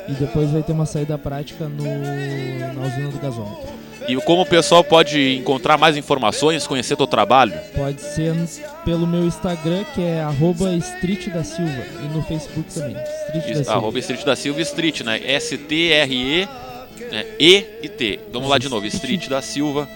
E 0.08 0.14
depois 0.14 0.50
vai 0.52 0.64
ter 0.64 0.72
uma 0.72 0.86
saída 0.86 1.18
prática 1.18 1.68
no, 1.68 1.84
na 1.84 2.88
usina 2.88 3.10
do 3.10 3.20
gasômetro. 3.20 3.70
E 4.08 4.16
como 4.18 4.42
o 4.42 4.46
pessoal 4.46 4.84
pode 4.84 5.38
encontrar 5.38 5.78
mais 5.78 5.96
informações, 5.96 6.66
conhecer 6.66 6.96
teu 6.96 7.06
trabalho? 7.06 7.54
Pode 7.76 8.02
ser 8.02 8.36
pelo 8.84 9.06
meu 9.06 9.26
Instagram, 9.26 9.84
que 9.94 10.02
é 10.02 10.22
arroba 10.22 10.74
Street 10.76 11.30
da 11.30 11.44
Silva. 11.44 11.86
E 12.04 12.08
no 12.08 12.24
Facebook 12.24 12.74
também. 12.74 12.96
Street 13.28 13.46
Isso, 13.46 13.60
da 13.60 13.64
Silva. 13.64 13.74
arroba 13.74 14.00
Street 14.00 14.26
da 14.26 14.36
Silva 14.36 14.62
Street, 14.62 15.02
né? 15.02 15.22
S-T-R-E 15.24 16.48
né? 17.10 17.26
E 17.40 17.66
e 17.82 17.90
T. 17.90 18.20
Vamos 18.32 18.50
lá 18.50 18.58
de 18.58 18.70
novo. 18.70 18.86
Street 18.86 19.28
da 19.28 19.42
Silva. 19.42 19.88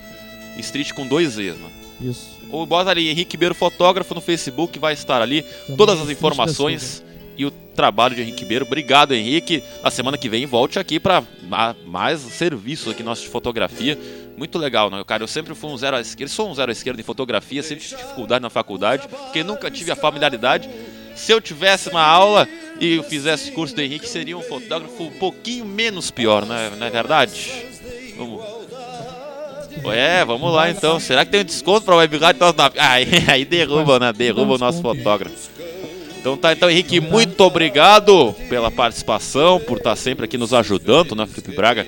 Street 0.58 0.92
com 0.94 1.08
dois 1.08 1.38
E's, 1.38 1.56
né? 1.58 1.70
Isso. 2.02 2.36
Ou 2.50 2.66
bota 2.66 2.90
ali 2.90 3.10
Henrique 3.10 3.38
Beiro 3.38 3.56
Fotógrafo 3.56 4.14
no 4.14 4.22
Facebook, 4.22 4.78
vai 4.78 4.94
estar 4.94 5.22
ali 5.22 5.42
Também 5.42 5.78
todas 5.78 6.00
as 6.00 6.10
informações 6.10 7.04
e 7.38 7.46
o 7.46 7.52
trabalho 7.52 8.16
de 8.16 8.22
Henrique 8.22 8.46
Beiro. 8.46 8.66
Obrigado, 8.66 9.14
Henrique. 9.14 9.64
Na 9.84 9.92
semana 9.92 10.18
que 10.18 10.30
vem 10.30 10.46
volte 10.46 10.80
aqui 10.80 11.00
para 11.00 11.24
mais 11.86 12.22
serviços 12.22 12.94
aqui 12.94 13.04
nosso 13.04 13.24
de 13.24 13.30
fotografia. 13.30 13.98
Muito 14.38 14.58
legal, 14.58 14.90
né, 14.90 15.02
cara? 15.06 15.24
Eu 15.24 15.28
sempre 15.28 15.56
fui 15.56 15.70
um 15.70 15.78
zero 15.78 15.96
à 15.96 16.02
esquerda, 16.02 16.32
sou 16.32 16.50
um 16.50 16.56
zero 16.56 16.70
à 16.70 16.74
esquerda 16.74 17.00
em 17.00 17.04
fotografia, 17.04 17.64
sempre 17.64 17.86
tive 17.86 18.02
dificuldade 18.02 18.42
na 18.42 18.50
faculdade, 18.50 19.08
porque 19.08 19.44
nunca 19.44 19.72
tive 19.72 19.92
a 19.92 19.96
familiaridade. 19.96 20.70
Se 21.16 21.32
eu 21.32 21.40
tivesse 21.40 21.90
uma 21.90 22.04
aula 22.04 22.48
e 22.80 22.96
eu 22.96 23.04
fizesse 23.04 23.52
curso 23.52 23.74
do 23.74 23.82
Henrique, 23.82 24.08
seria 24.08 24.38
um 24.38 24.42
fotógrafo 24.42 25.04
um 25.04 25.12
pouquinho 25.12 25.66
menos 25.66 26.12
pior, 26.12 26.46
né? 26.46 26.72
Não 26.78 26.86
é 26.86 26.90
verdade? 26.90 27.66
Vamos. 28.18 28.55
É, 29.92 30.24
vamos 30.26 30.54
lá 30.54 30.70
então. 30.70 31.00
Será 31.00 31.26
que 31.26 31.32
tem 31.32 31.42
um 31.42 31.46
desconto 31.46 31.86
pra 31.86 31.96
Web 31.96 32.18
Rádio? 32.18 32.42
Aí, 32.78 33.08
aí 33.28 33.46
derruba, 33.46 34.00
né? 34.00 34.14
Derruba 34.14 34.56
o 34.56 34.58
nosso 34.58 34.82
fotógrafo. 34.82 35.36
Então 36.26 36.36
tá, 36.36 36.54
então 36.54 36.68
Henrique, 36.70 37.00
muito 37.00 37.40
obrigado 37.42 38.34
pela 38.50 38.72
participação, 38.72 39.60
por 39.60 39.78
estar 39.78 39.96
sempre 39.96 40.26
aqui 40.26 40.40
nos 40.40 40.56
ajudando, 40.56 41.16
né, 41.16 41.28
Felipe 41.28 41.56
Braga? 41.56 41.86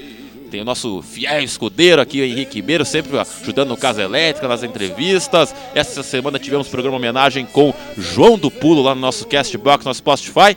Tem 0.51 0.61
o 0.61 0.63
nosso 0.63 1.01
fiel 1.01 1.41
escudeiro 1.41 1.99
aqui, 1.99 2.21
o 2.21 2.23
Henrique 2.23 2.57
Ribeiro, 2.57 2.85
sempre 2.85 3.17
ajudando 3.17 3.69
no 3.69 3.77
Casa 3.77 4.03
Elétrica, 4.03 4.47
nas 4.47 4.61
entrevistas. 4.61 5.55
Essa 5.73 6.03
semana 6.03 6.37
tivemos 6.37 6.67
programa 6.67 6.97
homenagem 6.97 7.47
com 7.47 7.73
João 7.97 8.37
do 8.37 8.51
Pulo 8.51 8.83
lá 8.83 8.93
no 8.93 9.01
nosso 9.01 9.25
Castbox, 9.25 9.83
no 9.83 9.93
Spotify. 9.93 10.55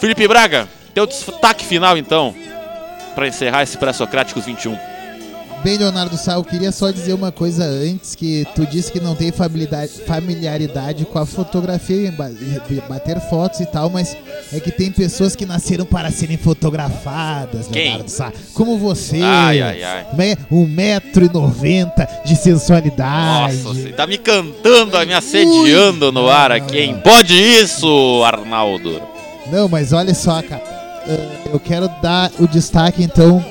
Felipe 0.00 0.26
Braga, 0.26 0.68
teu 0.92 1.06
destaque 1.06 1.64
final 1.64 1.96
então, 1.96 2.34
para 3.14 3.28
encerrar 3.28 3.62
esse 3.62 3.78
Pré-Socráticos 3.78 4.46
21. 4.46 4.89
Bem, 5.62 5.76
Leonardo 5.76 6.16
Sá, 6.16 6.34
eu 6.34 6.44
queria 6.44 6.72
só 6.72 6.90
dizer 6.90 7.12
uma 7.12 7.30
coisa 7.30 7.64
antes, 7.64 8.14
que 8.14 8.46
tu 8.54 8.64
disse 8.66 8.90
que 8.90 8.98
não 8.98 9.14
tem 9.14 9.30
familiaridade, 9.30 11.04
com 11.04 11.18
a 11.18 11.26
fotografia, 11.26 12.10
bater 12.88 13.20
fotos 13.28 13.60
e 13.60 13.66
tal, 13.66 13.90
mas 13.90 14.16
é 14.54 14.58
que 14.58 14.70
tem 14.70 14.90
pessoas 14.90 15.36
que 15.36 15.44
nasceram 15.44 15.84
para 15.84 16.10
serem 16.10 16.38
fotografadas, 16.38 17.68
Quem? 17.68 17.88
Leonardo 17.88 18.10
Sá. 18.10 18.32
Como 18.54 18.78
você, 18.78 19.20
Ai, 19.22 19.60
ai, 19.60 19.82
ai. 19.82 20.06
né, 20.16 20.36
1,90m 20.50 22.08
de 22.24 22.36
sensualidade. 22.36 23.56
Nossa, 23.58 23.74
você 23.80 23.92
tá 23.92 24.06
me 24.06 24.16
cantando, 24.16 24.98
me 25.06 25.12
assediando 25.12 26.10
no 26.10 26.26
ar 26.28 26.52
aqui, 26.52 26.78
hein? 26.78 27.00
Pode 27.04 27.34
isso, 27.34 28.22
Arnaldo. 28.24 29.00
Não, 29.52 29.68
mas 29.68 29.92
olha 29.92 30.14
só, 30.14 30.40
cara. 30.42 30.62
eu 31.52 31.60
quero 31.60 31.86
dar 32.00 32.30
o 32.38 32.46
destaque, 32.48 33.02
então, 33.02 33.44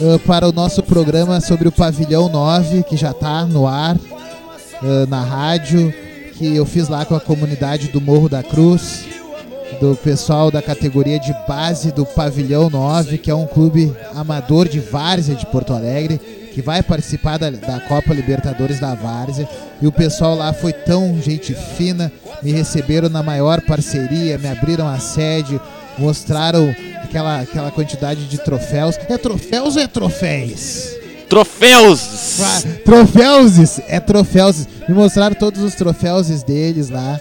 ah, 0.00 0.18
para 0.26 0.48
o 0.48 0.52
nosso 0.52 0.82
programa 0.82 1.40
sobre 1.40 1.68
o 1.68 1.72
Pavilhão 1.72 2.28
9, 2.28 2.82
que 2.82 2.96
já 2.96 3.10
está 3.12 3.44
no 3.44 3.66
ar, 3.66 3.96
ah, 4.82 5.06
na 5.08 5.22
rádio, 5.22 5.92
que 6.34 6.56
eu 6.56 6.66
fiz 6.66 6.88
lá 6.88 7.04
com 7.04 7.14
a 7.14 7.20
comunidade 7.20 7.88
do 7.88 8.00
Morro 8.00 8.28
da 8.28 8.42
Cruz, 8.42 9.04
do 9.80 9.96
pessoal 9.96 10.50
da 10.50 10.60
categoria 10.60 11.18
de 11.18 11.34
base 11.46 11.92
do 11.92 12.04
Pavilhão 12.04 12.68
9, 12.68 13.18
que 13.18 13.30
é 13.30 13.34
um 13.34 13.46
clube 13.46 13.94
amador 14.14 14.68
de 14.68 14.80
várzea 14.80 15.34
de 15.34 15.46
Porto 15.46 15.72
Alegre, 15.72 16.18
que 16.52 16.62
vai 16.62 16.82
participar 16.82 17.38
da, 17.38 17.50
da 17.50 17.80
Copa 17.80 18.14
Libertadores 18.14 18.78
da 18.78 18.94
Várzea. 18.94 19.48
E 19.82 19.86
o 19.86 19.92
pessoal 19.92 20.36
lá 20.36 20.52
foi 20.52 20.72
tão 20.72 21.20
gente 21.20 21.54
fina, 21.54 22.12
me 22.42 22.52
receberam 22.52 23.08
na 23.08 23.22
maior 23.22 23.60
parceria, 23.60 24.38
me 24.38 24.48
abriram 24.48 24.86
a 24.86 24.98
sede, 24.98 25.60
mostraram 25.98 26.74
aquela, 27.02 27.40
aquela 27.40 27.70
quantidade 27.70 28.26
de 28.26 28.38
troféus. 28.38 28.96
É 29.08 29.16
troféus 29.18 29.76
ou 29.76 29.82
é 29.82 29.86
troféus? 29.86 30.88
Troféus! 31.28 32.40
Ah, 32.40 32.62
Troféus! 32.84 33.78
É 33.88 33.98
troféus. 33.98 34.66
Me 34.88 34.94
mostraram 34.94 35.34
todos 35.34 35.62
os 35.62 35.74
troféus 35.74 36.28
deles 36.42 36.90
lá. 36.90 37.20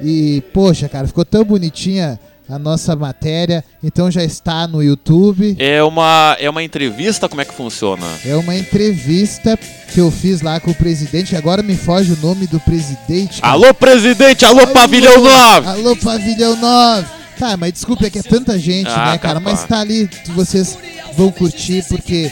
E, 0.00 0.42
poxa, 0.52 0.88
cara, 0.88 1.06
ficou 1.06 1.24
tão 1.24 1.44
bonitinha 1.44 2.18
a 2.48 2.58
nossa 2.58 2.94
matéria. 2.94 3.64
Então 3.82 4.10
já 4.10 4.22
está 4.22 4.66
no 4.66 4.82
YouTube. 4.82 5.56
É 5.58 5.82
uma, 5.82 6.36
é 6.38 6.50
uma 6.50 6.62
entrevista? 6.62 7.28
Como 7.28 7.40
é 7.40 7.44
que 7.44 7.54
funciona? 7.54 8.06
É 8.24 8.36
uma 8.36 8.54
entrevista 8.54 9.58
que 9.92 10.00
eu 10.00 10.10
fiz 10.10 10.42
lá 10.42 10.60
com 10.60 10.70
o 10.70 10.74
presidente. 10.74 11.34
Agora 11.34 11.62
me 11.62 11.76
foge 11.76 12.12
o 12.12 12.16
nome 12.18 12.46
do 12.46 12.60
presidente. 12.60 13.40
cara. 13.40 13.52
Alô, 13.54 13.72
presidente! 13.74 14.44
Alô, 14.44 14.66
Pavilhão 14.68 15.22
9! 15.22 15.68
Alô, 15.68 15.96
Pavilhão 15.96 16.56
9! 16.56 17.21
Tá, 17.42 17.56
mas 17.56 17.72
desculpa, 17.72 18.06
é 18.06 18.10
que 18.10 18.20
é 18.20 18.22
tanta 18.22 18.56
gente, 18.56 18.88
Ah, 18.88 19.10
né, 19.10 19.18
cara? 19.18 19.40
capaz. 19.40 19.58
Mas 19.58 19.68
tá 19.68 19.80
ali, 19.80 20.08
vocês 20.28 20.78
vão 21.16 21.32
curtir 21.32 21.84
porque 21.88 22.30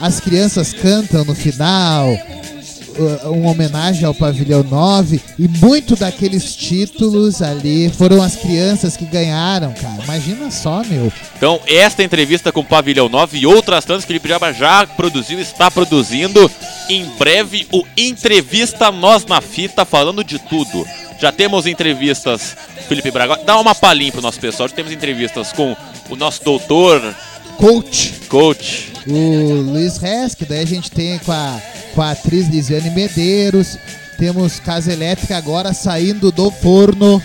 as 0.00 0.18
crianças 0.18 0.72
cantam 0.72 1.24
no 1.24 1.36
final, 1.36 2.08
uh, 2.10 3.30
uma 3.30 3.52
homenagem 3.52 4.04
ao 4.04 4.12
Pavilhão 4.12 4.64
9 4.64 5.20
e 5.38 5.46
muito 5.46 5.94
daqueles 5.94 6.56
títulos 6.56 7.40
ali 7.40 7.90
foram 7.90 8.20
as 8.20 8.34
crianças 8.34 8.96
que 8.96 9.04
ganharam, 9.04 9.72
cara. 9.72 10.02
Imagina 10.02 10.50
só, 10.50 10.82
meu. 10.82 11.12
Então, 11.36 11.60
esta 11.68 12.02
entrevista 12.02 12.50
com 12.50 12.58
o 12.62 12.64
Pavilhão 12.64 13.08
9 13.08 13.38
e 13.38 13.46
outras 13.46 13.84
tantas 13.84 14.04
que 14.04 14.08
o 14.08 14.14
Felipe 14.14 14.28
Jaba 14.28 14.52
já 14.52 14.84
produziu, 14.84 15.38
está 15.38 15.70
produzindo. 15.70 16.50
Em 16.88 17.04
breve, 17.16 17.68
o 17.70 17.84
Entrevista 17.96 18.90
Nós 18.90 19.24
na 19.26 19.40
Fita, 19.40 19.84
falando 19.84 20.24
de 20.24 20.40
tudo. 20.40 20.84
Já 21.20 21.30
temos 21.30 21.66
entrevistas, 21.66 22.56
Felipe 22.88 23.10
Braga. 23.10 23.36
Dá 23.44 23.58
uma 23.60 23.74
palhinha 23.74 24.10
pro 24.12 24.22
nosso 24.22 24.40
pessoal. 24.40 24.68
Já 24.68 24.74
temos 24.74 24.90
entrevistas 24.92 25.52
com 25.52 25.76
o 26.08 26.16
nosso 26.16 26.42
doutor, 26.42 27.14
Coach, 27.58 28.14
coach. 28.28 28.90
o 29.06 29.60
Luiz 29.60 29.98
Resk, 29.98 30.44
daí 30.48 30.62
a 30.62 30.66
gente 30.66 30.90
tem 30.90 31.18
com 31.18 31.30
a, 31.32 31.60
com 31.94 32.00
a 32.00 32.12
atriz 32.12 32.48
Lisiane 32.48 32.88
Medeiros, 32.88 33.76
temos 34.18 34.58
Casa 34.58 34.90
Elétrica 34.92 35.36
agora 35.36 35.74
saindo 35.74 36.32
do 36.32 36.50
forno 36.50 37.22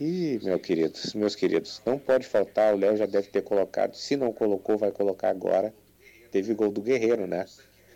E, 0.00 0.38
meu 0.40 0.56
queridos, 0.60 1.14
meus 1.14 1.34
queridos, 1.34 1.82
não 1.84 1.98
pode 1.98 2.24
faltar, 2.24 2.72
o 2.72 2.76
Léo 2.76 2.96
já 2.96 3.06
deve 3.06 3.26
ter 3.26 3.42
colocado, 3.42 3.96
se 3.96 4.16
não 4.16 4.32
colocou, 4.32 4.78
vai 4.78 4.92
colocar 4.92 5.30
agora. 5.30 5.74
Teve 6.30 6.54
gol 6.54 6.70
do 6.70 6.80
Guerreiro, 6.80 7.26
né? 7.26 7.44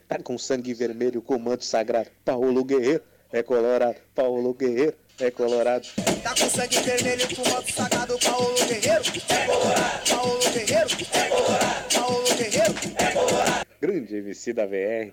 Tá 0.09 0.19
com 0.19 0.37
sangue 0.37 0.75
vermelho, 0.75 1.23
com 1.23 1.39
manto 1.39 1.65
sagrado, 1.65 2.11
Paulo 2.25 2.65
Guerreiro, 2.65 3.05
é 3.33 3.45
colorado, 3.45 4.01
Paulo 4.13 4.53
Guerreiro, 4.55 4.95
é 5.21 5.31
colorado. 5.31 5.87
Tá 6.21 6.31
com 6.31 6.51
sangue 6.51 6.81
vermelho, 6.81 7.29
com 7.37 7.49
manto 7.49 7.73
sagrado, 7.73 8.19
Paulo 8.19 8.55
Guerreiro. 8.67 9.05
É 9.29 9.47
colorado, 9.47 10.11
Paulo 10.11 10.39
Guerreiro. 10.53 10.89
É 11.15 11.29
colorado, 11.29 11.95
Paulo 11.95 12.37
Guerreiro. 12.37 12.75
É 12.99 13.13
colorado. 13.13 13.68
Grande 13.81 14.17
MC 14.17 14.53
da 14.53 14.67
VR. 14.67 15.13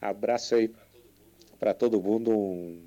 Abraço 0.00 0.54
aí 0.54 0.70
para 1.58 1.74
todo 1.74 2.00
mundo, 2.00 2.30
um, 2.30 2.80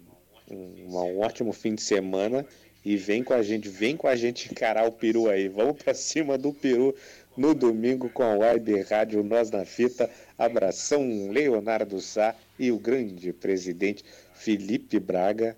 um, 0.50 0.96
um 0.96 1.20
ótimo 1.20 1.54
fim 1.54 1.76
de 1.76 1.82
semana 1.82 2.46
e 2.84 2.98
vem 2.98 3.24
com 3.24 3.34
a 3.34 3.42
gente, 3.42 3.70
vem 3.70 3.96
com 3.96 4.08
a 4.08 4.16
gente 4.16 4.52
encarar 4.52 4.88
o 4.88 4.92
peru 4.92 5.30
aí. 5.30 5.48
Vamos 5.48 5.82
para 5.82 5.94
cima 5.94 6.38
do 6.38 6.54
peru 6.54 6.94
no 7.38 7.54
domingo 7.54 8.10
com 8.10 8.24
a 8.24 8.36
Web 8.36 8.82
Rádio 8.82 9.24
Nós 9.24 9.50
na 9.52 9.64
Fita. 9.66 10.10
Abração 10.38 11.30
Leonardo 11.32 12.02
Sá 12.02 12.36
e 12.60 12.72
o 12.72 12.80
grande 12.80 13.32
presidente 13.32 14.04
Felipe 14.34 15.00
Braga. 15.00 15.56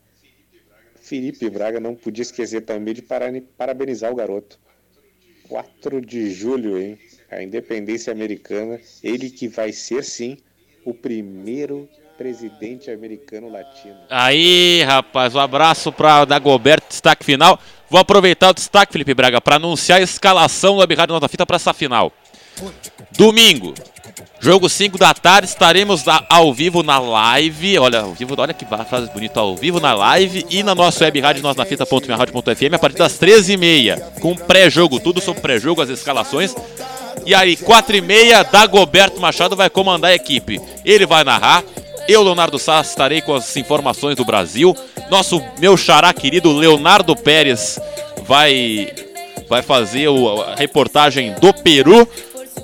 Felipe 0.96 1.50
Braga 1.50 1.80
não 1.80 1.96
podia 1.96 2.22
esquecer 2.24 2.62
também 2.62 2.94
de 2.94 3.02
para- 3.02 3.32
parabenizar 3.58 4.12
o 4.12 4.16
garoto. 4.16 4.60
4 5.48 6.02
de 6.02 6.32
julho, 6.32 6.78
hein? 6.80 6.98
A 7.32 7.42
independência 7.42 8.12
americana. 8.12 8.80
Ele 9.04 9.30
que 9.30 9.48
vai 9.48 9.72
ser, 9.72 10.04
sim, 10.04 10.38
o 10.84 10.94
primeiro 10.94 11.90
presidente 12.18 12.90
americano 12.90 13.50
latino. 13.50 13.98
Aí, 14.10 14.84
rapaz, 14.84 15.36
um 15.36 15.40
abraço 15.40 15.92
pra 15.92 16.24
Dagoberto, 16.24 16.88
destaque 16.90 17.26
final. 17.26 17.60
Vou 17.90 18.00
aproveitar 18.00 18.50
o 18.50 18.54
destaque, 18.54 18.94
Felipe 18.94 19.14
Braga, 19.14 19.42
pra 19.42 19.58
anunciar 19.58 20.00
a 20.00 20.04
escalação 20.04 20.76
do 20.76 20.80
Web 20.80 20.96
Rádio 20.96 21.14
Nota 21.14 21.28
Fita 21.28 21.46
pra 21.46 21.58
essa 21.58 21.74
final. 21.74 22.12
Domingo, 23.18 23.74
jogo 24.40 24.70
5 24.70 24.98
da 24.98 25.14
tarde, 25.14 25.48
estaremos 25.48 26.06
ao 26.30 26.54
vivo 26.54 26.84
na 26.84 27.00
live. 27.00 27.78
Olha, 27.80 28.00
ao 28.02 28.14
vivo, 28.14 28.34
olha 28.38 28.54
que 28.54 28.66
frase 28.66 29.12
bonita, 29.12 29.42
ao 29.42 29.56
vivo 29.56 29.80
na 29.80 29.94
live 29.94 30.46
e 30.50 30.64
na 30.64 30.74
nossa 30.74 31.04
web 31.04 31.20
rádio 31.20 31.44
nosnafita.minharadio.fm 31.44 32.76
a 32.76 32.80
partir 32.80 32.98
das 32.98 33.20
13h30, 33.20 34.20
com 34.22 34.36
pré-jogo, 34.36 35.00
tudo 35.00 35.20
sobre 35.20 35.42
pré-jogo, 35.42 35.82
as 35.82 35.90
escalações. 35.90 36.56
E 37.26 37.34
aí, 37.34 37.58
4h30, 37.58 38.52
Dagoberto 38.52 39.20
Machado 39.20 39.56
vai 39.56 39.70
comandar 39.70 40.12
a 40.12 40.16
equipe. 40.16 40.62
Ele 40.84 41.06
vai 41.06 41.24
narrar. 41.24 41.64
Eu, 42.08 42.22
Leonardo 42.22 42.60
Sá, 42.60 42.82
estarei 42.82 43.22
com 43.22 43.34
as 43.34 43.58
informações 43.58 44.16
do 44.16 44.24
Brasil. 44.24 44.76
Nosso 45.10 45.42
meu 45.58 45.76
xará 45.76 46.14
querido 46.14 46.52
Leonardo 46.52 47.16
Pérez 47.16 47.80
vai 48.28 48.90
vai 49.48 49.62
fazer 49.62 50.08
a 50.08 50.56
reportagem 50.56 51.34
do 51.40 51.54
Peru. 51.54 52.08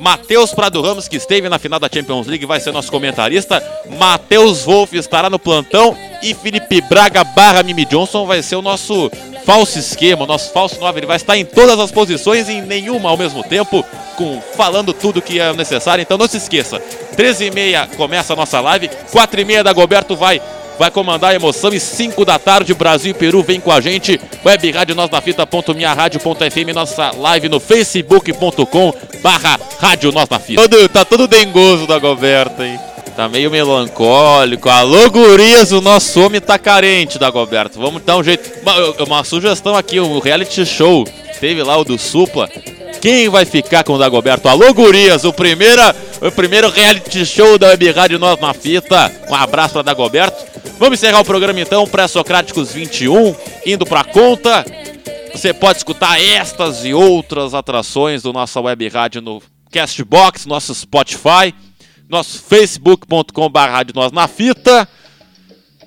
Matheus 0.02 0.52
Prado 0.52 0.82
Ramos, 0.82 1.08
que 1.08 1.16
esteve 1.16 1.48
na 1.48 1.60
final 1.60 1.80
da 1.80 1.88
Champions 1.88 2.26
League, 2.26 2.44
vai 2.44 2.60
ser 2.60 2.72
nosso 2.72 2.92
comentarista. 2.92 3.64
Matheus 4.00 4.64
Wolff 4.64 4.98
estará 4.98 5.30
no 5.30 5.38
plantão. 5.38 5.96
E 6.24 6.34
Felipe 6.34 6.82
Braga 6.82 7.24
barra 7.24 7.62
Mimi 7.62 7.86
Johnson 7.86 8.26
vai 8.26 8.42
ser 8.42 8.56
o 8.56 8.64
nosso 8.64 9.12
falso 9.46 9.78
esquema, 9.78 10.24
o 10.24 10.28
nosso 10.28 10.52
falso 10.52 10.80
9. 10.80 11.00
Ele 11.00 11.06
vai 11.06 11.18
estar 11.18 11.38
em 11.38 11.46
todas 11.46 11.80
as 11.80 11.92
posições 11.92 12.50
em 12.50 12.64
nenhuma 12.64 13.12
ao 13.12 13.18
mesmo 13.18 13.44
tempo, 13.44 13.86
com 14.16 14.42
falando 14.56 14.92
tudo 14.92 15.22
que 15.22 15.40
é 15.40 15.54
necessário. 15.54 16.02
Então 16.02 16.18
não 16.18 16.28
se 16.28 16.38
esqueça, 16.38 16.82
13h30 17.16 17.96
começa 17.96 18.34
a 18.34 18.36
nossa 18.36 18.60
live, 18.60 18.90
4h30 19.14 19.62
da 19.62 19.72
Goberto 19.72 20.16
vai 20.16 20.42
vai 20.80 20.90
comandar 20.92 21.32
a 21.32 21.36
emoção 21.36 21.72
e 21.74 21.80
5 21.80 22.24
da 22.26 22.40
tarde 22.40 22.74
Brasil 22.74 23.12
e 23.12 23.14
Peru 23.14 23.42
vem 23.44 23.60
com 23.60 23.72
a 23.72 23.80
gente. 23.82 24.20
Web 24.46 24.72
Rádio 24.72 24.96
Nós 24.96 25.10
na 25.10 25.22
Fita.minharadio.fm, 25.22 26.74
nossa 26.74 27.12
live 27.12 27.50
no 27.50 27.60
facebook.com 27.60 28.94
barra 29.22 29.60
Rádio 29.80 30.12
Nós 30.12 30.28
na 30.30 30.40
Fita. 30.40 30.62
Todo- 30.68 30.90
tá 30.90 31.06
todo 31.06 31.28
dengoso 31.28 31.86
da 31.88 32.00
Goberta, 32.00 32.66
hein? 32.66 32.80
Tá 33.16 33.28
meio 33.28 33.52
melancólico. 33.52 34.70
Alô, 34.70 35.10
gurias, 35.10 35.72
o 35.72 35.82
nosso 35.82 36.22
homem 36.22 36.40
tá 36.40 36.58
carente 36.58 37.20
da 37.20 37.30
Goberto. 37.30 37.80
Vamos 37.80 38.02
dar 38.04 38.18
um 38.18 38.24
jeito. 38.24 38.50
Uma, 38.62 39.04
uma 39.04 39.24
sugestão 39.24 39.76
aqui, 39.76 40.00
o 40.00 40.20
reality 40.20 40.66
show. 40.66 41.06
Teve 41.40 41.62
lá 41.62 41.78
o 41.78 41.84
do 41.84 41.98
Supla. 41.98 42.50
Quem 43.02 43.28
vai 43.30 43.46
ficar 43.46 43.84
com 43.84 43.94
o 43.94 43.98
Dagoberto? 43.98 44.48
Alô, 44.48 44.72
gurias, 44.74 45.26
o 45.26 45.34
primeiro, 45.34 45.82
o 46.22 46.32
primeiro 46.32 46.70
reality 46.70 47.26
show 47.26 47.58
da 47.58 47.70
Web 47.70 47.92
Rádio 47.92 48.20
Nós 48.20 48.40
na 48.40 48.54
Fita. 48.54 49.12
Um 49.28 49.34
abraço 49.34 49.74
para 49.74 49.82
Dagoberto. 49.82 50.46
Vamos 50.78 51.00
encerrar 51.00 51.20
o 51.20 51.26
programa 51.26 51.60
então, 51.60 51.88
Pré-Socráticos 51.88 52.72
21, 52.72 53.36
indo 53.66 53.86
pra 53.86 54.04
conta. 54.04 54.64
Você 55.34 55.54
pode 55.54 55.80
escutar 55.80 56.22
estas 56.22 56.86
e 56.86 56.94
outras 56.94 57.54
atrações 57.56 58.22
do 58.22 58.32
nossa 58.32 58.62
web 58.62 58.88
rádio 58.88 59.22
no 59.22 59.42
Castbox, 59.72 60.46
nosso 60.46 60.76
Spotify, 60.76 61.56
nosso 62.12 62.44
facebook.com.br 62.44 63.94
nós 63.96 64.12
na 64.12 64.28
fita. 64.28 64.88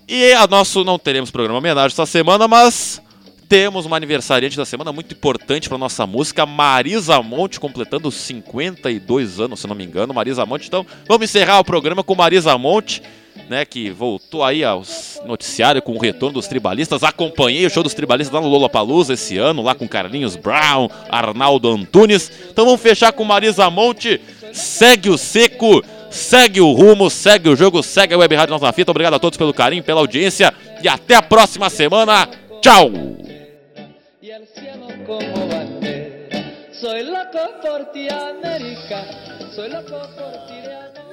E 0.08 0.32
a 0.32 0.46
nosso 0.46 0.82
não 0.82 0.98
teremos 0.98 1.30
programa 1.30 1.58
homenagem 1.58 1.92
essa 1.92 2.06
semana, 2.06 2.48
mas 2.48 3.00
temos 3.48 3.86
uma 3.86 3.96
aniversariante 3.96 4.56
da 4.56 4.64
semana 4.64 4.92
muito 4.92 5.12
importante 5.12 5.68
para 5.68 5.78
nossa 5.78 6.06
música, 6.06 6.46
Marisa 6.46 7.22
Monte, 7.22 7.60
completando 7.60 8.10
52 8.10 9.38
anos, 9.38 9.60
se 9.60 9.66
não 9.66 9.74
me 9.74 9.84
engano, 9.84 10.14
Marisa 10.14 10.44
Monte. 10.44 10.66
Então, 10.66 10.84
vamos 11.06 11.24
encerrar 11.24 11.60
o 11.60 11.64
programa 11.64 12.02
com 12.02 12.14
Marisa 12.14 12.56
Monte, 12.58 13.02
né, 13.48 13.64
que 13.64 13.90
voltou 13.90 14.42
aí 14.42 14.64
aos 14.64 15.20
noticiários 15.26 15.84
com 15.84 15.92
o 15.92 15.98
retorno 15.98 16.34
dos 16.34 16.48
tribalistas. 16.48 17.02
Acompanhei 17.02 17.66
o 17.66 17.70
show 17.70 17.82
dos 17.82 17.94
tribalistas 17.94 18.34
lá 18.34 18.40
no 18.40 18.48
Lollapalooza 18.48 19.14
esse 19.14 19.36
ano, 19.36 19.62
lá 19.62 19.74
com 19.74 19.86
Carlinhos 19.86 20.36
Brown, 20.36 20.88
Arnaldo 21.08 21.70
Antunes. 21.70 22.30
Então 22.50 22.64
vamos 22.64 22.80
fechar 22.80 23.12
com 23.12 23.24
Marisa 23.24 23.68
Monte. 23.70 24.20
Segue 24.52 25.10
o 25.10 25.18
seco, 25.18 25.82
segue 26.14 26.60
o 26.60 26.72
rumo, 26.72 27.10
segue 27.10 27.48
o 27.48 27.56
jogo, 27.56 27.82
segue 27.82 28.14
a 28.14 28.18
Web 28.18 28.34
Rádio 28.36 28.52
Nossa 28.52 28.72
Fita. 28.72 28.90
Obrigado 28.90 29.14
a 29.14 29.18
todos 29.18 29.36
pelo 29.36 29.52
carinho, 29.52 29.82
pela 29.82 30.00
audiência 30.00 30.54
e 30.82 30.88
até 30.88 31.16
a 31.16 31.22
próxima 31.22 31.68
semana. 31.68 32.28
Tchau! 32.62 32.90
Soy 36.72 37.02
loco 37.02 37.38
por 37.62 37.92
ti, 37.92 38.08
América. 38.08 39.04
Soy 39.54 39.68
loco 39.68 39.98
por 40.16 40.32
ti, 40.46 40.60
de 40.62 41.03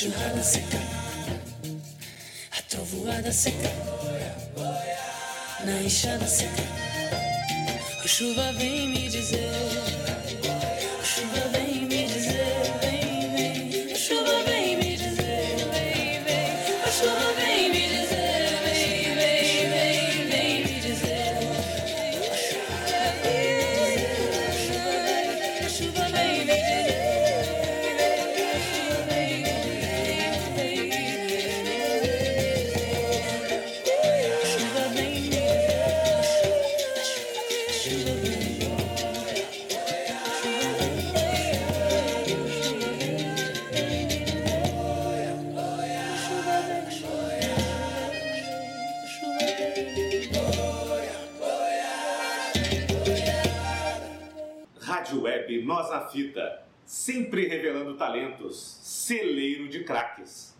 enxurrada 0.00 0.42
seca, 0.42 0.78
a 2.56 2.62
trovoada 2.70 3.30
seca, 3.30 3.70
na 5.66 5.82
enxada 5.82 6.26
seca. 6.26 6.62
A 8.02 8.08
chuva 8.08 8.50
vem 8.54 8.88
me 8.88 9.10
dizer. 9.10 9.79
talentos, 58.10 58.78
celeiro 58.82 59.68
de 59.68 59.84
craques. 59.84 60.59